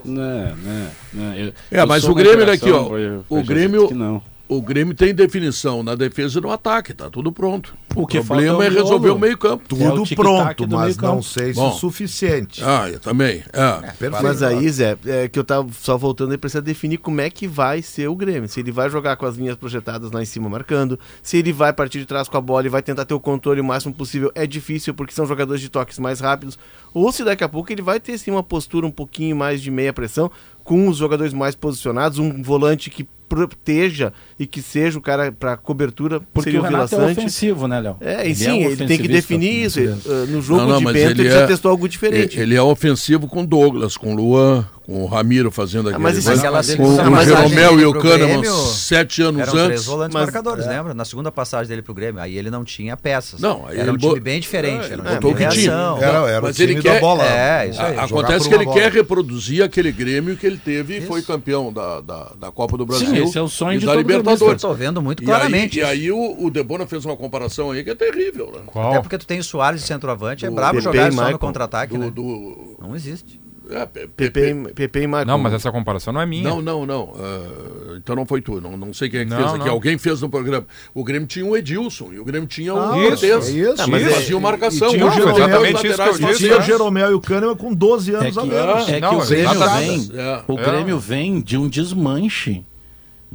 Não, 0.04 0.56
não, 0.56 0.88
não. 1.14 1.34
Eu, 1.36 1.54
É, 1.72 1.86
mas 1.86 2.04
o 2.04 2.14
Grêmio, 2.14 2.44
olha 2.44 2.56
geração, 2.58 2.96
aqui, 2.96 3.24
ó, 3.30 3.36
o 3.40 3.44
Grêmio- 3.44 3.82
disse 3.82 3.94
que 3.94 4.00
não. 4.00 4.22
O 4.48 4.62
Grêmio 4.62 4.94
tem 4.94 5.14
definição 5.14 5.82
na 5.82 5.96
defesa 5.96 6.38
e 6.38 6.42
no 6.42 6.52
ataque, 6.52 6.94
tá 6.94 7.10
tudo 7.10 7.32
pronto. 7.32 7.76
O 7.96 8.06
que 8.06 8.20
o 8.20 8.24
problema 8.24 8.64
é 8.64 8.68
é 8.68 8.70
resolver 8.70 9.08
jogo. 9.08 9.18
o 9.18 9.22
meio-campo. 9.22 9.64
É 9.72 9.88
o 9.88 9.92
Tudo 9.92 10.04
tic-tac 10.04 10.56
pronto, 10.56 10.68
mas 10.68 10.98
não 10.98 11.22
sei 11.22 11.54
se 11.54 11.60
Bom. 11.60 11.70
o 11.70 11.74
suficiente. 11.74 12.62
Ah, 12.64 12.90
eu 12.90 13.00
também. 13.00 13.44
É. 13.52 13.92
Perfeito. 13.94 14.22
Mas 14.22 14.44
aí, 14.44 14.70
Zé, 14.70 14.98
é 15.06 15.28
que 15.28 15.40
eu 15.40 15.44
tava 15.44 15.68
só 15.72 15.98
voltando 15.98 16.32
aí, 16.32 16.38
precisa 16.38 16.62
definir 16.62 16.98
como 16.98 17.22
é 17.22 17.30
que 17.30 17.48
vai 17.48 17.82
ser 17.82 18.08
o 18.08 18.16
Grêmio. 18.16 18.48
Se 18.48 18.60
ele 18.60 18.72
vai 18.72 18.90
jogar 18.90 19.16
com 19.16 19.26
as 19.26 19.36
linhas 19.36 19.56
projetadas 19.56 20.12
lá 20.12 20.22
em 20.22 20.26
cima 20.26 20.48
marcando, 20.50 21.00
se 21.24 21.38
ele 21.38 21.52
vai 21.52 21.74
partir 21.74 22.00
de 22.00 22.06
trás 22.06 22.28
com 22.28 22.38
a 22.38 22.42
bola 22.42 22.66
e 22.66 22.70
vai 22.70 22.84
tentar 22.84 23.06
ter 23.06 23.14
o 23.14 23.20
controle 23.20 23.62
o 23.62 23.64
máximo 23.64 23.94
possível, 23.96 24.32
é 24.36 24.46
difícil 24.46 24.94
porque 24.94 25.14
são 25.14 25.26
jogadores 25.26 25.62
de 25.62 25.70
toques 25.70 25.98
mais 25.98 26.20
rápidos. 26.20 26.60
Ou 26.94 27.12
se 27.12 27.24
daqui 27.24 27.44
a 27.44 27.50
pouco 27.50 27.72
ele 27.74 27.82
vai 27.82 28.00
ter 28.00 28.18
sim 28.18 28.32
uma 28.32 28.44
postura 28.44 28.86
um 28.86 28.92
pouquinho 28.92 29.36
mais 29.36 29.62
de 29.62 29.72
meia 29.72 29.92
pressão, 29.92 30.30
com 30.66 30.90
os 30.90 30.98
jogadores 30.98 31.32
mais 31.32 31.56
posicionados, 31.56 32.20
um 32.20 32.42
volante 32.44 32.90
que 32.90 33.08
proteja 33.30 34.12
e 34.38 34.46
que 34.46 34.62
seja 34.62 34.98
o 35.00 35.02
cara 35.02 35.32
para 35.32 35.56
cobertura, 35.56 36.20
Porque 36.34 36.50
seria 36.52 36.62
o 36.62 36.66
é 36.66 36.70
Vila 36.70 36.88
Sante. 36.88 37.20
ofensivo, 37.20 37.68
né, 37.68 37.80
Léo? 37.80 37.98
É, 38.02 38.24
e 38.24 38.26
Ele 38.28 38.36
sim, 38.36 38.46
é 38.64 38.68
um 38.68 38.72
ele 38.72 38.86
tem 38.88 38.98
que 39.00 39.08
definir 39.08 39.66
isso. 39.66 39.80
vezes. 39.80 40.06
Uh, 40.06 40.26
No 40.28 40.42
jogo 40.42 40.62
Não, 40.62 40.70
não, 40.70 40.78
de 40.80 40.86
Bento 40.86 40.98
ele 40.98 41.22
ele, 41.22 41.28
é- 41.30 41.32
já 41.32 41.48
testou 41.48 41.72
algo 41.72 41.88
diferente. 41.88 42.40
Ele 42.40 42.56
é 42.56 42.62
ofensivo 42.62 43.28
com 43.28 43.46
Douglas, 43.46 43.96
com 43.96 44.14
Luan, 44.16 44.68
com 44.86 45.04
o 45.04 45.06
Ramiro 45.08 45.50
fazendo 45.50 45.90
aquele. 45.90 46.04
mas 46.04 46.18
isso 46.18 46.28
mas 46.30 46.38
é- 46.38 46.48
Aquela 46.48 46.64
com 46.78 46.94
o 47.14 47.24
Jeromel 47.24 47.80
e 47.80 47.86
o 47.86 47.94
Kahneman 48.00 48.44
sete 48.44 49.22
anos 49.22 49.42
Eram 49.42 49.54
antes. 49.54 49.66
três 49.66 49.86
volantes 49.86 50.14
mas- 50.14 50.24
marcadores, 50.26 50.68
lembra? 50.68 50.94
Na 50.94 51.04
segunda 51.06 51.32
passagem 51.32 51.68
dele 51.68 51.82
pro 51.82 51.94
Grêmio, 51.94 52.22
aí 52.22 52.38
ele 52.38 52.52
não 52.52 52.64
tinha 52.64 52.96
peças. 52.96 53.40
Não, 53.40 53.66
aí 53.68 53.78
era 53.80 53.92
um 53.92 53.96
ele 53.96 53.98
time 54.02 54.16
bo- 54.16 54.22
bem 54.22 54.40
diferente. 54.40 54.86
É, 54.90 54.94
Era 54.94 55.02
um 55.02 55.06
botou 55.06 55.34
de 55.34 55.44
o 55.44 55.48
que 55.48 55.54
tinha. 55.56 55.72
reação. 55.72 55.98
Era, 55.98 56.30
era 56.30 56.42
Mas 56.42 56.52
o 56.52 56.54
time 56.60 56.74
ele 56.74 56.82
da 56.82 56.92
quer- 56.92 57.02
bola. 57.02 57.24
É, 57.26 57.68
isso 57.70 57.82
aí. 57.82 57.98
Acontece 58.00 58.48
que 58.48 58.54
ele 58.56 58.66
bola. 58.66 58.78
quer 58.80 58.92
reproduzir 58.92 59.64
aquele 59.64 59.92
Grêmio 59.92 60.38
que 60.38 60.46
ele 60.46 60.58
teve 60.58 60.98
e 60.98 61.02
foi 61.02 61.22
campeão 61.24 61.74
da, 61.74 62.02
da, 62.02 62.32
da 62.40 62.52
Copa 62.52 62.78
do 62.78 62.86
Brasil. 62.86 63.08
Sim, 63.08 63.24
esse 63.24 63.38
é 63.38 63.42
o 63.42 63.48
sonho 63.48 63.78
e 63.78 63.80
de 63.80 63.86
da 63.86 63.94
Eu 63.94 63.98
Libertadores. 63.98 64.62
tô 64.62 64.74
vendo 64.74 65.02
muito 65.02 65.24
E 65.24 65.26
claramente. 65.26 65.82
aí, 65.82 65.86
e 65.86 65.90
aí 66.06 66.12
o, 66.12 66.46
o 66.46 66.50
Debona 66.52 66.86
fez 66.86 67.04
uma 67.06 67.18
comparação 67.18 67.72
aí 67.72 67.84
que 67.84 67.90
é 67.90 67.96
terrível, 67.96 68.48
né? 68.54 68.60
Até 68.62 68.72
Qual? 68.72 69.02
porque 69.02 69.18
tu 69.18 69.26
tem 69.26 69.40
o 69.40 69.44
Soares 69.44 69.82
de 69.82 69.88
centroavante, 69.88 70.46
é 70.46 70.50
brabo 70.50 70.80
jogar 70.80 71.12
só 71.12 71.30
no 71.32 71.40
contra-ataque, 71.40 71.98
né? 71.98 72.12
Não 72.80 72.96
existe. 72.96 73.40
É, 73.72 73.86
Pe- 73.86 74.08
Pepe, 74.08 74.54
Pepe- 74.76 75.00
e- 75.02 75.08
Maicon. 75.08 75.32
Não, 75.32 75.38
mas 75.38 75.54
essa 75.54 75.72
comparação 75.72 76.14
não 76.14 76.22
é 76.22 76.26
minha. 76.26 76.44
Não, 76.44 76.62
não, 76.62 76.86
não. 76.86 77.14
Ah, 77.18 77.96
então 77.98 78.16
não 78.16 78.26
foi 78.26 78.42
tu. 78.42 78.60
Não, 78.62 78.76
não 78.78 78.94
sei 78.94 79.10
quem 79.10 79.22
é 79.22 79.24
que 79.26 79.30
Não, 79.32 79.38
fez 79.38 79.50
aqui. 79.54 79.66
não. 79.66 79.72
Alguém 79.72 79.98
fez 79.98 80.22
no 80.22 80.30
programa. 80.30 80.66
O 80.94 81.04
Grêmio 81.04 81.28
tinha 81.28 81.46
o 81.46 81.56
Edilson 81.56 82.10
e 82.14 82.20
o 82.20 82.26
Grêmio 82.26 82.48
tinha 82.48 82.74
o 82.74 82.80
Ah, 82.80 82.90
Cortez. 82.94 83.24
é 83.50 83.52
isso. 83.52 83.82
Ah, 83.82 83.88
mas 83.88 84.02
Eles 84.02 84.14
é- 84.14 84.16
faziam 84.18 84.40
marcação. 84.40 84.88
e 84.90 84.92
tinha 84.92 85.06
o 85.08 85.12
Jeromel, 85.12 85.36
exatamente 85.38 85.88
isso 85.88 85.96
que 85.96 86.10
eu 86.10 86.14
disse, 86.30 86.44
Tinha 86.46 86.58
o 86.60 86.62
Jeromel 86.62 87.12
e 87.12 87.14
o 87.14 87.22
Kahneman 87.22 87.56
com 87.56 87.74
12 87.74 88.14
É 88.14 88.18
anos 88.18 88.38
a 88.38 88.42
que, 88.42 88.48
menos. 88.48 88.90
é 88.90 88.94
que 88.96 89.00
Não, 89.02 89.18
o 89.20 89.26
Grêmio 89.26 89.60
vem, 89.70 90.12
É. 90.16 90.42
o 90.48 90.60
É. 90.60 90.64
Grêmio 90.64 91.00
vem 91.00 91.42
de 91.42 91.58
um 91.58 91.68
desmanche 91.68 92.64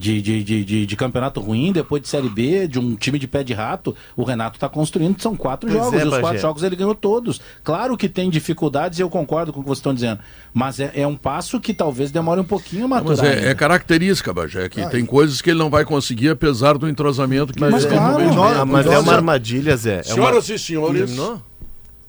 de, 0.00 0.22
de, 0.22 0.42
de, 0.42 0.64
de, 0.64 0.86
de 0.86 0.96
campeonato 0.96 1.40
ruim, 1.40 1.72
depois 1.72 2.00
de 2.00 2.08
Série 2.08 2.30
B, 2.30 2.66
de 2.66 2.78
um 2.78 2.96
time 2.96 3.18
de 3.18 3.28
pé 3.28 3.44
de 3.44 3.52
rato. 3.52 3.94
O 4.16 4.24
Renato 4.24 4.56
está 4.56 4.66
construindo, 4.68 5.20
são 5.20 5.36
quatro 5.36 5.68
Pois 5.68 5.78
jogos, 5.78 6.00
é, 6.00 6.04
e 6.04 6.08
os 6.08 6.18
quatro 6.18 6.38
jogos 6.40 6.62
ele 6.62 6.74
ganhou 6.74 6.94
todos. 6.94 7.40
Claro 7.62 7.96
que 7.98 8.08
tem 8.08 8.30
dificuldades 8.30 8.98
e 8.98 9.02
eu 9.02 9.10
concordo 9.10 9.52
com 9.52 9.60
o 9.60 9.62
que 9.62 9.68
vocês 9.68 9.78
estão 9.78 9.92
dizendo, 9.92 10.20
mas 10.54 10.80
é, 10.80 10.90
é 10.94 11.06
um 11.06 11.16
passo 11.16 11.60
que 11.60 11.74
talvez 11.74 12.10
demore 12.10 12.40
um 12.40 12.44
pouquinho 12.44 12.86
a 12.86 12.88
Mas 12.88 13.02
maturar. 13.04 13.26
é, 13.26 13.34
ainda. 13.36 13.48
é 13.48 13.54
característica, 13.54 14.32
Bagé, 14.32 14.68
que 14.70 14.88
tem 14.88 15.04
coisas 15.04 15.42
que 15.42 15.50
ele 15.50 15.58
não 15.58 15.68
vai 15.68 15.84
conseguir, 15.84 16.30
apesar 16.30 16.78
do 16.78 16.88
entrosamento 16.88 17.52
que 17.52 17.60
Mas 17.60 17.84
ele 17.84 17.88
tem 17.88 17.98
claro. 17.98 18.60
Ah, 18.60 18.64
mas 18.64 18.86
é 18.86 18.98
uma 18.98 19.12
armadilha, 19.12 19.76
Zé. 19.76 19.92
É 19.92 19.96
uma... 19.96 20.04
Senhoras 20.04 20.48
e 20.48 20.58
senhores, 20.58 21.00
Terminou? 21.00 21.42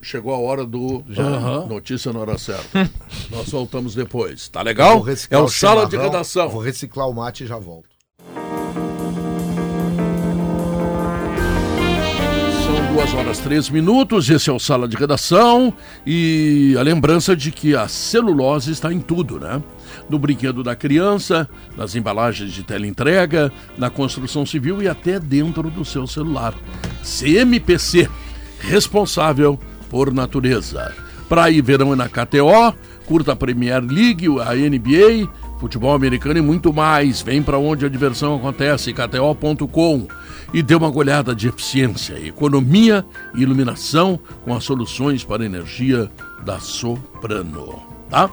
Chegou 0.01 0.33
a 0.33 0.37
hora 0.37 0.65
do 0.65 1.03
Notícia 1.69 2.11
na 2.11 2.19
Hora 2.19 2.37
Certa. 2.37 2.89
Nós 3.29 3.49
voltamos 3.49 3.95
depois. 3.95 4.49
Tá 4.49 4.61
legal? 4.61 4.97
Vou 4.97 5.05
reciclar 5.05 5.41
É 5.41 5.43
o 5.43 5.47
Sala 5.47 5.85
de 5.85 5.97
Redação. 5.97 6.49
Vou 6.49 6.61
reciclar 6.61 7.07
o 7.07 7.13
mate 7.13 7.43
e 7.43 7.47
já 7.47 7.57
volto. 7.57 7.89
São 12.65 12.93
duas 12.93 13.13
horas 13.13 13.39
três 13.39 13.69
minutos, 13.69 14.29
esse 14.29 14.49
é 14.49 14.53
o 14.53 14.59
Sala 14.59 14.87
de 14.87 14.95
Redação 14.95 15.73
e 16.05 16.75
a 16.77 16.81
lembrança 16.81 17.35
de 17.35 17.51
que 17.51 17.75
a 17.75 17.87
celulose 17.87 18.71
está 18.71 18.91
em 18.91 18.99
tudo, 18.99 19.39
né? 19.39 19.61
No 20.09 20.17
brinquedo 20.17 20.63
da 20.63 20.75
criança, 20.75 21.47
nas 21.75 21.95
embalagens 21.95 22.51
de 22.51 22.63
teleentrega, 22.63 23.51
na 23.77 23.89
construção 23.89 24.45
civil 24.45 24.81
e 24.81 24.87
até 24.87 25.19
dentro 25.19 25.69
do 25.69 25.85
seu 25.85 26.07
celular. 26.07 26.53
CMPC, 27.03 28.09
responsável 28.59 29.59
por 29.91 30.13
natureza. 30.13 30.95
Praia 31.27 31.53
e 31.53 31.61
verão 31.61 31.91
é 31.91 31.95
na 31.97 32.07
KTO, 32.07 32.73
curta 33.05 33.33
a 33.33 33.35
Premier 33.35 33.83
League, 33.83 34.25
a 34.39 34.55
NBA, 34.55 35.29
futebol 35.59 35.93
americano 35.93 36.39
e 36.39 36.41
muito 36.41 36.71
mais. 36.71 37.21
Vem 37.21 37.43
para 37.43 37.57
onde 37.57 37.85
a 37.85 37.89
diversão 37.89 38.37
acontece, 38.37 38.93
kto.com. 38.93 40.07
E 40.53 40.63
dê 40.63 40.75
uma 40.75 40.89
olhada 40.89 41.35
de 41.35 41.49
eficiência, 41.49 42.17
economia 42.25 43.05
e 43.35 43.41
iluminação 43.41 44.17
com 44.43 44.53
as 44.53 44.63
soluções 44.63 45.23
para 45.25 45.45
energia 45.45 46.09
da 46.43 46.59
Soprano. 46.59 47.81
Tá? 48.09 48.29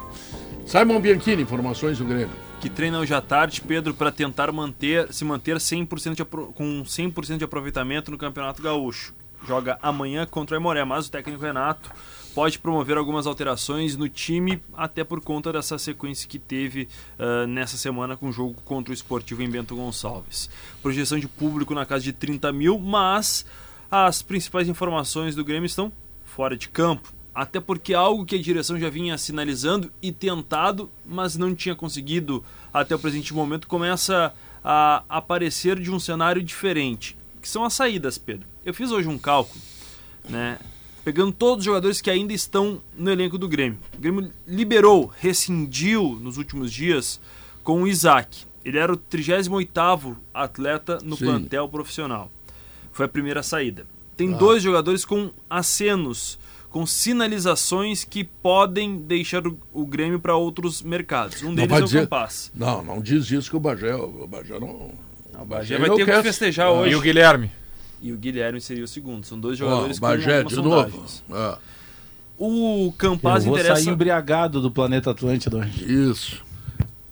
Simon 0.64 1.00
Bianchini, 1.00 1.42
informações 1.42 1.98
do 1.98 2.04
Grêmio. 2.04 2.30
que 2.60 2.68
treina 2.68 2.98
hoje 2.98 3.14
à 3.14 3.20
tarde, 3.20 3.60
Pedro, 3.60 3.94
para 3.94 4.10
tentar 4.10 4.50
manter, 4.52 5.12
se 5.12 5.24
manter 5.24 5.56
100% 5.56 6.14
de 6.14 6.24
com 6.24 6.82
100% 6.84 7.38
de 7.38 7.44
aproveitamento 7.44 8.10
no 8.10 8.18
Campeonato 8.18 8.62
Gaúcho. 8.62 9.14
Joga 9.46 9.78
amanhã 9.82 10.26
contra 10.26 10.54
o 10.54 10.58
Aimoré, 10.58 10.84
mas 10.84 11.06
o 11.06 11.10
técnico 11.10 11.42
Renato 11.42 11.90
pode 12.34 12.58
promover 12.58 12.96
algumas 12.96 13.26
alterações 13.26 13.96
no 13.96 14.08
time, 14.08 14.62
até 14.72 15.02
por 15.02 15.20
conta 15.20 15.52
dessa 15.52 15.76
sequência 15.76 16.28
que 16.28 16.38
teve 16.38 16.88
ah, 17.18 17.46
nessa 17.48 17.76
semana 17.76 18.16
com 18.16 18.28
o 18.28 18.32
jogo 18.32 18.54
contra 18.64 18.92
o 18.92 18.94
Esportivo 18.94 19.42
em 19.42 19.50
Bento 19.50 19.74
Gonçalves. 19.74 20.48
Projeção 20.80 21.18
de 21.18 21.26
público 21.26 21.74
na 21.74 21.84
casa 21.84 22.04
de 22.04 22.12
30 22.12 22.52
mil, 22.52 22.78
mas 22.78 23.44
as 23.90 24.22
principais 24.22 24.68
informações 24.68 25.34
do 25.34 25.44
Grêmio 25.44 25.66
estão 25.66 25.92
fora 26.22 26.56
de 26.56 26.68
campo. 26.68 27.12
Até 27.34 27.58
porque 27.58 27.92
algo 27.92 28.24
que 28.24 28.36
a 28.36 28.40
direção 28.40 28.78
já 28.78 28.88
vinha 28.88 29.18
sinalizando 29.18 29.90
e 30.00 30.12
tentado, 30.12 30.88
mas 31.04 31.36
não 31.36 31.52
tinha 31.54 31.74
conseguido 31.74 32.44
até 32.72 32.94
o 32.94 32.98
presente 33.00 33.34
momento, 33.34 33.66
começa 33.66 34.32
a 34.62 35.02
aparecer 35.08 35.80
de 35.80 35.90
um 35.90 35.98
cenário 35.98 36.40
diferente, 36.40 37.17
que 37.40 37.48
são 37.48 37.64
as 37.64 37.72
saídas, 37.74 38.18
Pedro. 38.18 38.46
Eu 38.64 38.74
fiz 38.74 38.90
hoje 38.90 39.08
um 39.08 39.18
cálculo, 39.18 39.60
né, 40.28 40.58
pegando 41.04 41.32
todos 41.32 41.58
os 41.62 41.64
jogadores 41.64 42.00
que 42.00 42.10
ainda 42.10 42.32
estão 42.32 42.80
no 42.96 43.10
elenco 43.10 43.38
do 43.38 43.48
Grêmio. 43.48 43.78
O 43.96 44.00
Grêmio 44.00 44.30
liberou, 44.46 45.12
rescindiu 45.20 46.18
nos 46.20 46.36
últimos 46.36 46.72
dias 46.72 47.20
com 47.62 47.82
o 47.82 47.86
Isaac. 47.88 48.44
Ele 48.64 48.78
era 48.78 48.92
o 48.92 48.96
38º 48.96 50.16
atleta 50.34 50.98
no 51.02 51.16
Sim. 51.16 51.24
plantel 51.24 51.68
profissional. 51.68 52.30
Foi 52.92 53.06
a 53.06 53.08
primeira 53.08 53.42
saída. 53.42 53.86
Tem 54.16 54.32
dois 54.32 54.62
jogadores 54.62 55.04
com 55.04 55.30
acenos 55.48 56.38
com 56.68 56.84
sinalizações 56.84 58.04
que 58.04 58.22
podem 58.24 58.98
deixar 58.98 59.46
o, 59.46 59.58
o 59.72 59.86
Grêmio 59.86 60.20
para 60.20 60.36
outros 60.36 60.82
mercados. 60.82 61.42
Um 61.42 61.54
deles 61.54 61.72
é 61.72 61.80
o 61.80 61.84
dizer- 61.84 62.00
Campas. 62.02 62.52
Não, 62.54 62.82
não 62.82 63.00
diz 63.00 63.30
isso 63.30 63.48
que 63.48 63.56
o 63.56 63.60
Bagé. 63.60 63.94
O 63.94 64.26
Bagé 64.26 64.58
não. 64.60 64.92
O 65.40 65.44
Bagé 65.44 65.78
vai 65.78 65.90
ter 65.90 66.04
que 66.04 66.22
festejar 66.22 66.66
Ah, 66.66 66.72
hoje. 66.72 66.92
E 66.92 66.96
o 66.96 67.00
Guilherme? 67.00 67.50
E 68.00 68.12
o 68.12 68.16
Guilherme 68.16 68.60
seria 68.60 68.84
o 68.84 68.88
segundo. 68.88 69.24
São 69.24 69.38
dois 69.38 69.56
jogadores 69.58 69.98
o 69.98 70.00
Bagé, 70.00 70.42
com 70.42 70.48
de 70.48 70.56
novo. 70.56 70.70
sondagens. 70.90 71.24
Ah, 71.30 71.58
O 72.38 72.86
Eu 72.86 72.94
Campas 72.96 73.44
vou 73.44 73.56
interessa. 73.58 73.82
sair 73.82 73.92
embriagado 73.92 74.60
do 74.60 74.70
planeta 74.70 75.10
Atlântida 75.10 75.56
hoje. 75.56 75.84
isso. 75.92 76.44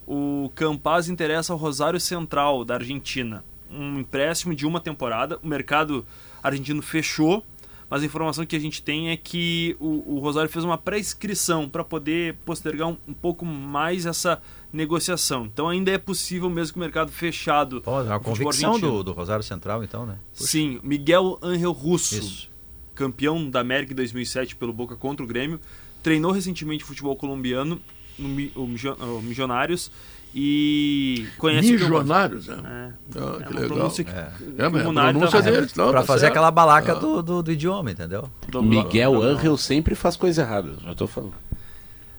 O 0.06 0.50
Campaz 0.54 1.08
interessa 1.08 1.52
ao 1.52 1.58
Rosário 1.58 1.98
Central 1.98 2.64
da 2.64 2.74
Argentina. 2.74 3.42
Um 3.68 3.98
empréstimo 3.98 4.54
de 4.54 4.64
uma 4.64 4.78
temporada. 4.80 5.38
O 5.42 5.48
mercado 5.48 6.06
argentino 6.40 6.80
fechou, 6.80 7.44
mas 7.88 8.02
a 8.02 8.06
informação 8.06 8.44
que 8.44 8.56
a 8.56 8.58
gente 8.58 8.82
tem 8.82 9.10
é 9.10 9.16
que 9.16 9.76
o, 9.78 10.16
o 10.16 10.18
Rosário 10.18 10.50
fez 10.50 10.64
uma 10.64 10.76
pré-inscrição 10.76 11.68
para 11.68 11.84
poder 11.84 12.34
postergar 12.44 12.88
um, 12.88 12.96
um 13.06 13.14
pouco 13.14 13.44
mais 13.44 14.06
essa 14.06 14.42
negociação. 14.72 15.46
Então 15.46 15.68
ainda 15.68 15.90
é 15.90 15.98
possível, 15.98 16.50
mesmo 16.50 16.74
que 16.74 16.78
o 16.78 16.80
mercado 16.80 17.12
fechado. 17.12 17.80
Pô, 17.80 18.00
é 18.00 18.12
futebol 18.12 18.20
convicção 18.20 18.78
do, 18.78 19.02
do 19.02 19.12
Rosário 19.12 19.44
Central, 19.44 19.84
então, 19.84 20.04
né? 20.04 20.18
Sim, 20.32 20.80
Miguel 20.82 21.38
Ángel 21.40 21.72
Russo, 21.72 22.16
Isso. 22.16 22.50
campeão 22.94 23.48
da 23.48 23.60
América 23.60 23.92
em 23.92 23.96
2007 23.96 24.56
pelo 24.56 24.72
Boca 24.72 24.96
contra 24.96 25.24
o 25.24 25.26
Grêmio, 25.26 25.60
treinou 26.02 26.32
recentemente 26.32 26.84
futebol 26.84 27.14
colombiano 27.16 27.80
no 28.18 28.28
o 28.54 28.64
o 28.64 29.22
Milionários 29.22 29.90
e 30.34 31.26
conhece. 31.38 31.72
Milionários, 31.72 32.46
né? 32.48 32.56
É, 32.64 33.18
Ah, 33.18 33.36
é 33.40 33.42
que 33.44 33.50
uma 33.52 33.60
legal. 33.60 33.76
pronúncia 33.76 34.04
que, 34.04 34.10
É. 34.10 34.30
que 34.38 34.62
É, 34.62 34.70
pronúncia 34.70 35.30
tá- 35.42 35.50
deles, 35.50 35.74
não, 35.74 35.90
pra 35.90 36.00
tá 36.00 36.06
fazer 36.06 36.26
aquela 36.26 36.50
balaca 36.50 36.92
Ah. 36.92 36.94
do, 36.96 37.22
do, 37.22 37.42
do 37.42 37.52
idioma, 37.52 37.90
entendeu? 37.90 38.28
do- 38.48 38.62
Miguel 38.62 39.22
Angel 39.22 39.56
sempre 39.56 39.94
faz 39.94 40.16
coisa 40.16 40.42
errada, 40.42 40.74
já 40.84 40.94
tô 40.94 41.06
falando. 41.06 41.34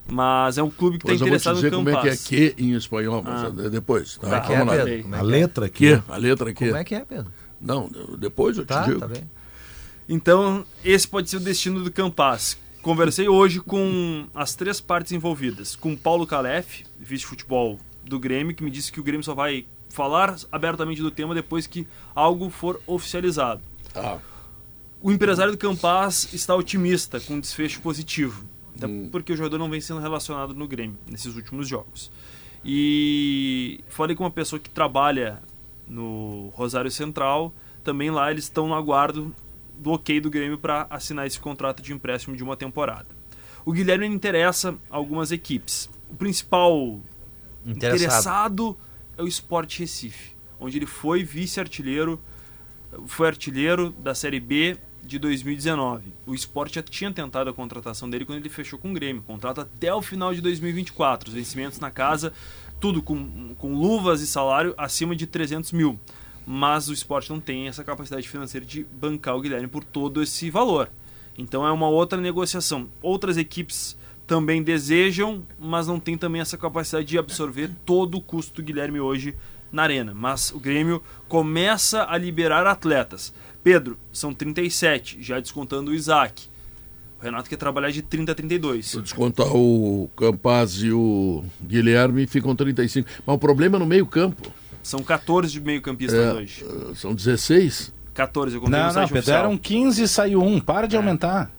Mas 0.09 0.57
é 0.57 0.63
um 0.63 0.69
clube 0.69 0.97
que 0.97 1.03
está 1.05 1.13
Depois 1.13 1.21
eu 1.21 1.27
vou 1.27 1.37
te 1.37 1.41
interessado 1.41 1.55
dizer 1.55 1.71
no 1.71 1.77
como 1.77 1.89
é 1.89 1.91
que 2.01 2.07
é 2.07 2.11
Campas. 2.11 2.27
que 2.27 2.55
em 2.57 2.73
espanhol, 2.75 3.23
Ah. 3.25 3.51
é 3.65 3.69
depois. 3.69 4.15
Tá, 4.15 4.21
Como 4.21 4.35
é 4.35 4.39
que 4.39 4.53
é, 4.53 4.57
vamos 4.59 4.73
lá. 4.77 4.83
Pedro? 4.85 5.03
Como 5.03 5.15
é 5.15 5.17
A 5.17 5.21
que 5.21 5.25
é? 5.27 5.29
letra 5.29 5.65
aqui. 5.65 5.77
Que? 5.97 6.11
A 6.11 6.17
letra 6.17 6.53
que? 6.53 6.65
Como 6.65 6.77
é 6.77 6.83
que 6.83 6.95
é, 6.95 6.99
Pedro? 7.05 7.31
Não, 7.59 7.89
depois 8.17 8.57
eu 8.57 8.63
te 8.63 8.69
Tá, 8.69 8.83
digo. 8.83 8.99
tá 8.99 9.07
bem. 9.07 9.23
Então, 10.07 10.65
esse 10.85 11.05
pode 11.07 11.29
ser 11.29 11.37
o 11.37 11.39
destino 11.41 11.83
do 11.83 11.91
Campas. 11.91 12.57
Conversei 12.81 13.27
hoje 13.27 13.59
com 13.59 14.25
as 14.33 14.55
três 14.55 14.79
partes 14.79 15.11
envolvidas. 15.11 15.75
Com 15.75 15.93
Paulo 15.97 16.25
Calef, 16.25 16.85
vice-futebol 16.97 17.77
do 18.09 18.19
Grêmio, 18.19 18.55
que 18.55 18.63
me 18.63 18.71
disse 18.71 18.91
que 18.91 18.99
o 18.99 19.03
Grêmio 19.03 19.23
só 19.23 19.33
vai 19.33 19.65
falar 19.89 20.35
abertamente 20.51 21.01
do 21.01 21.11
tema 21.11 21.33
depois 21.33 21.67
que 21.67 21.87
algo 22.13 22.49
for 22.49 22.81
oficializado. 22.85 23.61
Tá. 23.93 24.19
O 25.01 25.11
empresário 25.11 25.51
do 25.51 25.57
Campas 25.57 26.33
está 26.33 26.55
otimista 26.55 27.19
com 27.19 27.35
um 27.35 27.39
desfecho 27.39 27.81
positivo. 27.81 28.43
Até 28.75 28.87
porque 29.11 29.33
o 29.33 29.37
jogador 29.37 29.57
não 29.57 29.69
vem 29.69 29.81
sendo 29.81 29.99
relacionado 29.99 30.53
no 30.53 30.67
Grêmio 30.67 30.97
nesses 31.09 31.35
últimos 31.35 31.67
jogos. 31.67 32.11
E 32.63 33.79
falei 33.87 34.15
com 34.15 34.23
uma 34.23 34.31
pessoa 34.31 34.59
que 34.59 34.69
trabalha 34.69 35.41
no 35.87 36.51
Rosário 36.53 36.91
Central. 36.91 37.53
Também 37.83 38.11
lá 38.11 38.29
eles 38.29 38.45
estão 38.45 38.67
no 38.67 38.75
aguardo 38.75 39.33
do 39.77 39.91
ok 39.91 40.19
do 40.19 40.29
Grêmio 40.29 40.57
para 40.57 40.87
assinar 40.89 41.25
esse 41.25 41.39
contrato 41.39 41.81
de 41.81 41.93
empréstimo 41.93 42.35
de 42.35 42.43
uma 42.43 42.57
temporada. 42.57 43.07
O 43.65 43.71
Guilherme 43.71 44.07
interessa 44.07 44.75
algumas 44.89 45.31
equipes. 45.31 45.89
O 46.09 46.15
principal 46.15 46.99
Interessado. 47.67 47.95
interessado 47.95 48.77
é 49.17 49.21
o 49.21 49.27
Sport 49.27 49.79
Recife, 49.79 50.31
onde 50.59 50.77
ele 50.77 50.85
foi 50.85 51.23
vice-artilheiro, 51.23 52.21
foi 53.07 53.27
artilheiro 53.27 53.91
da 53.91 54.15
Série 54.15 54.39
B 54.39 54.77
de 55.03 55.19
2019. 55.19 56.13
O 56.25 56.33
Sport 56.33 56.75
já 56.75 56.83
tinha 56.83 57.11
tentado 57.11 57.49
a 57.49 57.53
contratação 57.53 58.09
dele 58.09 58.25
quando 58.25 58.39
ele 58.39 58.49
fechou 58.49 58.77
com 58.77 58.91
o 58.91 58.93
Grêmio. 58.93 59.21
Contrato 59.23 59.61
até 59.61 59.93
o 59.93 60.01
final 60.01 60.33
de 60.33 60.41
2024. 60.41 61.29
Os 61.29 61.35
vencimentos 61.35 61.79
na 61.79 61.91
casa, 61.91 62.33
tudo 62.79 63.01
com, 63.01 63.55
com 63.57 63.73
luvas 63.73 64.21
e 64.21 64.27
salário 64.27 64.73
acima 64.77 65.15
de 65.15 65.25
300 65.25 65.71
mil. 65.71 65.99
Mas 66.45 66.87
o 66.87 66.93
Sport 66.93 67.29
não 67.29 67.39
tem 67.39 67.67
essa 67.67 67.83
capacidade 67.83 68.27
financeira 68.27 68.65
de 68.65 68.83
bancar 68.83 69.35
o 69.35 69.41
Guilherme 69.41 69.67
por 69.67 69.83
todo 69.83 70.21
esse 70.21 70.49
valor. 70.49 70.89
Então 71.37 71.65
é 71.65 71.71
uma 71.71 71.87
outra 71.87 72.19
negociação. 72.19 72.87
Outras 73.01 73.37
equipes 73.37 73.97
também 74.27 74.61
desejam, 74.61 75.41
mas 75.57 75.87
não 75.87 75.99
tem 75.99 76.17
também 76.17 76.41
essa 76.41 76.57
capacidade 76.57 77.07
de 77.07 77.17
absorver 77.17 77.71
todo 77.85 78.17
o 78.17 78.21
custo 78.21 78.61
do 78.61 78.65
Guilherme 78.65 78.99
hoje 78.99 79.33
na 79.71 79.83
arena. 79.83 80.13
Mas 80.13 80.51
o 80.51 80.59
Grêmio 80.59 81.01
começa 81.29 82.05
a 82.09 82.17
liberar 82.17 82.67
atletas. 82.67 83.33
Pedro, 83.63 83.97
são 84.11 84.33
37, 84.33 85.17
já 85.21 85.39
descontando 85.39 85.91
o 85.91 85.93
Isaac. 85.95 86.45
O 87.19 87.23
Renato 87.23 87.49
quer 87.49 87.55
trabalhar 87.55 87.89
de 87.89 88.01
30 88.01 88.31
a 88.31 88.35
32. 88.35 88.85
Se 88.85 88.97
eu 88.97 89.01
descontar 89.01 89.47
o 89.47 90.09
Campaz 90.15 90.73
e 90.83 90.91
o 90.91 91.43
Guilherme, 91.63 92.27
ficam 92.27 92.55
35. 92.55 93.09
Mas 93.25 93.35
o 93.35 93.39
problema 93.39 93.77
é 93.77 93.79
no 93.79 93.85
meio-campo. 93.87 94.51
São 94.83 95.01
14 95.01 95.51
de 95.51 95.59
meio-campistas 95.59 96.19
É, 96.19 96.33
hoje. 96.33 96.65
são 96.95 97.13
16. 97.15 97.91
14, 98.13 98.55
eu 98.55 98.61
contei 98.61 98.71
Não, 98.73 98.79
no 98.81 98.85
não, 98.87 98.93
site 98.93 99.07
Pedro, 99.09 99.19
oficial. 99.19 99.39
eram 99.39 99.57
15 99.57 100.03
e 100.03 100.07
saiu 100.07 100.41
um. 100.43 100.59
Para 100.59 100.87
de 100.87 100.95
aumentar. 100.95 101.51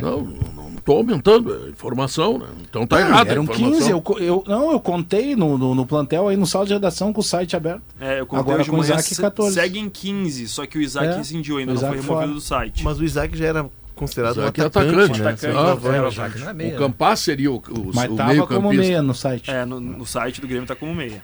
Não, 0.00 0.20
não 0.22 0.68
estou 0.76 0.96
aumentando 0.98 1.52
a 1.66 1.68
informação, 1.70 2.38
né? 2.38 2.46
Então 2.68 2.86
tá 2.86 3.00
errado. 3.00 3.28
a 3.28 3.30
Eram 3.30 3.44
informação. 3.44 3.78
15. 3.78 3.90
Eu, 3.90 4.04
eu, 4.18 4.44
não, 4.46 4.72
eu 4.72 4.80
contei 4.80 5.36
no, 5.36 5.56
no, 5.58 5.74
no 5.74 5.86
plantel 5.86 6.28
aí 6.28 6.36
no 6.36 6.46
sala 6.46 6.66
de 6.66 6.72
redação 6.72 7.12
com 7.12 7.20
o 7.20 7.24
site 7.24 7.54
aberto. 7.56 7.82
É, 8.00 8.20
eu 8.20 8.26
contei 8.26 8.54
Agora 8.54 8.64
com 8.68 8.76
o 8.78 8.82
Isaac, 8.82 9.02
se- 9.02 9.20
14. 9.20 9.54
segue 9.54 9.78
em 9.78 9.88
15, 9.88 10.48
só 10.48 10.66
que 10.66 10.78
o 10.78 10.80
Isaac 10.82 11.06
É, 11.08 11.16
rescindiu 11.16 11.58
ainda, 11.58 11.72
não 11.74 11.80
foi 11.80 11.88
Isaac 11.90 12.02
removido 12.06 12.26
fora. 12.30 12.34
do 12.34 12.40
site. 12.40 12.84
Mas 12.84 12.98
o 12.98 13.04
Isaac 13.04 13.36
já 13.36 13.46
era 13.46 13.70
considerado 13.94 14.36
um 14.38 14.40
Isaac 14.40 14.60
é 14.60 14.64
atacante, 14.64 14.94
atacante, 14.94 15.20
né? 15.20 15.28
atacante. 15.30 15.56
Ah, 15.58 15.70
É, 15.70 15.74
vai. 15.98 16.00
o 16.00 16.10
Jaque 16.10 16.38
não 16.40 16.48
é 16.48 16.52
meia, 16.54 16.70
O 16.70 16.72
né? 16.72 16.78
Campaz 16.78 17.20
seria 17.20 17.52
o, 17.52 17.56
o, 17.56 17.90
Mas 17.94 18.10
o 18.10 18.14
meio-campista. 18.14 18.46
como 18.46 18.72
meia 18.72 19.02
no 19.02 19.14
site. 19.14 19.50
É, 19.50 19.64
no, 19.64 19.78
no 19.80 20.06
site 20.06 20.40
do 20.40 20.46
Grêmio 20.48 20.66
tá 20.66 20.74
como 20.74 20.94
meia. 20.94 21.22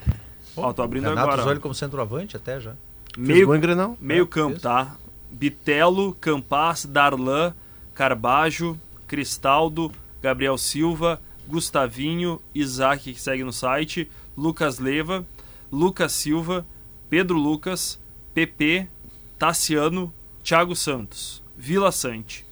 Ó, 0.57 0.73
tô 0.73 0.83
abrindo 0.83 1.09
Renato 1.09 1.31
agora. 1.33 1.51
ele 1.53 1.61
como 1.61 1.75
centroavante 1.75 2.37
até 2.37 2.61
já. 2.61 2.73
Fez 3.15 3.27
Meio, 3.27 3.47
gol 3.47 3.57
em 3.57 3.61
Grenal. 3.61 3.97
meio 4.01 4.25
É, 4.25 4.27
campo, 4.27 4.61
tá? 4.61 4.97
Bitelo, 5.31 6.17
Campas, 6.21 6.85
Darlan, 6.87 7.53
Carbajo, 8.03 8.79
Cristaldo, 9.09 9.91
Gabriel 10.23 10.57
Silva, 10.57 11.21
Gustavinho, 11.49 12.41
Isaac, 12.55 13.13
que 13.13 13.21
segue 13.21 13.43
no 13.43 13.53
site, 13.53 14.09
Lucas 14.37 14.79
Leva, 14.79 15.27
Lucas 15.73 16.13
Silva, 16.13 16.65
Pedro 17.11 17.37
Lucas, 17.37 17.99
PP, 18.33 18.87
Tassiano, 19.37 20.15
Thiago 20.45 20.77
Santos, 20.77 21.43
Vila 21.57 21.91
Sante. 21.91 22.47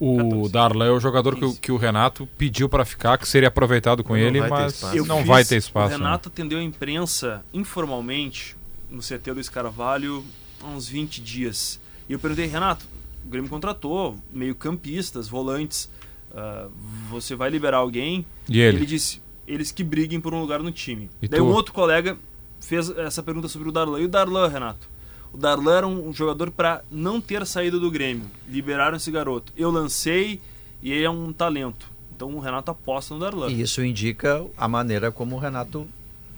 O 0.00 0.16
14. 0.16 0.52
Darlan 0.52 0.86
é 0.86 0.90
o 0.90 0.98
jogador 1.00 1.36
que, 1.36 1.44
o- 1.44 1.48
15. 1.48 1.60
que 1.60 1.72
o 1.72 1.76
Renato 1.76 2.26
pediu 2.38 2.66
para 2.66 2.86
ficar, 2.86 3.18
que 3.18 3.28
seria 3.28 3.48
aproveitado 3.48 4.02
com 4.02 4.14
Não 4.14 4.18
ele, 4.20 4.40
mas 4.40 4.80
não 5.06 5.18
fiz- 5.18 5.26
vai 5.26 5.44
ter 5.44 5.56
espaço. 5.58 5.94
O 5.94 5.98
né? 5.98 6.04
Renato 6.04 6.30
atendeu 6.30 6.58
a 6.58 6.62
imprensa 6.62 7.44
informalmente 7.52 8.56
no 8.90 9.02
CT 9.02 9.34
do 9.34 9.40
Escarvalho 9.40 10.24
há 10.62 10.66
uns 10.66 10.88
20 10.88 11.20
dias. 11.20 11.78
E 12.08 12.14
eu 12.14 12.18
perguntei, 12.18 12.46
Renato, 12.46 12.86
o 13.24 13.28
Grêmio 13.28 13.48
contratou 13.50 14.16
meio 14.32 14.54
campistas, 14.54 15.28
volantes, 15.28 15.88
ah, 16.34 16.68
você 17.10 17.34
vai 17.34 17.50
liberar 17.50 17.78
alguém? 17.78 18.24
E 18.48 18.60
ele? 18.60 18.84
disse, 18.86 19.20
eles 19.46 19.70
que 19.70 19.84
briguem 19.84 20.20
por 20.20 20.32
um 20.34 20.40
lugar 20.40 20.62
no 20.62 20.72
time. 20.72 21.10
E 21.20 21.28
Daí 21.28 21.40
tu? 21.40 21.46
um 21.46 21.52
outro 21.52 21.72
colega 21.72 22.16
fez 22.60 22.90
essa 22.90 23.22
pergunta 23.22 23.48
sobre 23.48 23.68
o 23.68 23.72
Darlan. 23.72 24.00
E 24.00 24.04
o 24.04 24.08
Darlan, 24.08 24.48
Renato? 24.48 24.88
O 25.32 25.36
Darlan 25.36 25.76
era 25.76 25.86
um 25.86 26.12
jogador 26.12 26.50
para 26.50 26.84
não 26.90 27.20
ter 27.20 27.46
saído 27.46 27.80
do 27.80 27.90
Grêmio. 27.90 28.26
Liberaram 28.48 28.96
esse 28.96 29.10
garoto. 29.10 29.52
Eu 29.56 29.70
lancei 29.70 30.40
e 30.82 30.92
ele 30.92 31.04
é 31.04 31.10
um 31.10 31.32
talento. 31.32 31.90
Então 32.14 32.34
o 32.36 32.38
Renato 32.40 32.70
aposta 32.70 33.14
no 33.14 33.20
Darlan. 33.20 33.48
E 33.48 33.62
isso 33.62 33.82
indica 33.82 34.44
a 34.56 34.68
maneira 34.68 35.10
como 35.10 35.36
o 35.36 35.38
Renato 35.38 35.86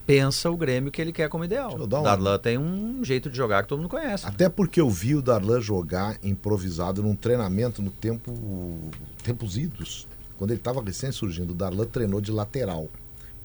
pensa 0.07 0.51
o 0.51 0.57
Grêmio 0.57 0.91
que 0.93 1.01
ele 1.01 1.13
quer 1.13 1.29
como 1.29 1.45
ideal. 1.45 1.77
Um- 1.81 1.87
Darlan 1.87 2.39
tem 2.39 2.59
um 2.59 3.03
jeito 3.05 3.31
de 3.31 3.37
jogar 3.37 3.63
que 3.63 3.69
todo 3.69 3.79
mundo 3.81 3.89
conhece. 3.91 4.27
Até 4.27 4.49
porque 4.49 4.81
eu 4.81 4.89
vi 4.91 5.15
o 5.15 5.23
Darlan 5.23 5.61
jogar 5.61 6.19
improvisado 6.23 7.03
num 7.03 7.15
treinamento 7.17 7.81
no 7.83 7.91
tempo 7.91 8.33
tempos 9.23 9.57
idos. 9.57 10.07
Quando 10.37 10.51
ele 10.51 10.61
estava 10.61 10.83
recém 10.83 11.11
surgindo, 11.13 11.53
o 11.53 11.55
Darlan 11.55 11.87
treinou 11.87 12.21
de 12.21 12.31
lateral. 12.33 12.89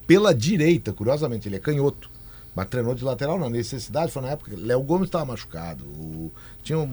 Pela 0.08 0.34
direita, 0.34 0.92
curiosamente, 0.92 1.48
ele 1.48 1.56
é 1.56 1.60
canhoto. 1.60 2.10
Mas 2.56 2.68
treinou 2.68 2.96
de 2.96 3.04
lateral 3.04 3.38
na 3.40 3.48
necessidade, 3.50 4.12
foi 4.12 4.22
na 4.24 4.30
época 4.32 4.52
que 4.52 4.58
Léo 4.60 4.82
Gomes 4.82 5.08
estava 5.08 5.24
machucado. 5.26 5.84
O, 5.86 6.32
tinham 6.64 6.90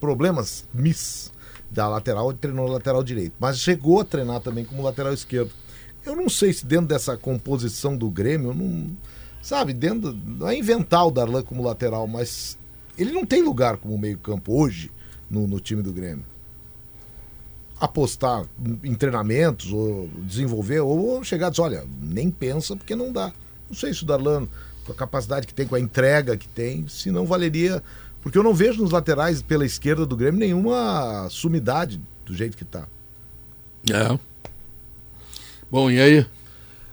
problemas 0.00 0.66
miss 0.74 1.32
da 1.70 1.88
lateral, 1.88 2.30
ele 2.30 2.38
treinou 2.38 2.66
lateral 2.68 3.02
direito. 3.02 3.34
Mas 3.38 3.58
chegou 3.60 4.00
a 4.00 4.04
treinar 4.04 4.40
também 4.40 4.64
como 4.64 4.82
lateral 4.82 5.12
esquerdo. 5.12 5.52
Eu 6.06 6.14
não 6.14 6.28
sei 6.28 6.52
se 6.52 6.64
dentro 6.64 6.86
dessa 6.86 7.16
composição 7.16 7.96
do 7.96 8.08
Grêmio, 8.08 8.54
não, 8.54 8.96
sabe, 9.42 9.72
dentro, 9.72 10.12
não 10.12 10.48
é 10.48 10.56
inventar 10.56 11.04
o 11.04 11.10
Darlan 11.10 11.42
como 11.42 11.64
lateral, 11.64 12.06
mas 12.06 12.56
ele 12.96 13.10
não 13.10 13.26
tem 13.26 13.42
lugar 13.42 13.76
como 13.76 13.98
meio-campo 13.98 14.56
hoje 14.56 14.90
no, 15.28 15.48
no 15.48 15.58
time 15.58 15.82
do 15.82 15.92
Grêmio. 15.92 16.24
Apostar 17.78 18.46
em 18.84 18.94
treinamentos, 18.94 19.72
ou 19.72 20.08
desenvolver, 20.22 20.80
ou 20.80 21.22
chegar 21.24 21.48
e 21.48 21.50
dizer, 21.50 21.62
olha, 21.62 21.84
nem 22.00 22.30
pensa 22.30 22.76
porque 22.76 22.94
não 22.94 23.12
dá. 23.12 23.32
Não 23.68 23.76
sei 23.76 23.92
se 23.92 24.04
o 24.04 24.06
Darlan, 24.06 24.46
com 24.84 24.92
a 24.92 24.94
capacidade 24.94 25.46
que 25.46 25.52
tem, 25.52 25.66
com 25.66 25.74
a 25.74 25.80
entrega 25.80 26.36
que 26.36 26.46
tem, 26.46 26.86
se 26.88 27.10
não 27.10 27.26
valeria 27.26 27.82
Porque 28.22 28.38
eu 28.38 28.42
não 28.42 28.54
vejo 28.54 28.80
nos 28.80 28.92
laterais 28.92 29.42
pela 29.42 29.66
esquerda 29.66 30.06
do 30.06 30.16
Grêmio 30.16 30.38
nenhuma 30.38 31.28
sumidade 31.30 32.00
do 32.24 32.32
jeito 32.34 32.56
que 32.56 32.64
tá. 32.64 32.86
É. 33.90 34.18
Bom, 35.70 35.90
e 35.90 36.00
aí? 36.00 36.26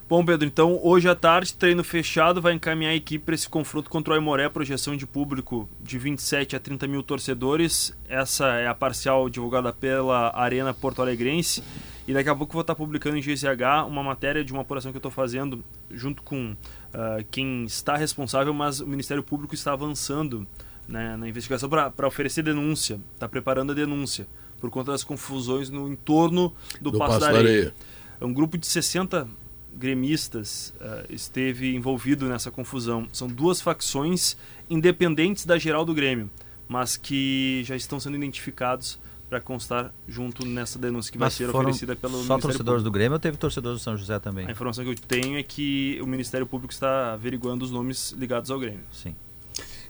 Bom, 0.10 0.24
Pedro, 0.24 0.48
então 0.48 0.80
hoje 0.84 1.08
à 1.08 1.16
tarde, 1.16 1.54
treino 1.54 1.84
fechado, 1.84 2.42
vai 2.42 2.54
encaminhar 2.54 2.92
a 2.92 2.96
equipe 2.96 3.26
para 3.26 3.36
esse 3.36 3.48
confronto 3.48 3.90
contra 3.90 4.14
o 4.14 4.16
Aimoré, 4.16 4.50
projeção 4.50 4.96
de 4.96 5.08
público 5.08 5.68
de 5.82 5.98
27 5.98 6.56
a 6.56 6.60
30 6.60 6.88
mil 6.88 7.02
torcedores. 7.02 7.96
Essa 8.08 8.48
é 8.58 8.68
a 8.68 8.76
parcial 8.76 9.30
divulgada 9.30 9.72
pela 9.72 10.32
Arena 10.38 10.74
Porto 10.74 11.02
Alegrense. 11.02 11.64
E 12.08 12.14
daqui 12.14 12.30
a 12.30 12.36
pouco 12.36 12.54
vou 12.54 12.62
estar 12.62 12.76
publicando 12.76 13.18
em 13.18 13.22
GZH 13.22 13.88
uma 13.88 14.04
matéria 14.04 14.44
de 14.44 14.52
uma 14.52 14.62
apuração 14.62 14.92
que 14.92 14.98
eu 14.98 15.00
estou 15.00 15.12
fazendo 15.12 15.64
junto 15.90 16.22
com 16.22 16.52
uh, 16.52 17.24
quem 17.32 17.64
está 17.64 17.96
responsável, 17.96 18.54
mas 18.54 18.82
o 18.82 18.88
Ministério 18.88 19.24
Público 19.24 19.56
está 19.56 19.72
avançando 19.72 20.46
né, 20.88 21.16
na 21.16 21.30
investigação 21.30 21.70
para 21.70 22.08
oferecer 22.08 22.44
denúncia, 22.44 23.00
está 23.14 23.28
preparando 23.30 23.72
a 23.72 23.76
denúncia 23.76 24.28
por 24.60 24.70
conta 24.70 24.92
das 24.92 25.04
confusões 25.04 25.70
no 25.70 25.92
entorno 25.92 26.54
do, 26.80 26.92
Do 26.92 26.98
Passo 26.98 27.20
da 27.20 27.28
Areia. 27.30 27.74
Um 28.22 28.34
grupo 28.34 28.58
de 28.58 28.66
60 28.68 29.28
gremistas 29.74 30.74
uh, 30.80 31.12
esteve 31.14 31.76
envolvido 31.76 32.28
nessa 32.28 32.52
confusão. 32.52 33.08
São 33.12 33.28
duas 33.28 33.60
facções 33.62 34.38
independentes 34.70 35.46
da 35.46 35.58
geral 35.58 35.84
do 35.84 35.94
Grêmio, 35.94 36.30
mas 36.68 36.96
que 36.96 37.64
já 37.66 37.76
estão 37.76 38.00
sendo 38.00 38.16
identificados 38.16 39.00
para 39.30 39.42
constar 39.42 39.92
junto 40.08 40.46
nessa 40.46 40.78
denúncia 40.78 41.12
que 41.12 41.18
vai 41.18 41.26
Mas 41.26 41.34
ser 41.34 41.48
foram 41.48 41.62
oferecida 41.62 41.96
pelo 41.96 42.14
só 42.14 42.18
Ministério 42.20 42.42
torcedores 42.42 42.66
Público. 42.66 42.84
do 42.84 42.92
Grêmio 42.92 43.14
ou 43.14 43.20
teve 43.20 43.36
torcedores 43.36 43.80
do 43.80 43.84
São 43.84 43.98
José 43.98 44.20
também? 44.20 44.46
A 44.48 44.52
informação 44.52 44.84
que 44.84 44.92
eu 44.92 44.96
tenho 44.96 45.38
é 45.38 45.44
que 45.44 46.00
o 46.02 46.06
Ministério 46.06 46.46
Público 46.46 46.72
está 46.72 47.14
averiguando 47.14 47.66
os 47.66 47.72
nomes 47.72 48.12
ligados 48.12 48.52
ao 48.52 48.60
Grêmio. 48.60 48.84
Sim. 48.92 49.16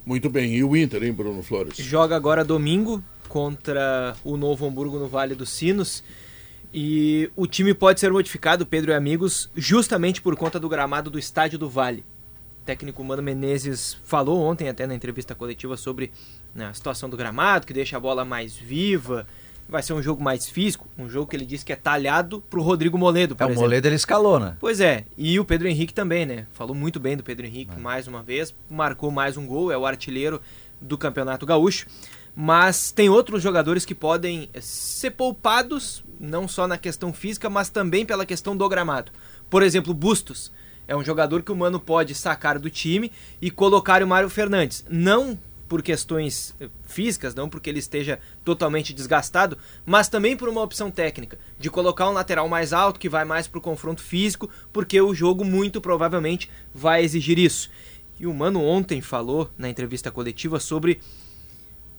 Muito 0.06 0.30
bem. 0.30 0.56
E 0.56 0.64
o 0.64 0.76
Inter, 0.76 1.04
hein, 1.04 1.14
Bruno 1.14 1.44
Flores? 1.44 1.76
Joga 1.78 2.16
agora 2.16 2.44
domingo 2.44 3.04
contra 3.28 4.16
o 4.24 4.38
Novo 4.38 4.66
Hamburgo 4.66 4.98
no 4.98 5.08
Vale 5.08 5.36
dos 5.36 5.50
Sinos. 5.50 6.04
E 6.74 7.30
o 7.36 7.46
time 7.46 7.74
pode 7.74 8.00
ser 8.00 8.12
modificado, 8.12 8.66
Pedro 8.66 8.92
e 8.92 8.96
amigos, 8.96 9.50
justamente 9.56 10.22
por 10.22 10.36
conta 10.36 10.60
do 10.60 10.68
gramado 10.68 11.10
do 11.10 11.20
Estádio 11.20 11.60
do 11.60 11.70
Vale. 11.70 12.04
O 12.62 12.66
técnico 12.66 13.04
Mano 13.04 13.22
Menezes 13.22 13.98
falou 14.04 14.42
ontem, 14.42 14.68
até 14.68 14.88
na 14.88 14.96
entrevista 14.96 15.36
coletiva, 15.36 15.78
sobre 15.78 16.12
né, 16.56 16.68
a 16.68 16.74
situação 16.74 17.10
do 17.10 17.16
gramado, 17.16 17.68
que 17.68 17.74
deixa 17.74 17.98
a 17.98 18.00
bola 18.00 18.26
mais 18.26 18.56
viva. 18.56 19.28
Vai 19.70 19.84
ser 19.84 19.94
um 19.94 20.02
jogo 20.02 20.22
mais 20.24 20.50
físico, 20.50 20.88
um 20.98 21.08
jogo 21.08 21.28
que 21.28 21.36
ele 21.36 21.46
disse 21.46 21.64
que 21.64 21.72
é 21.72 21.76
talhado 21.76 22.42
pro 22.50 22.62
Rodrigo 22.62 22.98
Moledo, 22.98 23.36
por 23.36 23.44
É, 23.44 23.46
o 23.46 23.50
exemplo. 23.50 23.64
Moledo 23.64 23.88
ele 23.88 23.96
escalou, 23.96 24.40
né? 24.40 24.58
Pois 24.60 24.80
é, 24.82 25.06
e 25.18 25.40
o 25.40 25.46
Pedro 25.46 25.68
Henrique 25.68 25.94
também, 25.94 26.26
né? 26.26 26.48
Falou 26.54 26.76
muito 26.76 27.00
bem 27.00 27.16
do 27.16 27.24
Pedro 27.24 27.46
Henrique 27.46 27.80
mais 27.80 28.08
uma 28.08 28.24
vez, 28.24 28.54
marcou 28.70 29.12
mais 29.12 29.38
um 29.38 29.46
gol, 29.46 29.72
é 29.72 29.78
o 29.78 29.86
artilheiro 29.86 30.42
do 30.82 30.98
Campeonato 30.98 31.46
Gaúcho. 31.46 31.88
Mas 32.36 32.92
tem 32.92 33.10
outros 33.10 33.44
jogadores 33.44 33.86
que 33.86 33.94
podem 33.94 34.50
eh, 34.54 34.62
ser 34.62 35.12
poupados, 35.12 36.04
não 36.20 36.48
só 36.48 36.68
na 36.68 36.78
questão 36.78 37.14
física, 37.14 37.50
mas 37.50 37.70
também 37.70 38.06
pela 38.06 38.26
questão 38.26 38.58
do 38.58 38.68
gramado. 38.68 39.12
Por 39.50 39.62
exemplo, 39.62 39.94
Bustos. 39.94 40.52
É 40.86 40.96
um 40.96 41.04
jogador 41.04 41.44
que 41.44 41.52
o 41.52 41.56
Mano 41.56 41.80
pode 41.80 42.14
sacar 42.14 42.60
do 42.60 42.70
time 42.70 43.10
e 43.42 43.50
colocar 43.50 44.04
o 44.04 44.08
Mário 44.08 44.30
Fernandes. 44.30 44.84
Não 44.90 45.40
por 45.74 45.82
questões 45.82 46.54
eh, 46.60 46.70
físicas, 46.84 47.34
não 47.34 47.50
porque 47.50 47.70
ele 47.70 47.80
esteja 47.80 48.20
totalmente 48.44 48.94
desgastado, 48.94 49.58
mas 49.86 50.08
também 50.08 50.36
por 50.36 50.50
uma 50.50 50.62
opção 50.62 50.92
técnica, 50.92 51.40
de 51.58 51.70
colocar 51.70 52.10
um 52.10 52.14
lateral 52.14 52.48
mais 52.50 52.74
alto 52.74 53.00
que 53.00 53.10
vai 53.10 53.26
mais 53.26 53.48
para 53.48 53.58
o 53.58 53.62
confronto 53.62 54.02
físico, 54.02 54.50
porque 54.72 55.00
o 55.02 55.16
jogo 55.16 55.44
muito 55.44 55.82
provavelmente 55.82 56.50
vai 56.74 57.04
exigir 57.04 57.40
isso. 57.40 57.70
E 58.20 58.28
o 58.28 58.34
Mano 58.34 58.64
ontem 58.64 59.02
falou 59.02 59.50
na 59.58 59.70
entrevista 59.70 60.12
coletiva 60.12 60.60
sobre 60.60 61.00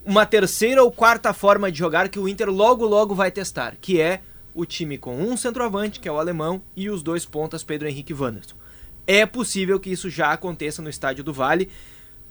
uma 0.05 0.27
terceira 0.27 0.83
ou 0.83 0.91
quarta 0.93 1.33
forma 1.33 1.73
de 1.73 1.79
jogar 1.79 2.09
que 2.09 2.19
o 2.19 2.29
Inter 2.29 2.51
logo 2.51 2.85
logo 2.87 3.15
vai 3.15 3.31
testar, 3.31 3.77
que 3.81 4.01
é 4.01 4.21
o 4.55 4.65
time 4.65 4.99
com 4.99 5.17
um 5.17 5.37
centroavante, 5.37 5.99
que 5.99 6.09
é 6.09 6.13
o 6.13 6.19
alemão, 6.19 6.63
e 6.77 6.89
os 6.89 7.03
dois 7.03 7.25
pontas, 7.25 7.65
Pedro 7.65 7.89
Henrique 7.89 8.13
e 8.13 8.17
Wanderson. 8.17 8.55
É 9.07 9.27
possível 9.27 9.81
que 9.81 9.91
isso 9.91 10.09
já 10.09 10.33
aconteça 10.33 10.81
no 10.81 10.89
Estádio 10.89 11.25
do 11.25 11.33
Vale, 11.33 11.71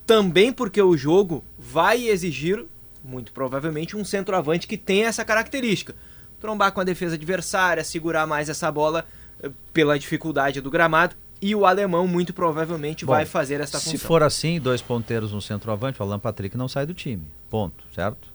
também 0.06 0.52
porque 0.52 0.82
o 0.82 0.96
jogo 0.96 1.44
vai 1.58 2.08
exigir, 2.08 2.66
muito 3.04 3.32
provavelmente, 3.32 3.98
um 3.98 4.06
centroavante 4.06 4.68
que 4.68 4.78
tenha 4.78 5.08
essa 5.08 5.26
característica. 5.26 5.96
Trombar 6.40 6.72
com 6.72 6.82
a 6.82 6.84
defesa 6.84 7.16
adversária, 7.16 7.84
segurar 7.84 8.26
mais 8.26 8.50
essa 8.50 8.72
bola 8.72 9.06
eh, 9.42 9.50
pela 9.74 9.98
dificuldade 10.00 10.62
do 10.62 10.72
gramado, 10.72 11.16
e 11.42 11.54
o 11.54 11.66
alemão 11.66 12.08
muito 12.08 12.34
provavelmente 12.34 13.06
Bom, 13.06 13.12
vai 13.12 13.26
fazer 13.26 13.60
essa 13.60 13.78
Se 13.78 13.92
função. 13.92 14.08
for 14.08 14.24
assim, 14.24 14.62
dois 14.62 14.82
ponteiros 14.82 15.34
no 15.34 15.42
centroavante, 15.42 16.02
o 16.02 16.04
Alan 16.04 16.18
Patrick 16.20 16.56
não 16.56 16.70
sai 16.70 16.86
do 16.86 16.94
time. 16.94 17.28
Ponto, 17.54 17.84
certo? 17.94 18.34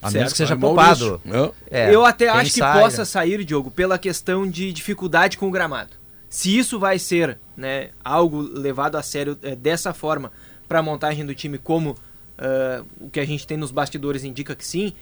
A 0.00 0.06
Certo. 0.06 0.14
menos 0.14 0.32
que 0.32 0.36
seja 0.38 0.54
Aí, 0.54 0.60
poupado. 0.60 1.20
É. 1.68 1.88
É, 1.88 1.92
eu 1.92 2.04
até 2.04 2.28
acho 2.28 2.52
que 2.52 2.60
sai, 2.60 2.80
possa 2.80 2.98
né? 2.98 3.04
sair, 3.04 3.44
Diogo, 3.44 3.72
pela 3.72 3.98
questão 3.98 4.48
de 4.48 4.72
dificuldade 4.72 5.36
com 5.36 5.48
o 5.48 5.50
gramado. 5.50 5.96
Se 6.30 6.56
isso 6.56 6.78
vai 6.78 6.96
ser 6.96 7.40
né, 7.56 7.90
algo 8.04 8.40
levado 8.40 8.94
a 8.94 9.02
sério 9.02 9.36
eh, 9.42 9.56
dessa 9.56 9.92
forma 9.92 10.30
para 10.68 10.78
a 10.78 10.82
montagem 10.82 11.26
do 11.26 11.34
time, 11.34 11.58
como 11.58 11.96
ah, 12.38 12.84
o 13.00 13.10
que 13.10 13.18
a 13.18 13.24
gente 13.24 13.44
tem 13.44 13.56
nos 13.56 13.72
bastidores 13.72 14.22
indica 14.22 14.54
que 14.54 14.64
sim, 14.64 14.92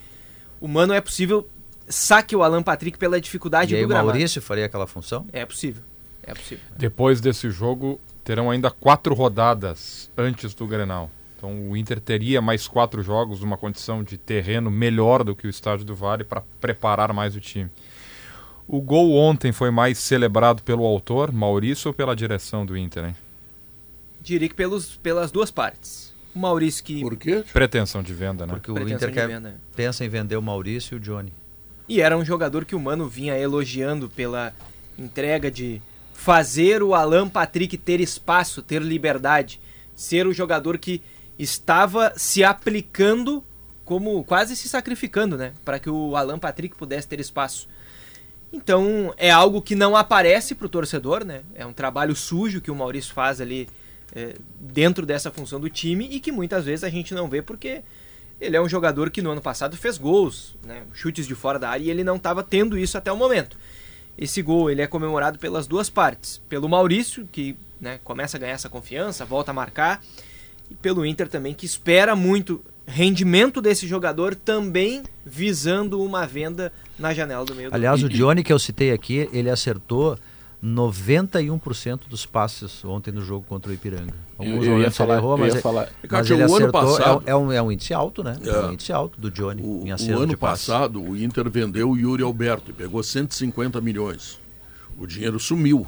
o 0.58 0.66
Mano 0.66 0.94
é 0.94 1.00
possível 1.02 1.46
saque 1.86 2.34
o 2.34 2.42
Alan 2.42 2.62
Patrick 2.62 2.96
pela 2.96 3.20
dificuldade 3.20 3.74
E 3.74 3.76
aí 3.76 3.82
do 3.82 3.84
o 3.84 3.88
gramado. 3.88 4.08
Maurício 4.08 4.40
faria 4.40 4.64
aquela 4.64 4.86
função? 4.86 5.26
É 5.34 5.44
possível. 5.44 5.82
É 6.22 6.32
possível. 6.32 6.64
Depois 6.78 7.20
desse 7.20 7.50
jogo, 7.50 8.00
terão 8.24 8.50
ainda 8.50 8.70
quatro 8.70 9.12
rodadas 9.12 10.10
antes 10.16 10.54
do 10.54 10.66
Grenal. 10.66 11.10
Então 11.40 11.70
o 11.70 11.74
Inter 11.74 11.98
teria 11.98 12.42
mais 12.42 12.68
quatro 12.68 13.02
jogos 13.02 13.40
numa 13.40 13.56
condição 13.56 14.04
de 14.04 14.18
terreno 14.18 14.70
melhor 14.70 15.24
do 15.24 15.34
que 15.34 15.46
o 15.46 15.50
Estádio 15.50 15.86
do 15.86 15.94
Vale 15.94 16.22
para 16.22 16.42
preparar 16.60 17.14
mais 17.14 17.34
o 17.34 17.40
time. 17.40 17.70
O 18.68 18.78
gol 18.78 19.14
ontem 19.14 19.50
foi 19.50 19.70
mais 19.70 19.96
celebrado 19.96 20.62
pelo 20.62 20.84
autor, 20.84 21.32
Maurício, 21.32 21.88
ou 21.88 21.94
pela 21.94 22.14
direção 22.14 22.66
do 22.66 22.76
Inter, 22.76 23.06
hein? 23.06 23.16
Diria 24.20 24.50
que 24.50 24.54
pelos, 24.54 24.96
pelas 24.96 25.32
duas 25.32 25.50
partes. 25.50 26.14
O 26.34 26.38
Maurício 26.38 26.84
que. 26.84 27.00
Por 27.00 27.16
quê? 27.16 27.42
Pretensão 27.50 28.02
de 28.02 28.12
venda, 28.12 28.46
né? 28.46 28.52
Porque 28.52 28.70
o 28.70 28.74
Pretensão 28.74 29.08
Inter 29.08 29.12
quer, 29.12 29.26
venda. 29.26 29.58
pensa 29.74 30.04
em 30.04 30.10
vender 30.10 30.36
o 30.36 30.42
Maurício 30.42 30.96
e 30.96 30.98
o 30.98 31.00
Johnny. 31.00 31.32
E 31.88 32.02
era 32.02 32.18
um 32.18 32.24
jogador 32.24 32.66
que 32.66 32.76
o 32.76 32.80
Mano 32.80 33.08
vinha 33.08 33.36
elogiando 33.36 34.10
pela 34.10 34.52
entrega 34.98 35.50
de 35.50 35.80
fazer 36.12 36.82
o 36.82 36.94
Alan 36.94 37.30
Patrick 37.30 37.78
ter 37.78 37.98
espaço, 37.98 38.60
ter 38.60 38.82
liberdade, 38.82 39.58
ser 39.96 40.26
o 40.26 40.34
jogador 40.34 40.76
que 40.76 41.00
estava 41.42 42.12
se 42.16 42.44
aplicando 42.44 43.42
como 43.84 44.22
quase 44.24 44.54
se 44.54 44.68
sacrificando, 44.68 45.36
né, 45.36 45.52
para 45.64 45.78
que 45.78 45.90
o 45.90 46.14
Alan 46.14 46.38
Patrick 46.38 46.76
pudesse 46.76 47.08
ter 47.08 47.18
espaço. 47.18 47.68
Então, 48.52 49.14
é 49.16 49.30
algo 49.30 49.62
que 49.62 49.74
não 49.74 49.96
aparece 49.96 50.54
pro 50.54 50.68
torcedor, 50.68 51.24
né? 51.24 51.42
É 51.54 51.64
um 51.64 51.72
trabalho 51.72 52.16
sujo 52.16 52.60
que 52.60 52.70
o 52.70 52.74
Maurício 52.74 53.14
faz 53.14 53.40
ali 53.40 53.68
é, 54.14 54.34
dentro 54.58 55.06
dessa 55.06 55.30
função 55.30 55.60
do 55.60 55.70
time 55.70 56.08
e 56.10 56.18
que 56.18 56.32
muitas 56.32 56.64
vezes 56.64 56.82
a 56.82 56.88
gente 56.88 57.14
não 57.14 57.28
vê 57.28 57.42
porque 57.42 57.82
ele 58.40 58.56
é 58.56 58.60
um 58.60 58.68
jogador 58.68 59.10
que 59.10 59.22
no 59.22 59.30
ano 59.30 59.40
passado 59.40 59.76
fez 59.76 59.98
gols, 59.98 60.56
né, 60.64 60.82
chutes 60.92 61.26
de 61.26 61.34
fora 61.34 61.58
da 61.58 61.70
área 61.70 61.84
e 61.84 61.90
ele 61.90 62.02
não 62.02 62.16
estava 62.16 62.42
tendo 62.42 62.76
isso 62.76 62.98
até 62.98 63.12
o 63.12 63.16
momento. 63.16 63.56
Esse 64.18 64.42
gol 64.42 64.70
ele 64.70 64.82
é 64.82 64.86
comemorado 64.86 65.38
pelas 65.38 65.66
duas 65.66 65.88
partes, 65.88 66.38
pelo 66.48 66.68
Maurício 66.68 67.28
que 67.30 67.56
né, 67.80 68.00
começa 68.02 68.36
a 68.36 68.40
ganhar 68.40 68.54
essa 68.54 68.68
confiança, 68.68 69.24
volta 69.24 69.52
a 69.52 69.54
marcar, 69.54 70.02
e 70.70 70.74
pelo 70.74 71.04
Inter 71.04 71.28
também 71.28 71.52
que 71.54 71.66
espera 71.66 72.14
muito 72.16 72.62
rendimento 72.86 73.60
desse 73.60 73.86
jogador 73.86 74.34
também 74.34 75.02
visando 75.24 76.02
uma 76.02 76.26
venda 76.26 76.72
na 76.98 77.12
janela 77.14 77.44
do 77.44 77.54
meio. 77.54 77.70
do 77.70 77.74
Aliás, 77.74 78.02
o 78.02 78.08
Johnny 78.08 78.42
que 78.42 78.52
eu 78.52 78.58
citei 78.58 78.90
aqui, 78.92 79.28
ele 79.32 79.48
acertou 79.50 80.18
91% 80.62 82.00
dos 82.08 82.26
passes 82.26 82.84
ontem 82.84 83.12
no 83.12 83.22
jogo 83.22 83.44
contra 83.48 83.70
o 83.70 83.74
Ipiranga. 83.74 84.14
Alguns 84.38 84.54
Eu- 84.56 84.56
eu 84.56 84.62
ia 84.64 84.70
momentos 84.70 84.86
ele 85.00 85.06
falar- 85.06 85.16
errou, 85.16 85.32
eu 85.32 85.38
mas, 85.38 85.54
ia 85.54 85.58
é- 85.58 85.62
falar- 85.62 85.88
mas 86.02 86.10
Cátia, 86.10 86.34
ele 86.34 86.42
o 86.42 86.46
ano 86.46 86.54
acertou. 86.56 86.80
passado- 86.80 87.22
é, 87.26 87.30
é 87.30 87.36
um, 87.36 87.52
é 87.52 87.62
um 87.62 87.72
índice 87.72 87.94
alto, 87.94 88.22
né? 88.22 88.36
É. 88.44 88.48
É. 88.48 88.60
um 88.66 88.72
índice 88.72 88.92
alto 88.92 89.20
do 89.20 89.30
Johnny 89.30 89.62
O, 89.62 89.84
em 89.86 90.12
o 90.12 90.18
ano 90.18 90.36
passado, 90.36 91.02
o 91.02 91.16
Inter 91.16 91.48
vendeu 91.50 91.90
o 91.90 91.96
Yuri 91.96 92.22
Alberto 92.22 92.70
e 92.70 92.74
pegou 92.74 93.02
150 93.02 93.80
milhões. 93.80 94.38
O 94.98 95.06
dinheiro 95.06 95.38
sumiu. 95.40 95.86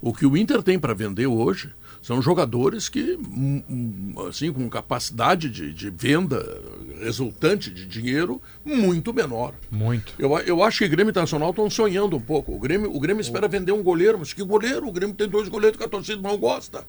O 0.00 0.12
que 0.12 0.24
o 0.26 0.36
Inter 0.36 0.62
tem 0.62 0.78
para 0.78 0.94
vender 0.94 1.26
hoje 1.26 1.70
são 2.02 2.20
jogadores 2.20 2.88
que, 2.88 3.14
hum, 3.14 3.62
hum, 3.70 4.14
assim, 4.28 4.52
com 4.52 4.68
capacidade 4.68 5.48
de, 5.48 5.72
de 5.72 5.88
venda 5.88 6.44
resultante 7.00 7.70
de 7.70 7.86
dinheiro 7.86 8.42
muito 8.64 9.14
menor. 9.14 9.54
Muito. 9.70 10.12
Eu, 10.18 10.36
eu 10.40 10.62
acho 10.62 10.78
que 10.78 10.84
o 10.84 10.90
Grêmio 10.90 11.10
Internacional 11.10 11.50
estão 11.50 11.70
sonhando 11.70 12.16
um 12.16 12.20
pouco. 12.20 12.54
O 12.54 12.58
Grêmio, 12.58 12.94
o 12.94 12.98
Grêmio 12.98 13.20
espera 13.20 13.46
vender 13.46 13.72
um 13.72 13.82
goleiro, 13.82 14.18
mas 14.18 14.32
que 14.32 14.42
goleiro? 14.42 14.88
O 14.88 14.92
Grêmio 14.92 15.14
tem 15.14 15.28
dois 15.28 15.48
goleiros 15.48 15.78
que 15.78 15.84
a 15.84 15.88
torcida 15.88 16.20
não 16.20 16.36
gosta. 16.36 16.84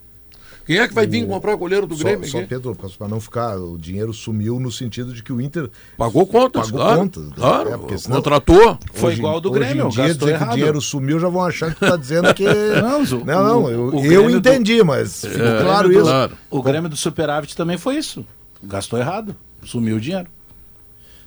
Quem 0.66 0.78
é 0.78 0.88
que 0.88 0.94
vai 0.94 1.06
vir 1.06 1.28
comprar 1.28 1.56
goleiro 1.56 1.86
do 1.86 1.96
Só, 1.96 2.04
Grêmio? 2.04 2.28
só? 2.28 2.42
Pedro, 2.44 2.76
para 2.98 3.08
não 3.08 3.20
ficar, 3.20 3.58
o 3.58 3.78
dinheiro 3.78 4.14
sumiu 4.14 4.60
no 4.60 4.72
sentido 4.72 5.14
de 5.14 5.22
que 5.22 5.34
o 5.34 5.42
Inter 5.42 5.70
Pagou 5.98 6.26
contas, 6.26 6.68
pagou 6.72 6.80
claro. 6.86 7.00
contas. 7.02 7.24
Claro, 7.36 7.70
É, 7.74 7.78
porque 7.78 7.98
senão- 7.98 8.18
contratou. 8.18 8.78
Foi 8.94 9.10
Hoje- 9.10 9.20
igual 9.20 9.34
ao 9.36 9.42
do 9.42 9.50
hoje 9.52 9.60
Grêmio, 9.60 9.86
em 9.86 9.90
dia, 9.90 10.08
gastou 10.08 10.28
dizer 10.28 10.38
que 10.38 10.44
errado. 10.44 10.54
o 10.54 10.56
dinheiro 10.56 10.82
sumiu, 10.82 11.20
já 11.20 11.28
vão 11.30 11.42
achar 11.44 11.74
que 11.74 11.80
tu 11.80 11.86
tá 11.90 11.96
dizendo 11.98 12.34
que. 12.34 12.44
Não, 12.82 13.02
o- 13.04 13.26
não, 13.26 13.44
não, 13.44 13.70
eu, 13.70 13.86
eu 13.94 14.02
Grêmio 14.02 14.30
do- 14.32 14.38
entendi, 14.38 14.84
mas 14.84 15.22
ficou 15.26 15.38
claro 15.64 15.90
Grêmio 15.90 15.90
do- 15.90 15.94
isso. 15.94 16.04
Claro. 16.04 16.38
O 16.50 16.62
Grêmio 16.64 16.90
do 16.90 16.96
Superávit 16.96 17.56
também 17.56 17.78
foi 17.78 17.96
isso. 17.98 18.26
Gastou 18.64 18.98
errado. 19.00 19.36
Sumiu 19.64 19.98
o 19.98 20.00
dinheiro. 20.00 20.28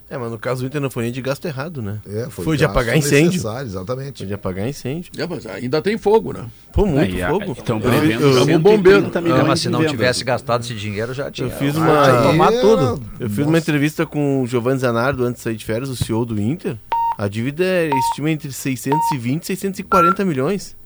É, 0.08 0.16
mas 0.16 0.30
no 0.30 0.38
caso 0.38 0.60
do 0.62 0.66
Inter 0.68 0.80
não 0.80 0.88
foi 0.88 1.02
nem 1.02 1.12
de 1.12 1.20
gasto 1.20 1.44
errado, 1.46 1.82
né? 1.82 1.98
É, 2.06 2.30
Foi 2.30 2.56
de 2.56 2.62
gasto 2.62 2.70
apagar 2.70 2.96
incêndio. 2.96 3.40
Exatamente. 3.60 4.18
Foi 4.18 4.26
de 4.28 4.34
apagar 4.34 4.68
incêndio. 4.68 5.10
É, 5.18 5.26
mas 5.26 5.44
ainda 5.46 5.82
tem 5.82 5.98
fogo, 5.98 6.32
né? 6.32 6.46
Pô, 6.72 6.86
muito 6.86 7.12
Aí, 7.16 7.20
fogo. 7.28 7.56
Então, 7.58 7.80
eu- 7.80 8.44
130 8.44 8.58
bombeiro. 8.60 9.02
milhões 9.20 9.40
É, 9.40 9.42
mas 9.42 9.60
se 9.60 9.66
de 9.66 9.72
não 9.72 9.84
tivesse 9.84 10.22
gastado 10.22 10.62
esse 10.62 10.74
dinheiro, 10.74 11.12
já 11.12 11.28
tinha. 11.28 11.48
Eu 11.48 11.50
fiz 11.58 11.76
Ah, 11.76 11.80
uma- 11.80 12.06
ia 12.06 12.22
tomar 12.22 12.48
Aí 12.50 12.60
tudo. 12.60 13.02
Eu 13.18 13.28
fiz 13.28 13.46
uma 13.46 13.58
entrevista 13.58 14.06
com 14.06 14.42
o 14.42 14.46
Giovanni 14.46 14.78
Zanardo 14.78 15.24
antes 15.24 15.38
de 15.40 15.42
sair 15.44 15.56
de 15.56 15.64
férias, 15.64 15.88
o 15.90 15.96
CEO 15.96 16.24
do 16.24 16.40
Inter. 16.40 16.76
A 17.18 17.26
dívida 17.26 17.64
é, 17.64 17.88
estima 18.10 18.30
entre 18.30 18.52
620 18.52 19.42
e 19.42 19.46
640 19.46 20.24
milhões. 20.24 20.76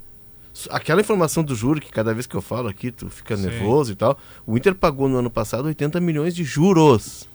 Aquela 0.71 1.01
informação 1.01 1.45
do 1.45 1.55
juro, 1.55 1.81
que 1.81 1.93
cada 1.93 2.12
vez 2.14 2.27
que 2.27 2.35
eu 2.35 2.41
falo 2.41 2.68
aqui, 2.68 2.91
tu 2.91 3.09
fica 3.11 3.37
nervoso 3.37 3.93
e 3.93 3.95
tal. 3.95 4.18
O 4.47 4.57
Inter 4.57 4.75
pagou 4.75 5.09
no 5.09 5.16
ano 5.18 5.31
passado 5.31 5.66
80 5.66 6.01
milhões 6.01 6.35
de 6.35 6.43
juros. 6.43 7.29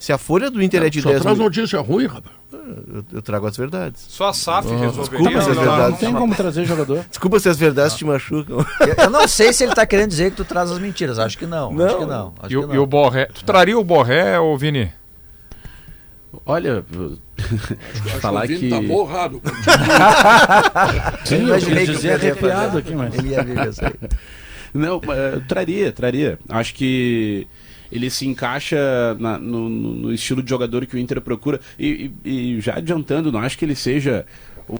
Se 0.00 0.12
a 0.14 0.18
folha 0.18 0.50
do 0.50 0.60
Inter 0.62 0.82
é 0.82 0.88
de 0.90 1.02
Só 1.02 1.10
10 1.10 1.20
traz 1.22 1.36
milhões. 1.38 1.56
notícia 1.56 1.78
ruim, 1.80 2.06
rapaz. 2.06 2.34
Eu, 2.52 3.04
eu 3.12 3.22
trago 3.22 3.46
as 3.46 3.56
verdades. 3.56 4.02
Só 4.08 4.28
a 4.28 4.32
SAF 4.32 4.68
resolveria. 4.70 5.02
desculpa, 5.02 5.30
não, 5.30 5.42
se 5.42 5.50
é 5.50 5.54
não, 5.54 5.60
verdade. 5.62 5.90
Não 5.90 5.96
tem 5.98 6.12
como 6.14 6.34
trazer 6.34 6.64
jogador. 6.64 7.04
Desculpa 7.08 7.38
se 7.38 7.48
as 7.50 7.58
verdades 7.58 7.96
te 7.96 8.04
machucam. 8.06 8.64
Eu, 8.80 9.04
eu 9.04 9.10
não 9.10 9.28
sei 9.28 9.52
se 9.52 9.62
ele 9.64 9.74
tá 9.74 9.84
querendo 9.84 10.08
dizer 10.08 10.30
que 10.30 10.36
tu 10.38 10.44
traz 10.44 10.70
as 10.70 10.78
mentiras. 10.78 11.18
Acho 11.18 11.36
que 11.36 11.44
não. 11.46 11.68
Acho 11.68 11.76
Não. 11.76 11.98
que 11.98 12.04
não. 12.06 12.34
Acho 12.42 12.52
E, 12.52 12.56
o- 12.56 12.60
que 12.62 12.66
não. 12.68 12.74
e 12.74 12.78
o 12.78 12.86
Borré. 12.86 13.26
Tu 13.26 13.44
traria 13.44 13.78
o 13.78 13.84
Borré, 13.84 14.40
ô 14.40 14.56
Vini? 14.56 14.90
Olha, 16.46 16.82
Acho 18.06 18.20
falar 18.20 18.46
que 18.46 18.54
o 18.54 18.58
que... 18.58 18.68
Vini 18.68 18.70
tá 18.70 18.88
borrado. 18.94 19.42
Sim, 21.24 21.36
eu 21.36 21.48
imaginei 21.48 21.86
que 21.86 21.92
dizer 21.92 22.18
fazer. 22.36 22.78
aqui, 22.78 22.94
mas... 22.94 23.14
Ele 23.14 23.28
ia 23.30 23.42
vir 23.44 23.68
isso 23.68 23.84
aí. 23.84 23.92
Não, 24.72 25.00
eh, 25.08 25.40
traria, 25.48 25.92
traria. 25.92 26.38
Acho 26.48 26.74
que 26.74 27.46
ele 27.90 28.08
se 28.10 28.26
encaixa 28.26 28.78
na- 29.18 29.38
no, 29.38 29.68
no- 29.68 30.12
estilo 30.12 30.42
de 30.42 30.50
jogador 30.50 30.86
que 30.86 30.94
o 30.94 30.98
Inter 30.98 31.20
procura. 31.20 31.60
E, 31.78 32.10
e- 32.24 32.56
e 32.56 32.60
já 32.60 32.76
adiantando, 32.76 33.30
não 33.32 33.40
acho 33.40 33.58
que 33.58 33.64
ele 33.64 33.74
seja 33.74 34.24
o, 34.68 34.76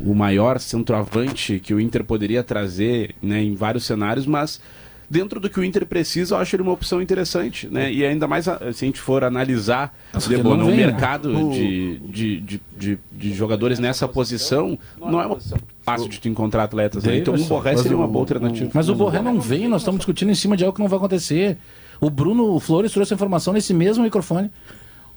o 0.00 0.14
maior 0.14 0.58
centroavante 0.58 1.58
que 1.60 1.74
o 1.74 1.80
Inter 1.80 2.04
poderia 2.04 2.42
trazer 2.42 3.14
né, 3.22 3.42
em 3.42 3.54
vários 3.54 3.84
cenários, 3.84 4.26
mas 4.26 4.60
dentro 5.08 5.38
do 5.38 5.48
que 5.48 5.60
o 5.60 5.62
Inter 5.62 5.86
precisa, 5.86 6.34
eu 6.34 6.38
acho 6.40 6.56
ele 6.56 6.62
uma 6.64 6.72
opção 6.72 7.00
interessante. 7.00 7.68
Né? 7.68 7.92
E 7.92 8.04
ainda 8.04 8.26
mais 8.26 8.46
se 8.46 8.50
a 8.50 8.72
gente 8.72 9.00
for 9.00 9.22
analisar 9.22 9.96
Nossa, 10.12 10.28
Debo, 10.28 10.42
que 10.42 10.48
não 10.48 10.56
no 10.56 10.66
vem, 10.66 10.76
né? 10.78 10.86
mercado 10.86 11.50
de, 11.52 11.98
de, 12.00 12.40
de, 12.40 12.60
de, 12.76 12.98
de 13.12 13.32
jogadores 13.34 13.78
nessa 13.78 14.08
posição, 14.08 14.76
não 14.98 15.20
é 15.20 15.26
uma 15.26 15.38
fácil 15.84 16.08
de 16.08 16.18
tu 16.18 16.28
encontrar 16.28 16.64
atletas. 16.64 17.04
Né? 17.04 17.18
Então 17.18 17.34
o 17.34 17.44
Borré 17.44 17.76
seria 17.76 17.96
uma 17.96 18.08
boa 18.08 18.22
alternativa. 18.22 18.68
Mas 18.74 18.88
o 18.88 18.94
Borré 18.96 19.22
não 19.22 19.40
vem, 19.40 19.68
nós 19.68 19.82
estamos 19.82 19.98
discutindo 20.00 20.30
em 20.32 20.34
cima 20.34 20.56
de 20.56 20.64
algo 20.64 20.74
que 20.74 20.82
não 20.82 20.88
vai 20.88 20.96
acontecer. 20.98 21.56
O 22.00 22.10
Bruno 22.10 22.58
Flores 22.60 22.92
trouxe 22.92 23.12
a 23.12 23.16
informação 23.16 23.52
nesse 23.52 23.72
mesmo 23.74 24.04
microfone. 24.04 24.50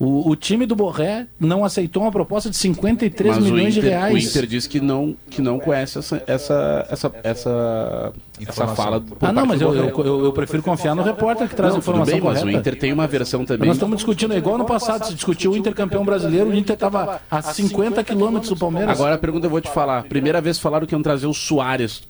O, 0.01 0.29
o 0.29 0.35
time 0.37 0.65
do 0.65 0.77
Borré 0.77 1.27
não 1.37 1.65
aceitou 1.65 2.03
uma 2.03 2.11
proposta 2.11 2.49
de 2.49 2.55
53 2.55 3.35
Mas 3.35 3.43
milhões 3.43 3.73
de 3.73 3.81
Inter- 3.81 3.91
reais. 3.91 4.13
O 4.15 4.17
Inter 4.17 4.45
diz 4.47 4.65
que 4.65 4.79
não, 4.79 5.13
que 5.29 5.41
não 5.41 5.59
conhece 5.59 5.99
essa, 5.99 6.23
essa, 6.25 6.87
essa, 6.89 7.11
essa, 7.21 8.13
essa 8.47 8.67
fala. 8.69 9.01
por 9.01 9.17
Ah, 9.19 9.33
não, 9.33 9.45
mas 9.45 9.59
do 9.59 9.65
eu, 9.65 9.75
eu, 9.89 10.05
eu- 10.05 10.23
eu 10.23 10.31
prefiro 10.31 10.63
confiar 10.63 10.95
no 10.95 11.03
repórter 11.03 11.49
que 11.49 11.55
traz 11.55 11.73
a 11.73 11.75
Não, 11.75 11.81
tudo 11.81 11.89
informação 11.95 12.13
bem, 12.13 12.21
mas 12.23 12.39
correta. 12.39 12.57
o 12.57 12.59
Inter 12.61 12.79
tem 12.79 12.93
uma 12.93 13.07
versão 13.07 13.43
também. 13.43 13.67
Nós 13.67 13.75
estamos 13.75 13.97
discutindo, 13.97 14.33
é 14.33 14.37
igual 14.37 14.57
no 14.57 14.63
passado, 14.63 15.05
se 15.05 15.13
discutiu 15.13 15.51
o 15.51 15.57
Inter 15.57 15.75
campeão 15.75 16.05
brasileiro, 16.05 16.49
o 16.49 16.55
Inter 16.55 16.75
estava 16.75 17.19
a 17.29 17.41
50 17.41 18.01
quilômetros 18.01 18.49
do 18.51 18.55
Palmeiras. 18.55 18.97
Agora 18.97 19.15
a 19.15 19.17
pergunta 19.17 19.47
eu 19.47 19.51
vou 19.51 19.59
te 19.59 19.69
falar. 19.69 20.03
Primeira 20.03 20.39
vez 20.39 20.57
falaram 20.57 20.87
que 20.87 20.95
iam 20.95 21.01
trazer 21.03 21.27
o 21.27 21.33
Soares. 21.33 22.03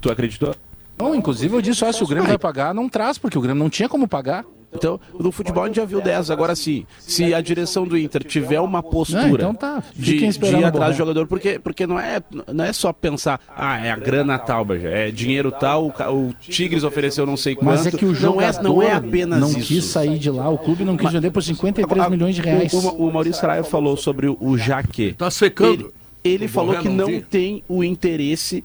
Tu 0.00 0.10
acreditou? 0.10 0.52
Não, 0.98 1.14
inclusive 1.14 1.54
eu 1.54 1.62
disse, 1.62 1.84
ó, 1.84 1.92
se 1.92 2.02
o 2.02 2.06
Grêmio 2.06 2.28
vai 2.28 2.38
pagar, 2.38 2.74
não 2.74 2.88
traz, 2.88 3.18
porque 3.18 3.36
o 3.36 3.40
Grêmio 3.40 3.62
não 3.62 3.70
tinha 3.70 3.88
como 3.88 4.08
pagar. 4.08 4.44
Então, 4.72 5.00
no 5.18 5.32
futebol 5.32 5.64
a 5.64 5.66
gente 5.66 5.76
já 5.76 5.84
viu 5.84 6.00
10. 6.00 6.30
Agora 6.30 6.54
sim, 6.54 6.86
se 6.98 7.32
a 7.32 7.40
direção 7.40 7.86
do 7.86 7.96
Inter 7.96 8.22
tiver 8.22 8.60
uma 8.60 8.82
postura 8.82 9.24
Ah, 9.24 9.28
então 9.28 9.54
tá. 9.54 9.82
de, 9.94 10.18
de 10.18 10.46
ir 10.56 10.64
atrás 10.64 10.94
do 10.94 10.98
jogador, 10.98 11.26
porque, 11.26 11.58
porque 11.58 11.86
não, 11.86 11.98
é, 11.98 12.20
não 12.52 12.64
é 12.64 12.72
só 12.72 12.92
pensar, 12.92 13.40
ah, 13.56 13.78
é 13.84 13.90
a 13.90 13.96
grana 13.96 14.38
tal, 14.38 14.66
é 14.74 15.10
dinheiro 15.10 15.50
tal, 15.50 15.86
o, 15.86 16.28
o 16.28 16.34
Tigres 16.38 16.84
ofereceu 16.84 17.24
não 17.24 17.36
sei 17.36 17.54
quanto. 17.54 17.66
Mas 17.66 17.86
é 17.86 17.90
que 17.90 18.04
o 18.04 18.14
jogador 18.14 18.62
não 18.62 18.82
é, 18.82 18.82
não 18.82 18.82
é 18.82 18.92
apenas 18.92 19.40
não 19.40 19.48
isso. 19.48 19.60
quis 19.60 19.84
sair 19.84 20.18
de 20.18 20.30
lá, 20.30 20.48
o 20.48 20.58
clube 20.58 20.84
não 20.84 20.96
quis 20.96 21.10
vender 21.10 21.30
por 21.30 21.42
53 21.42 22.10
milhões 22.10 22.34
de 22.34 22.42
reais. 22.42 22.72
O, 22.72 23.06
o, 23.06 23.12
Maurício 23.12 23.40
Saraiva 23.40 23.66
falou 23.66 23.96
sobre 23.96 24.26
o, 24.26 24.36
o 24.40 24.58
Jaque. 24.58 25.14
Tá 25.14 25.30
secando. 25.30 25.92
Ele, 26.24 26.34
ele 26.34 26.48
falou 26.48 26.76
que 26.76 26.88
não 26.88 27.06
não 27.06 27.20
tem 27.20 27.62
o 27.68 27.84
interesse 27.84 28.64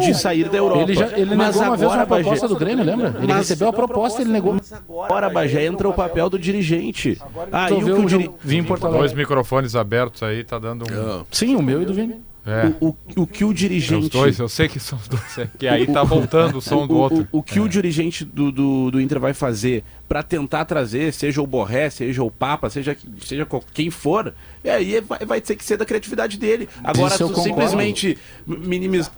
de 0.00 0.14
sair 0.14 0.48
da 0.48 0.58
Europa. 0.58 0.82
Ele, 0.82 0.94
já, 0.94 1.06
ele 1.18 1.34
Mas 1.34 1.54
negou 1.56 1.68
uma 1.68 1.76
vez 1.76 1.90
uma 1.92 2.06
Bagé, 2.06 2.22
proposta 2.22 2.48
do 2.48 2.56
Grêmio, 2.56 2.84
lembra? 2.84 3.14
Ele 3.22 3.32
recebeu 3.32 3.68
a 3.68 3.72
proposta 3.72 4.20
e 4.20 4.24
ele 4.24 4.32
negou. 4.32 4.56
Agora, 5.04 5.28
Bagé, 5.30 5.66
entra 5.66 5.88
o 5.88 5.92
papel 5.92 6.30
do 6.30 6.38
dirigente. 6.38 7.20
Ah, 7.50 7.68
Tu 7.68 7.74
e 7.74 7.92
o 7.92 8.06
que 8.06 8.14
o 8.16 8.30
o 8.30 8.38
Vim 8.42 8.58
em 8.58 8.64
Porto 8.64 8.82
Dois 8.82 8.94
Alegre. 8.96 9.16
microfones 9.16 9.76
abertos 9.76 10.22
aí, 10.22 10.44
tá 10.44 10.58
dando 10.58 10.84
um. 10.84 11.24
Sim, 11.30 11.56
o 11.56 11.62
meu 11.62 11.82
e 11.82 11.84
do 11.84 11.94
Vini. 11.94 12.20
É. 12.44 12.72
o, 12.80 12.92
o 13.16 13.24
que 13.24 13.44
o 13.44 13.50
Os 13.50 13.54
dirigente... 13.54 14.08
dois, 14.08 14.36
eu 14.36 14.48
sei 14.48 14.66
que 14.66 14.80
são 14.80 14.98
os 14.98 15.06
dois. 15.06 15.38
É 15.38 15.46
que 15.56 15.68
aí 15.68 15.86
tá 15.86 16.02
voltando 16.02 16.58
o 16.58 16.60
som 16.60 16.88
do 16.88 16.94
o, 16.94 16.98
outro. 16.98 17.28
O, 17.30 17.38
o 17.38 17.42
que 17.42 17.60
o 17.60 17.68
dirigente 17.68 18.24
do, 18.24 18.50
do, 18.50 18.90
do 18.90 19.00
Inter 19.00 19.20
vai 19.20 19.32
fazer 19.32 19.84
para 20.08 20.24
tentar 20.24 20.64
trazer, 20.64 21.12
seja 21.12 21.40
o 21.40 21.46
Borré, 21.46 21.88
seja 21.88 22.20
o 22.20 22.32
Papa, 22.32 22.68
seja, 22.68 22.96
seja 23.24 23.46
quem 23.72 23.90
for, 23.90 24.34
aí 24.64 25.00
vai, 25.00 25.20
vai 25.20 25.40
ter 25.40 25.54
que 25.54 25.64
ser 25.64 25.76
da 25.76 25.84
criatividade 25.84 26.36
dele. 26.36 26.68
Agora, 26.82 27.16
tu 27.16 27.32
simplesmente 27.36 28.18
minimiz- 28.44 29.08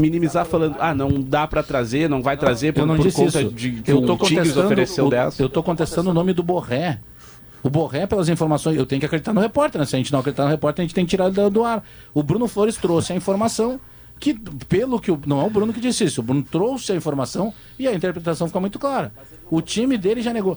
minimizar 0.00 0.44
falando, 0.46 0.76
ah, 0.78 0.94
não 0.94 1.20
dá 1.20 1.46
para 1.46 1.62
trazer, 1.62 2.08
não 2.08 2.22
vai 2.22 2.36
trazer 2.36 2.72
por, 2.72 2.80
Eu 2.80 2.86
não 2.86 2.96
por 2.96 3.02
disse 3.02 3.16
conta 3.16 3.40
isso. 3.42 3.50
de 3.50 3.82
eu 3.86 4.02
tô 4.02 4.16
contestando, 4.16 4.66
ofereceu 4.66 5.06
o- 5.06 5.10
10. 5.10 5.38
eu 5.38 5.48
tô 5.48 5.62
contestando 5.62 6.10
o 6.10 6.14
nome 6.14 6.32
do 6.32 6.42
Borré. 6.42 7.00
O 7.62 7.68
Borré, 7.68 8.06
pelas 8.06 8.28
informações, 8.28 8.76
eu 8.76 8.86
tenho 8.86 9.00
que 9.00 9.06
acreditar 9.06 9.32
no 9.32 9.40
repórter, 9.40 9.80
né? 9.80 9.84
Se 9.84 9.96
a 9.96 9.98
gente 9.98 10.12
não 10.12 10.20
acreditar 10.20 10.44
no 10.44 10.50
repórter, 10.50 10.82
a 10.82 10.86
gente 10.86 10.94
tem 10.94 11.04
que 11.04 11.10
tirar 11.10 11.26
ele 11.26 11.34
do, 11.34 11.50
do 11.50 11.64
ar. 11.64 11.82
O 12.14 12.22
Bruno 12.22 12.46
Flores 12.46 12.76
trouxe 12.76 13.12
a 13.12 13.16
informação 13.16 13.80
que, 14.20 14.32
pelo 14.68 15.00
que 15.00 15.10
o, 15.10 15.20
não 15.26 15.40
é 15.40 15.44
o 15.44 15.50
Bruno 15.50 15.72
que 15.72 15.80
disse 15.80 16.04
isso, 16.04 16.20
o 16.20 16.24
Bruno 16.24 16.42
trouxe 16.48 16.92
a 16.92 16.94
informação 16.96 17.52
e 17.78 17.86
a 17.88 17.92
interpretação 17.92 18.46
ficou 18.46 18.60
muito 18.60 18.78
clara. 18.78 19.12
O 19.50 19.60
time 19.60 19.98
dele 19.98 20.22
já 20.22 20.32
negou. 20.32 20.56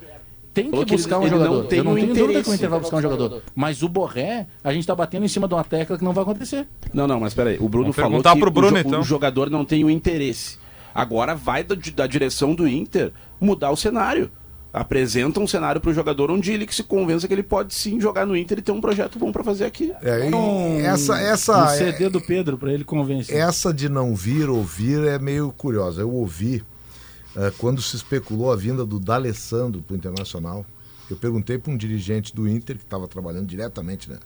Tem 0.54 0.66
que 0.66 0.72
Falou 0.72 0.86
que 0.86 0.96
buscar 0.98 1.16
ele- 1.16 1.24
um 1.24 1.28
ele 1.28 1.36
não 1.38 1.46
jogador. 1.46 1.68
tem 1.68 1.78
eu 1.80 1.84
não 1.86 1.92
o 1.92 1.96
tenho 1.96 2.08
dúvida 2.08 2.24
que 2.24 2.28
o 2.30 2.32
interesse. 2.32 2.56
Inter 2.56 2.70
vai 2.70 2.80
buscar 2.82 2.98
um 2.98 3.02
jogador. 3.02 3.42
Mas 3.56 3.82
o 3.84 3.88
Borré, 3.88 4.48
a 4.64 4.74
gente 4.74 4.86
tá 4.86 4.94
batendo 4.94 5.24
em 5.24 5.30
cima 5.30 5.48
de 5.48 5.54
uma 5.54 5.64
tecla 5.64 5.98
que 5.98 6.04
não 6.04 6.12
vai 6.12 6.24
acontecer. 6.24 6.68
Não, 6.94 7.08
não, 7.08 7.20
mas 7.22 7.34
peraí. 7.34 7.56
O 7.60 7.70
Bruno 7.70 7.86
Vamos 7.86 7.96
falou 7.96 8.10
perguntar 8.12 8.34
que 8.34 8.40
pro 8.42 8.52
Bruno, 8.52 8.76
o, 8.76 8.80
então. 8.80 9.00
o 9.00 9.04
jogador 9.04 9.50
não 9.50 9.64
tem 9.64 9.86
o 9.86 9.90
interesse. 9.90 10.58
Agora 10.94 11.34
vai 11.36 11.64
da, 11.64 11.76
da 11.96 12.06
direção 12.06 12.54
do 12.54 12.68
Inter 12.68 13.12
mudar 13.40 13.72
o 13.72 13.78
cenário. 13.78 14.30
Apresenta 14.74 15.40
um 15.40 15.48
cenário 15.48 15.82
pro 15.82 15.94
jogador 15.94 16.32
onde 16.32 16.52
ele 16.54 16.66
que 16.66 16.74
se 16.74 16.84
convença 16.84 17.28
que 17.28 17.34
ele 17.34 17.44
pode 17.44 17.74
sim 17.74 18.00
jogar 18.00 18.26
no 18.26 18.38
Inter 18.38 18.60
e 18.60 18.62
ter 18.62 18.72
um 18.72 18.80
projeto 18.80 19.20
bom 19.20 19.30
para 19.32 19.44
fazer 19.44 19.66
aqui. 19.66 19.92
É, 20.02 20.30
e 20.30 20.86
essa, 20.86 21.14
Um 21.14 21.18
essa, 21.18 21.68
CD 21.70 22.10
do 22.10 22.22
Pedro 22.22 22.58
pra 22.58 22.72
ele 22.74 22.84
convencer. 22.86 23.36
essa 23.38 23.74
de 23.74 23.90
não 23.90 24.16
vir 24.16 24.50
ouvir 24.50 25.06
é 25.08 25.20
meio 25.20 25.54
curiosa. 25.58 26.02
Eu 26.02 26.12
ouvi 26.14 26.64
quando 27.58 27.82
se 27.82 27.96
especulou 27.96 28.52
a 28.52 28.56
vinda 28.56 28.86
do 28.86 29.00
D'Alessandro 29.00 29.82
para 29.82 29.94
o 29.94 29.98
Internacional. 29.98 30.66
Eu 31.10 31.18
perguntei 31.18 31.58
para 31.58 31.72
um 31.72 31.78
dirigente 31.78 32.34
do 32.34 32.48
Inter 32.48 32.78
que 32.78 32.84
estava 32.84 33.06
trabalhando 33.08 33.46
diretamente 33.46 34.10
né, 34.10 34.18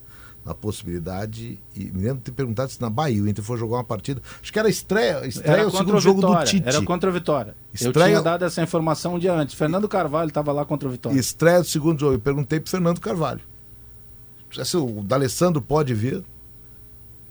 na 0.44 0.54
possibilidade 0.54 1.58
e 1.74 1.84
me 1.86 2.02
lembro 2.04 2.18
de 2.18 2.22
ter 2.22 2.30
perguntado 2.32 2.70
se 2.70 2.80
na 2.80 2.88
Bahia 2.88 3.20
o 3.20 3.28
Inter 3.28 3.44
foi 3.44 3.56
jogar 3.58 3.78
uma 3.78 3.84
partida. 3.84 4.22
Acho 4.40 4.52
que 4.52 4.58
era 4.58 4.68
estreia, 4.68 5.26
estreia 5.26 5.56
Era 5.56 5.62
o 5.62 5.70
contra 5.72 5.78
segundo 5.78 5.96
o 5.96 6.00
jogo 6.00 6.20
do. 6.20 6.44
Tite. 6.44 6.68
Era 6.68 6.80
contra 6.82 7.10
o 7.10 7.12
Vitória. 7.12 7.56
Eu 7.80 7.88
Estreia- 7.88 8.08
tinha 8.10 8.22
dado 8.22 8.44
essa 8.44 8.62
informação 8.62 9.14
um 9.16 9.18
dia 9.18 9.34
antes. 9.34 9.56
Fernando 9.56 9.88
Carvalho 9.88 10.28
estava 10.28 10.52
lá 10.52 10.64
contra 10.64 10.88
o 10.88 10.92
Vitória. 10.92 11.18
Estreia 11.18 11.60
do 11.60 11.66
segundo 11.66 11.98
jogo. 11.98 12.14
Eu 12.14 12.20
perguntei 12.20 12.60
para 12.60 12.70
Fernando 12.70 13.00
Carvalho. 13.00 13.40
Se 14.64 14.76
o 14.76 15.02
D'Alessandro 15.02 15.60
pode 15.60 15.92
vir, 15.92 16.24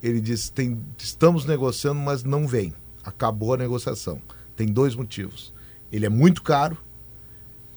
ele 0.03 0.19
disse: 0.19 0.51
tem, 0.51 0.77
estamos 0.97 1.45
negociando, 1.45 2.01
mas 2.01 2.25
não 2.25 2.45
vem. 2.45 2.73
Acabou 3.05 3.53
a 3.53 3.57
negociação. 3.57 4.21
Tem 4.55 4.67
dois 4.67 4.95
motivos. 4.95 5.53
Ele 5.91 6.05
é 6.05 6.09
muito 6.09 6.41
caro 6.41 6.77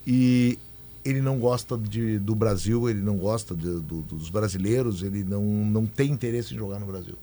e 0.07 0.59
ele 1.05 1.21
não 1.21 1.39
gosta 1.39 1.77
de, 1.79 2.19
do 2.19 2.35
Brasil, 2.35 2.89
ele 2.89 3.01
não 3.01 3.17
gosta 3.17 3.55
de- 3.55 3.81
do- 3.81 4.03
dos 4.03 4.29
brasileiros, 4.31 5.03
ele 5.03 5.25
não, 5.25 5.43
não 5.43 5.87
tem 5.87 6.11
interesse 6.11 6.55
em 6.55 6.57
jogar 6.59 6.79
no 6.79 6.87
Brasil. 6.87 7.17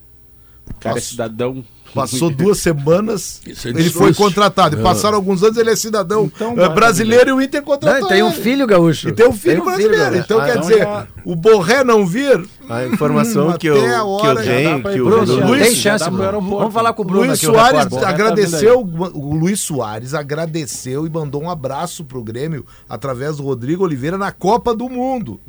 O 0.70 0.74
cara 0.80 0.94
é 0.96 1.00
Passou- 1.00 1.00
cidadão. 1.10 1.64
Passou 1.94 2.28
duas 2.28 2.58
semanas, 2.58 3.40
Isso 3.46 3.68
é 3.68 3.70
ele 3.70 3.88
foi 3.88 4.12
contratado. 4.12 4.78
E 4.78 4.82
passaram 4.82 5.16
alguns 5.16 5.42
anos, 5.42 5.56
ele 5.56 5.70
é 5.70 5.76
cidadão 5.76 6.24
Então, 6.34 6.52
eh, 6.60 6.68
brasileiro 6.68 7.30
e 7.30 7.32
o 7.32 7.40
Inter 7.40 7.60
Não, 7.62 7.66
contratou 7.66 8.06
e 8.06 8.12
tem 8.12 8.22
um 8.22 8.30
ele. 8.30 8.42
filho 8.42 8.66
gaúcho. 8.66 9.08
E 9.08 9.12
tem 9.12 9.26
um 9.26 9.32
filho 9.32 9.54
Tem 9.54 9.62
um 9.62 9.64
brasileiro. 9.64 10.02
gaúcho. 10.04 10.18
então, 10.18 10.38
Ah, 10.40 10.44
quer 10.44 10.50
então 10.56 10.60
dizer, 10.60 10.78
já- 10.80 11.06
o 11.24 11.34
Borré 11.34 11.82
não 11.84 12.04
vir. 12.06 12.44
A 12.68 12.84
informação 12.84 13.48
Hum, 13.48 13.52
que 13.56 13.68
eu, 13.68 13.76
a 13.76 14.20
que 14.20 14.26
eu 14.26 14.36
tenho, 14.44 14.82
que 14.82 15.00
o 15.00 15.04
Bruno. 15.06 15.46
Luiz, 15.46 15.62
Tem 15.68 15.74
chance. 15.76 16.04
Vamos 16.10 16.74
falar 16.74 16.92
com 16.92 17.00
o 17.00 17.04
Bruno 17.04 17.20
Luiz 17.28 17.38
aqui, 17.38 17.46
o 17.46 17.52
Soares 17.54 17.84
repórter. 17.84 18.08
agradeceu, 18.08 18.80
o 19.14 19.34
Luiz 19.34 19.60
Soares 19.60 20.12
agradeceu 20.12 21.06
e 21.06 21.08
mandou 21.10 21.42
um 21.42 21.48
abraço 21.48 22.04
pro 22.04 22.22
Grêmio 22.22 22.66
através 22.86 23.38
do 23.38 23.42
Rodrigo 23.44 23.84
Oliveira 23.84 24.18
na 24.18 24.32
Copa 24.32 24.74
do 24.76 24.86
Mundo. 24.90 25.40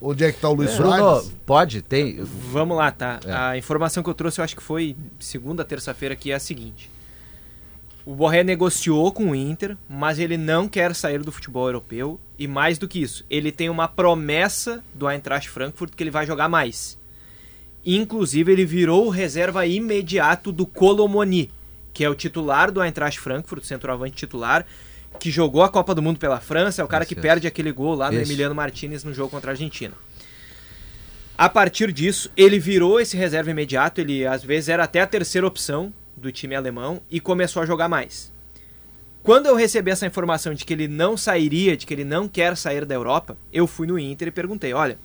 Onde 0.00 0.24
é 0.24 0.32
que 0.32 0.40
tá 0.40 0.48
o 0.48 0.54
Luiz 0.54 0.76
Bruno, 0.76 0.96
Soares? 0.96 1.36
pode? 1.44 1.82
Tem. 1.82 2.18
Vamos 2.22 2.76
lá, 2.76 2.90
tá? 2.90 3.18
É. 3.24 3.32
A 3.32 3.56
informação 3.56 4.02
que 4.02 4.08
eu 4.08 4.14
trouxe, 4.14 4.40
eu 4.40 4.44
acho 4.44 4.56
que 4.56 4.62
foi 4.62 4.96
segunda, 5.18 5.64
terça-feira, 5.64 6.14
que 6.14 6.30
é 6.30 6.34
a 6.34 6.40
seguinte. 6.40 6.90
O 8.06 8.14
Borré 8.14 8.42
negociou 8.42 9.12
com 9.12 9.32
o 9.32 9.34
Inter, 9.34 9.76
mas 9.88 10.18
ele 10.18 10.38
não 10.38 10.66
quer 10.66 10.94
sair 10.94 11.22
do 11.22 11.32
futebol 11.32 11.66
europeu. 11.66 12.18
E 12.38 12.46
mais 12.46 12.78
do 12.78 12.88
que 12.88 13.02
isso, 13.02 13.24
ele 13.28 13.52
tem 13.52 13.68
uma 13.68 13.88
promessa 13.88 14.82
do 14.94 15.10
Eintracht 15.10 15.50
Frankfurt 15.50 15.92
que 15.94 16.02
ele 16.02 16.10
vai 16.10 16.24
jogar 16.24 16.48
mais. 16.48 16.96
Inclusive, 17.84 18.52
ele 18.52 18.64
virou 18.64 19.06
o 19.06 19.10
reserva 19.10 19.66
imediato 19.66 20.52
do 20.52 20.64
Colomoni, 20.64 21.50
que 21.92 22.04
é 22.04 22.08
o 22.08 22.14
titular 22.14 22.70
do 22.70 22.82
Eintracht 22.82 23.18
Frankfurt, 23.20 23.64
centroavante 23.64 24.16
titular, 24.16 24.64
que 25.18 25.30
jogou 25.30 25.62
a 25.62 25.68
Copa 25.68 25.94
do 25.94 26.00
Mundo 26.00 26.18
pela 26.18 26.40
França, 26.40 26.80
é 26.80 26.84
o 26.84 26.88
cara 26.88 27.04
que 27.04 27.14
perde 27.14 27.46
aquele 27.46 27.72
gol 27.72 27.94
lá 27.94 28.10
Isso. 28.10 28.22
Emiliano 28.22 28.54
Martinez 28.54 29.04
no 29.04 29.12
jogo 29.12 29.30
contra 29.30 29.50
a 29.50 29.52
Argentina. 29.52 29.94
A 31.36 31.48
partir 31.48 31.92
disso, 31.92 32.30
ele 32.36 32.58
virou 32.58 32.98
esse 32.98 33.16
reserva 33.16 33.50
imediato, 33.50 34.00
ele 34.00 34.26
às 34.26 34.42
vezes 34.42 34.68
era 34.68 34.84
até 34.84 35.00
a 35.00 35.06
terceira 35.06 35.46
opção 35.46 35.92
do 36.16 36.32
time 36.32 36.54
alemão 36.54 37.00
e 37.10 37.20
começou 37.20 37.62
a 37.62 37.66
jogar 37.66 37.88
mais. 37.88 38.32
Quando 39.22 39.46
eu 39.46 39.54
recebi 39.54 39.90
essa 39.90 40.06
informação 40.06 40.54
de 40.54 40.64
que 40.64 40.72
ele 40.72 40.88
não 40.88 41.16
sairia, 41.16 41.76
de 41.76 41.86
que 41.86 41.92
ele 41.92 42.04
não 42.04 42.26
quer 42.26 42.56
sair 42.56 42.84
da 42.84 42.94
Europa, 42.94 43.36
eu 43.52 43.66
fui 43.66 43.86
no 43.86 43.98
Inter 43.98 44.28
e 44.28 44.32
perguntei: 44.32 44.72
olha, 44.72 44.98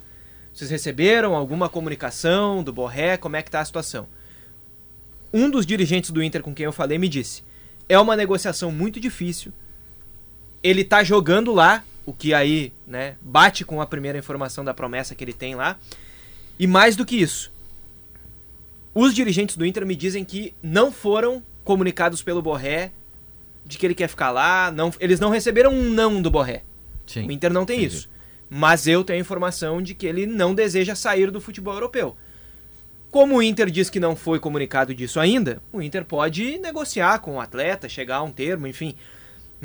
vocês 0.53 0.69
receberam 0.69 1.35
alguma 1.35 1.67
comunicação 1.67 2.63
do 2.63 2.71
Borré? 2.71 3.17
Como 3.17 3.35
é 3.35 3.41
que 3.41 3.51
tá 3.51 3.59
a 3.59 3.65
situação? 3.65 4.07
Um 5.33 5.49
dos 5.49 5.65
dirigentes 5.65 6.11
do 6.11 6.21
Inter 6.23 6.41
com 6.41 6.53
quem 6.53 6.65
eu 6.65 6.71
falei 6.71 6.97
me 6.97 7.09
disse: 7.09 7.43
é 7.89 7.99
uma 7.99 8.15
negociação 8.15 8.71
muito 8.71 8.99
difícil. 8.99 9.51
Ele 10.63 10.83
tá 10.83 11.03
jogando 11.03 11.53
lá, 11.53 11.83
o 12.05 12.13
que 12.13 12.33
aí, 12.33 12.71
né, 12.87 13.15
bate 13.21 13.65
com 13.65 13.81
a 13.81 13.85
primeira 13.85 14.17
informação 14.17 14.63
da 14.63 14.73
promessa 14.73 15.13
que 15.13 15.23
ele 15.23 15.33
tem 15.33 15.55
lá. 15.55 15.77
E 16.57 16.65
mais 16.65 16.95
do 16.95 17.05
que 17.05 17.15
isso, 17.15 17.51
os 18.95 19.13
dirigentes 19.13 19.57
do 19.57 19.65
Inter 19.65 19.85
me 19.85 19.95
dizem 19.95 20.23
que 20.23 20.53
não 20.61 20.91
foram 20.91 21.43
comunicados 21.63 22.21
pelo 22.21 22.41
Borré 22.41 22.91
de 23.65 23.77
que 23.77 23.85
ele 23.85 23.95
quer 23.95 24.07
ficar 24.07 24.29
lá, 24.29 24.71
não, 24.71 24.93
eles 24.99 25.19
não 25.19 25.29
receberam 25.29 25.73
um 25.73 25.89
não 25.89 26.21
do 26.21 26.29
Borré. 26.29 26.63
Sim. 27.07 27.27
O 27.27 27.31
Inter 27.31 27.51
não 27.51 27.65
tem 27.65 27.83
isso. 27.83 28.09
Mas 28.49 28.87
eu 28.87 29.03
tenho 29.03 29.19
informação 29.19 29.81
de 29.81 29.93
que 29.93 30.05
ele 30.05 30.27
não 30.27 30.53
deseja 30.53 30.95
sair 30.95 31.31
do 31.31 31.41
futebol 31.41 31.73
europeu. 31.73 32.15
Como 33.09 33.35
o 33.35 33.43
Inter 33.43 33.69
diz 33.69 33.89
que 33.89 33.99
não 33.99 34.15
foi 34.15 34.39
comunicado 34.39 34.93
disso 34.93 35.19
ainda, 35.19 35.61
o 35.71 35.81
Inter 35.81 36.03
pode 36.03 36.57
negociar 36.57 37.19
com 37.19 37.35
o 37.35 37.39
atleta, 37.39 37.87
chegar 37.87 38.17
a 38.17 38.23
um 38.23 38.31
termo, 38.31 38.67
enfim. 38.67 38.95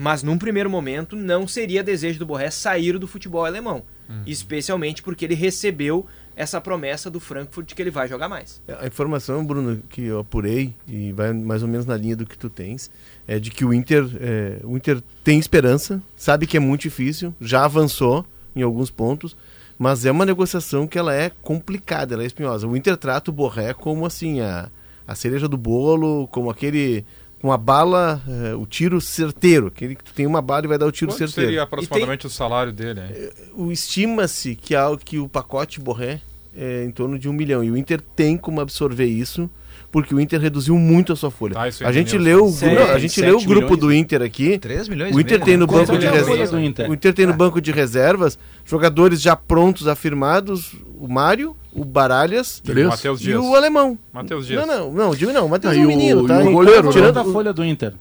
Mas 0.01 0.23
num 0.23 0.39
primeiro 0.39 0.71
momento 0.71 1.17
não 1.17 1.49
seria 1.49 1.83
desejo 1.83 2.21
do 2.21 2.27
Borré 2.27 2.51
sair 2.51 2.97
do 2.99 3.09
futebol 3.09 3.45
alemão. 3.45 3.83
Especialmente 4.25 5.03
porque 5.03 5.25
ele 5.25 5.35
recebeu 5.35 6.07
essa 6.37 6.61
promessa 6.61 7.11
do 7.11 7.19
Frankfurt 7.19 7.67
de 7.67 7.75
que 7.75 7.83
ele 7.83 7.91
vai 7.91 8.07
jogar 8.07 8.29
mais. 8.29 8.63
A 8.81 8.87
informação, 8.87 9.45
Bruno, 9.45 9.83
que 9.89 10.03
eu 10.03 10.21
apurei, 10.21 10.73
e 10.87 11.11
vai 11.13 11.33
mais 11.33 11.63
ou 11.63 11.69
menos 11.69 11.85
na 11.85 11.97
linha 11.97 12.15
do 12.15 12.25
que 12.25 12.39
tu 12.39 12.49
tens, 12.49 12.91
é 13.27 13.41
de 13.41 13.51
que 13.51 13.65
o 13.65 13.75
Inter, 13.75 14.09
é, 14.21 14.61
o 14.63 14.77
Inter 14.77 15.03
tem 15.25 15.39
esperança, 15.39 16.01
sabe 16.17 16.47
que 16.47 16.57
é 16.57 16.61
muito 16.61 16.83
difícil, 16.83 17.35
já 17.41 17.65
avançou 17.65 18.25
em 18.55 18.63
alguns 18.63 18.91
pontos, 18.91 19.37
mas 19.77 20.07
é 20.07 20.13
uma 20.13 20.25
negociação 20.25 20.87
que 20.87 20.97
ela 20.97 21.13
é 21.13 21.31
complicada, 21.43 22.15
ela 22.15 22.23
é 22.23 22.27
espinhosa. 22.27 22.69
O 22.69 22.77
Inter 22.77 22.97
trata 22.97 23.31
o 23.31 23.35
Borré 23.35 23.75
como 23.75 24.07
assim, 24.07 24.41
a, 24.41 24.71
a 25.09 25.15
cereja 25.15 25.49
do 25.49 25.59
bolo, 25.59 26.29
como 26.29 26.51
aquele. 26.51 27.05
Com 27.41 27.53
a 27.53 27.57
bala, 27.57 28.21
é, 28.29 28.55
o 28.55 28.67
tiro 28.67 29.01
certeiro, 29.01 29.69
aquele 29.69 29.95
que 29.95 30.03
tu 30.05 30.13
tem 30.13 30.27
uma 30.27 30.43
bala 30.43 30.65
e 30.65 30.69
vai 30.69 30.79
dar 30.79 30.87
o 30.87 30.93
tiro 30.93 31.11
Quanto 31.13 31.19
certeiro. 31.19 31.49
seria 31.51 31.63
aproximadamente 31.63 32.27
o 32.27 32.31
salário 32.31 32.73
dele? 32.73 33.01
hein? 33.01 33.31
O 33.55 33.71
estima-se 33.71 34.55
que, 34.57 34.75
há- 34.75 34.97
que 35.05 35.19
o 35.19 35.29
pacote 35.29 35.81
Borré 35.81 36.21
é 36.57 36.85
em 36.85 36.91
torno 36.91 37.19
de 37.19 37.29
um 37.29 37.33
milhão. 37.33 37.63
E 37.63 37.71
o 37.71 37.77
Inter 37.77 38.01
tem 38.17 38.37
como 38.37 38.61
absorver 38.61 39.05
isso, 39.07 39.49
porque 39.93 40.13
o 40.15 40.21
Inter 40.21 40.41
reduziu 40.41 40.75
muito 40.77 41.13
a 41.13 41.17
sua 41.17 41.31
folha. 41.31 41.55
Tá, 41.55 41.63
a 41.87 41.93
gente 41.93 42.19
leu, 42.19 42.47
o 42.47 42.55
a 42.93 42.99
gente 42.99 43.21
leu 43.21 43.39
o 43.39 43.45
grupo 43.45 43.75
milhões. 43.75 43.81
do 43.81 43.93
Inter 43.93 44.23
aqui. 44.23 44.59
3 44.59 44.89
milhões 44.89 45.15
O 45.15 45.19
e 45.19 45.23
Inter 45.23 45.39
meio, 45.39 45.45
tem 45.45 45.55
né? 45.55 45.61
no 45.61 45.67
banco 45.69 45.97
de 45.97 46.05
é 46.05 46.09
a 46.09 46.13
folha 46.25 46.25
reservas. 46.43 46.63
Inter? 46.65 46.91
O 46.91 46.95
Inter 46.95 47.15
tem 47.15 47.27
no 47.27 47.33
banco 47.35 47.61
de 47.61 47.71
reservas 47.71 48.37
jogadores 48.65 49.23
já 49.23 49.37
prontos, 49.37 49.87
afirmados, 49.87 50.75
o 50.99 51.07
Mário, 51.07 51.57
o 51.81 51.85
Baralhas 51.85 52.63
E 52.65 52.71
o 52.73 52.89
Matheus 52.89 53.21
e 53.21 53.25
Dias. 53.25 53.41
o 53.41 53.55
alemão. 53.55 53.99
Matheus 54.13 54.47
Dias. 54.47 54.67
Não, 54.67 54.67
não, 54.67 54.93
não, 54.93 55.11
o 55.11 55.17
Dias 55.17 55.33
não, 55.33 55.47
o 55.47 55.49
Matheus 55.49 55.75
Ah, 55.75 55.77
é 55.77 55.81
e 55.81 55.83
um 55.83 55.85
o- 55.85 55.89
menino, 55.89 56.27
tá? 56.27 56.43
e 56.43 56.47
o 56.47 56.51
E- 56.51 56.53
goleiro, 56.53 56.91
Tirando 56.91 57.15
né? 57.17 57.21
a 57.23 57.25
folha 57.33 57.53
do 57.53 57.65
Inter. 57.65 57.95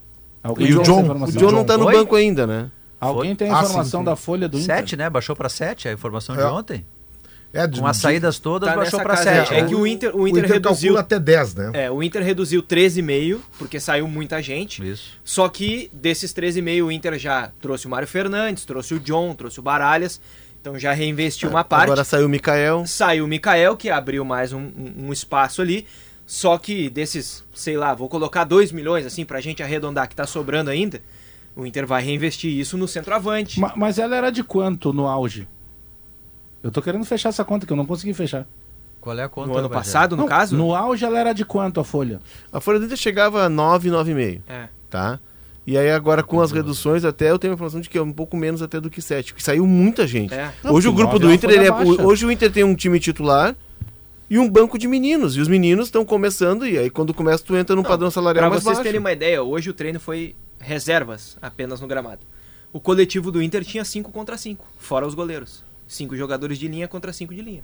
Alguém 0.43 0.67
E 0.67 0.75
o 0.75 0.83
John? 0.83 0.97
O 1.01 1.03
informação? 1.05 1.41
John 1.41 1.51
não 1.51 1.63
tá 1.65 1.77
no 1.77 1.85
Oi? 1.85 1.93
banco 1.93 2.15
ainda, 2.15 2.47
né? 2.47 2.71
Alguém 2.99 3.35
tem 3.35 3.49
a 3.49 3.53
Ah, 3.53 3.59
sim, 3.63 3.65
informação 3.69 3.99
sim. 4.01 4.05
da 4.05 4.15
folha 4.15 4.47
do 4.47 4.57
Inter? 4.57 4.75
7, 4.77 4.95
né? 4.97 5.09
Baixou 5.09 5.35
para 5.35 5.49
7 5.49 5.87
a 5.87 5.93
informação 5.93 6.35
de 6.35 6.41
É. 6.41 6.45
ontem. 6.47 6.85
É, 7.53 7.65
de- 7.65 7.79
Com 7.79 7.87
as 7.87 7.95
de- 7.95 8.01
saídas 8.03 8.39
todas, 8.39 8.69
Tá 8.69 8.75
baixou 8.75 8.99
para 8.99 9.15
casa 9.15 9.29
aí. 9.29 9.35
7. 9.45 9.53
É 9.53 9.63
que 9.65 9.73
o 9.73 9.87
Inter, 9.87 10.15
o 10.15 10.27
Inter, 10.27 10.43
Inter 10.43 10.53
reduziu. 10.55 10.97
até 10.97 11.17
10, 11.17 11.55
né? 11.55 11.71
É, 11.73 11.89
o 11.91 12.03
Inter 12.03 12.21
reduziu 12.21 12.61
13,5, 12.61 13.39
porque 13.57 13.79
saiu 13.79 14.07
muita 14.07 14.41
gente. 14.41 14.85
Isso. 14.87 15.13
Só 15.23 15.47
que 15.47 15.89
desses 15.93 16.33
13,5 16.33 16.83
o 16.87 16.91
Inter 16.91 17.17
já 17.17 17.49
trouxe 17.61 17.87
o 17.87 17.89
Mário 17.89 18.07
Fernandes, 18.07 18.65
trouxe 18.65 18.93
o 18.95 18.99
John, 18.99 19.33
trouxe 19.33 19.59
o 19.59 19.63
Baralhas. 19.63 20.19
Então 20.67 20.77
já 20.79 20.91
reinvestiu 20.91 21.49
uma 21.49 21.63
parte. 21.63 21.83
Agora 21.83 22.03
saiu 22.03 22.25
o 22.25 22.29
Mikael. 22.29 22.85
Saiu 22.85 23.23
o 23.23 23.27
Mikael, 23.27 23.77
que 23.77 23.89
abriu 23.89 24.25
mais 24.25 24.51
um, 24.51 24.59
um- 24.59 24.93
um 25.07 25.13
espaço 25.13 25.61
ali. 25.61 25.87
Só 26.25 26.57
que 26.57 26.89
desses, 26.89 27.41
sei 27.53 27.77
lá, 27.77 27.93
vou 27.93 28.09
colocar 28.09 28.43
2 28.43 28.73
milhões, 28.73 29.05
assim, 29.05 29.23
pra 29.23 29.39
gente 29.39 29.63
arredondar, 29.63 30.09
que 30.09 30.15
tá 30.15 30.27
sobrando 30.27 30.69
ainda. 30.69 31.01
O 31.55 31.65
Inter 31.65 31.87
vai 31.87 32.03
reinvestir 32.03 32.51
isso 32.51 32.77
no 32.77 32.85
centroavante. 32.87 33.61
Ma- 33.61 33.71
Mas 33.77 33.97
ela 33.97 34.15
era 34.15 34.29
de 34.29 34.43
quanto 34.43 34.91
no 34.91 35.07
auge? 35.07 35.47
Eu 36.61 36.69
tô 36.69 36.81
querendo 36.81 37.05
fechar 37.05 37.29
essa 37.29 37.45
conta 37.45 37.65
que 37.65 37.71
eu 37.71 37.77
não 37.77 37.85
consegui 37.85 38.13
fechar. 38.13 38.45
Qual 38.99 39.17
é 39.17 39.23
a 39.23 39.29
conta? 39.29 39.47
No 39.47 39.57
ano 39.57 39.69
passado, 39.69 40.17
no 40.17 40.23
Não, 40.23 40.27
caso? 40.29 40.57
No 40.57 40.75
auge 40.75 41.05
ela 41.05 41.17
era 41.17 41.31
de 41.33 41.45
quanto 41.45 41.79
a 41.79 41.83
folha? 41.83 42.19
A 42.51 42.59
folha 42.59 42.77
do 42.77 42.85
Inter 42.85 42.97
chegava 42.97 43.43
a 43.45 43.49
9, 43.49 43.89
9,5. 43.89 44.41
É. 44.49 44.67
tá? 44.89 45.17
E 45.67 45.77
aí 45.77 45.91
agora 45.91 46.23
com 46.23 46.39
as 46.39 46.51
reduções 46.53 47.03
até 47.03 47.29
eu 47.29 47.37
tenho 47.37 47.51
a 47.51 47.55
informação 47.55 47.81
de 47.81 47.89
que 47.89 47.97
é 47.97 48.01
um 48.01 48.13
pouco 48.13 48.37
menos 48.37 48.61
até 48.61 48.79
do 48.79 48.89
que 48.89 49.01
7, 49.01 49.33
porque 49.33 49.43
saiu 49.43 49.67
muita 49.67 50.07
gente. 50.07 50.33
É. 50.33 50.53
hoje 50.63 50.87
o 50.87 50.91
porque 50.93 51.03
grupo 51.03 51.19
do 51.19 51.31
Inter, 51.31 51.49
é- 51.61 52.03
hoje 52.03 52.25
o 52.25 52.31
Inter 52.31 52.49
tem 52.49 52.63
um 52.63 52.73
time 52.73 52.97
titular 53.01 53.53
e 54.29 54.39
um 54.39 54.49
banco 54.49 54.77
de 54.79 54.87
meninos, 54.87 55.35
e 55.35 55.41
os 55.41 55.47
meninos 55.49 55.87
estão 55.87 56.05
começando 56.05 56.65
e 56.65 56.77
aí 56.77 56.89
quando 56.89 57.13
começa 57.13 57.43
tu 57.43 57.53
entra 57.55 57.75
num 57.75 57.81
Não, 57.81 57.89
padrão 57.89 58.09
salarial 58.09 58.43
Pra 58.43 58.49
mais 58.49 58.63
vocês 58.63 58.77
baixo. 58.77 58.83
terem 58.85 58.99
uma 58.99 59.11
ideia, 59.11 59.43
hoje 59.43 59.69
o 59.69 59.73
treino 59.73 59.99
foi 59.99 60.35
reservas 60.57 61.37
apenas 61.41 61.81
no 61.81 61.87
gramado. 61.87 62.21
O 62.71 62.79
coletivo 62.79 63.29
do 63.29 63.41
Inter 63.41 63.65
tinha 63.65 63.83
5 63.83 64.09
contra 64.11 64.37
5, 64.37 64.65
fora 64.77 65.05
os 65.05 65.13
goleiros. 65.13 65.63
Cinco 65.87 66.15
jogadores 66.15 66.57
de 66.57 66.67
linha 66.67 66.87
contra 66.87 67.13
cinco 67.13 67.33
de 67.33 67.41
linha. 67.41 67.63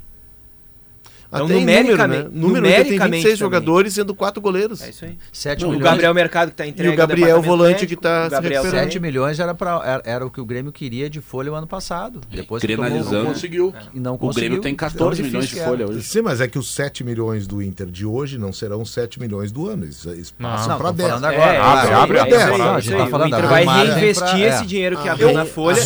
Então, 1.34 1.46
Até 1.46 1.54
número, 1.56 1.66
né? 1.66 1.82
numericamente- 1.84 2.30
Número, 2.34 2.36
o 2.66 2.68
Inter 2.68 2.76
tem 2.76 2.84
numericamente 2.84 3.12
26 3.24 3.24
também. 3.24 3.38
jogadores 3.38 3.94
sendo 3.94 4.14
quatro 4.16 4.42
goleiros. 4.42 4.82
É 4.82 4.90
isso 4.90 5.06
aí. 5.06 5.18
7 5.32 5.66
O 5.66 5.70
milhões. 5.70 5.84
Gabriel 5.84 6.14
Mercado 6.14 6.50
que 6.52 6.56
tá 6.58 6.68
entregue 6.68 6.92
E 6.92 6.94
o 6.94 6.98
Gabriel, 6.98 7.42
volante, 7.42 7.74
médico, 7.82 7.88
que 7.90 7.96
tá 7.96 8.22
o 8.22 8.24
se 8.26 8.30
Gabriel 8.32 8.62
recuperando. 8.64 8.86
7 8.86 9.00
milhões 9.00 9.40
era, 9.40 9.54
pra, 9.56 9.82
era, 9.84 10.04
era 10.06 10.26
o 10.26 10.30
que 10.30 10.40
o 10.40 10.46
Grêmio 10.46 10.72
queria 10.72 11.10
de 11.10 11.22
folha 11.22 11.52
o 11.52 11.56
ano 11.56 11.66
passado. 11.68 12.22
Depois 12.30 12.62
que 12.62 12.68
tomou- 12.68 12.84
Criminalizando. 12.86 13.24
Não 13.26 13.34
conseguiu. 13.34 13.74
E 13.94 14.00
não 14.00 14.14
O 14.14 14.18
conseguiu. 14.18 14.42
Grêmio 14.50 14.62
tem 14.62 14.76
14 14.76 15.22
Tão 15.22 15.26
milhões 15.32 15.50
de 15.50 15.56
folha 15.60 15.88
hoje. 15.90 16.04
Sim, 16.04 16.22
mas 16.22 16.40
é 16.40 16.48
que 16.48 16.60
os 16.60 16.72
7 16.74 17.04
milhões 17.04 17.48
do 17.48 17.62
Inter 17.62 17.88
de 17.88 18.06
hoje 18.06 18.38
não 18.38 18.54
serão 18.54 18.86
7 18.86 19.20
milhões 19.20 19.52
do 19.52 19.68
ano. 19.68 19.86
Eles, 19.86 20.06
eles 20.06 20.32
passam 20.32 20.78
para 20.78 20.88
tô 20.90 20.94
10. 20.94 21.10
falando 21.10 21.26
É, 21.26 21.36
agora. 21.36 21.54
é 21.54 21.60
Abre, 21.60 21.94
abre 21.94 22.18
é 22.18 22.22
a 22.22 22.28
isso 22.28 22.36
aí, 22.36 22.44
temporada. 22.44 22.64
é 22.64 22.76
A 22.76 22.80
isso 22.80 22.88
gente 22.90 22.94
aí. 22.98 23.04
tá 23.04 23.08
falando 23.10 23.26
o 23.26 23.28
Inter 23.36 23.42
da 23.42 23.48
vai 23.48 23.66
reinvestir 23.66 24.40
esse 24.42 24.64
é. 24.64 24.66
dinheiro 24.66 24.98
que 25.02 25.10
Ah, 25.10 25.14
abriu 25.14 25.34
na 25.34 25.46
folha. 25.46 25.82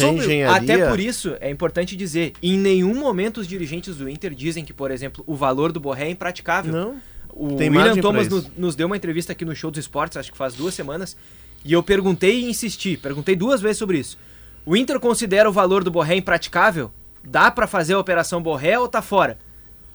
Até 0.53 0.89
por 0.89 0.99
isso, 0.99 1.35
é 1.39 1.49
importante 1.49 1.95
dizer, 1.95 2.33
em 2.41 2.57
nenhum 2.57 2.93
momento 2.95 3.39
os 3.39 3.47
dirigentes 3.47 3.95
do 3.97 4.09
Inter 4.09 4.33
dizem 4.33 4.65
que, 4.65 4.73
por 4.73 4.91
exemplo, 4.91 5.23
o 5.27 5.35
valor 5.37 5.71
do 5.71 5.79
Borré 5.79 6.05
é 6.07 6.09
impraticável. 6.11 6.73
Não. 6.73 6.95
O 7.31 7.55
Tem 7.55 7.69
William 7.69 7.93
Thomas 8.01 8.27
nos, 8.27 8.49
nos 8.57 8.75
deu 8.75 8.87
uma 8.87 8.97
entrevista 8.97 9.31
aqui 9.31 9.45
no 9.45 9.55
Show 9.55 9.69
dos 9.69 9.79
Esportes, 9.79 10.17
acho 10.17 10.31
que 10.31 10.37
faz 10.37 10.53
duas 10.55 10.73
semanas, 10.73 11.15
e 11.63 11.71
eu 11.73 11.83
perguntei 11.83 12.41
e 12.41 12.49
insisti, 12.49 12.97
perguntei 12.97 13.35
duas 13.35 13.61
vezes 13.61 13.77
sobre 13.77 13.99
isso. 13.99 14.17
O 14.65 14.75
Inter 14.75 14.99
considera 14.99 15.47
o 15.47 15.53
valor 15.53 15.83
do 15.83 15.91
Borré 15.91 16.15
impraticável? 16.15 16.91
Dá 17.23 17.51
pra 17.51 17.67
fazer 17.67 17.93
a 17.93 17.99
operação 17.99 18.41
Borré 18.41 18.77
ou 18.79 18.87
tá 18.87 19.01
fora? 19.01 19.37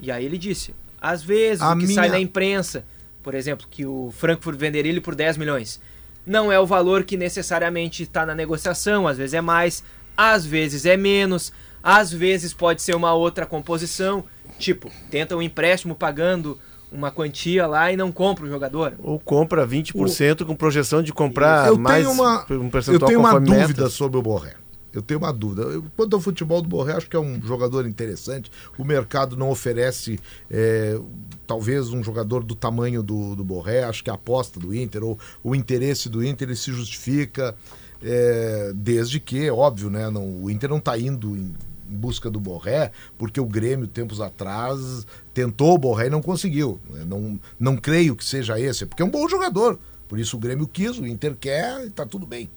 E 0.00 0.10
aí 0.10 0.24
ele 0.24 0.38
disse, 0.38 0.74
às 1.00 1.22
vezes 1.22 1.62
A 1.62 1.72
o 1.72 1.78
que 1.78 1.84
minha- 1.86 1.94
sai 1.94 2.08
na 2.10 2.18
imprensa, 2.20 2.84
por 3.22 3.34
exemplo, 3.34 3.66
que 3.70 3.84
o 3.84 4.10
Frankfurt 4.16 4.56
venderia 4.58 4.90
ele 4.92 5.00
por 5.00 5.14
10 5.14 5.36
milhões, 5.36 5.80
não 6.24 6.52
é 6.52 6.60
o 6.60 6.66
valor 6.66 7.02
que 7.02 7.16
necessariamente 7.16 8.04
está 8.04 8.24
na 8.24 8.34
negociação, 8.34 9.08
às 9.08 9.16
vezes 9.18 9.34
é 9.34 9.40
mais, 9.40 9.82
às 10.16 10.46
vezes 10.46 10.86
é 10.86 10.96
menos, 10.96 11.52
às 11.82 12.12
vezes 12.12 12.52
pode 12.52 12.82
ser 12.82 12.94
uma 12.94 13.12
outra 13.12 13.44
composição, 13.44 14.24
tipo, 14.62 14.90
tenta 15.10 15.36
um 15.36 15.42
empréstimo 15.42 15.94
pagando 15.94 16.58
uma 16.90 17.10
quantia 17.10 17.66
lá 17.66 17.90
e 17.90 17.96
não 17.96 18.12
compra 18.12 18.44
o 18.44 18.48
jogador. 18.48 18.94
Ou 19.02 19.18
compra 19.18 19.66
20% 19.66 20.44
com 20.44 20.54
projeção 20.54 21.02
de 21.02 21.12
comprar 21.12 21.68
eu 21.68 21.78
mais 21.78 22.04
tenho 22.04 22.12
uma, 22.14 22.46
um 22.50 22.64
eu 22.64 22.70
percentual 22.70 23.08
tenho 23.08 23.20
uma 23.20 23.40
dúvida 23.40 23.88
sobre 23.88 24.18
o 24.18 24.22
Borré. 24.22 24.54
Eu 24.92 25.00
tenho 25.00 25.18
uma 25.18 25.32
dúvida. 25.32 25.62
Eu- 25.62 25.84
Quanto 25.96 26.14
ao 26.14 26.20
futebol 26.20 26.60
do 26.60 26.68
Borré, 26.68 26.92
acho 26.92 27.08
que 27.08 27.16
é 27.16 27.18
um 27.18 27.40
jogador 27.42 27.86
interessante. 27.86 28.50
O 28.76 28.84
mercado 28.84 29.38
não 29.38 29.48
oferece, 29.48 30.20
é, 30.50 30.98
talvez, 31.46 31.88
um 31.88 32.04
jogador 32.04 32.44
do 32.44 32.54
tamanho 32.54 33.02
do, 33.02 33.34
do 33.34 33.42
Borré. 33.42 33.84
Acho 33.84 34.04
que 34.04 34.10
a 34.10 34.14
aposta 34.14 34.60
do 34.60 34.74
Inter, 34.74 35.02
ou 35.02 35.18
o 35.42 35.54
interesse 35.54 36.10
do 36.10 36.22
Inter, 36.22 36.48
ele 36.48 36.56
se 36.56 36.70
justifica, 36.70 37.54
é, 38.02 38.70
desde 38.74 39.18
que, 39.18 39.50
óbvio, 39.50 39.88
né, 39.88 40.10
não, 40.10 40.42
o 40.42 40.50
Inter 40.50 40.68
não 40.68 40.76
está 40.76 40.98
indo 40.98 41.34
em 41.34 41.54
busca 41.92 42.30
do 42.30 42.40
Borré, 42.40 42.90
porque 43.16 43.40
o 43.40 43.46
Grêmio, 43.46 43.86
tempos 43.86 44.20
atrás, 44.20 45.06
tentou 45.32 45.74
o 45.74 45.78
Borré 45.78 46.06
e 46.06 46.10
não 46.10 46.22
conseguiu. 46.22 46.80
Não, 47.06 47.40
não 47.58 47.76
creio 47.76 48.16
que 48.16 48.24
seja 48.24 48.58
esse, 48.58 48.86
porque 48.86 49.02
é 49.02 49.06
um 49.06 49.10
bom 49.10 49.28
jogador. 49.28 49.78
Por 50.08 50.18
isso 50.18 50.36
o 50.36 50.40
Grêmio 50.40 50.66
quis, 50.66 50.98
o 50.98 51.06
Inter 51.06 51.36
quer 51.36 51.86
e 51.86 51.90
tá 51.90 52.04
tudo 52.04 52.26
bem. 52.26 52.50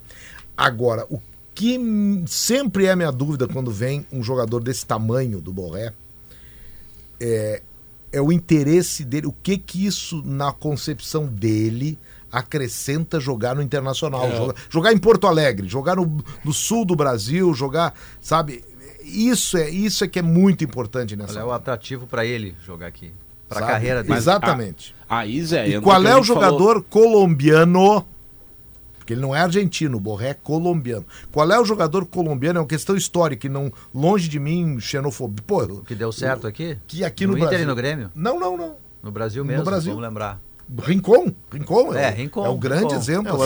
Agora, 0.57 1.05
o 1.09 1.21
que 1.53 1.79
sempre 2.27 2.85
é 2.85 2.95
minha 2.95 3.11
dúvida 3.11 3.47
quando 3.47 3.71
vem 3.71 4.05
um 4.11 4.21
jogador 4.21 4.61
desse 4.61 4.85
tamanho 4.85 5.39
do 5.39 5.53
Borré 5.53 5.93
é, 7.19 7.61
é 8.11 8.21
o 8.21 8.31
interesse 8.31 9.05
dele, 9.05 9.27
o 9.27 9.31
que 9.31 9.57
que 9.57 9.85
isso 9.85 10.21
na 10.25 10.51
concepção 10.51 11.27
dele 11.27 11.97
acrescenta 12.31 13.19
jogar 13.19 13.55
no 13.55 13.61
Internacional, 13.61 14.25
É. 14.25 14.35
jogar, 14.35 14.55
jogar 14.69 14.93
em 14.93 14.97
Porto 14.97 15.25
Alegre, 15.25 15.69
jogar 15.69 15.95
no, 15.95 16.21
no 16.43 16.53
sul 16.53 16.83
do 16.83 16.95
Brasil, 16.95 17.53
jogar, 17.53 17.93
sabe? 18.19 18.61
Isso 19.05 19.57
é 19.57 19.69
isso 19.69 20.03
é 20.03 20.07
que 20.07 20.19
é 20.19 20.21
muito 20.21 20.63
importante 20.63 21.15
nessa 21.15 21.33
Qual 21.35 21.45
é 21.45 21.45
o 21.45 21.51
atrativo 21.53 22.07
para 22.07 22.25
ele 22.25 22.55
jogar 22.65 22.87
aqui? 22.87 23.13
Para 23.47 23.63
a 23.65 23.69
carreira 23.69 24.01
dele. 24.01 24.15
Exatamente. 24.17 24.95
Aí, 25.07 25.43
Zé, 25.43 25.67
E 25.69 25.79
qual 25.81 26.03
é 26.05 26.15
o 26.15 26.23
gente 26.23 26.33
falou- 26.33 26.41
jogador 26.59 26.83
colombiano? 26.83 28.05
Porque 28.97 29.13
ele 29.13 29.21
não 29.21 29.35
é 29.35 29.39
argentino, 29.41 29.97
o 29.97 29.99
Borré 29.99 30.29
é 30.29 30.33
colombiano. 30.33 31.05
Qual 31.31 31.51
é 31.51 31.59
o 31.59 31.63
jogador 31.63 32.07
colombiano? 32.07 32.57
É 32.57 32.61
uma 32.63 32.67
questão 32.67 32.95
histórica, 32.95 33.45
e 33.45 33.49
não 33.49 33.71
longe 33.93 34.27
de 34.27 34.39
mim, 34.39 34.79
xenofobia. 34.79 35.43
Pô, 35.45 35.67
que 35.85 35.93
deu 35.93 36.11
certo 36.11 36.47
aqui? 36.47 36.75
que 36.87 37.03
aqui 37.05 37.27
no, 37.27 37.33
no 37.33 37.37
Inter 37.37 37.49
Brasil. 37.49 37.65
e 37.65 37.67
no 37.67 37.75
Grêmio? 37.75 38.11
Não, 38.15 38.39
não, 38.39 38.57
não. 38.57 38.75
No 39.03 39.11
Brasil 39.11 39.43
No 39.43 39.47
mesmo, 39.51 39.63
Brasil. 39.63 39.91
vamos 39.93 40.07
lembrar. 40.07 40.41
Rincon, 40.81 41.31
Rincon 41.53 41.93
É, 41.93 42.05
é, 42.05 42.09
Rincon, 42.09 42.45
é 42.45 42.49
o 42.49 42.57
grande 42.57 42.83
Rincon. 42.85 42.95
exemplo. 42.95 43.27
É, 43.29 43.33
o 43.33 43.43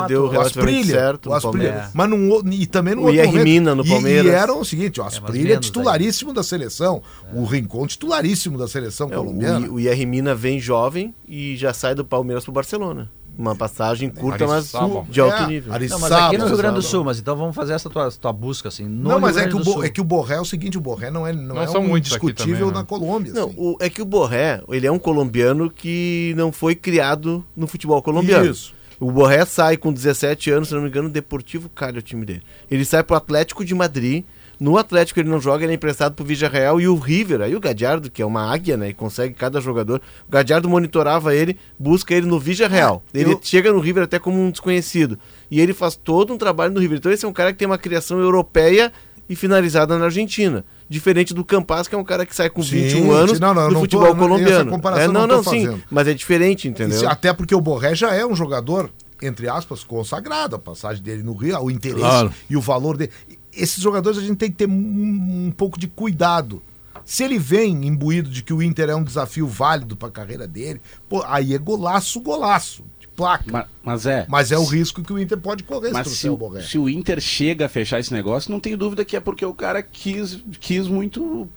matou. 0.00 0.08
deu 0.08 0.24
O 0.38 0.40
Asprilha, 0.40 0.94
certo 0.94 1.28
o 1.30 1.34
Asprilha. 1.34 1.68
Palmeiras. 1.72 1.90
Mas 1.92 2.10
num, 2.10 2.52
e 2.52 2.66
também 2.66 2.94
no 2.94 3.02
O 3.02 3.04
outro 3.06 3.26
momento. 3.26 3.44
Mina 3.44 3.74
no 3.74 3.84
E- 3.84 3.88
Palmeiras. 3.88 4.26
E, 4.32 4.34
era 4.34 4.54
o 4.54 4.64
seguinte, 4.64 5.00
o 5.00 5.04
Asprilha 5.04 5.42
é, 5.44 5.48
menos 5.50 5.66
titularíssimo 5.66 6.32
da 6.32 6.42
seleção. 6.42 7.02
O 7.34 7.44
Rincon 7.44 7.86
titularíssimo 7.86 8.56
da 8.56 8.66
seleção 8.66 9.08
É, 9.10 9.14
colombiana. 9.14 9.66
o, 9.68 9.74
o 9.74 9.80
IR 9.80 10.06
Mina 10.06 10.34
vem 10.34 10.58
jovem 10.58 11.14
e 11.28 11.56
já 11.56 11.72
sai 11.74 11.94
do 11.94 12.04
Palmeiras 12.04 12.42
pro 12.44 12.52
Barcelona. 12.52 13.10
Uma 13.38 13.56
passagem 13.56 14.10
curta, 14.10 14.46
mas 14.46 14.70
de 15.08 15.20
alto 15.20 15.42
É, 15.42 15.46
nível. 15.46 15.72
Não, 15.72 15.98
mas 15.98 16.12
aqui 16.12 16.36
no 16.38 16.46
Rio 16.46 16.56
Grande 16.56 16.74
do. 16.76 16.82
Sul, 16.82 17.02
mas 17.02 17.18
então 17.18 17.34
vamos 17.34 17.56
fazer 17.56 17.72
essa 17.72 17.88
tua, 17.88 18.10
tua 18.10 18.32
busca 18.32 18.68
assim. 18.68 18.84
no 18.84 19.08
Não, 19.08 19.18
mas 19.20 19.36
Rio 19.36 19.44
é 19.44 19.48
que, 19.48 19.54
o 19.54 19.56
Grande 19.56 19.64
do 19.64 19.64
Bo- 19.64 19.72
Sul. 19.72 19.84
é 19.84 19.88
que 19.88 20.00
o 20.00 20.04
Borré 20.04 20.34
é 20.36 20.40
o 20.40 20.44
seguinte, 20.44 20.76
o 20.76 20.80
Borré 20.80 21.10
não 21.10 21.26
é, 21.26 21.32
não 21.32 21.54
Não 21.54 21.62
é 21.62 21.66
são 21.66 21.80
um 21.82 21.96
indiscutível 21.96 22.54
também, 22.54 22.66
né? 22.68 22.72
na 22.74 22.84
Colômbia. 22.84 23.32
Não, 23.32 23.46
assim. 23.48 23.54
o- 23.56 23.76
é 23.80 23.88
que 23.88 24.02
o 24.02 24.04
Borré, 24.04 24.62
ele 24.68 24.86
é 24.86 24.92
um 24.92 24.98
colombiano 24.98 25.70
que 25.70 26.34
não 26.36 26.52
foi 26.52 26.74
criado 26.74 27.42
no 27.56 27.66
futebol 27.66 28.02
colombiano. 28.02 28.50
Isso. 28.50 28.74
O 29.00 29.10
Borré 29.10 29.44
sai 29.46 29.76
com 29.78 29.92
17 29.92 30.50
anos, 30.50 30.68
se 30.68 30.74
não 30.74 30.82
me 30.82 30.88
engano, 30.88 31.08
o 31.08 31.10
Deportivo 31.10 31.68
Cali 31.70 31.96
é 31.96 31.98
o 31.98 32.02
time 32.02 32.24
dele. 32.24 32.42
Ele 32.70 32.84
sai 32.84 33.02
pro 33.02 33.16
Atlético 33.16 33.64
de 33.64 33.74
Madrid. 33.74 34.24
No 34.62 34.78
Atlético 34.78 35.18
ele 35.18 35.28
não 35.28 35.40
joga, 35.40 35.64
ele 35.64 35.72
é 35.72 35.74
emprestado 35.74 36.14
pro 36.14 36.24
Villarreal 36.24 36.80
e 36.80 36.86
o 36.86 36.94
River, 36.94 37.40
aí 37.40 37.56
o 37.56 37.58
Gadiardo, 37.58 38.08
que 38.08 38.22
é 38.22 38.26
uma 38.26 38.48
águia, 38.52 38.76
né, 38.76 38.90
e 38.90 38.94
consegue 38.94 39.34
cada 39.34 39.60
jogador. 39.60 40.00
O 40.28 40.30
Gadiardo 40.30 40.68
monitorava 40.68 41.34
ele, 41.34 41.58
busca 41.76 42.14
ele 42.14 42.26
no 42.26 42.38
Villarreal. 42.38 43.02
Ele 43.12 43.32
eu- 43.32 43.40
chega 43.42 43.72
no 43.72 43.80
River 43.80 44.04
até 44.04 44.20
como 44.20 44.40
um 44.40 44.50
desconhecido. 44.52 45.18
E 45.50 45.60
ele 45.60 45.72
faz 45.74 45.96
todo 45.96 46.32
um 46.32 46.38
trabalho 46.38 46.72
no 46.72 46.78
River. 46.78 46.98
Então 46.98 47.10
esse 47.10 47.24
é 47.24 47.28
um 47.28 47.32
cara 47.32 47.52
que 47.52 47.58
tem 47.58 47.66
uma 47.66 47.76
criação 47.78 48.20
europeia 48.20 48.92
e 49.28 49.34
finalizada 49.34 49.98
na 49.98 50.04
Argentina. 50.04 50.64
Diferente 50.88 51.34
do 51.34 51.44
Campas, 51.44 51.88
que 51.88 51.94
é 51.94 51.98
um 51.98 52.04
cara 52.04 52.24
que 52.24 52.34
sai 52.36 52.48
com 52.50 52.62
Sim, 52.62 52.82
21 52.82 53.10
anos 53.10 53.40
não, 53.40 53.52
não, 53.54 53.62
do 53.68 53.68
não 53.68 53.74
tô- 53.74 53.80
futebol 53.80 54.06
essa 54.06 54.16
colombiano. 54.16 54.80
É, 54.96 55.08
não, 55.08 55.26
não 55.26 55.42
tô 55.42 55.50
sim, 55.50 55.64
fazendo. 55.66 55.82
mas 55.90 56.06
é 56.06 56.14
diferente, 56.14 56.68
entendeu? 56.68 56.96
Isso, 56.98 57.08
até 57.08 57.32
porque 57.32 57.54
o 57.54 57.60
Borré 57.60 57.94
já 57.96 58.14
é 58.14 58.24
um 58.24 58.36
jogador, 58.36 58.90
entre 59.20 59.48
aspas, 59.48 59.82
consagrado. 59.82 60.54
A 60.54 60.58
passagem 60.58 61.02
dele 61.02 61.22
no 61.24 61.32
Rio, 61.34 61.58
o 61.60 61.70
interesse 61.70 61.98
Claro. 62.00 62.32
e 62.48 62.56
o 62.56 62.60
valor 62.60 62.96
dele. 62.96 63.10
Esses 63.54 63.82
jogadores 63.82 64.18
a 64.18 64.22
gente 64.22 64.36
tem 64.36 64.50
que 64.50 64.56
ter 64.56 64.68
um, 64.68 65.46
um 65.46 65.52
pouco 65.56 65.78
de 65.78 65.86
cuidado. 65.88 66.62
Se 67.04 67.24
ele 67.24 67.38
vem 67.38 67.86
imbuído 67.86 68.30
de 68.30 68.42
que 68.42 68.52
o 68.52 68.62
Inter 68.62 68.88
é 68.90 68.94
um 68.94 69.02
desafio 69.02 69.46
válido 69.46 69.96
para 69.96 70.08
a 70.08 70.12
carreira 70.12 70.46
dele, 70.46 70.80
pô, 71.08 71.22
aí 71.26 71.52
é 71.54 71.58
golaço, 71.58 72.20
golaço, 72.20 72.84
de 73.00 73.08
placa. 73.08 73.50
Ma- 73.50 73.66
Mas, 73.82 74.06
é. 74.06 74.24
Mas 74.28 74.52
é 74.52 74.58
o 74.58 74.64
risco 74.64 75.02
que 75.02 75.12
o 75.12 75.18
Inter 75.18 75.36
pode 75.38 75.64
correr 75.64 75.90
Mas 75.90 76.06
se 76.08 76.28
o 76.28 76.36
se 76.62 76.78
o 76.78 76.88
Inter 76.88 77.20
chega 77.20 77.66
a 77.66 77.68
fechar 77.68 77.98
esse 77.98 78.12
negócio, 78.12 78.50
não 78.52 78.60
tenho 78.60 78.76
dúvida 78.76 79.04
que 79.04 79.16
é 79.16 79.20
porque 79.20 79.44
o 79.44 79.52
cara 79.52 79.82
quis, 79.82 80.38
quis 80.60 80.86
muito 80.86 81.48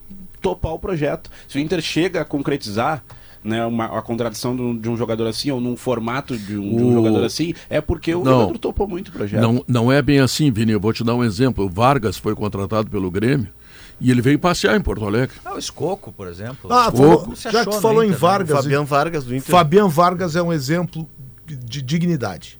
topar 0.42 0.74
o 0.74 0.80
projeto. 0.80 1.30
Se 1.48 1.58
o 1.58 1.62
Inter 1.62 1.82
chega 1.82 2.22
a 2.22 2.26
concretizar 2.26 3.04
né, 3.46 3.66
uma, 3.66 3.86
a 3.98 4.02
contratação 4.02 4.56
de 4.56 4.62
um, 4.62 4.78
de 4.78 4.90
um 4.90 4.98
jogador 4.98 5.28
assim, 5.28 5.52
ou 5.52 5.62
num 5.62 5.78
formato 5.78 6.38
de 6.38 6.58
um, 6.58 6.76
de 6.76 6.84
um 6.84 6.90
O- 6.90 6.94
jogador 6.94 7.24
assim, 7.24 7.54
é 7.70 7.80
porque 7.80 8.14
o 8.16 8.24
Não. 8.24 8.32
jogador 8.42 8.58
topou 8.58 8.88
muito 8.88 9.10
o 9.10 9.12
projeto. 9.12 9.40
Não, 9.42 9.64
não 9.68 9.92
é 9.92 10.02
bem 10.02 10.20
assim, 10.20 10.52
Vini. 10.52 10.72
Eu 10.72 10.80
vou 10.80 10.92
te 10.92 11.04
dar 11.04 11.14
um 11.16 11.24
exemplo. 11.24 11.64
O 11.66 11.70
Vargas 11.70 12.18
foi 12.18 12.34
contratado 12.36 12.90
pelo 12.90 13.10
Grêmio 13.12 13.48
e 14.02 14.10
ele 14.12 14.22
veio 14.22 14.40
passear 14.40 14.76
em 14.76 14.82
Porto 14.82 15.06
Alegre. 15.06 15.36
Ah, 15.46 15.54
o 15.56 15.60
Escoco, 15.60 16.12
por 16.12 16.28
exemplo. 16.28 16.72
Ah, 16.74 16.90
Escoco 16.94 17.34
já 17.36 17.66
que 17.66 17.80
falou 17.80 18.04
em 18.04 18.08
Inter, 18.08 18.12
né? 18.14 18.28
Vargas, 18.28 18.58
Fabian 18.64 18.84
Vargas 18.84 19.24
do 19.24 19.36
Inter. 19.36 19.52
Fabian 19.52 19.88
Vargas 19.88 20.36
é 20.36 20.42
um 20.42 20.52
exemplo 20.52 21.08
de 21.46 21.82
dignidade. 21.82 22.60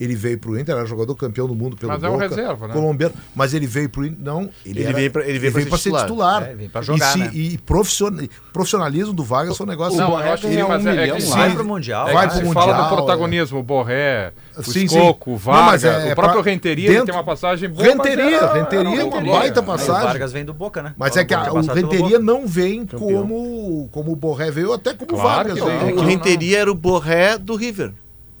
Ele 0.00 0.16
veio 0.16 0.36
pro 0.38 0.58
Inter, 0.58 0.74
era 0.74 0.84
jogador 0.84 1.14
campeão 1.14 1.46
do 1.46 1.54
mundo 1.54 1.76
pelo 1.76 1.92
Mas 1.92 2.02
é 2.02 2.08
o 2.08 2.12
Boca, 2.12 2.26
reserva, 2.28 2.66
né? 2.66 2.74
colombiano, 2.74 3.14
mas 3.36 3.54
ele 3.54 3.66
veio 3.68 3.88
pro 3.88 4.04
Inter, 4.04 4.18
não, 4.20 4.42
ele, 4.66 4.80
Ele 4.80 4.84
era- 4.84 4.92
veio 4.96 5.10
pra- 5.12 5.26
ele 5.28 5.38
veio 5.38 5.52
pra 5.52 5.60
ser 5.62 5.68
ser 5.68 5.78
titular. 5.90 6.02
titular. 6.06 6.42
É, 6.42 6.46
ele 6.46 6.54
veio 6.56 6.70
pra 6.70 6.82
jogar, 6.82 7.08
e, 7.10 7.12
se- 7.12 7.18
né? 7.18 7.30
e 7.32 7.58
profissional- 7.58 8.24
profissionalismo 8.52 9.12
do 9.12 9.22
Vargas 9.22 9.56
foi 9.56 9.64
um 9.66 9.68
negócio 9.68 9.96
Não, 9.98 10.10
eu 10.10 10.32
acho 10.32 10.42
que 10.48 10.54
ganha 10.54 10.66
mas 10.68 10.84
um 10.84 10.88
é, 10.88 11.08
é 11.08 11.12
que 11.14 11.22
Vai 11.26 11.54
pro 11.54 11.64
Mundial. 11.64 12.08
é 12.08 12.12
vai 12.12 12.26
pro 12.28 12.36
se 12.36 12.52
fala 12.52 12.66
Mundial, 12.66 12.88
do 12.90 12.96
protagonismo, 12.96 13.58
o 13.60 13.62
Borré, 13.62 14.32
o 14.56 14.62
Sim. 14.64 14.84
Escoco, 14.86 15.30
o 15.30 15.32
Não, 15.34 15.38
Vargas, 15.38 15.66
mas 15.66 15.84
é 15.84 16.12
o 16.12 16.14
próprio 16.16 16.42
pra- 16.42 16.50
Renteria 16.50 16.84
ele 16.86 16.92
dentro- 16.94 17.06
tem 17.06 17.14
uma 17.14 17.24
passagem 17.24 17.68
boa, 17.68 17.82
mas 17.84 17.94
Renteria, 17.94 18.36
era- 18.36 18.52
Renteria 18.54 19.00
é 19.00 19.04
uma 19.04 19.14
Renteria. 19.16 19.32
baita 19.32 19.62
passagem. 19.62 20.02
O 20.02 20.06
Vargas 20.06 20.32
vem 20.32 20.44
do 20.44 20.52
Boca, 20.54 20.82
né? 20.82 20.94
Mas 20.98 21.16
é 21.16 21.24
que 21.24 21.34
o 21.34 21.60
Renteria 21.60 21.98
Boca. 22.00 22.18
não 22.18 22.46
vem 22.46 22.86
como, 22.86 23.88
como 23.92 24.12
o 24.12 24.16
Borré 24.16 24.50
veio, 24.50 24.72
até 24.72 24.94
como 24.94 25.12
o 25.14 25.22
Vargas 25.22 25.54
veio. 25.54 25.94
não. 25.96 26.02
O 26.02 26.06
Renteria 26.06 26.58
era 26.58 26.70
o 26.70 26.74
Borré 26.74 27.38
do 27.38 27.54
River. 27.54 27.92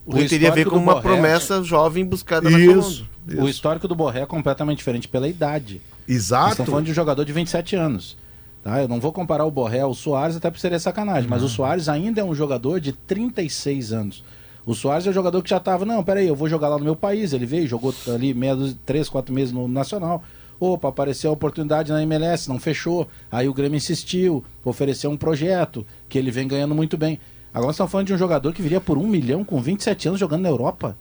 O, 0.04 0.12
O 0.12 0.16
Renteria 0.16 0.50
veio 0.50 0.66
histórico 0.66 0.70
como 0.70 0.80
do 0.80 0.84
uma 0.86 0.94
Borré- 1.00 1.14
promessa 1.14 1.62
jovem 1.62 2.04
buscada 2.04 2.50
na 2.50 2.58
Isso, 2.58 3.06
Colômbia. 3.26 3.44
O 3.44 3.48
histórico 3.48 3.86
do 3.88 3.94
Borré 3.94 4.20
é 4.20 4.26
completamente 4.26 4.78
diferente 4.78 5.06
pela 5.08 5.28
idade. 5.28 5.80
Exato. 6.08 6.50
estamos 6.52 6.70
falando 6.70 6.86
de 6.86 6.90
um 6.90 6.94
jogador 6.94 7.24
de 7.24 7.32
27 7.32 7.76
anos. 7.76 8.16
Tá? 8.64 8.82
Eu 8.82 8.88
não 8.88 9.00
vou 9.00 9.12
comparar 9.12 9.44
o 9.44 9.50
Borré 9.50 9.80
ao 9.80 9.94
Soares, 9.94 10.36
até 10.36 10.50
por 10.50 10.58
seria 10.58 10.78
sacanagem, 10.78 11.28
mas 11.28 11.42
o 11.42 11.48
Soares 11.48 11.88
ainda 11.88 12.20
é 12.20 12.24
um 12.24 12.34
jogador 12.34 12.80
de 12.80 12.92
36 12.92 13.92
anos. 13.92 14.24
O 14.64 14.74
Soares 14.74 15.06
é 15.06 15.10
um 15.10 15.12
jogador 15.12 15.42
que 15.42 15.50
já 15.50 15.56
estava, 15.56 15.84
não, 15.84 16.02
peraí, 16.04 16.28
eu 16.28 16.36
vou 16.36 16.48
jogar 16.48 16.68
lá 16.68 16.78
no 16.78 16.84
meu 16.84 16.94
país. 16.94 17.32
Ele 17.32 17.46
veio, 17.46 17.66
jogou 17.66 17.92
ali 18.14 18.32
meia 18.34 18.56
três, 18.86 19.08
quatro 19.08 19.34
meses 19.34 19.52
no 19.52 19.66
Nacional. 19.66 20.22
Opa, 20.60 20.88
apareceu 20.88 21.30
a 21.30 21.34
oportunidade 21.34 21.90
na 21.90 22.00
MLS, 22.04 22.48
não 22.48 22.60
fechou. 22.60 23.08
Aí 23.30 23.48
o 23.48 23.54
Grêmio 23.54 23.76
insistiu, 23.76 24.44
ofereceu 24.64 25.10
um 25.10 25.16
projeto, 25.16 25.84
que 26.08 26.16
ele 26.16 26.30
vem 26.30 26.46
ganhando 26.46 26.72
muito 26.76 26.96
bem. 26.96 27.18
Agora 27.52 27.66
nós 27.66 27.74
estamos 27.74 27.92
falando 27.92 28.06
de 28.06 28.14
um 28.14 28.18
jogador 28.18 28.52
que 28.52 28.62
viria 28.62 28.80
por 28.80 28.96
um 28.96 29.06
milhão 29.06 29.44
com 29.44 29.60
27 29.60 30.08
anos 30.08 30.20
jogando 30.20 30.42
na 30.42 30.48
Europa. 30.48 30.96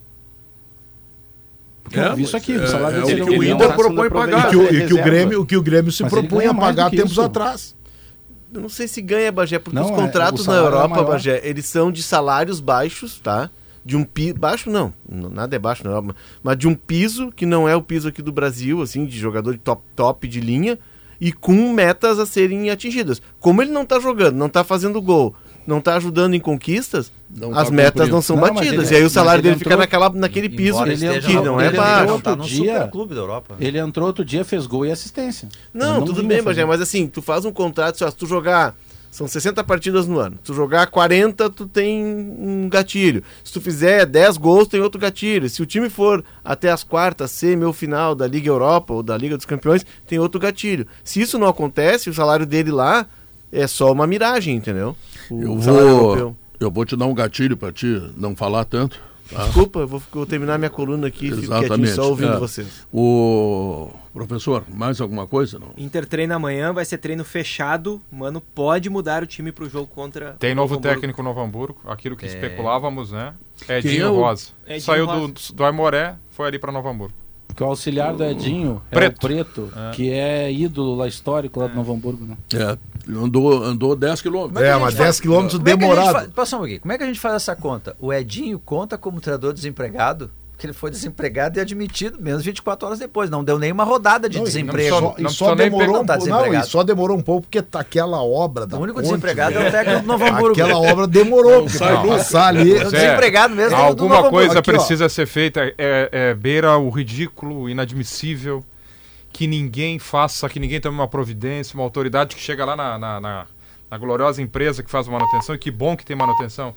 Porque 1.84 2.00
eu 2.00 2.16
vi 2.16 2.24
isso 2.24 2.38
aqui, 2.38 2.56
o 2.56 2.68
salário 2.68 3.00
é, 3.00 3.06
dele 3.06 3.22
é 3.22 3.24
o 3.24 3.28
que 3.28 3.38
o. 3.38 3.44
Inter 3.44 3.76
propõe 3.76 4.10
pagar. 4.10 4.48
E 4.48 4.50
que, 4.50 4.56
o, 4.56 4.74
e 4.74 4.88
que 4.88 4.94
o. 4.94 5.04
Grêmio, 5.04 5.42
o 5.42 5.46
que 5.46 5.58
o 5.58 5.62
Grêmio 5.62 5.92
se 5.92 6.04
Mas 6.04 6.12
propunha 6.12 6.52
a 6.52 6.54
pagar 6.54 6.90
tempos 6.90 7.12
isso. 7.12 7.22
atrás. 7.22 7.76
Eu 8.54 8.62
não 8.62 8.70
sei 8.70 8.88
se 8.88 9.02
ganha, 9.02 9.32
Bagé, 9.32 9.60
porque 9.60 9.76
Não, 9.76 9.86
os 9.86 9.92
é, 9.92 9.96
contratos 9.96 10.46
na 10.46 10.56
é 10.56 10.60
Europa, 10.60 10.90
maior. 10.90 11.08
Bagé, 11.08 11.42
eles 11.44 11.66
são 11.66 11.90
de 11.90 12.04
salários 12.04 12.60
baixos, 12.60 13.20
tá? 13.20 13.50
De 13.84 13.96
um 13.96 14.04
piso. 14.04 14.36
Baixo 14.36 14.70
não, 14.70 14.94
nada 15.10 15.56
é 15.56 15.60
baixo 15.60 15.84
na 15.86 15.92
Europa, 15.92 16.16
mas 16.44 16.58
de 16.58 16.68
um 16.68 16.76
piso 16.76 17.32
que 17.32 17.46
não 17.46 17.68
é 17.68 17.76
o 17.76 17.82
piso 17.82 18.10
aqui 18.10 18.22
do 18.22 18.32
Brasil, 18.32 18.82
assim, 18.82 19.06
de 19.06 19.18
jogador 19.18 19.54
de 19.54 19.60
top, 19.60 19.82
top 19.96 20.28
de 20.28 20.42
linha, 20.42 20.78
e 21.20 21.32
com 21.32 21.74
metas 21.74 22.20
a 22.20 22.26
serem 22.26 22.70
atingidas. 22.70 23.22
Como 23.40 23.62
ele 23.62 23.72
não 23.72 23.86
tá 23.86 24.00
jogando, 24.00 24.36
não 24.36 24.50
tá 24.50 24.66
fazendo 24.66 25.02
gol, 25.02 25.34
não 25.68 25.80
tá 25.82 25.96
ajudando 25.96 26.34
em 26.34 26.40
conquistas, 26.40 27.12
Não 27.30 27.58
as 27.58 27.68
tá 27.70 27.74
metas 27.74 28.10
não 28.10 28.22
são 28.22 28.36
Não, 28.36 28.44
batidas. 28.54 28.88
ele- 28.90 28.94
e 28.94 28.98
aí 28.98 29.02
o 29.02 29.06
mas 29.06 29.12
salário 29.14 29.38
ele 29.40 29.44
dele 29.44 29.56
entrou- 29.56 29.72
fica 29.72 29.78
naquela, 29.78 30.10
naquele 30.10 30.50
piso 30.50 30.84
ele 30.86 30.98
que 30.98 31.06
entrou- 31.06 31.46
não 31.46 31.60
ele 31.60 31.66
é 31.66 31.68
entrou 31.72 31.84
baixo. 31.86 32.08
Não, 32.08 32.20
tá 32.20 32.36
no 32.36 32.42
outro 32.44 32.56
dia- 32.56 32.88
clube 32.92 33.14
da 33.16 33.22
Europa. 33.22 33.56
Ele 33.60 33.78
entrou 33.78 34.08
outro 34.08 34.26
dia, 34.26 34.44
fez 34.44 34.66
gol 34.66 34.86
e 34.86 34.92
assistência. 34.92 35.48
Não, 35.74 35.98
Ele 35.98 36.06
tudo 36.06 36.24
bem, 36.24 36.42
Bagé, 36.44 36.66
mas 36.66 36.82
assim, 36.82 37.08
tu 37.08 37.22
faz 37.22 37.46
um 37.46 37.52
contrato, 37.52 37.98
se 37.98 38.12
tu 38.16 38.26
jogar. 38.26 38.76
São 39.10 39.28
60 39.28 39.62
partidas 39.62 40.08
no 40.08 40.20
ano. 40.20 40.38
Se 40.38 40.44
tu 40.44 40.54
jogar 40.54 40.88
40, 40.88 41.50
tu 41.50 41.66
tem 41.68 42.02
um 42.02 42.70
gatilho. 42.70 43.22
Se 43.44 43.52
tu 43.52 43.60
fizer 43.60 44.06
10 44.06 44.38
gols, 44.38 44.70
tem 44.70 44.80
outro 44.80 45.02
gatilho. 45.02 45.50
Se 45.50 45.62
o 45.62 45.66
time 45.66 45.90
for 45.90 46.24
até 46.46 46.72
as 46.72 46.82
quartas, 46.82 47.30
semi 47.32 47.66
ou 47.66 47.74
final 47.74 48.16
da 48.16 48.26
Liga 48.26 48.48
Europa 48.48 48.94
ou 48.94 49.04
da 49.04 49.18
Liga 49.18 49.36
dos 49.36 49.46
Campeões, 49.46 49.86
tem 50.08 50.18
outro 50.18 50.40
gatilho. 50.40 50.88
Se 51.04 51.20
isso 51.20 51.38
não 51.38 51.48
acontece, 51.50 52.10
o 52.10 52.14
salário 52.14 52.46
dele 52.46 52.72
lá 52.72 53.06
é 53.52 53.68
só 53.68 53.92
uma 53.92 54.08
miragem, 54.08 54.56
entendeu? 54.56 54.96
O 55.32 55.42
Eu 55.42 55.58
vou, 55.58 55.78
europeu. 55.80 56.36
eu 56.60 56.72
vou 56.72 56.86
te 56.86 56.96
dar 56.96 57.06
um 57.06 57.14
gatilho 57.14 57.56
para 57.58 57.72
ti 57.72 58.02
não 58.18 58.36
falar 58.36 58.66
tanto. 58.66 59.00
tá? 59.32 59.44
Desculpa, 59.46 59.80
eu 59.80 59.88
vou, 59.88 60.02
vou 60.12 60.26
terminar 60.26 60.58
minha 60.58 60.70
coluna 60.70 61.08
aqui, 61.08 61.28
Exatamente. 61.28 61.92
só 61.94 62.10
ouvindo 62.10 62.34
É. 62.34 62.38
vocês. 62.38 62.86
O 62.92 63.90
professor, 64.14 64.64
mais 64.68 65.00
alguma 65.00 65.26
coisa? 65.26 65.58
Não? 65.58 65.70
Inter 65.78 66.06
treina 66.06 66.36
amanhã, 66.36 66.74
vai 66.74 66.84
ser 66.84 66.98
treino 66.98 67.24
fechado. 67.24 68.02
Mano, 68.12 68.42
pode 68.42 68.90
mudar 68.90 69.24
o 69.24 69.26
time 69.26 69.52
pro 69.52 69.70
jogo 69.70 69.88
contra. 69.88 70.34
Tem 70.40 70.52
o 70.52 70.56
novo 70.56 70.76
Hamburgo. 70.76 70.96
técnico 70.96 71.22
no 71.24 71.30
Novo 71.30 71.40
Hamburgo, 71.42 71.80
aquilo 71.88 72.16
que 72.18 72.26
É. 72.26 72.28
especulávamos, 72.28 73.12
né? 73.12 73.34
Edinho 73.70 74.04
é 74.06 74.10
o- 74.10 74.16
Rosa. 74.16 74.48
Edinho 74.66 74.82
Saiu 74.82 75.06
Rosa. 75.06 75.28
do, 75.34 75.54
do 75.56 75.64
Aimoré, 75.66 76.16
foi 76.32 76.48
ali 76.48 76.60
pra 76.60 76.72
Novo 76.72 76.90
Hamburgo. 76.90 77.14
Porque 77.48 77.64
o 77.64 77.68
auxiliar 77.68 78.14
do 78.14 78.24
Edinho 78.24 78.82
Preto. 78.90 79.04
é 79.04 79.08
o 79.08 79.20
Preto, 79.20 79.74
É. 79.76 79.92
que 79.92 80.10
é 80.12 80.52
ídolo 80.52 80.96
lá 80.96 81.08
histórico 81.08 81.60
lá 81.60 81.68
do 81.68 81.76
Novo 81.76 81.94
Hamburgo. 81.94 82.26
Né? 82.26 82.38
É, 82.54 82.78
Andou, 83.10 83.64
andou 83.64 83.96
10 83.96 84.22
quilômetros. 84.22 84.62
É, 84.64 84.76
mas 84.78 84.94
10 84.96 85.20
quilômetros 85.20 85.58
Como 85.60 85.70
é 85.70 85.76
demorado. 85.78 86.12
fa- 86.14 86.28
Passa 86.36 86.56
um 86.56 86.60
pouquinho. 86.60 86.80
Como 86.82 86.92
é 86.94 86.98
que 86.98 87.04
a 87.04 87.08
gente 87.08 87.20
faz 87.20 87.36
essa 87.36 87.56
conta? 87.56 87.96
O 88.00 88.12
Edinho 88.14 88.60
conta 88.60 88.98
como 88.98 89.20
treinador 89.22 89.54
desempregado? 89.54 90.30
Que 90.58 90.68
ele 90.68 90.74
foi 90.74 90.92
desempregado 90.92 91.58
e 91.58 91.60
admitido 91.60 92.22
menos 92.22 92.44
24 92.46 92.86
horas 92.86 93.00
depois. 93.00 93.32
Não 93.32 93.44
deu 93.44 93.58
nenhuma 93.58 93.84
rodada 93.84 94.30
de 94.30 94.38
Não, 94.38 94.44
desemprego. 94.44 94.90
Só, 94.96 95.02
Não 95.02 95.16
e 95.18 95.34
só 95.34 95.56
demorou 95.56 96.02
um 96.02 96.06
tá 96.06 96.14
pouco. 96.18 96.30
Não, 96.30 96.38
desempregado. 96.38 96.68
e 96.68 96.70
só 96.70 96.84
demorou 96.84 97.18
um 97.18 97.22
pouco 97.24 97.42
porque 97.48 97.64
tá 97.64 97.80
aquela 97.80 98.22
obra 98.24 98.68
da 98.68 98.78
O 98.78 98.82
único 98.82 99.00
ponte, 99.00 99.08
desempregado 99.10 99.56
né? 99.58 99.66
é 99.66 99.70
o 99.70 99.72
técnico 99.72 100.02
do 100.02 100.08
Novo 100.08 100.24
Hamburgo. 100.24 100.52
Aquela 100.62 100.78
obra 100.80 101.08
demorou, 101.08 101.64
porque 101.64 101.78
sai 101.80 102.00
pra 102.00 102.08
passar 102.16 102.48
ali. 102.50 102.74
O 102.74 102.92
desempregado 102.92 103.56
mesmo 103.56 103.76
é 103.76 103.80
o 103.80 103.82
do 103.96 104.04
Alguma 104.04 104.18
Novo 104.18 104.30
coisa. 104.30 104.60
Aqui, 104.60 104.70
ó. 104.70 104.74
precisa 104.76 105.10
ser 105.10 105.26
feita. 105.26 105.62
É, 105.80 106.10
é, 106.12 106.34
beira 106.36 106.78
o 106.78 106.92
ridículo, 106.92 107.62
o 107.62 107.68
inadmissível. 107.70 108.64
Que 109.34 109.48
ninguém 109.48 109.98
faça, 110.00 110.48
que 110.50 110.60
ninguém 110.60 110.80
tome 110.82 110.98
uma 110.98 111.08
providência, 111.08 111.76
uma 111.76 111.84
autoridade 111.84 112.36
que 112.36 112.42
chega 112.42 112.66
lá 112.66 112.76
na, 112.76 112.98
na, 113.00 113.20
na- 113.20 113.48
na 113.90 113.98
gloriosa 113.98 114.42
empresa 114.42 114.82
que 114.84 114.90
faz 114.90 115.08
manutenção. 115.08 115.56
E 115.56 115.58
que 115.58 115.70
bom 115.72 115.96
que 115.98 116.06
tem 116.06 116.16
manutenção. 116.16 116.74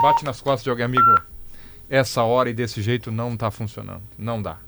Bate 0.00 0.24
nas 0.24 0.40
costas 0.40 0.64
de 0.64 0.70
alguém, 0.70 0.84
amigo. 0.84 1.04
Essa 1.88 2.22
hora 2.22 2.50
e 2.50 2.52
desse 2.54 2.82
jeito 2.82 3.10
não 3.10 3.32
está 3.34 3.50
funcionando. 3.50 4.02
Não 4.18 4.40
dá. 4.42 4.58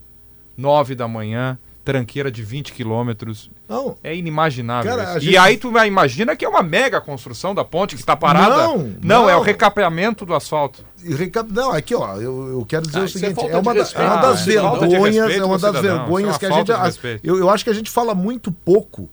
Nove 0.56 0.94
da 0.94 1.06
manhã, 1.06 1.58
tranqueira 1.84 2.30
de 2.30 2.42
20 2.42 2.72
quilômetros. 2.72 3.50
Não, 3.70 3.96
É 4.02 4.14
inimaginável. 4.16 4.90
Cara, 4.90 5.04
isso. 5.04 5.12
a 5.12 5.18
E 5.18 5.20
gente- 5.20 5.36
aí 5.38 5.56
tu 5.56 5.70
imagina 5.86 6.34
que 6.34 6.44
é 6.44 6.48
uma 6.48 6.62
mega 6.62 7.00
construção 7.00 7.54
da 7.54 7.64
ponte 7.64 7.94
que 7.94 8.00
está 8.02 8.16
parada. 8.16 8.50
Não, 8.56 8.94
não, 9.00 9.30
é 9.30 9.34
o 9.34 9.38
não. 9.38 9.44
recapeamento 9.44 10.26
do 10.26 10.34
asfalto. 10.34 10.84
e 11.04 11.14
recap- 11.14 11.50
não, 11.50 11.70
aqui 11.72 11.94
ó, 11.94 12.16
eu, 12.16 12.48
eu 12.50 12.66
quero 12.68 12.82
dizer 12.86 12.98
Ah, 12.98 13.02
o 13.02 13.04
é 13.04 13.08
seguinte, 13.08 13.34
falta 13.34 13.52
é 13.52 13.58
uma, 13.58 13.72
da- 13.72 13.80
é 13.80 14.02
uma 14.06 14.16
das 14.16 14.38
Ah, 14.40 14.42
é 14.42 14.54
vergonhas, 14.88 15.14
respeito 15.16 15.42
é 15.42 15.46
uma 15.46 15.58
das 15.58 15.76
cidadão, 15.76 15.98
vergonhas 16.00 16.36
é 16.36 16.38
que 16.38 16.46
a 16.46 16.50
gente, 16.50 16.70
eu, 17.22 17.38
eu 17.38 17.48
acho 17.48 17.64
que 17.64 17.70
a 17.70 17.72
gente 17.72 17.90
fala 17.90 18.14
muito 18.14 18.52
pouco. 18.52 19.08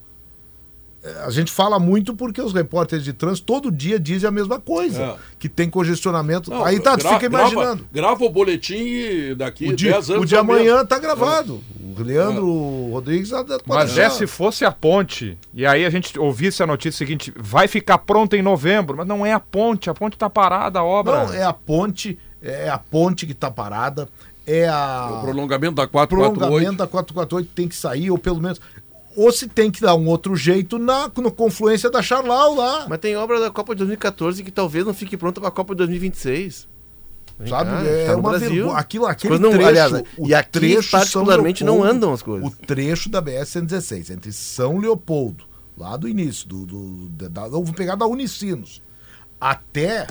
É, 1.07 1.25
A 1.25 1.29
gente 1.29 1.51
fala 1.51 1.79
muito 1.79 2.13
porque 2.15 2.41
os 2.41 2.53
repórteres 2.53 3.03
de 3.05 3.13
trânsito 3.13 3.45
todo 3.45 3.71
dia 3.71 3.99
dizem 3.99 4.27
a 4.27 4.31
mesma 4.31 4.59
coisa, 4.59 5.01
É. 5.03 5.15
que 5.39 5.47
tem 5.49 5.69
congestionamento. 5.69 6.49
Não, 6.49 6.63
Aí 6.63 6.79
tá, 6.79 6.97
tu 6.97 7.03
gra- 7.03 7.13
fica 7.13 7.25
imaginando. 7.25 7.85
Grava, 7.91 8.09
grava 8.17 8.25
o 8.25 8.29
boletim 8.29 8.75
e 8.75 9.35
daqui 9.35 9.69
O 9.69 9.75
de, 9.75 9.89
10 9.89 10.09
anos. 10.09 10.23
o 10.23 10.25
de 10.25 10.35
é 10.35 10.41
o 10.41 10.45
mesmo. 10.45 10.59
amanhã 10.61 10.85
tá 10.85 10.99
gravado. 10.99 11.61
O 11.97 12.03
Leandro 12.03 12.89
Rodrigues 12.91 13.29
tá- 13.29 13.43
Mas 13.65 13.97
é 13.97 14.09
se 14.09 14.27
fosse 14.27 14.63
a 14.65 14.71
ponte, 14.71 15.37
e 15.53 15.65
aí 15.65 15.83
a 15.85 15.89
gente 15.89 16.17
ouvisse 16.19 16.61
a 16.61 16.67
notícia 16.67 16.97
seguinte, 16.97 17.33
vai 17.35 17.67
ficar 17.67 17.97
pronta 17.99 18.35
em 18.37 18.41
novembro, 18.41 18.95
mas 18.97 19.07
não 19.07 19.25
é 19.25 19.33
a 19.33 19.39
ponte, 19.39 19.89
a 19.89 19.93
ponte 19.93 20.17
tá 20.17 20.29
parada, 20.29 20.79
a 20.79 20.83
obra. 20.83 21.25
Não, 21.25 21.33
é 21.33 21.43
a 21.43 21.53
ponte, 21.53 22.17
é 22.41 22.69
a 22.69 22.77
ponte 22.77 23.25
que 23.25 23.33
tá 23.33 23.49
parada, 23.49 24.07
é 24.45 24.67
a 24.67 25.09
O 25.11 25.21
prolongamento 25.23 25.75
da 25.75 25.87
448. 25.87 26.37
prolongamento 26.39 26.77
da 26.77 26.87
448 26.87 27.49
tem 27.55 27.67
que 27.67 27.75
sair, 27.75 28.11
ou 28.11 28.17
pelo 28.17 28.39
menos. 28.39 28.59
Ou 29.17 29.31
se 29.31 29.47
tem 29.47 29.71
que 29.71 29.81
dar 29.81 29.95
um 29.95 30.07
outro 30.07 30.35
jeito 30.35 30.77
na, 30.77 31.11
na 31.17 31.31
confluência 31.31 31.89
da 31.89 32.03
Charlau 32.03 32.53
lá. 32.55 32.85
Mas 32.87 32.99
tem 32.99 33.15
obra 33.17 33.39
da 33.39 33.49
Copa 33.49 33.73
de 33.73 33.79
2014 33.79 34.43
que 34.43 34.51
talvez 34.51 34.85
não 34.85 34.93
fique 34.93 35.17
pronta 35.17 35.41
para 35.41 35.49
a 35.49 35.51
Copa 35.51 35.73
de 35.73 35.79
2026. 35.79 36.67
Vem 37.39 37.49
Sabe? 37.49 37.69
cá, 37.71 37.83
é 37.83 38.05
tá 38.05 38.13
no 38.13 38.19
uma 38.19 38.29
Brasil. 38.29 38.49
vergonha. 38.49 38.77
Aquilo, 38.77 39.05
aquele 39.07 39.39
não- 39.39 39.49
trecho. 39.51 39.67
aliás, 39.67 40.03
e 40.19 40.33
aqui 40.35 40.51
trecho 40.51 40.91
particularmente 40.91 41.63
não 41.63 41.73
Leopoldo, 41.81 41.95
andam 41.97 42.13
as 42.13 42.21
coisas. 42.21 42.47
O 42.47 42.55
trecho 42.55 43.09
da 43.09 43.19
BS-116, 43.21 44.11
entre 44.11 44.31
São 44.31 44.77
Leopoldo, 44.77 45.45
lá 45.75 45.97
do 45.97 46.07
início, 46.07 46.47
do, 46.47 46.65
do, 46.65 47.09
da, 47.09 47.27
da- 47.27 47.47
vou 47.47 47.63
pegar 47.73 47.95
da 47.95 48.05
Unicinos, 48.05 48.81
até 49.41 50.05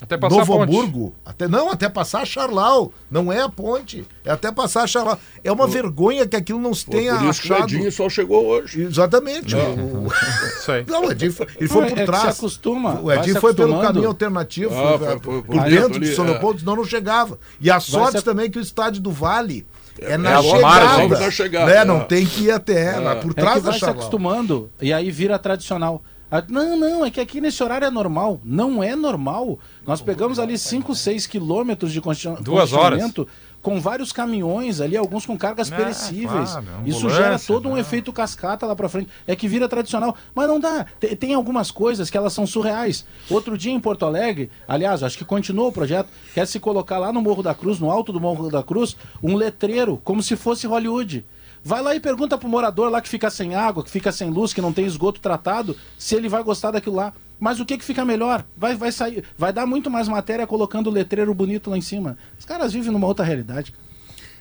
Até 0.00 0.16
passar 0.16 0.36
a 0.36 0.38
Novo 0.38 0.52
ponte. 0.58 0.62
Hamburgo, 0.70 1.14
até, 1.26 1.48
não, 1.48 1.70
até 1.72 1.88
passar 1.88 2.22
a 2.22 2.24
Charlau. 2.24 2.92
Não 3.10 3.32
é 3.32 3.40
a 3.42 3.48
ponte, 3.48 4.06
é 4.24 4.30
até 4.30 4.52
passar 4.52 4.84
a 4.84 4.86
Charlau. 4.86 5.18
É 5.42 5.50
uma 5.50 5.66
vergonha 5.66 6.24
que 6.24 6.36
aquilo 6.36 6.60
não 6.60 6.72
se 6.72 6.84
Pô, 6.84 6.92
tenha 6.92 7.16
Por 7.16 7.24
isso 7.28 7.42
que 7.42 7.50
o 7.50 7.54
achado. 7.56 7.74
Edinho 7.74 7.90
só 7.90 8.08
chegou 8.08 8.46
hoje. 8.46 8.82
Exatamente. 8.82 9.56
O- 9.56 10.06
Isso 10.60 10.70
aí. 10.70 10.84
Não, 10.86 11.04
o 11.06 11.10
Edinho 11.10 11.32
foi, 11.32 11.46
ele 11.56 11.68
foi 11.68 11.80
Não, 11.82 11.88
por 11.88 11.98
é 11.98 12.04
trás. 12.06 12.22
se 12.22 12.28
acostuma, 12.28 13.00
O 13.00 13.10
Edinho 13.12 13.40
foi 13.40 13.52
pelo 13.54 13.80
caminho 13.80 14.06
alternativo, 14.06 14.72
Ah, 14.72 14.98
foi, 14.98 15.06
foi- 15.08 15.16
por, 15.18 15.22
foi 15.32 15.42
por 15.42 15.46
por 15.46 15.54
dentro 15.64 15.70
dentro 15.80 15.96
ali, 15.96 16.08
de 16.10 16.14
São 16.14 16.24
é. 16.26 16.30
Leopoldo, 16.30 16.60
senão 16.60 16.76
não 16.76 16.84
chegava. 16.84 17.36
E 17.60 17.68
a 17.68 17.80
sorte 17.80 18.18
se- 18.18 18.24
também 18.24 18.48
que 18.48 18.58
o 18.58 18.62
estádio 18.62 19.02
do 19.02 19.10
Vale 19.10 19.66
é, 20.00 20.12
é 20.12 20.16
na 20.16 20.38
a 20.38 20.42
chegada. 20.44 21.30
chegada, 21.32 21.66
né? 21.66 21.76
é. 21.78 21.84
Não 21.84 22.00
tem 22.04 22.24
que 22.24 22.42
ir 22.44 22.52
até 22.52 22.94
ela, 22.94 23.16
por 23.16 23.32
É 23.32 23.34
trás 23.34 23.56
que 23.56 23.60
da 23.62 23.70
vai 23.70 23.72
se 23.74 23.80
Charlau. 23.80 23.96
acostumando 23.96 24.70
e 24.80 24.92
aí 24.92 25.10
vira 25.10 25.36
tradicional. 25.40 26.00
Ah, 26.30 26.42
Não, 26.48 26.76
não, 26.76 27.04
é 27.04 27.10
que 27.10 27.20
aqui 27.20 27.40
nesse 27.40 27.62
horário 27.62 27.86
é 27.86 27.90
normal. 27.90 28.40
Não 28.44 28.82
é 28.82 28.94
normal. 28.94 29.58
Nós 29.86 30.00
pegamos 30.00 30.38
ali 30.38 30.58
5, 30.58 30.94
6 30.94 31.26
quilômetros 31.26 31.92
de 31.92 32.00
congestionamento 32.00 33.26
com 33.60 33.80
vários 33.80 34.12
caminhões 34.12 34.80
ali, 34.80 34.96
alguns 34.96 35.26
com 35.26 35.36
cargas 35.36 35.70
É, 35.72 35.76
perecíveis. 35.76 36.50
claro, 36.52 36.66
Isso 36.86 36.98
ambulância, 36.98 37.22
gera 37.24 37.38
todo 37.40 37.68
um 37.68 37.74
né? 37.74 37.80
efeito 37.80 38.12
cascata 38.12 38.64
lá 38.66 38.76
pra 38.76 38.88
frente. 38.88 39.10
É 39.26 39.34
que 39.34 39.48
vira 39.48 39.68
tradicional. 39.68 40.14
Mas 40.34 40.46
não 40.46 40.60
dá. 40.60 40.86
Tem, 41.00 41.16
tem 41.16 41.34
algumas 41.34 41.70
coisas 41.70 42.08
que 42.08 42.16
elas 42.16 42.32
são 42.32 42.46
surreais. 42.46 43.04
Outro 43.28 43.58
dia 43.58 43.72
em 43.72 43.80
Porto 43.80 44.06
Alegre, 44.06 44.50
aliás, 44.66 45.02
acho 45.02 45.18
que 45.18 45.24
continua 45.24 45.66
o 45.68 45.72
projeto, 45.72 46.08
quer 46.34 46.46
se 46.46 46.60
colocar 46.60 46.98
lá 46.98 47.12
no 47.12 47.20
Morro 47.20 47.42
da 47.42 47.54
Cruz, 47.54 47.80
no 47.80 47.90
alto 47.90 48.12
do 48.12 48.20
Morro 48.20 48.48
da 48.50 48.62
Cruz, 48.62 48.96
um 49.22 49.34
letreiro, 49.34 50.00
como 50.04 50.22
se 50.22 50.36
fosse 50.36 50.66
Hollywood. 50.66 51.24
Vai 51.64 51.82
lá 51.82 51.94
e 51.94 52.00
pergunta 52.00 52.38
pro 52.38 52.48
morador 52.48 52.90
lá 52.90 53.00
que 53.00 53.08
fica 53.08 53.30
sem 53.30 53.54
água, 53.54 53.84
que 53.84 53.90
fica 53.90 54.12
sem 54.12 54.30
luz, 54.30 54.52
que 54.52 54.60
não 54.60 54.72
tem 54.72 54.86
esgoto 54.86 55.20
tratado, 55.20 55.76
se 55.98 56.14
ele 56.14 56.28
vai 56.28 56.42
gostar 56.42 56.70
daquilo 56.70 56.96
lá. 56.96 57.12
Mas 57.38 57.60
o 57.60 57.64
que 57.64 57.78
que 57.78 57.84
fica 57.84 58.04
melhor? 58.04 58.44
Vai, 58.56 58.74
vai 58.74 58.90
sair, 58.90 59.24
vai 59.36 59.52
dar 59.52 59.66
muito 59.66 59.90
mais 59.90 60.08
matéria 60.08 60.46
colocando 60.46 60.88
o 60.88 60.92
letreiro 60.92 61.32
bonito 61.32 61.70
lá 61.70 61.78
em 61.78 61.82
cima. 61.82 62.16
Os 62.38 62.44
caras 62.44 62.72
vivem 62.72 62.90
numa 62.90 63.06
outra 63.06 63.24
realidade. 63.24 63.74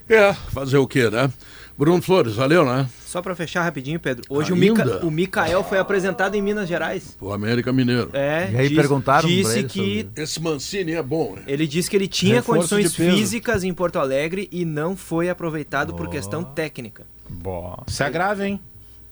É, 0.10 0.34
fazer 0.34 0.78
o 0.78 0.88
quê, 0.88 1.10
né? 1.10 1.32
Bruno 1.78 2.02
Flores, 2.02 2.34
valeu, 2.36 2.66
né? 2.66 2.90
Só 3.06 3.22
pra 3.22 3.36
fechar 3.36 3.62
rapidinho, 3.64 4.00
Pedro. 4.00 4.24
Hoje 4.30 4.52
o? 4.52 4.56
Mica, 4.56 5.06
o 5.06 5.12
Mikael 5.12 5.64
foi 5.64 5.78
apresentado 5.78 6.34
em 6.36 6.42
Minas 6.42 6.68
Gerais. 6.68 7.16
O 7.22 7.32
América 7.32 7.72
Mineiro. 7.72 8.10
É, 8.14 8.50
E 8.52 8.58
aí 8.58 8.76
perguntaram 8.76 9.22
pra 9.28 9.30
disse 9.30 9.64
que 9.66 10.02
sobre- 10.08 10.24
Esse 10.24 10.42
Mancini 10.42 10.94
é 10.94 11.04
bom, 11.04 11.36
né? 11.36 11.44
ele 11.46 11.68
disse 11.68 11.88
que 11.90 11.96
ele 11.96 12.08
tinha 12.08 12.36
Reforço 12.36 12.76
condições 12.76 12.96
físicas 12.96 13.64
em 13.64 13.72
Porto 13.74 14.00
Alegre 14.00 14.50
e 14.52 14.66
não 14.66 14.96
foi 14.98 15.30
aproveitado 15.30 15.94
por 15.94 16.10
questão 16.10 16.44
técnica. 16.44 17.06
Bom. 17.30 17.84
Isso 17.86 18.02
é 18.02 18.10
grave, 18.10 18.46
hein? 18.46 18.60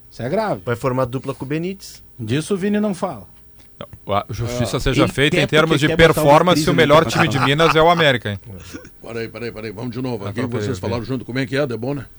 Isso 0.10 0.24
é 0.24 0.30
grave. 0.30 0.62
Vai 0.66 0.76
formar 0.76 1.06
dupla 1.06 1.36
com 1.36 1.46
o 1.46 1.48
Benítez. 1.48 2.04
Disso 2.20 2.56
o 2.56 2.58
Vini 2.58 2.80
não 2.80 2.96
fala. 2.96 3.28
A 4.08 4.26
justiça 4.30 4.80
seja 4.80 5.04
Ele 5.04 5.12
feita 5.12 5.40
em 5.40 5.46
termos 5.46 5.80
de 5.80 5.96
performance, 5.96 6.56
crise 6.56 6.70
o 6.70 6.74
melhor 6.74 7.06
time 7.06 7.28
de 7.28 7.38
Minas 7.42 7.76
é 7.76 7.82
o 7.82 7.90
América, 7.90 8.32
hein? 8.32 8.40
Peraí, 9.02 9.28
peraí, 9.28 9.52
peraí. 9.52 9.72
Vamos 9.72 9.92
de 9.92 10.02
novo. 10.02 10.26
Ah, 10.26 10.30
Aqui 10.30 10.42
tá, 10.42 10.48
vocês 10.48 10.80
falaram 10.80 11.04
junto. 11.04 11.26
Como 11.26 11.38
é 11.38 11.46
que 11.46 11.58
é, 11.58 11.68
Debona? 11.68 12.10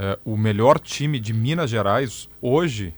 É, 0.00 0.16
o 0.24 0.36
melhor 0.36 0.78
time 0.78 1.18
de 1.18 1.32
Minas 1.32 1.68
Gerais 1.70 2.28
hoje, 2.40 2.94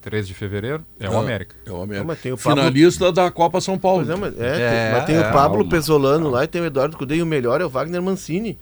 13 0.00 0.28
de 0.28 0.34
fevereiro, 0.34 0.84
é 1.00 1.10
o 1.10 1.18
América. 1.18 1.54
É 1.66 1.70
o 1.70 1.76
América. 1.82 1.98
Não, 1.98 2.06
mas 2.06 2.20
tem 2.20 2.32
o 2.32 2.38
Pablo- 2.38 2.62
Finalista 2.62 3.12
da 3.12 3.30
Copa 3.30 3.60
São 3.60 3.76
Paulo. 3.78 4.04
Pois 4.06 4.16
é, 4.16 4.20
mas, 4.20 4.40
é, 4.40 4.46
É, 4.46 4.70
tem, 4.90 4.92
mas 4.98 5.04
tem 5.06 5.16
é, 5.16 5.20
o 5.20 5.32
Pablo 5.32 5.58
calma, 5.58 5.70
Pesolano 5.70 6.30
lá 6.30 6.44
e 6.44 6.46
tem 6.46 6.62
o 6.62 6.64
Eduardo 6.64 6.96
Cudê 6.96 7.16
e 7.16 7.22
o 7.22 7.26
melhor 7.26 7.60
é 7.60 7.64
o 7.64 7.68
Wagner 7.68 8.00
Mancini. 8.00 8.56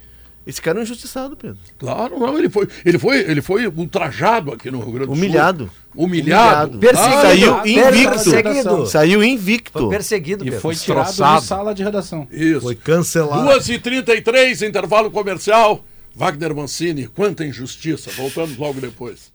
Esse 0.46 0.60
cara 0.60 0.78
é 0.78 0.80
um 0.80 0.82
injustiçado, 0.82 1.36
Pedro. 1.36 1.56
Claro, 1.78 2.18
não. 2.18 2.36
Ele 2.38 2.50
foi, 2.50 2.68
ele 2.84 2.98
foi, 2.98 3.18
ele 3.20 3.40
foi 3.40 3.66
ultrajado 3.66 4.52
aqui 4.52 4.70
no 4.70 4.78
Rio 4.80 4.92
Grande 4.92 5.06
do 5.06 5.14
Sul. 5.14 5.24
Humilhado. 5.24 5.70
Humilhado. 5.94 6.78
Perseguido. 6.78 7.20
Saiu 7.22 7.66
invicto. 7.66 8.10
Perseguido. 8.10 8.86
Saiu 8.86 9.18
Foi 9.20 9.28
invicto. 9.28 9.88
perseguido, 9.88 10.42
E 10.42 10.46
Pedro. 10.46 10.60
foi 10.60 10.74
tirado 10.74 11.06
Destroçado. 11.06 11.40
de 11.40 11.46
sala 11.46 11.74
de 11.74 11.82
redação. 11.84 12.26
Isso. 12.30 12.60
Foi 12.62 12.74
cancelado. 12.74 13.48
2h33, 13.48 14.66
intervalo 14.68 15.10
comercial. 15.10 15.82
Wagner 16.14 16.54
Mancini, 16.54 17.06
quanta 17.06 17.44
injustiça. 17.44 18.10
Voltamos 18.12 18.56
logo 18.56 18.80
depois. 18.80 19.32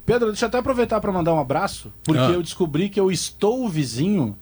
Pedro, 0.05 0.27
deixa 0.27 0.45
eu 0.45 0.47
até 0.47 0.57
aproveitar 0.57 1.01
para 1.01 1.11
mandar 1.11 1.33
um 1.33 1.39
abraço, 1.39 1.91
porque 2.01 2.21
Ah. 2.21 2.29
eu 2.31 2.41
descobri 2.41 2.87
que 2.87 2.97
eu 2.97 3.11
estou 3.11 3.67
vizinho 3.67 4.37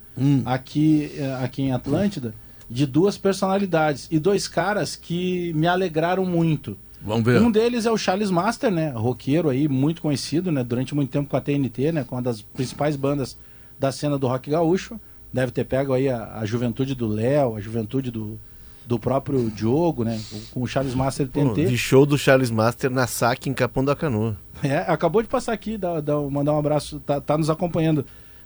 aqui, 0.45 1.11
eh, 1.17 1.37
aqui 1.43 1.63
em 1.63 1.71
Atlântida 1.71 2.35
de 2.69 2.85
duas 2.85 3.17
personalidades 3.17 4.07
e 4.11 4.17
dois 4.19 4.47
caras 4.47 4.95
que 4.95 5.53
me 5.53 5.67
alegraram 5.67 6.25
muito. 6.25 6.77
Vamos 7.01 7.23
ver. 7.23 7.39
Um 7.41 7.51
deles 7.51 7.85
é 7.85 7.91
o 7.91 7.97
Charles 7.97 8.31
Master, 8.31 8.71
né? 8.71 8.89
Roqueiro 8.89 9.49
aí, 9.49 9.67
muito 9.67 10.01
conhecido, 10.01 10.51
né? 10.51 10.63
Durante 10.63 10.95
muito 10.95 11.11
tempo 11.11 11.29
com 11.29 11.37
a 11.37 11.41
TNT, 11.41 11.91
né? 11.91 12.03
Com 12.03 12.15
uma 12.15 12.21
das 12.21 12.41
principais 12.41 12.95
bandas 12.95 13.37
da 13.79 13.91
cena 13.91 14.17
do 14.17 14.25
rock 14.27 14.49
gaúcho. 14.49 14.99
deve 15.31 15.51
ter 15.51 15.65
pego 15.65 15.93
aí 15.93 16.09
a, 16.09 16.39
a 16.39 16.45
juventude 16.45 16.95
do 16.95 17.07
Léo, 17.07 17.55
a 17.55 17.59
juventude 17.61 18.09
do, 18.09 18.39
do 18.87 18.97
próprio 18.97 19.51
Diogo, 19.51 20.03
né? 20.03 20.19
Com 20.51 20.63
o 20.63 20.67
Charles 20.67 20.95
Master 20.95 21.27
TNT. 21.27 21.65
vi 21.65 21.77
show 21.77 22.05
do 22.07 22.17
Charles 22.17 22.49
Master 22.49 22.89
na 22.89 23.05
saque 23.05 23.49
em 23.49 23.53
Capão 23.53 23.85
da 23.85 23.95
Canoa. 23.95 24.35
É, 24.63 24.77
acabou 24.77 25.21
de 25.21 25.27
passar 25.27 25.53
aqui, 25.53 25.77
dá, 25.77 25.99
dá- 26.01 26.19
mandar 26.21 26.53
um 26.53 26.57
abraço, 26.57 26.99
tá, 27.01 27.21
tá 27.21 27.37
nos 27.37 27.49
acompanhando 27.51 28.03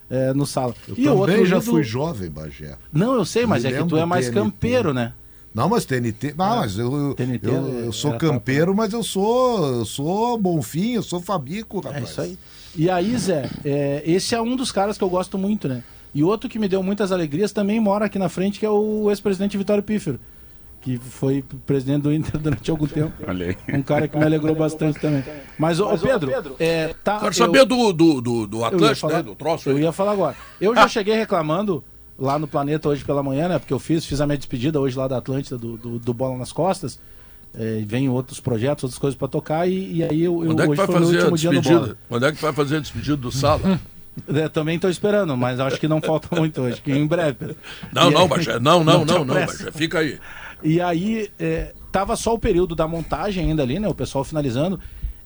é, 0.10 0.34
no 0.34 0.46
sala. 0.46 0.74
Eu 0.88 0.96
e 0.98 1.08
o 1.08 1.16
outro 1.16 1.34
também 1.34 1.46
já 1.46 1.62
fui 1.62 1.84
jovem, 1.84 2.30
Bagé. 2.30 2.76
Não, 2.92 3.14
eu 3.14 3.26
sei, 3.26 3.46
mas 3.46 3.64
Me 3.64 3.72
é 3.72 3.78
que 3.82 3.88
tu 3.88 3.98
é 3.98 4.06
mais 4.06 4.26
TNT. 4.26 4.40
campeiro, 4.40 4.94
né? 4.94 5.14
Não, 5.54 5.68
mas 5.68 5.86
TNT. 5.86 6.36
Não, 6.38 6.58
mas 6.58 6.78
eu, 6.78 7.14
TNT 7.16 7.48
eu, 7.48 7.68
eu 7.86 7.92
sou 7.92 8.14
campeiro, 8.14 8.74
mas 8.76 8.94
eu 8.94 9.04
sou, 9.04 9.66
eu 9.80 9.86
sou 9.86 10.38
Bonfim, 10.38 10.94
eu 10.94 11.04
sou 11.04 11.20
Fabico, 11.22 11.80
rapaz. 11.80 12.04
É 12.04 12.08
isso 12.08 12.22
aí. 12.22 12.38
E 12.76 12.90
aí, 12.90 13.18
Zé, 13.18 13.50
é, 13.66 14.04
esse 14.06 14.36
é 14.36 14.42
um 14.42 14.56
dos 14.56 14.72
caras 14.72 14.98
que 14.98 15.04
eu 15.04 15.10
gosto 15.10 15.38
muito, 15.38 15.68
né? 15.68 15.84
E 16.14 16.24
outro 16.24 16.50
que 16.50 16.60
me 16.60 16.68
deu 16.68 16.82
muitas 16.82 17.12
alegrias 17.12 17.52
também 17.52 17.80
mora 17.80 18.06
aqui 18.06 18.18
na 18.18 18.30
frente, 18.30 18.60
que 18.60 18.66
é 18.66 18.70
o 18.70 19.10
ex-presidente 19.10 19.58
Vitório 19.58 19.84
Pífero, 19.84 20.20
que 20.82 20.98
foi 20.98 21.44
presidente 21.66 22.04
do 22.04 22.14
Inter 22.14 22.40
durante 22.40 22.72
algum 22.72 22.88
tempo. 22.88 23.12
Um 23.74 23.82
cara 23.82 24.08
que 24.08 24.18
me 24.18 24.24
alegrou 24.24 24.56
bastante 24.56 25.00
também. 25.00 25.24
Mas, 25.58 25.80
ô, 25.80 25.90
Pedro, 25.98 26.32
é, 26.60 26.94
tá, 27.04 27.16
Quero 27.20 27.30
eu- 27.30 27.34
saber 27.34 27.66
do, 27.66 27.92
do, 27.92 28.22
do, 28.22 28.48
do 28.48 28.58
eu 28.58 28.62
ia 28.62 28.68
Atlântico, 28.68 29.00
falar- 29.02 29.14
né? 29.18 29.24
Do 29.24 29.36
troço 29.36 29.70
Eu 29.70 29.76
aí. 29.78 29.84
ia 29.84 29.92
falar 29.92 30.12
agora. 30.14 30.36
Eu 30.60 30.74
já 30.74 30.88
cheguei 30.88 31.16
reclamando 31.16 31.84
lá 32.18 32.40
no 32.40 32.48
Planeta 32.48 32.88
hoje 32.90 33.04
pela 33.04 33.22
manhã, 33.22 33.48
né? 33.50 33.60
Porque 33.60 33.74
eu 33.74 33.80
fiz, 33.80 34.06
fiz 34.06 34.22
a 34.22 34.26
minha 34.26 34.38
despedida 34.38 34.80
hoje 34.80 34.98
lá 34.98 35.08
da 35.08 35.18
Atlântida, 35.18 35.58
do, 35.58 35.76
do, 35.78 36.00
do 36.00 36.14
Bola 36.14 36.38
nas 36.38 36.52
Costas. 36.52 37.00
É, 37.54 37.82
vem 37.86 38.08
outros 38.10 38.40
projetos, 38.40 38.84
outras 38.84 39.00
coisas 39.00 39.18
para 39.18 39.28
tocar, 39.28 39.68
e, 39.68 39.96
e 39.98 40.04
aí 40.04 40.22
eu, 40.24 40.44
eu 40.44 40.48
Quando 40.50 40.62
é 40.62 40.66
que 40.66 40.72
hoje 40.72 40.78
vai 40.78 40.88
fazer 40.88 41.18
a 41.18 41.20
último 41.22 41.38
dia 41.38 41.50
no 41.52 41.56
despedida? 41.62 41.80
Bola. 41.86 41.98
Quando 42.08 42.26
é 42.28 42.32
que 42.32 42.42
vai 42.42 42.54
fazer 42.54 42.76
a 42.76 42.80
despedida 42.80 43.18
do 43.18 43.32
Sala? 43.32 43.80
É, 44.28 44.50
também 44.50 44.76
estou 44.76 44.90
esperando, 44.90 45.38
mas 45.38 45.62
acho 45.62 45.80
que 45.80 45.88
não 45.88 46.02
falta 46.02 46.36
muito 46.36 46.60
hoje, 46.62 46.82
que 46.82 46.92
em 46.92 47.08
breve. 47.08 47.36
Pedro. 47.36 47.56
Não, 47.94 48.12
E 48.12 48.14
não, 48.14 48.22
aí- 48.24 48.28
Bagé. 48.28 48.60
Não, 48.60 48.84
não, 48.84 49.06
não, 49.06 49.24
não, 49.24 49.34
apressa. 49.34 49.64
Bagé. 49.66 49.72
Fica 49.72 50.00
aí. 50.00 50.20
E 50.64 50.82
aí, 50.82 51.30
é, 51.40 51.74
tava 51.92 52.16
só 52.16 52.34
o 52.34 52.40
período 52.40 52.76
da 52.76 52.88
montagem 52.88 53.50
ainda 53.50 53.64
ali, 53.64 53.80
né? 53.80 53.88
O 53.88 53.96
pessoal 53.96 54.24
finalizando. 54.24 54.80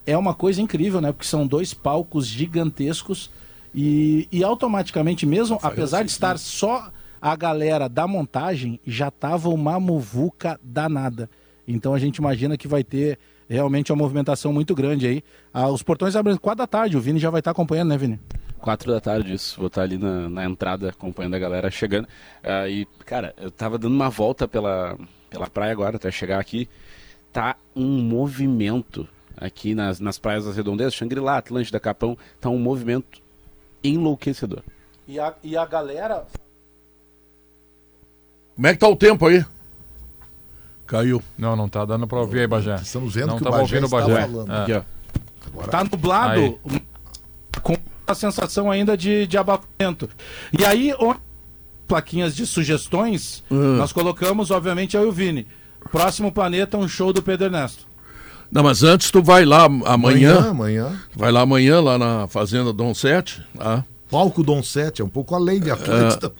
É 0.05 0.17
uma 0.17 0.33
coisa 0.33 0.61
incrível, 0.61 0.99
né? 0.99 1.11
Porque 1.11 1.27
são 1.27 1.47
dois 1.47 1.73
palcos 1.73 2.27
gigantescos 2.27 3.31
e, 3.73 4.27
e 4.31 4.43
automaticamente, 4.43 5.25
mesmo, 5.25 5.57
apesar 5.61 6.03
de 6.03 6.11
estar 6.11 6.37
só 6.37 6.91
a 7.21 7.35
galera 7.35 7.87
da 7.87 8.05
montagem, 8.05 8.79
já 8.85 9.09
tava 9.09 9.49
uma 9.49 9.79
muvuca 9.79 10.59
danada. 10.61 11.29
Então 11.65 11.93
a 11.93 11.99
gente 11.99 12.17
imagina 12.17 12.57
que 12.57 12.67
vai 12.67 12.83
ter 12.83 13.17
realmente 13.49 13.91
uma 13.91 14.03
movimentação 14.03 14.51
muito 14.51 14.75
grande 14.75 15.07
aí. 15.07 15.23
Ah, 15.53 15.69
os 15.69 15.81
portões 15.81 16.15
abrem 16.15 16.35
quatro 16.35 16.57
da 16.57 16.67
tarde, 16.67 16.97
o 16.97 17.01
Vini 17.01 17.19
já 17.19 17.29
vai 17.29 17.39
estar 17.39 17.51
acompanhando, 17.51 17.89
né, 17.89 17.97
Vini? 17.97 18.19
Quatro 18.59 18.91
da 18.91 18.99
tarde, 18.99 19.33
isso. 19.33 19.57
Vou 19.57 19.67
estar 19.67 19.83
ali 19.83 19.97
na, 19.97 20.29
na 20.29 20.45
entrada 20.45 20.89
acompanhando 20.89 21.35
a 21.35 21.39
galera 21.39 21.71
chegando. 21.71 22.07
Ah, 22.43 22.67
e, 22.67 22.85
cara, 23.05 23.33
eu 23.37 23.49
tava 23.49 23.77
dando 23.77 23.93
uma 23.93 24.09
volta 24.09 24.47
pela, 24.47 24.97
pela 25.33 25.49
praia 25.49 25.71
agora 25.71 25.97
até 25.97 26.11
chegar 26.11 26.39
aqui. 26.39 26.69
Tá 27.31 27.55
um 27.75 28.01
movimento 28.03 29.07
aqui 29.35 29.73
nas, 29.73 29.99
nas 29.99 30.19
praias 30.19 30.45
das 30.45 30.55
redondezas, 30.55 30.93
Xangri-Lá, 30.93 31.37
Atlântida, 31.39 31.79
Capão. 31.79 32.15
Tá 32.39 32.49
um 32.49 32.59
movimento 32.59 33.19
enlouquecedor. 33.83 34.61
E 35.07 35.19
a, 35.19 35.33
e 35.43 35.57
a 35.57 35.65
galera. 35.65 36.25
Como 38.55 38.67
é 38.67 38.73
que 38.73 38.79
tá 38.79 38.87
o 38.87 38.95
tempo 38.95 39.25
aí? 39.25 39.43
Caiu. 40.85 41.21
Não, 41.35 41.55
não 41.55 41.67
tá 41.67 41.83
dando 41.83 42.05
pra 42.05 42.19
ouvir 42.19 42.41
aí, 42.41 42.47
Bagé. 42.47 42.75
Estamos 42.75 43.15
vendo 43.15 43.27
não 43.29 43.37
que 43.37 43.41
o 43.41 43.45
tava 43.45 43.57
Bagé 43.57 43.75
ouvindo 43.77 43.91
o 43.91 43.97
está 43.97 44.07
Bagé. 44.07 44.27
falando. 44.27 44.51
É. 44.51 44.61
Aqui, 44.61 44.73
ó. 45.55 45.63
Tá 45.67 45.83
nublado, 45.83 46.39
Aí. 46.39 46.81
com 47.63 47.75
a 48.05 48.13
sensação 48.15 48.69
ainda 48.69 48.95
de, 48.95 49.25
de 49.25 49.37
abafamento. 49.37 50.07
E 50.57 50.63
aí, 50.63 50.93
onde 50.99 51.19
plaquinhas 51.93 52.35
de 52.35 52.47
sugestões, 52.47 53.43
nós 53.51 53.91
colocamos, 53.91 54.49
obviamente, 54.49 54.97
eu 54.97 55.03
e 55.03 55.05
o 55.05 55.11
Vini. 55.11 55.45
Próximo 55.91 56.31
planeta, 56.31 56.75
um 56.75 56.87
show 56.87 57.13
do 57.13 57.21
Pedro 57.21 57.45
Ernesto. 57.45 57.85
Não, 58.51 58.63
mas 58.63 58.81
antes 58.81 59.11
tu 59.11 59.21
vai 59.21 59.45
lá 59.45 59.65
amanhã. 59.65 59.85
Amanhã, 60.37 60.49
amanhã. 60.49 60.99
Vai 61.15 61.31
lá 61.31 61.41
amanhã, 61.41 61.79
lá 61.79 61.97
na 61.99 62.27
Fazenda 62.27 62.73
Dom 62.73 62.95
Sete. 62.95 63.43
Tá? 63.55 63.85
Palco 64.09 64.43
Dom 64.43 64.63
Sete, 64.63 65.03
é 65.03 65.05
um 65.05 65.09
pouco 65.09 65.35
além 65.35 65.59
de 65.59 65.69
Atlântida. 65.69 66.31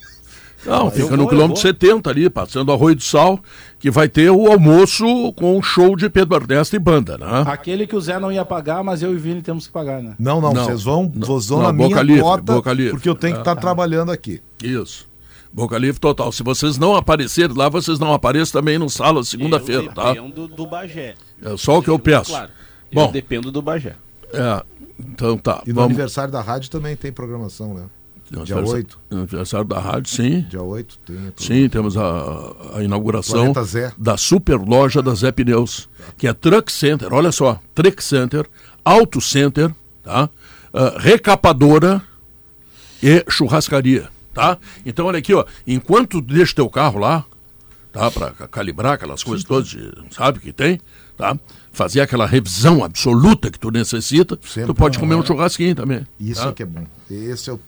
Não, 0.65 0.85
eu 0.85 0.91
fica 0.91 1.07
vou, 1.09 1.17
no 1.17 1.27
quilômetro 1.27 1.61
vou. 1.61 1.71
70 1.73 2.09
ali, 2.09 2.29
passando 2.29 2.71
Arroio 2.71 2.95
do 2.95 3.03
Sal, 3.03 3.37
que 3.79 3.91
vai 3.91 4.07
ter 4.07 4.31
o 4.31 4.49
almoço 4.49 5.03
com 5.33 5.57
o 5.57 5.61
show 5.61 5.93
de 5.95 6.09
Pedro 6.09 6.37
Ernesto 6.37 6.75
e 6.75 6.79
banda, 6.79 7.17
né? 7.17 7.43
Aquele 7.45 7.85
que 7.85 7.95
o 7.95 7.99
Zé 8.01 8.17
não 8.17 8.31
ia 8.31 8.45
pagar, 8.45 8.81
mas 8.81 9.03
eu 9.03 9.11
e 9.11 9.15
o 9.15 9.19
Vini 9.19 9.41
temos 9.41 9.67
que 9.67 9.73
pagar, 9.73 10.01
né? 10.01 10.15
Não, 10.17 10.39
não, 10.39 10.53
Não. 10.53 10.63
vocês 10.63 10.81
vão, 10.83 11.11
Não. 11.13 11.27
vocês 11.27 11.49
vão 11.49 11.59
Não, 11.59 11.65
na 11.67 11.73
Boca 11.73 11.89
minha 11.89 12.01
Livre, 12.03 12.21
cota, 12.21 12.53
Boca 12.53 12.71
Livre. 12.73 12.91
porque 12.91 13.09
eu 13.09 13.15
tenho 13.15 13.33
que 13.35 13.41
estar 13.41 13.55
trabalhando 13.57 14.11
aqui. 14.11 14.41
Isso. 14.63 15.05
Boca 15.53 15.77
Livre 15.77 15.99
total. 15.99 16.31
Se 16.31 16.41
vocês 16.41 16.77
não 16.77 16.95
aparecerem 16.95 17.55
lá, 17.55 17.69
vocês 17.69 17.99
não 17.99 18.11
apareçam 18.13 18.59
também 18.59 18.77
no 18.79 18.89
sala 18.89 19.23
segunda-feira, 19.23 19.83
eu 19.83 19.93
tá? 19.93 20.13
dependo 20.13 20.47
do 20.47 20.65
Bagé. 20.65 21.15
É 21.41 21.55
só 21.55 21.77
o 21.77 21.83
que 21.83 21.89
eu 21.89 21.99
peço. 21.99 22.31
Claro. 22.31 22.51
Bom. 22.91 23.05
eu 23.05 23.11
dependo 23.11 23.51
do 23.51 23.61
Bagé. 23.61 23.95
É, 24.33 24.63
então 24.99 25.37
tá. 25.37 25.61
E 25.65 25.69
no 25.69 25.75
Vamos. 25.75 25.91
aniversário 25.91 26.31
da 26.31 26.41
rádio 26.41 26.71
também 26.71 26.95
tem 26.95 27.11
programação, 27.11 27.73
né? 27.75 27.85
Dia 28.31 28.55
Aniversário- 28.55 28.73
8. 28.73 28.99
Aniversário 29.11 29.67
da 29.67 29.79
rádio, 29.79 30.09
sim. 30.11 30.41
Dia 30.49 30.61
8 30.63 30.97
tem. 31.05 31.33
Sim, 31.37 31.69
temos 31.69 31.95
a, 31.95 32.53
a 32.75 32.83
inauguração 32.83 33.53
da 33.95 34.17
super 34.17 34.55
loja 34.59 35.03
da 35.03 35.13
Zé 35.13 35.31
Pneus, 35.31 35.87
que 36.17 36.27
é 36.27 36.33
Truck 36.33 36.71
Center, 36.71 37.13
olha 37.13 37.31
só, 37.31 37.59
Truck 37.75 38.03
Center, 38.03 38.47
Auto 38.83 39.21
Center, 39.21 39.71
tá? 40.01 40.29
Ah, 40.73 40.95
recapadora 40.97 42.01
e 43.03 43.23
churrascaria, 43.29 44.09
tá? 44.33 44.57
Então 44.85 45.05
olha 45.05 45.19
aqui, 45.19 45.33
ó, 45.33 45.45
enquanto 45.65 46.21
tu 46.21 46.21
deixa 46.21 46.55
teu 46.55 46.69
carro 46.69 46.99
lá, 46.99 47.25
tá, 47.91 48.09
para 48.09 48.31
calibrar 48.47 48.93
aquelas 48.93 49.23
coisas 49.23 49.45
todas, 49.45 49.69
de- 49.69 49.91
sabe 50.11 50.39
que 50.39 50.51
tem, 50.51 50.79
tá? 51.15 51.37
Fazer 51.71 52.01
aquela 52.01 52.25
revisão 52.25 52.83
absoluta 52.83 53.49
que 53.49 53.59
tu 53.59 53.71
necessita, 53.71 54.37
Sempre. 54.43 54.67
tu 54.67 54.75
pode 54.75 54.99
comer 54.99 55.15
um 55.15 55.25
churrasquinho 55.25 55.75
também. 55.75 56.05
Isso 56.19 56.41
tá? 56.41 56.49
é 56.49 56.51
que 56.53 56.63
é 56.63 56.65
bom. 56.65 56.85
Esse 57.09 57.49
é 57.49 57.53
o. 57.53 57.59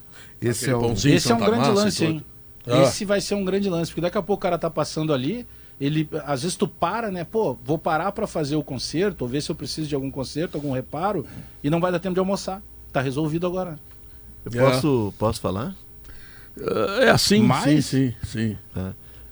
Esse 0.41 0.69
Aquele 0.69 0.85
é 0.85 0.89
o. 0.89 0.93
Esse 0.93 1.31
é 1.31 1.35
um 1.35 1.39
grande 1.39 1.69
lance, 1.69 2.05
hein? 2.05 2.25
Ah. 2.67 2.81
Esse 2.81 3.05
vai 3.05 3.21
ser 3.21 3.35
um 3.35 3.45
grande 3.45 3.69
lance, 3.69 3.91
porque 3.91 4.01
daqui 4.01 4.17
a 4.17 4.21
pouco 4.21 4.39
o 4.39 4.41
cara 4.41 4.57
tá 4.57 4.69
passando 4.69 5.13
ali, 5.13 5.45
ele 5.79 6.09
às 6.25 6.41
vezes 6.41 6.57
tu 6.57 6.67
para, 6.67 7.11
né? 7.11 7.23
Pô, 7.23 7.57
vou 7.63 7.77
parar 7.77 8.11
pra 8.11 8.25
fazer 8.25 8.55
o 8.55 8.63
concerto, 8.63 9.23
ou 9.23 9.29
ver 9.29 9.41
se 9.41 9.51
eu 9.51 9.55
preciso 9.55 9.87
de 9.87 9.93
algum 9.95 10.09
concerto, 10.09 10.57
algum 10.57 10.71
reparo, 10.71 11.25
e 11.63 11.69
não 11.69 11.79
vai 11.79 11.91
dar 11.91 11.99
tempo 11.99 12.15
de 12.15 12.19
almoçar. 12.19 12.61
Tá 12.91 13.01
resolvido 13.01 13.45
agora. 13.45 13.79
Eu 14.43 14.51
posso, 14.51 15.13
posso 15.17 15.41
falar? 15.41 15.75
É 17.01 17.09
assim, 17.09 17.41
Mas- 17.43 17.63
sim, 17.63 17.81
sim, 17.81 18.13
sim. 18.23 18.57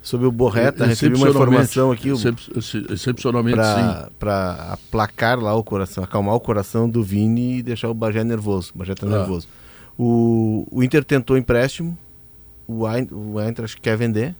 Sobre 0.01 0.27
o 0.27 0.31
Borreta, 0.31 0.85
recebi 0.85 1.15
uma 1.15 1.29
informação 1.29 1.89
aqui 1.89 2.09
Excepcionalmente, 2.89 3.55
sim. 3.55 3.61
pra, 3.61 4.09
pra 4.19 4.51
aplacar 4.73 5.39
lá 5.39 5.53
o 5.55 5.63
coração, 5.63 6.03
acalmar 6.03 6.35
o 6.35 6.39
coração 6.41 6.89
do 6.89 7.01
Vini 7.01 7.59
e 7.59 7.63
deixar 7.63 7.89
o 7.89 7.93
Bagé 7.93 8.23
nervoso. 8.23 8.71
O 8.75 8.79
Bagé 8.79 8.93
tá 8.95 9.05
Ah. 9.05 9.09
nervoso. 9.09 9.47
O, 9.97 10.67
o 10.71 10.83
Inter 10.83 11.03
tentou 11.05 11.37
empréstimo, 11.37 11.97
o, 12.67 12.85
Ein- 12.87 13.07
o 13.11 13.39
Eintracht 13.39 13.79
quer 13.79 13.95
vender, 13.95 14.35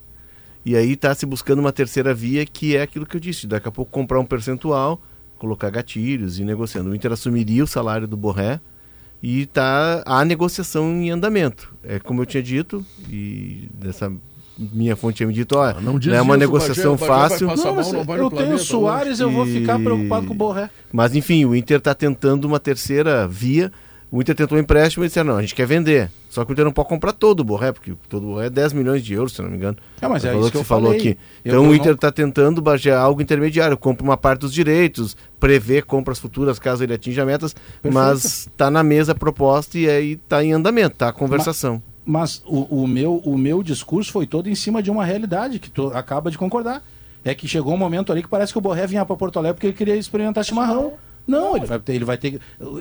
e 0.66 0.76
aí 0.76 0.96
tá 0.96 1.14
se 1.16 1.26
buscando 1.26 1.60
uma 1.60 1.72
terceira 1.72 2.14
via 2.14 2.46
que 2.46 2.76
é 2.76 2.82
aquilo 2.82 3.06
que 3.06 3.16
eu 3.16 3.22
disse, 3.22 3.48
daqui 3.48 3.68
a 3.68 3.72
pouco 3.72 3.92
comprar 3.92 4.20
um 4.20 4.26
percentual, 4.26 5.00
colocar 5.38 5.70
gatilhos 5.70 6.40
e 6.40 6.44
negociando. 6.44 6.90
O 6.90 6.96
Inter 6.96 7.12
assumiria 7.14 7.64
o 7.64 7.68
salário 7.68 8.08
do 8.08 8.18
Borré 8.18 8.60
e 9.24 9.46
tá 9.46 10.04
a 10.06 10.26
negociação 10.26 10.92
em 10.92 11.10
andamento. 11.10 11.74
É 11.82 11.98
como 11.98 12.22
eu 12.22 12.26
tinha 12.26 12.44
dito, 12.44 12.86
e 13.10 13.70
dessa 13.74 14.12
minha 14.58 14.98
fonte 14.98 15.18
tinha 15.18 15.28
me 15.28 15.34
dito, 15.34 15.56
ó, 15.56 15.74
não 15.76 15.94
não, 15.94 16.00
diz 16.00 16.12
é 16.12 16.22
uma 16.22 16.34
isso, 16.34 16.40
negociação 16.40 16.96
Bagé, 16.98 17.08
fácil. 17.08 17.48
Não, 17.48 17.56
mas 17.74 17.92
mal, 17.92 18.06
não 18.06 18.16
eu 18.16 18.30
tenho 18.30 18.60
Soares, 18.60 19.22
eu 19.22 19.32
vou 19.32 19.46
ficar 19.46 19.80
preocupado 19.80 20.28
com 20.28 20.34
o 20.34 20.36
Borré. 20.36 20.70
Mas 20.92 21.16
enfim, 21.16 21.46
o 21.46 21.56
Inter 21.56 21.78
está 21.78 21.96
tentando 21.96 22.46
uma 22.46 22.60
terceira 22.60 23.26
via. 23.26 23.72
O 24.16 24.22
Inter 24.22 24.36
tentou 24.36 24.56
um 24.56 24.62
empréstimo 24.62 25.04
e 25.04 25.08
disseram, 25.08 25.32
não, 25.32 25.38
a 25.38 25.42
gente 25.42 25.56
quer 25.56 25.66
vender. 25.66 26.08
Só 26.30 26.46
que 26.46 26.52
o 26.52 26.54
Inter 26.54 26.64
não 26.66 26.72
pode 26.72 26.88
comprar 26.88 27.14
todo 27.14 27.40
o 27.40 27.44
Borré, 27.44 27.72
porque 27.72 27.94
todo 28.08 28.24
o 28.28 28.34
Borré 28.34 28.46
é 28.46 28.50
10 28.52 28.72
milhões 28.74 29.04
de 29.04 29.12
euros, 29.16 29.34
se 29.34 29.42
não 29.42 29.50
me 29.50 29.58
engano. 29.58 29.76
É, 30.00 30.08
mas 30.08 30.24
é 30.24 30.38
isso 30.38 30.52
que 30.52 30.58
eu 30.58 30.62
você 30.62 30.68
falou 30.68 30.92
falei. 30.92 31.00
aqui. 31.00 31.20
Eu- 31.44 31.50
Então 31.50 31.56
eu 31.56 31.62
o 31.64 31.66
não- 31.70 31.76
Inter 31.76 31.94
está 31.96 32.12
tentando 32.12 32.62
baixar 32.62 33.00
algo 33.00 33.24
intermediário, 33.24 33.76
compra 33.76 34.04
uma 34.04 34.16
parte 34.16 34.42
dos 34.42 34.54
direitos, 34.54 35.18
prevê 35.40 35.82
compras 35.82 36.20
futuras 36.20 36.60
caso 36.60 36.84
ele 36.84 36.94
atinja 36.94 37.26
metas, 37.26 37.56
mas 37.84 38.24
está 38.48 38.70
na 38.70 38.84
mesa 38.84 39.14
a 39.14 39.16
proposta 39.16 39.80
e 39.80 39.90
aí 39.90 40.12
está 40.12 40.44
em 40.44 40.54
andamento, 40.54 40.96
tá 40.98 41.10
a 41.10 41.14
conversação. 41.14 41.82
Mas 42.06 42.44
o, 42.46 42.84
o 42.84 42.88
meu, 42.88 43.16
o 43.26 43.36
meu 43.36 43.64
discurso 43.64 44.12
foi 44.12 44.28
todo 44.28 44.48
em 44.48 44.54
cima 44.54 44.84
de 44.84 44.92
uma 44.92 45.04
realidade 45.04 45.58
que 45.58 45.72
tu 45.72 45.88
acaba 45.88 46.30
de 46.30 46.38
concordar. 46.38 46.84
É 47.26 47.34
que 47.34 47.48
chegou 47.48 47.74
um 47.74 47.78
momento 47.78 48.12
ali 48.12 48.22
que 48.22 48.28
parece 48.28 48.52
que 48.52 48.60
o 48.60 48.62
Borré 48.62 48.86
vinha 48.86 49.04
para 49.06 49.16
Porto 49.16 49.40
Alegre 49.40 49.56
porque 49.56 49.68
ele 49.68 49.74
queria 49.74 49.96
experimentar 49.96 50.44
chimarrão. 50.46 50.94
Não, 51.26 51.56
ele 51.56 51.66
vai 51.66 51.80
ter, 51.80 51.94
ele 51.96 52.06
vai 52.06 52.18
ter. 52.18 52.40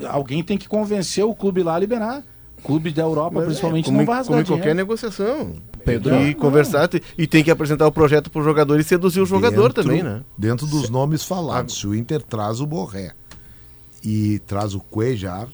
Alguém 0.08 0.42
tem 0.42 0.58
que 0.58 0.68
convencer 0.68 1.24
o 1.24 1.34
clube 1.34 1.62
lá 1.62 1.74
a 1.76 1.78
liberar. 1.78 2.22
Clube 2.64 2.92
da 2.92 3.02
Europa, 3.02 3.34
Mas 3.34 3.42
é, 3.42 3.46
principalmente, 3.46 3.84
como, 3.86 3.98
não 3.98 4.04
vai 4.06 4.24
como 4.24 4.40
em 4.40 4.44
qualquer 4.44 4.72
negociação. 4.74 5.46
Tem 5.50 5.60
Pedro, 5.84 6.14
não. 6.14 6.32
conversar 6.34 6.86
te- 6.86 7.02
e 7.18 7.26
tem 7.26 7.42
que 7.42 7.50
apresentar 7.50 7.88
o 7.88 7.92
projeto 7.92 8.30
para 8.30 8.40
o 8.40 8.44
jogador 8.44 8.78
e 8.78 8.84
seduzir 8.84 9.20
o 9.20 9.26
jogador 9.26 9.68
Dentro- 9.72 9.82
também, 9.82 10.00
né? 10.02 10.22
Dentro 10.38 10.64
dos 10.68 10.88
nomes 10.88 11.24
falados. 11.24 11.76
Se 11.80 11.86
o 11.88 11.94
Inter 11.94 12.22
traz 12.22 12.60
o 12.60 12.66
Borré 12.66 13.12
e 14.04 14.38
traz 14.46 14.74
o 14.74 14.80
Cuejar, 14.80 15.48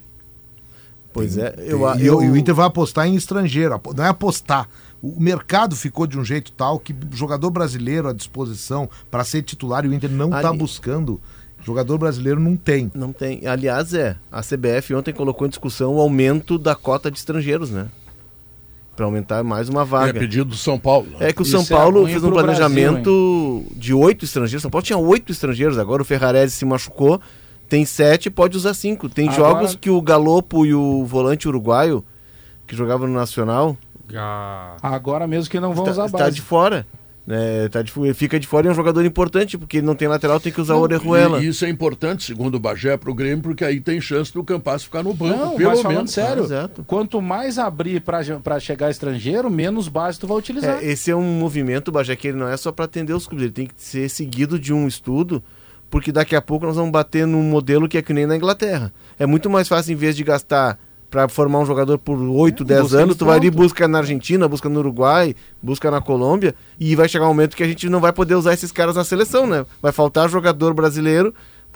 Pois 1.12 1.36
é, 1.38 1.54
Eu, 1.58 1.80
eu, 1.80 1.96
e, 1.98 2.06
eu, 2.06 2.22
e 2.22 2.30
o 2.30 2.36
Inter 2.36 2.54
vai 2.54 2.66
apostar 2.66 3.06
em 3.06 3.14
estrangeiro, 3.14 3.80
não 3.96 4.04
é 4.04 4.08
apostar. 4.08 4.68
O 5.02 5.18
mercado 5.18 5.74
ficou 5.74 6.06
de 6.06 6.18
um 6.18 6.24
jeito 6.24 6.52
tal 6.52 6.78
que 6.78 6.94
jogador 7.12 7.50
brasileiro 7.50 8.08
à 8.08 8.12
disposição 8.12 8.88
para 9.10 9.24
ser 9.24 9.42
titular 9.42 9.84
e 9.84 9.88
o 9.88 9.94
Inter 9.94 10.10
não 10.10 10.26
está 10.36 10.52
buscando. 10.52 11.20
Jogador 11.64 11.98
brasileiro 11.98 12.40
não 12.40 12.56
tem. 12.56 12.90
Não 12.94 13.12
tem. 13.12 13.46
Aliás, 13.46 13.92
é. 13.92 14.16
A 14.32 14.40
CBF 14.42 14.94
ontem 14.94 15.12
colocou 15.12 15.46
em 15.46 15.50
discussão 15.50 15.94
o 15.96 16.00
aumento 16.00 16.56
da 16.58 16.74
cota 16.74 17.10
de 17.10 17.18
estrangeiros, 17.18 17.70
né? 17.70 17.86
Para 18.96 19.04
aumentar 19.04 19.44
mais 19.44 19.68
uma 19.68 19.82
É 19.82 19.84
vaga. 19.84 20.18
pedido 20.20 20.46
do 20.46 20.56
São 20.56 20.78
Paulo. 20.78 21.06
É 21.20 21.32
que 21.32 21.40
o 21.40 21.42
Isso 21.42 21.52
São 21.52 21.62
é 21.62 21.66
Paulo 21.80 22.00
ruim 22.02 22.10
fez 22.12 22.24
um 22.24 22.30
planejamento 22.32 23.64
de 23.76 23.92
oito 23.94 24.24
estrangeiros. 24.24 24.62
São 24.62 24.70
Paulo 24.70 24.84
tinha 24.84 24.98
oito 24.98 25.30
estrangeiros, 25.30 25.78
agora 25.78 26.02
o 26.02 26.04
Ferrarese 26.04 26.54
se 26.56 26.64
machucou, 26.64 27.20
tem 27.68 27.84
sete, 27.84 28.30
pode 28.30 28.56
usar 28.56 28.74
cinco. 28.74 29.08
Tem 29.08 29.28
Agora- 29.28 29.50
jogos 29.50 29.76
que 29.76 29.90
o 29.90 30.00
Galopo 30.00 30.64
e 30.66 30.74
o 30.74 31.04
volante 31.04 31.46
uruguaio, 31.46 32.04
que 32.66 32.74
jogava 32.74 33.06
no 33.06 33.12
Nacional, 33.14 33.76
Ah, 34.16 34.76
Agora 34.80 35.26
mesmo 35.26 35.50
que 35.50 35.60
não 35.60 35.74
vão 35.74 35.84
usar 35.84 35.90
está, 35.92 36.02
a 36.02 36.06
está 36.06 36.18
base. 36.18 36.36
de 36.36 36.40
fora. 36.42 36.86
Né? 37.28 37.68
tá 37.68 37.82
de, 37.82 37.92
fica 38.14 38.40
de 38.40 38.46
fora 38.46 38.66
e 38.66 38.68
é 38.68 38.72
um 38.72 38.74
jogador 38.74 39.04
importante, 39.04 39.58
porque 39.58 39.76
ele 39.76 39.86
não 39.86 39.94
tem 39.94 40.08
lateral, 40.08 40.40
tem 40.40 40.50
que 40.50 40.60
usar 40.60 40.76
o 40.76 40.80
Orejuela. 40.80 41.44
E 41.44 41.48
isso 41.48 41.64
é 41.66 41.68
importante, 41.68 42.24
segundo 42.24 42.54
o 42.54 42.58
Bagé, 42.58 42.96
para 42.96 43.10
o 43.10 43.14
Grêmio, 43.14 43.42
porque 43.42 43.62
aí 43.62 43.80
tem 43.80 44.00
chance 44.00 44.32
do 44.32 44.42
Campas 44.42 44.82
ficar 44.82 45.02
no 45.02 45.12
banco, 45.12 45.36
Não, 45.36 45.56
pelo 45.56 45.68
mas 45.68 45.82
falando 45.82 45.96
menos. 45.98 46.10
sério, 46.12 46.44
Exato. 46.44 46.82
quanto 46.86 47.20
mais 47.20 47.58
abrir 47.58 48.00
para 48.00 48.58
chegar 48.58 48.90
estrangeiro, 48.90 49.50
menos 49.50 49.88
base 49.88 50.18
tu 50.18 50.26
vai 50.26 50.38
utilizar. 50.38 50.82
É, 50.82 50.86
esse 50.86 51.10
é 51.10 51.16
um 51.16 51.38
movimento, 51.38 51.92
Bajé, 51.92 52.16
que 52.16 52.28
ele 52.28 52.38
não 52.38 52.48
é 52.48 52.56
só 52.56 52.72
para 52.72 52.86
atender 52.86 53.12
os 53.12 53.26
clubes, 53.26 53.44
ele 53.44 53.52
tem 53.52 53.66
que 53.66 53.74
ser 53.76 54.08
seguido 54.08 54.58
de 54.58 54.72
um 54.72 54.88
estudo, 54.88 55.44
porque 55.90 56.10
daqui 56.10 56.34
a 56.34 56.40
pouco 56.40 56.64
nós 56.64 56.76
vamos 56.76 56.90
bater 56.90 57.26
num 57.26 57.42
modelo 57.42 57.88
que 57.88 57.98
é 57.98 58.02
que 58.02 58.14
nem 58.14 58.26
na 58.26 58.36
Inglaterra. 58.36 58.90
É 59.18 59.26
muito 59.26 59.50
mais 59.50 59.68
fácil, 59.68 59.92
em 59.92 59.96
vez 59.96 60.16
de 60.16 60.24
gastar 60.24 60.78
para 61.10 61.28
formar 61.28 61.60
um 61.60 61.66
jogador 61.66 61.98
por 61.98 62.18
8, 62.18 62.64
10 62.64 62.82
busca 62.82 62.96
anos, 62.96 63.10
ele 63.10 63.18
tu 63.18 63.24
vai 63.24 63.36
ali 63.36 63.50
busca 63.50 63.88
na 63.88 63.98
Argentina, 63.98 64.46
busca 64.46 64.68
no 64.68 64.80
Uruguai, 64.80 65.34
busca 65.62 65.90
na 65.90 66.00
Colômbia, 66.00 66.54
e 66.78 66.94
vai 66.94 67.08
chegar 67.08 67.24
um 67.24 67.28
momento 67.28 67.56
que 67.56 67.62
a 67.62 67.66
gente 67.66 67.88
não 67.88 68.00
vai 68.00 68.12
poder 68.12 68.34
usar 68.34 68.52
esses 68.52 68.70
caras 68.70 68.96
na 68.96 69.04
seleção, 69.04 69.46
né? 69.46 69.64
Vai 69.80 69.92
faltar 69.92 70.28
jogador 70.28 70.74
brasileiro, 70.74 71.34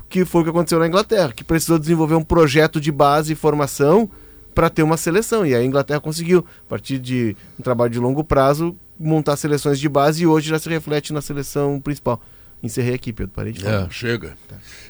que 0.09 0.25
foi 0.25 0.43
o 0.43 0.45
que 0.45 0.51
aconteceu 0.51 0.79
na 0.79 0.87
Inglaterra, 0.87 1.33
que 1.33 1.43
precisou 1.43 1.79
desenvolver 1.79 2.15
um 2.15 2.23
projeto 2.23 2.79
de 2.81 2.93
base 2.93 3.33
e 3.33 3.37
formação 3.37 4.09
para 4.55 4.69
ter 4.69 4.83
uma 4.83 4.99
seleção. 4.99 5.47
E 5.47 5.55
aí 5.55 5.63
a 5.63 5.67
Inglaterra 5.67 6.01
conseguiu, 6.01 6.45
a 6.67 6.69
partir 6.69 6.99
de 6.99 7.35
um 7.59 7.63
trabalho 7.63 7.91
de 7.91 7.99
longo 7.99 8.23
prazo, 8.23 8.77
montar 8.99 9.37
seleções 9.37 9.81
de 9.81 9.89
base 9.89 10.23
e 10.23 10.27
hoje 10.27 10.51
já 10.51 10.59
se 10.59 10.69
reflete 10.69 11.13
na 11.13 11.23
seleção 11.23 11.81
principal. 11.81 12.21
Encerrei 12.63 12.95
aqui, 12.95 13.13
Pedro, 13.13 13.33
parei 13.35 13.53
de 13.53 13.61
falar. 13.61 13.87
É, 13.87 13.91
chega. 13.91 14.37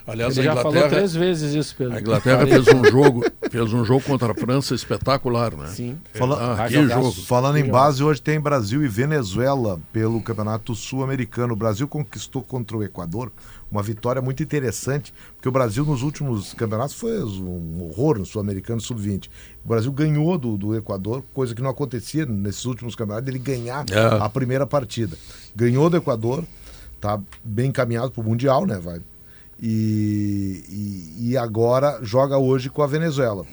Aliás, 0.06 0.36
Ele 0.36 0.46
a 0.48 0.54
já 0.54 0.56
falou 0.60 0.72
Inglaterra, 0.76 0.96
três 0.96 1.14
vezes 1.14 1.54
isso, 1.54 1.74
Pedro. 1.74 1.96
a 1.96 2.00
Inglaterra 2.00 2.46
fez 2.46 2.68
um 2.68 2.84
jogo, 2.84 3.24
fez 3.50 3.72
um 3.72 3.82
jogo 3.84 4.02
contra 4.04 4.32
a 4.32 4.34
França 4.34 4.74
espetacular, 4.74 5.56
né? 5.56 5.68
Sim. 5.68 5.96
Fala- 6.12 6.56
Ah, 6.64 6.68
que 6.68 6.86
jogo. 6.86 7.12
Falando 7.12 7.56
em 7.56 7.64
base, 7.64 8.04
hoje 8.04 8.20
tem 8.20 8.38
Brasil 8.38 8.84
e 8.84 8.88
Venezuela 8.88 9.80
pelo 9.92 10.20
Campeonato 10.20 10.74
Sul-Americano. 10.74 11.54
O 11.54 11.56
Brasil 11.56 11.88
conquistou 11.88 12.42
contra 12.42 12.76
o 12.76 12.82
Equador 12.82 13.32
uma 13.70 13.82
vitória 13.82 14.20
muito 14.20 14.42
interessante, 14.42 15.14
porque 15.34 15.48
o 15.48 15.52
Brasil 15.52 15.82
nos 15.86 16.02
últimos 16.02 16.52
campeonatos 16.52 16.94
foi 16.94 17.22
um 17.24 17.84
horror 17.84 18.18
no 18.18 18.26
Sul-Americano 18.26 18.82
Sub-20. 18.82 19.30
O 19.64 19.68
Brasil 19.68 19.90
ganhou 19.92 20.36
do, 20.36 20.58
do 20.58 20.76
Equador, 20.76 21.24
coisa 21.32 21.54
que 21.54 21.62
não 21.62 21.70
acontecia 21.70 22.26
nesses 22.26 22.66
últimos 22.66 22.94
campeonatos, 22.94 23.28
ele 23.28 23.38
ganhar 23.38 23.86
É. 23.90 24.22
a 24.22 24.28
primeira 24.28 24.66
partida. 24.66 25.16
Ganhou 25.56 25.88
do 25.88 25.96
Equador, 25.96 26.44
tá 27.02 27.20
bem 27.44 27.68
encaminhado 27.68 28.12
para 28.12 28.20
o 28.20 28.24
Mundial, 28.24 28.64
né? 28.64 28.78
Vai. 28.78 29.00
E, 29.60 30.64
e, 30.68 31.30
e 31.30 31.36
agora 31.36 31.98
joga 32.00 32.38
hoje 32.38 32.70
com 32.70 32.80
a 32.80 32.86
Venezuela. 32.86 33.44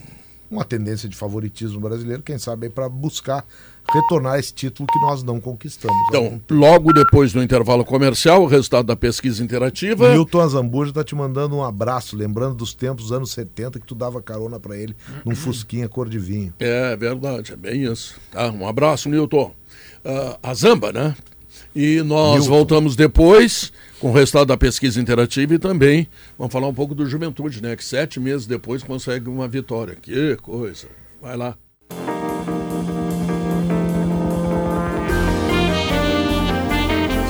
Uma 0.49 0.63
tendência 0.63 1.09
de 1.09 1.15
favoritismo 1.15 1.79
brasileiro, 1.79 2.23
quem 2.23 2.39
sabe 2.39 2.67
aí 2.67 2.71
para 2.71 2.89
buscar 2.89 3.45
retornar 3.91 4.39
esse 4.39 4.53
título 4.53 4.87
que 4.91 4.99
nós 4.99 5.21
não 5.21 5.39
conquistamos. 5.39 5.95
Então, 6.07 6.41
logo 6.49 6.91
depois 6.93 7.33
do 7.33 7.41
intervalo 7.41 7.83
comercial, 7.85 8.43
o 8.43 8.47
resultado 8.47 8.85
da 8.85 8.95
pesquisa 8.95 9.43
interativa. 9.43 10.11
Milton 10.11 10.41
Azambuja 10.41 10.93
tá 10.93 11.03
te 11.03 11.15
mandando 11.15 11.55
um 11.55 11.63
abraço, 11.63 12.15
lembrando 12.15 12.55
dos 12.55 12.73
tempos 12.73 13.05
dos 13.05 13.11
anos 13.11 13.31
70 13.31 13.79
que 13.79 13.85
tu 13.85 13.93
dava 13.93 14.21
carona 14.21 14.59
para 14.59 14.75
ele 14.77 14.95
num 15.23 15.35
fusquinha 15.35 15.87
cor 15.87 16.09
de 16.09 16.17
vinho. 16.17 16.53
É 16.59 16.95
verdade, 16.95 17.53
é 17.53 17.55
bem 17.55 17.83
isso. 17.83 18.15
Tá, 18.31 18.49
um 18.49 18.67
abraço, 18.67 19.09
Nilton. 19.09 19.53
Ah, 20.03 20.39
a 20.41 20.53
Zamba, 20.53 20.91
né? 20.91 21.15
E 21.75 22.01
nós 22.01 22.47
voltamos 22.47 22.95
depois 22.95 23.71
com 23.99 24.09
o 24.09 24.13
resultado 24.13 24.47
da 24.47 24.57
pesquisa 24.57 24.99
interativa 24.99 25.53
e 25.53 25.59
também 25.59 26.07
vamos 26.37 26.51
falar 26.51 26.67
um 26.67 26.73
pouco 26.73 26.95
do 26.95 27.05
Juventude, 27.05 27.61
né? 27.61 27.75
Que 27.75 27.83
sete 27.83 28.19
meses 28.19 28.47
depois 28.47 28.81
consegue 28.81 29.29
uma 29.29 29.47
vitória. 29.47 29.95
Que 30.01 30.35
coisa. 30.37 30.87
Vai 31.21 31.37
lá. 31.37 31.55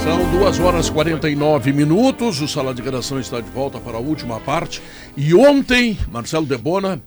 São 0.03 0.31
duas 0.31 0.59
horas 0.59 0.87
e 0.87 0.91
49 0.91 1.73
minutos. 1.73 2.41
O 2.41 2.47
Sala 2.47 2.73
de 2.73 2.81
Redação 2.81 3.19
está 3.19 3.41
de 3.41 3.49
volta 3.49 3.79
para 3.79 3.97
a 3.97 4.01
última 4.01 4.39
parte. 4.39 4.81
E 5.17 5.33
ontem, 5.35 5.97
Marcelo 6.11 6.45
Debona, 6.45 7.01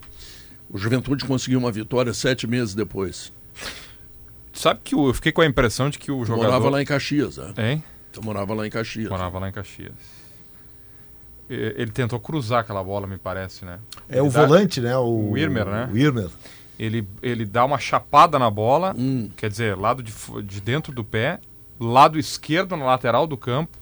o 0.68 0.76
Juventude 0.76 1.24
conseguiu 1.24 1.58
uma 1.58 1.72
vitória 1.72 2.12
sete 2.12 2.46
meses 2.46 2.74
depois. 2.74 3.32
Sabe 4.52 4.80
que 4.84 4.94
o- 4.94 5.08
eu 5.08 5.14
fiquei 5.14 5.32
com 5.32 5.40
a 5.40 5.46
impressão 5.46 5.88
de 5.90 5.98
que 5.98 6.10
o 6.10 6.20
Tu 6.20 6.26
jogador... 6.26 6.44
morava 6.46 6.70
lá 6.70 6.82
em 6.82 6.84
Caxias, 6.84 7.36
né? 7.36 7.52
Hein? 7.58 7.84
Tu 8.12 8.22
morava 8.24 8.52
lá 8.54 8.66
em 8.66 8.70
Caxias. 8.70 9.08
Morava 9.10 9.38
lá 9.38 9.48
em 9.48 9.52
Caxias. 9.52 9.92
Ele 11.50 11.90
tentou 11.90 12.18
cruzar 12.18 12.60
aquela 12.60 12.82
bola, 12.82 13.06
me 13.06 13.18
parece, 13.18 13.64
né? 13.64 13.78
É 14.08 14.22
o 14.22 14.26
Ele 14.26 14.32
dá- 14.32 14.46
volante, 14.46 14.80
né? 14.80 14.96
O, 14.96 15.30
o 15.32 15.38
Irmer, 15.38 15.66
né? 15.66 15.88
O 15.92 15.96
Irmer. 15.96 16.28
Ele, 16.78 17.06
ele 17.22 17.44
dá 17.44 17.64
uma 17.64 17.78
chapada 17.78 18.38
na 18.38 18.50
bola, 18.50 18.94
Hum. 18.96 19.28
quer 19.36 19.50
dizer, 19.50 19.76
lado 19.76 20.02
de, 20.02 20.12
de 20.44 20.60
dentro 20.60 20.92
do 20.92 21.04
pé, 21.04 21.40
lado 21.78 22.18
esquerdo 22.18 22.74
na 22.76 22.84
lateral 22.86 23.26
do 23.26 23.36
campo, 23.36 23.76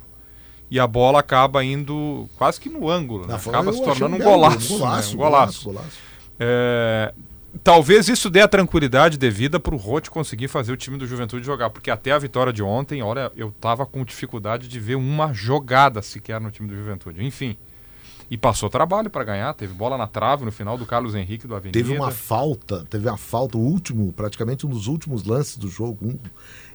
e 0.69 0.81
a 0.81 0.87
bola 0.87 1.21
acaba 1.21 1.63
indo 1.65 2.29
quase 2.37 2.61
que 2.61 2.69
no 2.69 2.89
ângulo, 2.91 3.23
né? 3.27 3.33
Na 3.35 3.39
forma, 3.39 3.59
acaba 3.61 3.71
eu 3.71 3.79
se 3.79 3.85
tornando 3.85 4.17
um 4.17 4.19
golaço. 4.19 4.75
Um 4.75 4.79
né? 4.79 4.79
golaço, 4.85 5.15
Um 5.15 5.17
golaço, 5.17 5.17
golaço. 5.17 5.65
golaço. 5.65 5.99
É, 6.41 7.15
talvez 7.64 8.09
isso 8.09 8.31
dê 8.31 8.40
a 8.40 8.48
tranquilidade 8.48 9.18
devida 9.18 9.59
para 9.60 9.74
o 9.74 9.78
Rote 9.78 10.10
conseguir 10.10 10.48
fazer 10.48 10.72
o 10.72 10.77
time 10.77 10.97
do 10.97 11.06
Juventude 11.06 11.44
jogar, 11.44 11.70
porque 11.70 11.90
até 11.90 12.12
a 12.12 12.18
vitória 12.18 12.52
de 12.52 12.62
ontem, 12.62 13.02
olha, 13.02 13.31
eu 13.36 13.52
tava 13.60 13.85
com 13.86 14.05
dificuldade 14.05 14.68
de 14.68 14.78
ver 14.81 14.94
uma 14.97 15.32
jogada 15.32 16.01
sequer 16.02 16.40
no 16.40 16.51
time 16.51 16.68
do 16.68 16.77
Juventude. 16.77 17.24
Enfim. 17.24 17.56
E 18.31 18.36
passou 18.39 18.70
trabalho 18.70 19.10
para 19.10 19.24
ganhar, 19.24 19.52
teve 19.55 19.74
bola 19.74 19.98
na 19.98 20.06
trave 20.06 20.44
no 20.44 20.52
final 20.52 20.78
do 20.78 20.86
Carlos 20.86 21.16
Henrique 21.16 21.48
do 21.48 21.55
Avenida. 21.56 21.77
Teve 21.77 21.97
uma 21.97 22.12
falta, 22.12 22.85
teve 22.89 23.09
uma 23.09 23.16
falta, 23.18 23.59
o 23.59 23.60
último, 23.60 24.12
praticamente 24.12 24.64
um 24.64 24.70
dos 24.70 24.86
últimos 24.86 25.24
lances 25.24 25.56
do 25.56 25.66
jogo. 25.68 25.98
um- 26.06 26.18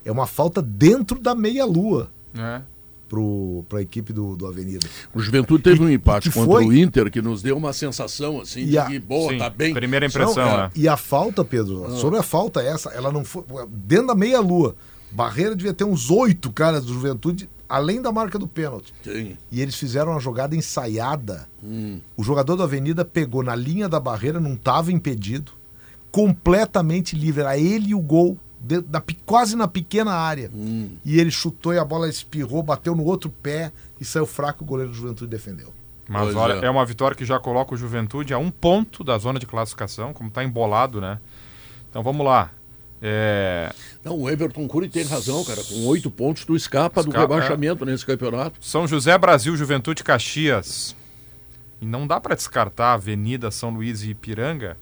é 0.04 0.12
uma 0.12 0.28
falta 0.28 0.62
dentro 0.62 1.18
da 1.20 1.34
meia-lua 1.34 2.12
É. 2.38 2.62
para 3.70 3.80
a 3.80 3.82
equipe 3.82 4.12
do, 4.12 4.36
do 4.36 4.48
Avenida. 4.48 4.88
O 5.14 5.20
Juventude 5.20 5.64
teve 5.64 5.82
um 5.84 5.90
empate 5.90 6.30
contra 6.32 6.52
foi? 6.54 6.66
o 6.66 6.74
Inter 6.74 7.10
que 7.12 7.22
nos 7.22 7.42
deu 7.42 7.56
uma 7.56 7.72
sensação 7.74 8.42
assim 8.42 8.62
E 8.62 8.66
de 8.68 8.78
a- 8.78 8.86
que 8.86 9.00
boa, 9.00 9.32
Sim, 9.32 9.38
tá 9.38 9.50
bem. 9.50 9.74
primeira 9.74 10.06
impressão, 10.06 10.46
Não, 10.46 10.58
né? 10.58 10.72
E 10.76 10.88
a 10.88 10.98
falta, 10.98 11.44
Pedro, 11.46 11.90
sobre 11.98 12.20
a 12.20 12.24
falta 12.24 12.62
essa, 12.62 12.90
ela 12.90 13.12
não 13.12 13.24
foi. 13.24 13.44
Dentro 13.70 14.08
da 14.08 14.16
meia-lua, 14.16 14.76
Barreira 15.12 15.56
devia 15.56 15.74
ter 15.74 15.84
uns 15.84 16.10
oito 16.12 16.52
caras 16.52 16.84
do 16.84 16.94
Juventude, 16.94 17.50
além 17.70 18.02
da 18.02 18.12
marca 18.12 18.38
do 18.38 18.48
pênalti. 18.48 18.94
Sim. 19.04 19.38
E 19.52 19.62
eles 19.62 19.76
fizeram 19.76 20.12
uma 20.12 20.20
jogada 20.20 20.56
ensaiada. 20.56 21.48
O 22.18 22.24
jogador 22.24 22.56
da 22.56 22.64
Avenida 22.66 23.04
pegou 23.06 23.42
na 23.44 23.56
linha 23.56 23.88
da 23.88 24.00
barreira, 24.00 24.40
não 24.40 24.54
estava 24.56 24.92
impedido, 24.92 25.52
completamente 26.12 27.16
livre. 27.16 27.42
Era 27.42 27.58
ele 27.58 27.90
e 27.90 27.96
o 27.96 28.00
gol, 28.00 28.38
dentro 28.66 28.90
da 28.90 29.02
quase 29.26 29.56
na 29.56 29.68
pequena 29.68 30.12
área. 30.12 30.52
E 31.06 31.20
ele 31.20 31.32
chutou 31.32 31.74
e 31.74 31.78
a 31.78 31.86
bola 31.86 32.10
espirrou, 32.10 32.64
bateu 32.64 32.96
no 32.96 33.04
outro 33.06 33.30
pé 33.30 33.72
e 34.00 34.06
saiu 34.06 34.26
fraco. 34.26 34.64
O 34.64 34.68
goleiro 34.68 34.92
do 34.92 34.98
Juventude 34.98 35.30
defendeu. 35.30 35.74
Mas 36.08 36.24
Pois 36.24 36.36
olha, 36.36 36.54
é. 36.54 36.66
é. 36.66 36.70
uma 36.70 36.86
vitória 36.86 37.16
que 37.16 37.26
já 37.26 37.40
coloca 37.40 37.74
o 37.74 37.78
Juventude 37.78 38.34
a 38.34 38.38
um 38.38 38.52
ponto 38.52 39.04
da 39.04 39.18
zona 39.18 39.40
de 39.40 39.46
classificação, 39.46 40.14
como 40.14 40.30
está 40.30 40.44
embolado, 40.44 41.00
né? 41.00 41.20
Então 41.90 42.04
vamos 42.04 42.26
lá. 42.26 42.52
É, 43.02 43.72
Não, 44.04 44.20
o 44.20 44.30
Everton 44.30 44.68
Cury 44.68 44.90
tem 44.90 45.04
razão, 45.04 45.44
cara. 45.44 45.64
Com 45.64 45.86
oito 45.88 46.10
pontos, 46.10 46.46
tu 46.46 46.56
escapa, 46.56 47.04
do 47.04 47.10
Escapa, 47.10 47.36
rebaixamento 47.36 47.86
nesse 47.86 48.06
campeonato. 48.06 48.58
São 48.62 48.88
José 48.88 49.18
Brasil, 49.18 49.56
Juventude 49.56 50.04
Caxias. 50.04 50.96
E 51.82 51.86
não 51.86 52.08
dá 52.08 52.20
para 52.20 52.36
descartar 52.36 52.94
Avenida 52.94 53.52
São 53.52 53.70
Luís 53.70 54.02
e 54.04 54.12
Ipiranga 54.12 54.78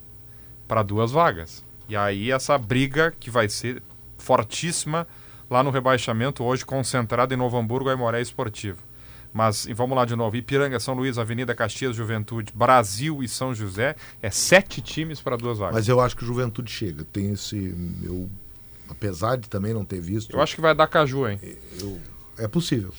para 0.68 0.84
duas 0.84 1.12
vagas. 1.12 1.64
E 1.88 1.96
aí 1.96 2.32
essa 2.32 2.58
briga 2.58 3.14
que 3.20 3.30
vai 3.30 3.50
ser 3.50 3.82
fortíssima 4.18 5.08
lá 5.50 5.64
no 5.64 5.70
rebaixamento, 5.70 6.44
hoje 6.44 6.66
concentrada 6.66 7.34
em 7.34 7.38
Novo 7.38 7.58
Hamburgo, 7.58 7.90
Aimoré 7.90 8.22
Esportivo. 8.22 8.82
Mas 9.34 9.66
e 9.66 9.74
vamos 9.74 9.98
lá 9.98 10.06
de 10.06 10.16
novo: 10.16 10.36
Ipiranga, 10.36 10.80
São 10.80 10.94
Luís, 10.94 11.18
Avenida 11.18 11.56
Caxias, 11.56 11.96
Juventude, 11.96 12.54
Brasil 12.56 13.24
e 13.24 13.28
São 13.28 13.54
José. 13.54 13.96
É 14.22 14.30
sete 14.30 14.80
times 14.80 15.20
para 15.20 15.36
duas 15.36 15.58
vagas. 15.58 15.76
Mas 15.76 15.88
eu 15.88 16.00
acho 16.00 16.16
que 16.16 16.24
o 16.24 16.28
Juventude 16.28 16.72
chega. 16.72 17.04
Tem 17.04 17.32
esse. 17.32 17.76
Eu, 18.04 18.30
apesar 18.88 19.38
de 19.38 19.50
também 19.50 19.74
não 19.74 19.84
ter 19.84 20.00
visto. 20.00 20.36
Eu 20.36 20.42
acho 20.42 20.54
que 20.54 20.62
vai 20.62 20.76
dar 20.76 20.86
Caju, 20.88 21.28
hein? 21.28 21.40
É 22.38 22.48
possível. 22.48 22.94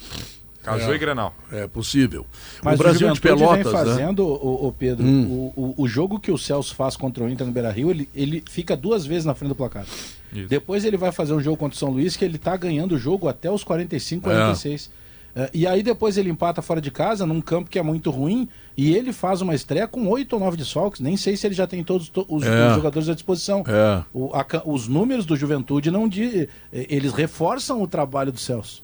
Caju 0.65 0.91
É. 0.93 0.95
e 0.95 0.99
Grenal. 0.99 1.35
É 1.53 1.67
possível. 1.69 2.27
Mas 2.63 2.75
o 2.75 2.83
Brasil 2.83 3.09
de 3.13 3.17
Juventude 3.17 3.21
Pelotas, 3.21 3.57
vem 3.57 3.65
né? 3.65 3.71
fazendo, 3.79 4.27
o, 4.27 4.73
Pedro, 4.77 5.05
Hum. 5.07 5.53
o, 5.57 5.75
o, 5.79 5.83
o 5.85 5.89
jogo 5.89 6.19
que 6.19 6.33
o 6.33 6.39
Celso 6.39 6.75
faz 6.75 6.97
contra 6.97 7.23
o 7.23 7.29
Inter 7.29 7.47
no 7.47 7.53
Beira-Rio, 7.53 7.91
ele, 7.91 8.09
ele 8.15 8.43
fica 8.51 8.77
duas 8.77 9.05
vezes 9.07 9.25
na 9.25 9.35
frente 9.35 9.51
do 9.51 9.55
placar. 9.55 9.85
Isso. 10.33 10.49
Depois 10.49 10.85
ele 10.85 10.97
vai 10.97 11.13
fazer 11.13 11.33
um 11.35 11.41
jogo 11.41 11.57
contra 11.57 11.77
o 11.77 11.79
São 11.79 11.91
Luís 11.91 12.17
que 12.17 12.25
ele 12.25 12.39
tá 12.39 12.57
ganhando 12.57 12.97
o 12.97 12.99
jogo 12.99 13.29
até 13.29 13.51
os 13.51 13.63
45, 13.63 14.29
É. 14.29 14.33
46. 14.33 14.91
Eh, 15.37 15.51
e 15.53 15.67
aí 15.67 15.83
depois 15.83 16.17
ele 16.17 16.31
empata 16.31 16.63
fora 16.63 16.81
de 16.81 16.91
casa, 16.93 17.27
num 17.27 17.41
campo 17.41 17.69
que 17.69 17.77
é 17.79 17.83
muito 17.83 18.09
ruim, 18.11 18.49
e 18.77 18.95
ele 18.95 19.13
faz 19.13 19.41
uma 19.43 19.53
estreia 19.53 19.89
com 19.89 20.07
oito 20.09 20.35
ou 20.35 20.39
nove 20.41 20.57
desfalques. 20.57 21.01
Nem 21.01 21.17
sei 21.17 21.37
se 21.37 21.45
ele 21.47 21.55
já 21.57 21.67
tem 21.67 21.83
todos 21.83 22.09
to- 22.09 22.25
os, 22.29 22.45
É. 22.45 22.69
os 22.69 22.77
jogadores 22.77 23.09
à 23.09 23.15
disposição. 23.15 23.65
É. 23.67 24.05
O- 24.15 24.31
a 24.33 24.47
os 24.65 24.87
números 24.87 25.27
do 25.27 25.37
Juventude 25.37 25.91
não 25.91 26.09
di- 26.09 26.49
eh, 26.73 26.87
eles 26.89 27.13
reforçam 27.13 27.83
o 27.83 27.87
trabalho 27.89 28.31
do 28.31 28.39
Celso. 28.39 28.84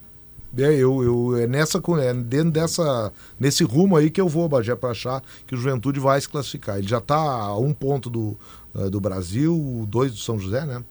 É, 0.58 0.74
eu, 0.74 1.02
eu, 1.02 1.36
é, 1.38 1.46
nessa, 1.46 1.80
é 2.02 2.14
dentro 2.14 2.50
dessa, 2.50 3.12
nesse 3.38 3.62
rumo 3.62 3.96
aí 3.96 4.10
que 4.10 4.20
eu 4.20 4.28
vou, 4.28 4.48
Bagé, 4.48 4.74
para 4.74 4.90
achar 4.90 5.22
que 5.46 5.54
o 5.54 5.58
Juventude 5.58 6.00
vai 6.00 6.20
se 6.20 6.28
classificar. 6.28 6.78
Ele 6.78 6.88
já 6.88 6.98
está 6.98 7.16
a 7.16 7.56
um 7.56 7.72
ponto 7.72 8.10
do, 8.10 8.36
eh, 8.74 8.90
do 8.90 9.00
Brasil, 9.00 9.86
dois 9.88 10.10
do 10.10 10.18
São 10.18 10.38
José, 10.38 10.64
né? 10.66 10.82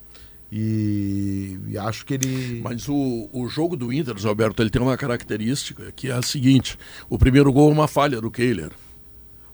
E, 0.52 1.60
e 1.68 1.78
acho 1.78 2.06
que 2.06 2.16
ele. 2.16 2.62
Mas 2.64 2.88
o, 2.88 3.30
o 3.32 3.48
jogo 3.48 3.76
do 3.76 3.94
Inter, 3.94 4.18
Zé 4.18 4.28
Alberto, 4.28 4.64
ele 4.64 4.70
tem 4.70 4.82
uma 4.82 4.98
característica 4.98 5.92
que 5.96 6.10
é 6.10 6.14
a 6.14 6.22
seguinte: 6.22 6.78
o 7.10 7.20
primeiro 7.20 7.52
gol 7.54 7.70
é 7.70 7.74
uma 7.74 7.88
falha 7.88 8.20
do 8.20 8.32
Kehler. 8.32 8.72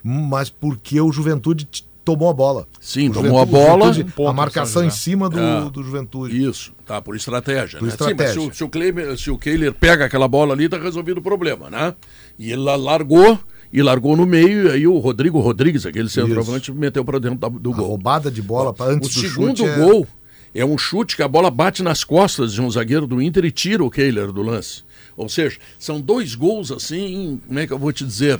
Mas 0.02 0.49
porque 0.49 1.02
o 1.02 1.11
Juventude 1.11 1.68
tomou 2.06 2.30
a 2.30 2.34
bola. 2.34 2.68
Sim, 2.80 3.10
O 3.10 3.14
tomou 3.14 3.40
a 3.40 3.45
bola. 3.45 3.91
Juventude- 3.91 4.22
um 4.22 4.27
a 4.30 4.34
marcação 4.34 4.82
São 4.82 4.86
em 4.86 4.90
cima 4.91 5.30
do, 5.30 5.40
É. 5.40 5.69
do 5.69 5.84
Juventude. 5.84 6.41
Isso, 6.41 6.72
tá, 6.86 7.02
por 7.02 7.15
estratégia. 7.15 7.80
Por 7.80 7.86
né? 7.86 7.91
estratégia. 7.91 8.34
Sim, 8.34 8.40
mas 8.45 8.45
se 8.45 8.52
o, 8.52 8.57
se, 8.57 8.64
o 8.64 8.69
Kehler, 8.69 9.18
se 9.18 9.32
o 9.32 9.38
Kehler 9.38 9.73
pega 9.73 10.06
aquela 10.06 10.27
bola 10.27 10.53
ali, 10.53 10.69
tá 10.69 10.77
resolvido 10.77 11.18
o 11.18 11.22
problema, 11.22 11.69
né? 11.69 11.94
E 12.40 12.52
ele 12.52 12.61
largou, 12.61 13.38
e 13.73 13.82
largou 13.82 14.15
no 14.15 14.26
meio, 14.26 14.68
e 14.68 14.72
aí 14.72 14.88
o 14.88 14.98
Rodrigo 14.99 15.40
Rodrigues, 15.40 15.86
aquele 15.86 16.07
centroavante, 16.10 16.72
meteu 16.72 17.03
para 17.03 17.19
dentro 17.19 17.40
da- 17.40 17.49
do 17.49 17.73
A 17.73 17.76
gol. 17.76 17.88
roubada 17.88 18.30
de 18.32 18.41
bola 18.41 18.73
pra, 18.73 18.86
antes 18.86 19.10
O 19.10 19.22
do 19.22 19.27
segundo 19.27 19.57
chute. 19.57 19.69
é- 19.69 19.76
gol 19.77 20.07
é 20.53 20.64
um 20.64 20.77
chute 20.77 21.15
que 21.15 21.23
a 21.23 21.27
bola 21.27 21.49
bate 21.52 21.84
nas 21.84 22.03
costas 22.03 22.53
de 22.53 22.61
um 22.61 22.69
zagueiro 22.69 23.06
do 23.07 23.22
Inter 23.22 23.44
e 23.45 23.52
tira 23.52 23.84
o 23.84 23.90
Kehler 23.90 24.32
do 24.32 24.41
lance. 24.41 24.84
Ou 25.18 25.27
seja, 25.27 25.57
são 25.80 25.99
dois 25.99 26.36
gols 26.36 26.72
assim, 26.72 27.41
como 27.48 27.60
é 27.60 27.65
que 27.68 27.73
eu 27.73 27.80
vou 27.80 27.91
te 27.91 28.06
dizer? 28.06 28.40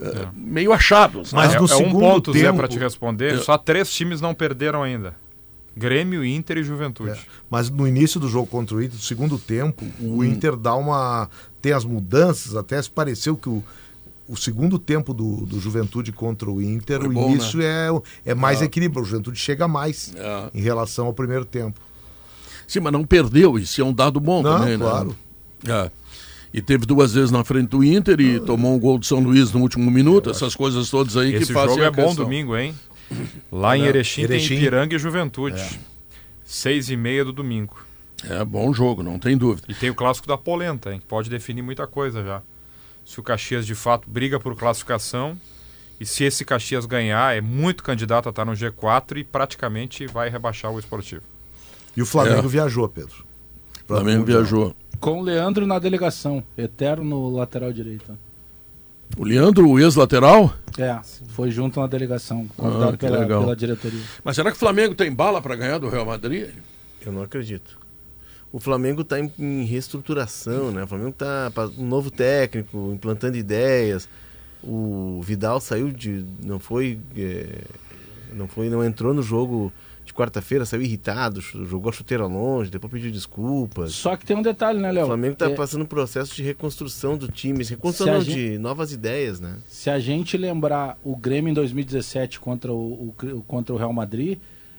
É, 0.00 0.26
Meio 0.34 0.72
achados. 0.72 1.32
né? 1.32 1.38
Mas 1.40 1.52
é, 1.54 1.56
no 1.56 1.62
é 1.62 1.64
um 1.64 1.68
segundo 1.68 1.98
ponto, 2.00 2.32
Zé, 2.32 2.40
tempo- 2.42 2.56
para 2.58 2.68
te 2.68 2.78
responder. 2.78 3.34
É. 3.34 3.38
Só 3.38 3.56
três 3.56 3.90
times 3.92 4.20
não 4.20 4.34
perderam 4.34 4.82
ainda. 4.82 5.14
Grêmio, 5.76 6.24
Inter 6.24 6.58
e 6.58 6.62
Juventude. 6.64 7.10
É. 7.10 7.18
Mas 7.50 7.68
no 7.68 7.86
início 7.86 8.20
do 8.20 8.28
jogo 8.28 8.46
contra 8.46 8.76
o 8.76 8.82
Inter, 8.82 8.94
no 8.96 9.02
segundo 9.02 9.38
tempo, 9.38 9.84
o 10.00 10.18
Hum. 10.18 10.24
Inter 10.24 10.56
dá 10.56 10.74
uma. 10.74 11.28
tem 11.60 11.72
as 11.72 11.84
mudanças, 11.84 12.54
até 12.54 12.80
se 12.80 12.90
pareceu 12.90 13.36
que 13.36 13.48
o, 13.48 13.62
o 14.28 14.36
segundo 14.36 14.78
tempo 14.78 15.12
do, 15.14 15.46
do 15.46 15.58
Juventude 15.58 16.12
contra 16.12 16.50
o 16.50 16.60
Inter, 16.62 17.00
Foi 17.00 17.08
o 17.08 17.12
bom, 17.12 17.30
início 17.30 17.60
é, 17.62 17.88
é 18.24 18.34
mais 18.34 18.62
Ah. 18.62 18.66
equilíbrio. 18.66 19.02
O 19.02 19.04
Juventude 19.04 19.38
chega 19.38 19.66
mais 19.66 20.12
É. 20.16 20.50
em 20.54 20.60
relação 20.60 21.06
ao 21.06 21.12
primeiro 21.14 21.44
tempo. 21.44 21.80
Sim, 22.66 22.80
mas 22.80 22.92
não 22.92 23.04
perdeu, 23.04 23.58
isso 23.58 23.80
é 23.80 23.84
um 23.84 23.92
dado 23.92 24.18
bom 24.20 24.42
Não, 24.42 24.58
também, 24.58 24.78
claro. 24.78 25.16
né? 25.64 25.84
É. 25.86 25.90
E 26.54 26.62
teve 26.62 26.86
duas 26.86 27.12
vezes 27.12 27.32
na 27.32 27.42
frente 27.42 27.70
do 27.70 27.82
Inter 27.82 28.20
e 28.20 28.38
tomou 28.38 28.76
um 28.76 28.78
gol 28.78 28.96
do 28.96 29.04
São 29.04 29.18
Luís 29.18 29.50
no 29.50 29.60
último 29.60 29.90
minuto, 29.90 30.30
essas 30.30 30.54
coisas 30.54 30.88
todas 30.88 31.16
aí 31.16 31.34
Esse 31.34 31.48
que 31.48 31.52
fazem 31.52 31.70
jogo 31.70 31.82
a 31.82 31.86
é 31.86 31.90
bom 31.90 32.06
questão. 32.06 32.24
domingo, 32.24 32.56
hein? 32.56 32.72
Lá 33.50 33.76
em 33.76 33.82
É. 33.84 33.88
Erechim, 33.88 34.22
Erechim. 34.22 34.48
tem 34.50 34.58
Ipiranga 34.58 34.94
e 34.94 34.98
Juventude. 34.98 35.80
Seis 36.44 36.88
e 36.90 36.96
meia 36.96 37.24
do 37.24 37.32
domingo. 37.32 37.76
É 38.22 38.44
bom 38.44 38.72
jogo, 38.72 39.02
não 39.02 39.18
tem 39.18 39.36
dúvida. 39.36 39.66
E 39.68 39.74
tem 39.74 39.90
o 39.90 39.94
clássico 39.96 40.28
da 40.28 40.38
polenta, 40.38 40.92
hein? 40.92 41.00
Que 41.00 41.06
pode 41.06 41.28
definir 41.28 41.60
muita 41.62 41.86
coisa 41.88 42.22
já. 42.22 42.40
Se 43.04 43.18
o 43.18 43.22
Caxias 43.22 43.66
de 43.66 43.74
fato 43.74 44.08
briga 44.08 44.38
por 44.38 44.54
classificação 44.56 45.36
e 46.00 46.06
se 46.06 46.22
esse 46.22 46.44
Caxias 46.44 46.86
ganhar, 46.86 47.36
é 47.36 47.40
muito 47.40 47.82
candidato 47.82 48.28
a 48.28 48.30
estar 48.30 48.44
no 48.44 48.52
G4 48.52 49.18
e 49.18 49.24
praticamente 49.24 50.06
vai 50.06 50.30
rebaixar 50.30 50.70
o 50.72 50.78
esportivo. 50.78 51.22
E 51.96 52.00
o 52.00 52.06
Flamengo 52.06 52.46
É. 52.46 52.48
viajou, 52.48 52.88
Pedro. 52.88 53.23
Flamengo 53.86 54.20
Mundial. 54.20 54.38
viajou. 54.40 54.74
Com 55.00 55.20
o 55.20 55.22
Leandro 55.22 55.66
na 55.66 55.78
delegação, 55.78 56.42
eterno 56.56 57.30
lateral 57.30 57.72
direito. 57.72 58.16
O 59.18 59.24
Leandro, 59.24 59.68
o 59.68 59.78
ex-lateral? 59.78 60.52
É, 60.78 60.98
foi 61.28 61.50
junto 61.50 61.78
na 61.78 61.86
delegação, 61.86 62.48
convidado 62.56 62.88
Ah, 62.88 62.92
que 62.92 62.98
pela, 62.98 63.18
legal. 63.18 63.42
pela 63.42 63.54
diretoria. 63.56 64.00
Mas 64.24 64.34
será 64.36 64.50
que 64.50 64.56
o 64.56 64.58
Flamengo 64.60 64.94
tem 64.94 65.12
bala 65.12 65.40
para 65.42 65.54
ganhar 65.54 65.78
do 65.78 65.88
Real 65.88 66.06
Madrid? 66.06 66.48
Eu 67.04 67.12
não 67.12 67.22
acredito. 67.22 67.78
O 68.50 68.58
Flamengo 68.58 69.02
está 69.02 69.20
em, 69.20 69.30
em 69.38 69.64
reestruturação, 69.64 70.70
né? 70.70 70.84
O 70.84 70.86
Flamengo 70.86 71.10
está 71.10 71.50
um 71.76 71.86
novo 71.86 72.10
técnico, 72.10 72.92
implantando 72.94 73.36
ideias. 73.36 74.08
O 74.62 75.20
Vidal 75.22 75.60
saiu 75.60 75.90
de, 75.90 76.24
não 76.42 76.58
foi, 76.58 76.98
é, 77.16 77.46
não 78.32 78.48
foi, 78.48 78.70
não 78.70 78.82
entrou 78.82 79.12
no 79.12 79.22
jogo 79.22 79.72
de 80.04 80.12
quarta-feira, 80.12 80.64
saiu 80.66 80.82
irritado, 80.82 81.40
jogou 81.40 81.88
a 81.88 81.92
chuteira 81.92 82.26
longe, 82.26 82.70
depois 82.70 82.92
pediu 82.92 83.10
desculpas. 83.10 83.92
Só 83.92 84.16
que 84.16 84.24
tem 84.26 84.36
um 84.36 84.42
detalhe, 84.42 84.78
né, 84.78 84.92
Léo? 84.92 85.04
O 85.04 85.06
Flamengo 85.08 85.32
está 85.32 85.46
É, 85.50 85.54
passando 85.54 85.82
um 85.82 85.86
processo 85.86 86.34
de 86.34 86.42
reconstrução 86.42 87.16
do 87.16 87.26
time, 87.28 87.64
reconstrução 87.64 88.20
gente- 88.20 88.34
de 88.52 88.58
novas 88.58 88.92
ideias, 88.92 89.40
né? 89.40 89.56
Se 89.66 89.88
a 89.88 89.98
gente 89.98 90.36
lembrar 90.36 90.98
o 91.02 91.16
Grêmio 91.16 91.50
em 91.50 91.54
2017 91.54 92.38
contra 92.38 92.72
o, 92.72 93.14
o- 93.18 93.42
contra 93.46 93.74
o 93.74 93.78
Real 93.78 93.92
Madrid, 93.92 94.38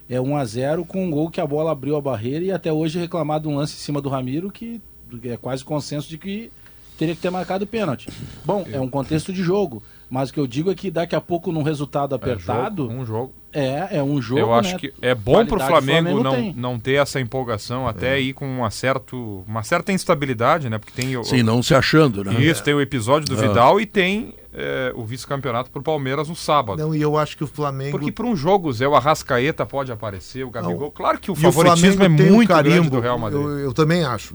é 0.10 0.22
1 0.22 0.38
a 0.38 0.46
0 0.46 0.86
com 0.86 1.04
um 1.06 1.10
gol 1.10 1.30
que 1.32 1.42
a 1.42 1.48
bola 1.48 1.72
abriu 1.72 1.96
a 1.96 2.02
barreira 2.02 2.46
e 2.46 2.52
até 2.52 2.72
hoje 2.72 3.00
reclamado 3.00 3.50
um 3.50 3.56
lance 3.56 3.74
em 3.74 3.80
cima 3.80 4.00
do 4.02 4.10
Ramiro 4.10 4.52
que 4.52 4.80
é 5.24 5.38
quase 5.38 5.64
consenso 5.64 6.08
de 6.08 6.18
que 6.20 6.52
teria 6.98 7.16
que 7.16 7.22
ter 7.22 7.30
marcado 7.32 7.66
pênalti. 7.66 8.08
Bom, 8.46 8.66
é 8.72 8.80
um 8.80 8.88
contexto 8.88 9.34
de 9.34 9.42
jogo, 9.44 9.82
mas 10.10 10.30
o 10.30 10.34
que 10.34 10.40
eu 10.40 10.46
digo 10.48 10.70
é 10.72 10.76
que 10.76 10.92
daqui 10.92 11.16
a 11.16 11.22
pouco 11.22 11.52
num 11.52 11.64
resultado 11.64 12.14
apertado, 12.16 12.84
É 12.84 12.88
jogo, 12.88 13.02
um 13.02 13.06
jogo. 13.06 13.34
É, 13.56 13.88
é 13.98 14.04
um 14.04 14.22
jogo, 14.22 14.40
Eu 14.42 14.54
acho 14.54 14.74
né? 14.74 14.80
que 14.80 14.94
é 15.02 15.16
bom 15.16 15.46
pro 15.46 15.58
Qualidade 15.58 15.64
o 15.64 15.68
Flamengo, 15.94 16.24
não, 16.24 16.32
tem. 16.36 16.54
não 16.56 16.80
ter 16.80 16.94
essa 16.94 17.20
empolgação, 17.20 17.88
até 17.88 18.20
ir 18.20 18.34
com 18.34 18.46
uma, 18.46 18.70
certo, 18.70 19.44
uma 19.48 19.64
certa 19.64 19.92
instabilidade, 19.92 20.70
né? 20.70 20.78
Porque 20.78 20.94
tem 21.02 21.16
o, 21.18 21.24
Sim, 21.24 21.42
não 21.44 21.64
se 21.64 21.74
achando, 21.74 22.24
né? 22.24 22.34
Isso, 22.42 22.64
tem 22.64 22.74
o 22.74 22.82
episódio 22.82 23.28
do 23.34 23.42
É. 23.44 23.48
Vidal 23.48 23.80
e 23.80 23.86
tem 23.86 24.34
é, 24.58 24.92
o 24.96 25.04
vice-campeonato 25.04 25.70
pro 25.70 25.82
Palmeiras 25.82 26.30
no 26.30 26.36
sábado. 26.36 26.80
Não, 26.82 26.96
e 26.96 27.02
eu 27.02 27.18
acho 27.18 27.36
que 27.36 27.44
o 27.44 27.48
Flamengo. 27.48 27.98
Porque 27.98 28.12
para 28.12 28.26
um 28.26 28.36
jogo, 28.36 28.72
Zé, 28.72 28.88
o 28.88 28.96
Arrascaeta 28.96 29.66
pode 29.66 29.92
aparecer, 29.92 30.46
o 30.46 30.50
Gabigol. 30.50 30.80
Não. 30.80 30.92
Claro 30.92 31.20
que 31.20 31.30
o 31.30 31.34
o 31.34 31.36
favoritismo 31.36 31.94
Flamengo 31.98 32.22
é 32.22 32.24
tem 32.24 32.32
um 32.32 32.36
muito 32.36 32.48
grande 32.48 32.70
carimbo, 32.70 32.90
do 32.90 33.00
Real 33.02 33.20
Madrid. 33.20 33.42
Eu, 33.42 33.60
eu 33.60 33.74
também 33.74 34.04
acho. 34.06 34.34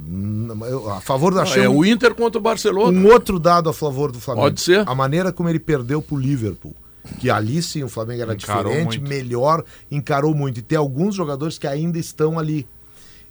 Eu- 0.68 0.90
a 0.90 1.00
favor 1.00 1.32
da 1.34 1.42
É 1.42 1.46
chama. 1.46 1.70
o 1.70 1.84
Inter 1.86 2.14
contra 2.14 2.38
o 2.38 2.42
Barcelona. 2.42 2.98
Um 2.98 3.06
outro 3.10 3.38
dado 3.38 3.70
a 3.70 3.72
favor 3.72 4.12
do 4.12 4.20
Flamengo. 4.20 4.46
Pode 4.46 4.60
ser. 4.60 4.86
A 4.86 4.94
maneira 4.94 5.32
como 5.32 5.48
ele 5.48 5.58
perdeu 5.58 6.02
pro 6.02 6.16
Liverpool. 6.18 6.74
Que 7.18 7.30
ali 7.30 7.62
sim 7.62 7.82
o 7.82 7.88
Flamengo 7.88 8.22
era 8.22 8.34
Encarou 8.34 8.72
diferente, 8.72 8.98
muito. 9.00 9.08
melhor, 9.08 9.64
encarou 9.90 10.34
muito. 10.34 10.58
E 10.58 10.62
tem 10.62 10.76
alguns 10.78 11.14
jogadores 11.14 11.58
que 11.58 11.66
ainda 11.66 11.98
estão 11.98 12.38
ali. 12.38 12.66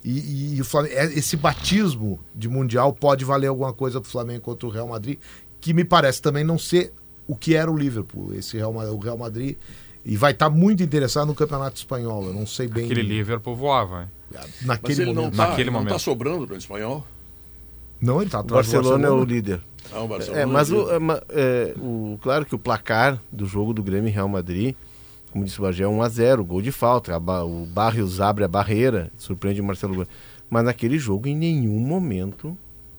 E, 0.03 0.11
e- 0.19 0.55
e 0.57 0.61
o 0.61 0.65
Flamengo, 0.65 0.95
é- 0.95 1.13
esse 1.13 1.35
batismo 1.35 2.19
de 2.33 2.47
Mundial 2.49 2.93
pode 2.93 3.23
valer 3.25 3.47
alguma 3.47 3.73
coisa 3.73 3.99
pro 4.01 4.09
Flamengo 4.09 4.41
contra 4.41 4.67
o 4.67 4.71
Real 4.71 4.87
Madrid, 4.87 5.19
que 5.59 5.73
me 5.73 5.83
parece 5.83 6.21
também 6.21 6.43
não 6.43 6.57
ser 6.57 6.93
o 7.27 7.35
que 7.35 7.53
era 7.55 7.69
o 7.71 7.77
Liverpool, 7.77 8.33
esse 8.33 8.57
Real, 8.57 8.73
o 8.73 8.97
Real 8.97 9.17
Madrid. 9.17 9.55
E 10.05 10.15
vai 10.15 10.31
estar 10.31 10.49
muito 10.49 10.81
interessado 10.81 11.27
no 11.27 11.35
Campeonato 11.35 11.75
Espanhol. 11.77 12.25
Eu 12.27 12.33
não 12.33 12.47
sei 12.47 12.67
bem. 12.67 12.85
Aquele 12.85 13.03
Liverpool 13.03 13.55
voava. 13.55 14.03
hein? 14.03 14.07
Mas 14.33 14.65
Naquele 14.65 15.01
ele 15.01 15.13
não 15.13 15.23
momento. 15.23 15.35
tá, 15.35 15.47
Naquele 15.49 15.69
não 15.69 15.79
momento. 15.79 15.93
tá 15.93 15.99
sobrando 15.99 16.47
no 16.47 16.55
espanhol. 16.55 17.05
Não, 18.01 18.21
ele 18.21 18.29
tá 18.29 18.37
O 18.37 18.41
atrás 18.41 18.67
do 18.67 18.73
Barcelona 18.73 19.07
é 19.07 19.11
o 19.11 19.23
líder. 19.23 19.61
Ah, 19.91 20.01
o 20.01 20.07
Barcelona 20.07 20.41
É, 20.41 20.45
mas 20.45 20.71
o, 20.71 20.79
líder. 20.83 20.93
é, 21.29 21.41
é, 21.41 21.73
o- 21.79 22.17
claro 22.21 22.45
que 22.45 22.55
o 22.55 22.59
placar 22.59 23.19
do 23.31 23.45
jogo 23.45 23.73
do 23.73 23.81
Grêmio 23.83 24.07
e 24.09 24.11
Real 24.11 24.27
Madrid, 24.29 24.75
como 25.31 25.43
disse 25.43 25.59
o 25.59 25.63
Bagé, 25.63 25.83
é 25.83 25.87
1x0, 25.87 26.43
gol 26.43 26.61
de 26.61 26.71
falta. 26.71 27.13
A 27.15 27.43
o 27.45 27.65
Barrios 27.65 28.21
abre 28.21 28.43
a 28.43 28.47
barreira, 28.47 29.11
surpreende 29.17 29.61
o 29.61 29.63
Marcelo 29.63 29.93
Gomes. 29.93 30.09
Mas 30.49 30.63
naquele 30.63 30.97
jogo, 30.97 31.27
em 31.27 31.35
nenhum 31.35 31.79
momento, 31.79 32.57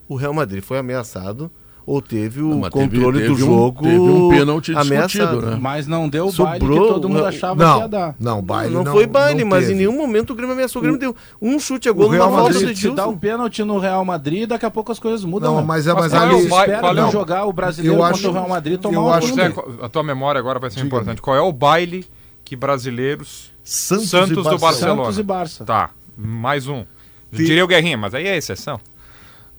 o 0.08 0.14
Real 0.14 0.32
Madrid 0.34 0.62
foi 0.62 0.78
ameaçado 0.78 1.50
ou 1.92 2.00
teve 2.00 2.40
o 2.40 2.48
Não, 2.50 2.58
mas 2.60 2.70
teve- 2.72 2.84
controle 2.96 3.18
teve 3.18 3.28
do 3.28 3.34
um- 3.34 3.36
jogo 3.36 3.82
teve 3.82 3.98
um 3.98 4.28
pênalti 4.28 4.72
discutido, 4.74 5.42
né? 5.42 5.58
Mas 5.60 5.86
não 5.88 6.08
deu 6.08 6.28
o 6.28 6.32
baile 6.32 6.60
que 6.60 6.66
Sobrou- 6.66 6.88
todo 6.88 7.08
mundo 7.08 7.18
não- 7.20 7.26
achava 7.26 7.64
não, 7.64 7.74
que 7.74 7.80
ia 7.80 7.88
dar. 7.88 8.14
não, 8.20 8.40
baile 8.42 8.74
não, 8.74 8.84
não, 8.84 8.92
foi 8.92 9.06
baile, 9.08 9.42
não 9.42 9.50
mas 9.50 9.60
teve. 9.62 9.72
em 9.72 9.76
nenhum 9.78 9.96
momento 9.96 10.30
o 10.30 10.36
Grêmio 10.36 10.52
ameaçou. 10.54 10.78
O 10.80 10.82
Grêmio 10.82 11.00
deu 11.00 11.16
um 11.42 11.58
chute 11.58 11.88
a 11.88 11.92
gol 11.92 12.08
o 12.08 12.12
numa 12.12 12.30
falta 12.30 12.52
do 12.52 12.58
Se 12.58 12.64
dá 12.64 12.68
o 12.68 12.70
Edilson. 13.10 13.16
pênalti 13.18 13.64
no 13.64 13.78
Real 13.78 14.04
Madrid, 14.04 14.48
daqui 14.48 14.64
a 14.66 14.70
pouco 14.70 14.92
as 14.92 15.00
coisas 15.00 15.24
mudam. 15.24 15.54
Não, 15.54 15.60
né? 15.60 15.66
mas 15.66 15.86
é 15.88 15.92
Mas 15.94 16.12
mas 16.12 16.14
ali. 16.14 16.46
espera 16.46 16.78
qual 16.80 16.96
é 16.96 17.10
jogar 17.10 17.44
o 17.46 17.52
brasileiro 17.52 17.96
eu 17.96 18.00
contra 18.00 18.14
acho- 18.16 18.28
o 18.28 18.32
Real 18.32 18.48
Madrid 18.48 18.72
eu 18.74 18.78
tomar 18.78 19.00
um 19.02 19.10
acho- 19.12 19.34
a 19.82 19.88
tua 19.88 20.02
memória 20.04 20.38
agora 20.38 20.58
vai 20.60 20.70
ser 20.70 20.80
importante. 20.80 21.20
Qual 21.20 21.36
é 21.36 21.40
o 21.40 21.52
baile 21.52 22.06
que 22.44 22.54
brasileiros. 22.54 23.50
Santos, 23.64 24.10
Santos 24.10 24.30
e 24.30 24.34
do 24.34 24.42
Barcelona. 24.58 25.02
Santos 25.04 25.18
e 25.18 25.22
Barça. 25.22 25.64
Tá, 25.64 25.90
mais 26.16 26.66
um. 26.66 26.84
Eu 27.32 27.38
diria 27.38 27.64
o 27.64 27.68
Guerrinha, 27.68 27.96
mas 27.98 28.14
aí 28.14 28.26
é 28.26 28.36
exceção. 28.36 28.78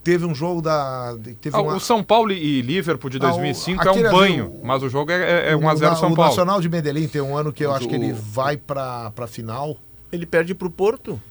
Teve 0.04 0.26
um 0.26 0.34
jogo 0.34 0.62
da. 0.62 1.16
Teve 1.42 1.56
Ah, 1.56 1.62
uma... 1.62 1.76
O 1.76 1.80
São 1.80 2.02
Paulo 2.04 2.32
e 2.32 2.62
Liverpool 2.62 3.10
de 3.10 3.18
Ah, 3.18 3.20
o- 3.20 3.30
2005 3.30 3.88
é 3.88 3.92
um 3.92 3.94
ali, 3.94 4.10
banho, 4.10 4.48
o- 4.50 4.66
mas 4.66 4.82
o 4.82 4.90
jogo 4.90 5.12
é, 5.12 5.52
é 5.52 5.56
o 5.56 5.60
1x0 5.60 5.92
Na- 5.92 5.96
São 5.96 6.12
O 6.12 6.16
Paulo. 6.16 6.30
Nacional 6.32 6.60
de 6.60 6.68
Medellín 6.70 7.08
tem 7.08 7.22
um 7.22 7.38
ano 7.38 7.54
que 7.54 7.64
eu 7.64 7.72
acho 7.72 7.86
o- 7.86 7.88
que 7.90 7.96
ele 7.96 8.12
vai 8.12 8.58
pra, 8.58 9.12
pra 9.12 9.28
final. 9.28 9.78
Ele 10.12 10.26
perde 10.26 10.56
pro 10.56 10.70
Porto. 10.72 11.22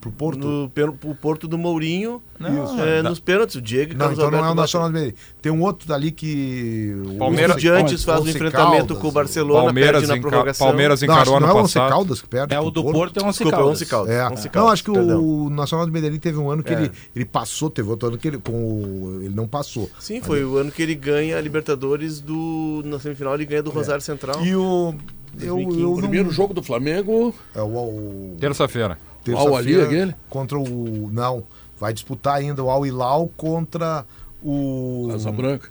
Pro 0.00 0.10
Porto? 0.10 0.38
No, 0.46 0.70
pro 0.70 1.14
Porto 1.14 1.46
do 1.46 1.58
Mourinho, 1.58 2.22
Isso. 2.40 2.80
é, 2.80 3.02
nos 3.02 3.20
pênaltis. 3.20 3.54
O 3.56 3.60
Diego 3.60 3.92
Não, 3.92 3.98
Carlos 3.98 4.18
então 4.18 4.30
não 4.30 4.38
é 4.38 4.40
o 4.40 4.44
Alberto 4.44 4.60
Nacional 4.62 4.88
de 4.88 4.94
Medellín. 4.94 5.14
Tem 5.42 5.52
um 5.52 5.62
outro 5.62 5.86
dali 5.86 6.10
que. 6.10 6.94
o 7.06 7.18
Palmeiras- 7.18 7.56
Once- 7.56 7.66
Estudiantes 7.66 8.04
faz 8.04 8.18
o 8.18 8.22
Once 8.22 8.30
enfrentamento 8.36 8.76
Caldas, 8.86 8.98
com 8.98 9.08
o 9.08 9.12
Barcelona, 9.12 9.64
Palmeiras, 9.64 9.92
perde 9.92 10.06
na 10.08 10.16
enca- 10.16 10.28
prorrogação. 10.28 10.66
Palmeiras 10.66 11.02
Não, 11.02 11.06
encarou 11.14 11.30
não 11.32 11.36
ano 11.36 11.46
é 11.46 11.52
o 11.52 11.62
Once 11.62 11.74
passado. 11.74 11.90
Caldas 11.90 12.22
que 12.22 12.28
perde. 12.28 12.54
É 12.54 12.60
o 12.60 12.70
do 12.70 12.82
Porto, 12.82 13.20
é 13.20 13.22
um 13.24 13.28
Desculpa, 13.30 13.50
Caldas. 13.56 13.70
11 13.72 13.86
Caldas. 13.86 14.14
É. 14.14 14.26
11 14.28 14.44
Não, 14.44 14.50
Caldas, 14.52 14.72
acho 14.72 14.84
que 14.84 14.92
perdão. 14.92 15.22
o 15.24 15.50
Nacional 15.50 15.86
de 15.86 15.92
Medellín 15.92 16.18
teve 16.18 16.38
um 16.38 16.50
ano 16.50 16.62
que 16.62 16.72
É. 16.72 16.76
ele, 16.80 16.90
ele 17.14 17.24
passou, 17.24 17.68
teve 17.70 17.88
outro 17.90 18.08
ano 18.08 18.16
que 18.18 18.26
ele, 18.28 18.38
com 18.38 18.52
o- 18.52 19.20
ele 19.22 19.34
não 19.34 19.46
passou. 19.46 19.90
Sim, 19.98 20.20
foi 20.22 20.44
o 20.44 20.56
ano 20.56 20.70
que 20.72 20.82
ele 20.82 20.94
ganha 20.94 21.36
a 21.36 21.40
Libertadores 21.40 22.20
do. 22.20 22.82
Na 22.86 22.98
semifinal 22.98 23.34
ele 23.34 23.44
ganha 23.44 23.62
do 23.62 23.70
Rosário 23.70 24.00
Central. 24.02 24.44
E 24.44 24.56
o. 24.56 24.94
Eu, 25.38 25.54
2015. 25.54 25.80
eu 25.80 25.88
O 25.90 25.92
não- 25.92 26.00
primeiro 26.00 26.30
jogo 26.32 26.52
do 26.52 26.60
Flamengo, 26.62 27.32
É 27.54 27.62
o, 27.62 27.64
o 27.66 28.36
Terça-feira. 28.40 28.98
Terça-feira 29.36 29.84
aquele? 29.84 30.14
contra 30.28 30.58
o. 30.58 31.10
Não, 31.12 31.42
vai 31.78 31.92
disputar 31.92 32.36
ainda 32.36 32.62
o 32.62 32.70
Al 32.70 32.86
Hilal 32.86 33.30
contra 33.36 34.04
o. 34.42 35.08
Casa 35.12 35.32
Branca. 35.32 35.70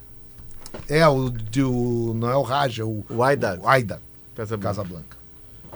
É, 0.87 1.07
o, 1.07 1.29
de, 1.29 1.63
o. 1.63 2.13
Não 2.15 2.29
é 2.29 2.35
o 2.35 2.41
Raja, 2.41 2.85
o. 2.85 3.03
O 3.09 3.23
Aidar. 3.23 3.59
O 3.59 3.67
Aida, 3.67 4.01
Casablanca. 4.35 4.67
Casablanca. 4.69 5.17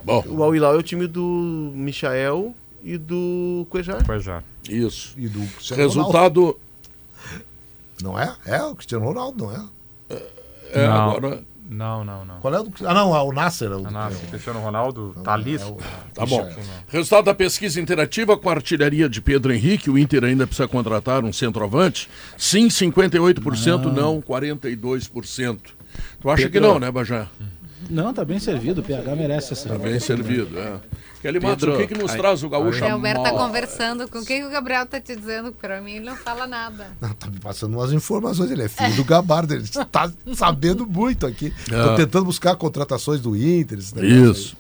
Bom, 0.03 0.23
O 0.27 0.43
Al 0.43 0.55
Hilal 0.55 0.75
é 0.75 0.77
o 0.77 0.83
time 0.83 1.07
do 1.07 1.71
Michael 1.73 2.53
e 2.83 2.97
do 2.97 3.65
Cuejar. 3.69 4.05
Foi 4.05 4.19
já. 4.19 4.43
isso. 4.69 5.13
E 5.17 5.27
do 5.27 5.39
Cristiano 5.53 5.87
Ronaldo. 5.89 5.99
Resultado. 6.09 6.59
Não 8.01 8.19
é? 8.19 8.35
É 8.45 8.61
o 8.63 8.75
Cristiano 8.75 9.05
Ronaldo, 9.05 9.45
não 9.45 9.51
é? 9.53 9.65
É, 10.73 10.87
Não. 10.87 11.11
agora. 11.11 11.43
Não, 11.75 12.03
não, 12.05 12.23
não. 12.23 12.35
Qual 12.39 12.53
é 12.53 12.59
o 12.59 12.63
do 12.63 12.71
Ah, 12.87 12.93
não, 12.93 13.15
é 13.15 13.21
o 13.21 13.31
Nasser. 13.31 13.71
É 13.71 13.75
o, 13.75 13.87
Ah, 13.87 13.91
não, 13.91 14.01
é 14.03 14.07
o- 14.09 14.27
Cristiano 14.29 14.59
Ronaldo 14.59 15.15
tá 15.23 15.33
ali. 15.33 15.55
é 15.55 15.65
o- 15.65 15.77
Tá 16.13 16.25
bom. 16.25 16.47
Resultado 16.87 17.25
da 17.25 17.33
pesquisa 17.33 17.81
interativa 17.81 18.37
com 18.37 18.49
a 18.49 18.53
artilharia 18.53 19.09
de 19.09 19.19
Pedro 19.19 19.51
Henrique. 19.51 19.89
O 19.89 19.97
Inter 19.97 20.23
ainda 20.23 20.45
precisa 20.45 20.67
contratar 20.67 21.23
um 21.23 21.33
centroavante? 21.33 22.07
Sim, 22.37 22.69
58%, 22.69 23.91
não, 23.91 24.21
42%. 24.21 25.73
Tu 26.21 26.29
acha 26.29 26.49
que 26.49 26.59
não, 26.59 26.79
né, 26.79 26.91
Bajá? 26.91 27.27
Não, 27.89 28.13
tá 28.13 28.23
bem 28.25 28.39
servido. 28.39 28.81
O 28.81 28.83
PH 28.83 29.15
merece 29.15 29.53
essa. 29.53 29.69
Tá 29.69 29.77
bem 29.77 29.99
servido, 29.99 30.57
é. 30.59 30.79
Kelly 31.21 31.39
Matos, 31.39 31.63
o 31.69 31.77
que, 31.77 31.87
que 31.87 31.97
nos 31.97 32.11
traz 32.11 32.43
o 32.43 32.49
gaúcho? 32.49 32.83
O 32.83 32.91
Alberto 32.91 33.23
tá 33.23 33.31
conversando 33.31 34.09
com 34.09 34.19
o 34.19 34.25
que, 34.25 34.39
que 34.39 34.45
o 34.45 34.49
Gabriel 34.49 34.85
tá 34.85 34.99
te 34.99 35.15
dizendo? 35.15 35.53
Pra 35.53 35.79
mim 35.79 35.93
ele 35.93 36.05
não 36.05 36.17
fala 36.17 36.45
nada. 36.45 36.87
Não, 36.99 37.13
tá 37.13 37.27
me 37.27 37.39
passando 37.39 37.77
umas 37.77 37.93
informações. 37.93 38.51
Ele 38.51 38.63
é 38.63 38.67
filho 38.67 38.93
do 38.95 39.05
Gabardo, 39.05 39.53
ele 39.53 39.63
está 39.63 40.11
sabendo 40.35 40.85
muito 40.85 41.25
aqui. 41.25 41.53
Tô 41.69 41.93
É. 41.93 41.95
tentando 41.95 42.25
buscar 42.25 42.55
contratações 42.57 43.21
do 43.21 43.37
Inter. 43.37 43.77
Isso. 43.79 44.57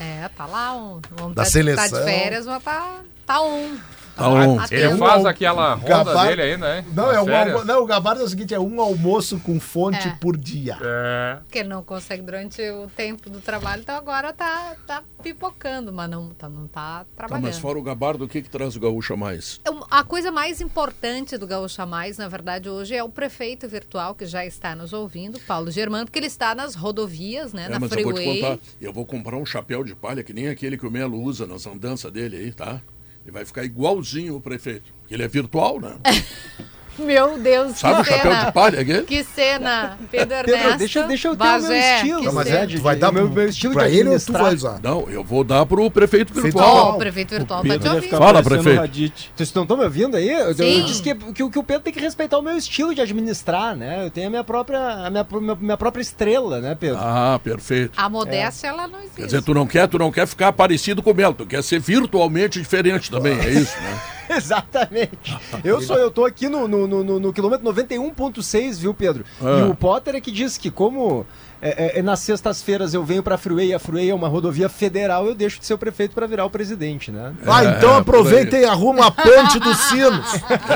É, 0.00 0.28
tá 0.36 0.46
lá 0.46 0.76
um. 0.76 1.00
Um 1.22 1.28
Da 1.32 1.44
tá, 1.44 1.44
seleção. 1.44 1.88
tá 1.90 1.98
de 2.00 2.04
férias, 2.04 2.44
mas 2.46 2.62
tá, 2.62 3.00
tá 3.24 3.40
um. 3.42 3.76
Tá 4.16 4.28
on. 4.28 4.60
Atento. 4.60 4.74
Ele 4.74 4.94
um 4.94 4.98
faz 4.98 5.24
aquela 5.26 5.74
roda 5.74 5.88
Gabar- 5.88 6.28
dele 6.28 6.42
ainda, 6.42 6.68
né? 6.76 6.84
Não, 6.94 7.06
Nas 7.06 7.16
é 7.16 7.20
um 7.22 7.36
almo... 7.36 7.64
não, 7.64 7.82
o 7.82 7.86
Gabardo 7.86 8.22
é 8.22 8.24
o 8.24 8.28
seguinte: 8.28 8.54
é 8.54 8.60
um 8.60 8.80
almoço 8.80 9.40
com 9.40 9.58
fonte 9.58 10.06
É. 10.08 10.16
por 10.20 10.36
dia. 10.36 10.78
É. 10.80 11.38
Porque 11.42 11.58
ele 11.58 11.68
não 11.68 11.82
consegue 11.82 12.22
durante 12.22 12.62
o 12.70 12.88
tempo 12.96 13.28
do 13.28 13.40
trabalho, 13.40 13.82
então 13.82 13.96
agora 13.96 14.32
tá, 14.32 14.74
tá 14.86 15.02
pipocando, 15.22 15.92
mas 15.92 16.08
não 16.10 16.30
tá, 16.30 16.48
não 16.48 16.66
tá 16.68 16.74
Tá, 16.84 17.06
trabalhando. 17.16 17.44
mas 17.44 17.58
fora 17.58 17.78
o 17.78 17.82
Gabardo, 17.82 18.24
o 18.24 18.28
que, 18.28 18.42
que 18.42 18.48
traz 18.50 18.76
o 18.76 18.80
gaúcho 18.80 19.14
a 19.14 19.16
mais? 19.16 19.60
Um- 19.68 19.82
A 19.90 20.04
coisa 20.04 20.30
mais 20.30 20.60
importante 20.60 21.36
do 21.38 21.46
Gaúcha 21.46 21.84
Mais, 21.86 22.18
na 22.18 22.28
verdade, 22.28 22.68
hoje 22.68 22.94
é 22.94 23.02
o 23.02 23.08
prefeito 23.08 23.68
virtual 23.68 24.14
que 24.14 24.26
já 24.26 24.44
está 24.44 24.74
nos 24.76 24.92
ouvindo, 24.92 25.38
Paulo 25.40 25.70
Germano, 25.70 26.04
porque 26.04 26.18
ele 26.18 26.26
está 26.26 26.54
nas 26.54 26.74
rodovias, 26.74 27.52
né? 27.52 27.64
É, 27.64 27.68
na 27.68 27.80
mas 27.80 27.90
eu 27.92 28.02
vou 28.04 28.12
te 28.12 28.16
freeway. 28.16 28.40
contar, 28.40 28.58
eu 28.80 28.92
vou 28.92 29.04
comprar 29.06 29.36
um 29.36 29.46
chapéu 29.46 29.82
de 29.82 29.94
palha 29.94 30.22
que 30.22 30.32
nem 30.32 30.48
aquele 30.48 30.76
que 30.76 30.86
o 30.86 30.90
Melo 30.90 31.20
usa 31.20 31.46
nas 31.46 31.66
andanças 31.66 32.12
dele 32.12 32.36
aí, 32.36 32.52
tá? 32.52 32.80
Ele 33.24 33.32
vai 33.32 33.44
ficar 33.44 33.64
igualzinho 33.64 34.36
o 34.36 34.40
prefeito. 34.40 34.92
Ele 35.10 35.22
é 35.22 35.28
virtual, 35.28 35.80
né? 35.80 35.98
Meu 36.98 37.38
Deus, 37.38 37.76
Sabe 37.78 38.00
o 38.00 38.04
que 38.04 38.10
chapéu 38.10 38.32
cena! 38.32 38.44
de 38.46 38.52
palha 38.52 38.80
aquele? 38.80 39.02
Que 39.02 39.24
cena! 39.24 39.98
Pedro 40.10 40.34
Ernesto. 40.36 40.62
Pedro, 40.62 40.78
deixa, 40.78 41.02
deixa 41.04 41.28
eu 41.28 41.36
ter 41.36 41.44
o 41.44 41.46
meu 41.52 41.60
Bagé, 41.62 41.96
estilo. 41.96 42.22
Não, 42.22 42.32
mas 42.32 42.46
é, 42.50 42.66
tu 42.66 42.80
vai 42.82 42.96
dar 42.96 43.12
meu- 43.12 43.28
meu 43.28 43.48
estilo 43.48 43.74
pra 43.74 43.88
de 43.88 43.96
ele 43.96 44.08
ou 44.10 44.20
tu 44.20 44.32
vai 44.32 44.54
usar? 44.54 44.78
Não, 44.82 45.08
eu 45.10 45.24
vou 45.24 45.42
dar 45.44 45.66
pro 45.66 45.90
prefeito 45.90 46.32
virtual. 46.32 46.94
o 46.94 46.98
prefeito 46.98 47.30
virtual 47.34 47.62
tá 47.62 47.68
Pedro 47.68 47.88
te 47.90 47.94
ouvindo. 47.94 48.16
Fala, 48.16 48.42
prefeito. 48.42 48.80
o. 48.80 49.30
Vocês 49.34 49.52
não 49.54 49.62
estão 49.62 49.76
me 49.76 49.84
ouvindo 49.84 50.16
aí? 50.16 50.28
Eu, 50.30 50.38
eu 50.48 50.54
Sim. 50.54 50.84
disse 50.84 51.02
que, 51.02 51.14
que, 51.14 51.42
o- 51.42 51.50
que 51.50 51.58
o 51.58 51.62
Pedro 51.62 51.82
tem 51.82 51.92
que 51.92 52.00
respeitar 52.00 52.38
o 52.38 52.42
meu 52.42 52.56
estilo 52.56 52.94
de 52.94 53.00
administrar, 53.00 53.74
né? 53.76 54.06
Eu 54.06 54.10
tenho 54.10 54.28
a 54.28 54.30
minha 54.30 54.44
própria, 54.44 54.78
a 55.06 55.10
minha, 55.10 55.26
minha, 55.40 55.54
minha 55.56 55.76
própria 55.76 56.02
estrela, 56.02 56.60
né, 56.60 56.76
Pedro? 56.78 56.98
Ah, 57.00 57.40
perfeito. 57.42 57.92
A 57.96 58.08
modéstia, 58.08 58.68
ela 58.68 58.86
não 58.86 58.98
existe. 59.00 59.16
Quer 59.16 59.26
dizer, 59.26 59.42
tu 59.42 59.52
não 59.52 59.66
quer, 59.66 59.88
tu 59.88 59.98
não 59.98 60.12
quer 60.12 60.26
ficar 60.26 60.52
parecido 60.52 61.02
com 61.02 61.10
o 61.10 61.14
Melo, 61.14 61.34
tu 61.34 61.44
quer 61.46 61.62
ser 61.62 61.80
virtualmente 61.80 62.58
diferente 62.60 63.10
também, 63.10 63.38
é 63.40 63.50
isso, 63.50 63.76
né? 63.80 64.00
Exatamente. 64.36 65.36
Eu 65.62 65.80
sou, 65.80 65.96
eu 65.96 66.10
tô 66.10 66.24
aqui 66.24 66.48
no, 66.48 66.66
no, 66.68 66.86
no, 66.86 67.20
no- 67.20 67.32
quilômetro 67.32 67.66
91.6, 67.72 68.78
viu, 68.78 68.94
Pedro? 68.94 69.24
Ah. 69.40 69.60
E 69.60 69.70
o 69.70 69.74
Potter 69.74 70.14
é 70.14 70.20
que 70.20 70.30
diz 70.30 70.56
que 70.58 70.70
como 70.70 71.26
é, 71.62 71.96
é, 71.96 71.98
é, 71.98 72.02
nas 72.02 72.20
sextas-feiras 72.20 72.92
eu 72.94 73.04
venho 73.04 73.22
pra 73.22 73.38
Freeway, 73.38 73.68
e 73.68 73.74
a 73.74 73.78
Freeway 73.78 74.10
é 74.10 74.14
uma 74.14 74.28
rodovia 74.28 74.68
federal, 74.68 75.26
eu 75.26 75.34
deixo 75.34 75.58
de 75.60 75.66
ser 75.66 75.74
o 75.74 75.78
prefeito 75.78 76.14
pra 76.14 76.26
virar 76.26 76.44
o 76.44 76.50
presidente, 76.50 77.10
né? 77.10 77.32
Ah, 77.46 77.64
então 77.64 77.94
É, 77.94 77.98
aproveita 77.98 78.50
por 78.50 78.56
aí. 78.56 78.62
e 78.62 78.66
arruma 78.66 79.06
a 79.06 79.10
ponte 79.10 79.58
dos 79.58 79.76
sinos. 79.78 80.26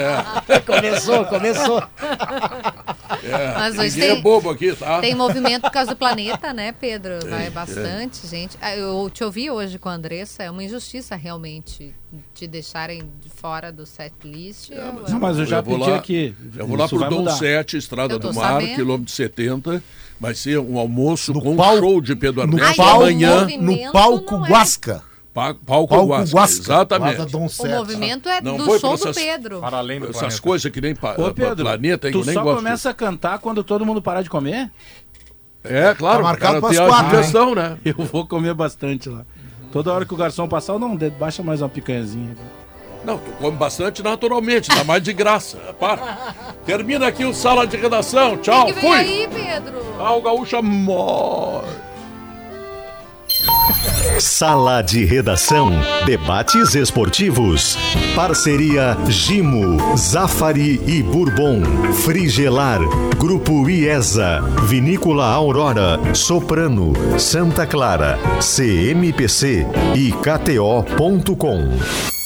começou, 0.67 1.25
começou. 1.27 1.83
É, 3.25 3.55
Mas 3.59 3.79
hoje 3.79 4.01
tem- 4.01 4.11
é 4.11 4.21
bobo 4.21 4.51
aqui, 4.51 4.75
tá? 4.75 5.01
Tem 5.01 5.15
movimento 5.15 5.63
por 5.63 5.71
causa 5.71 5.91
do 5.91 5.97
planeta, 5.97 6.53
né, 6.53 6.73
Pedro? 6.73 7.15
Vai 7.29 7.51
bastante, 7.51 8.27
gente. 8.27 8.57
Ah, 8.61 8.77
Eu 8.77 9.11
te 9.11 9.25
ouvi 9.25 9.51
hoje 9.51 9.79
com 9.79 9.89
a 9.89 9.93
Andressa, 9.93 10.43
é 10.43 10.51
uma 10.51 10.63
injustiça 10.63 11.17
realmente 11.17 11.95
te 12.35 12.47
deixarem 12.47 13.03
de 13.21 13.29
fora 13.29 13.73
do 13.73 13.85
set 13.85 14.13
list. 14.25 14.71
Eu- 14.71 14.93
mas- 14.93 15.11
Não, 15.13 15.19
mas 15.21 15.39
eu 15.39 15.47
já 15.47 15.59
Eu 15.59 15.63
vou 15.63 15.79
pedi 15.79 15.91
lá- 15.91 15.97
aqui. 15.97 16.35
Eu 16.57 16.67
vou 16.67 16.77
lá 16.77 16.89
pro 16.89 16.99
Dom 16.99 17.19
mudar. 17.19 17.33
7, 17.33 17.77
Estrada 17.77 18.19
do 18.19 18.33
Mar, 18.33 18.61
sabendo. 18.61 18.75
quilômetro 18.77 19.13
70. 19.13 19.83
Vai 20.20 20.35
ser 20.35 20.59
um 20.59 20.78
almoço 20.78 21.32
No 21.32 21.40
com 21.40 21.55
palco- 21.57 21.77
um 21.77 21.81
show 21.81 22.01
de 22.01 22.16
Pedro 22.16 22.47
No 22.47 22.59
Ernesto 22.59 22.77
palco, 22.77 23.03
amanhã. 23.03 23.47
no 23.61 23.93
palco 23.93 24.45
é. 24.47 24.49
Guasca. 24.51 25.03
Pa- 25.32 25.55
Palco, 25.55 25.95
Palco 25.95 26.07
Guasca. 26.09 26.36
Guasca. 26.36 26.61
Exatamente. 26.62 27.36
O 27.36 27.69
movimento 27.69 28.28
é 28.28 28.40
Não 28.40 28.57
do 28.57 28.65
show 28.65 28.81
por 28.81 28.99
do 28.99 29.09
essas- 29.09 29.16
Pedro. 29.16 29.61
Para 29.61 29.78
além 29.78 30.01
do 30.01 30.07
Essas 30.07 30.19
planeta. 30.19 30.43
coisas 30.43 30.73
que 30.73 30.81
nem 30.81 30.95
pa- 30.97 31.15
Ô, 31.16 31.32
Pedro, 31.32 31.65
planeta, 31.65 32.11
tu 32.11 32.24
só 32.24 32.43
gosto. 32.43 32.57
começa 32.57 32.90
a 32.90 32.95
cantar 32.95 33.39
quando 33.39 33.62
todo 33.62 33.86
mundo 33.86 34.03
parar 34.03 34.23
de 34.23 34.28
comer? 34.31 34.69
É, 35.62 35.95
claro. 35.95 36.19
Tá 36.19 36.23
marcado 36.24 36.59
o 36.59 36.61
cara 36.61 36.61
pras 36.61 36.77
tem 36.77 36.85
a 36.85 36.89
quatro, 36.89 37.16
digestão, 37.16 37.55
né? 37.55 37.77
Eu 37.85 37.95
vou 38.05 38.27
comer 38.27 38.55
bastante 38.55 39.09
lá. 39.09 39.24
Toda 39.70 39.93
hora 39.93 40.05
que 40.05 40.15
o 40.15 40.16
garçom 40.16 40.49
passar, 40.49 40.73
eu 40.73 40.78
não, 40.81 40.97
de- 40.97 41.11
baixa 41.11 41.43
mais 41.43 41.61
uma 41.62 41.69
picanhazinha. 41.69 42.35
Não, 43.05 43.19
tu 43.19 43.31
come 43.41 43.57
bastante 43.57 44.03
naturalmente, 44.03 44.69
dá 44.69 44.85
mais 44.85 45.03
de 45.03 45.12
graça. 45.12 45.57
Para. 45.79 46.35
Termina 46.66 47.07
aqui 47.07 47.25
o 47.25 47.33
Sala 47.33 47.66
de 47.66 47.77
Redação. 47.77 48.37
Tchau, 48.39 48.66
que 48.66 48.75
fui. 48.75 48.89
aí, 48.91 49.29
Pedro? 49.33 49.79
Ah, 49.99 50.15
o 50.15 50.23
Gaúcha 50.23 50.61
morre. 50.61 51.69
Sala 54.19 54.83
de 54.83 55.05
Redação. 55.05 55.70
Debates 56.05 56.75
esportivos. 56.75 57.79
Parceria 58.16 58.97
Gimo, 59.09 59.97
Zafari 59.97 60.81
e 60.87 61.03
Bourbon. 61.03 61.62
Frigelar. 62.05 62.81
Grupo 63.16 63.69
IESA. 63.69 64.41
Vinícola 64.65 65.27
Aurora. 65.27 65.99
Soprano. 66.15 66.93
Santa 67.19 67.66
Clara. 67.66 68.19
CMPC 68.41 69.66
e 69.95 70.11
KTO.com. 70.12 72.18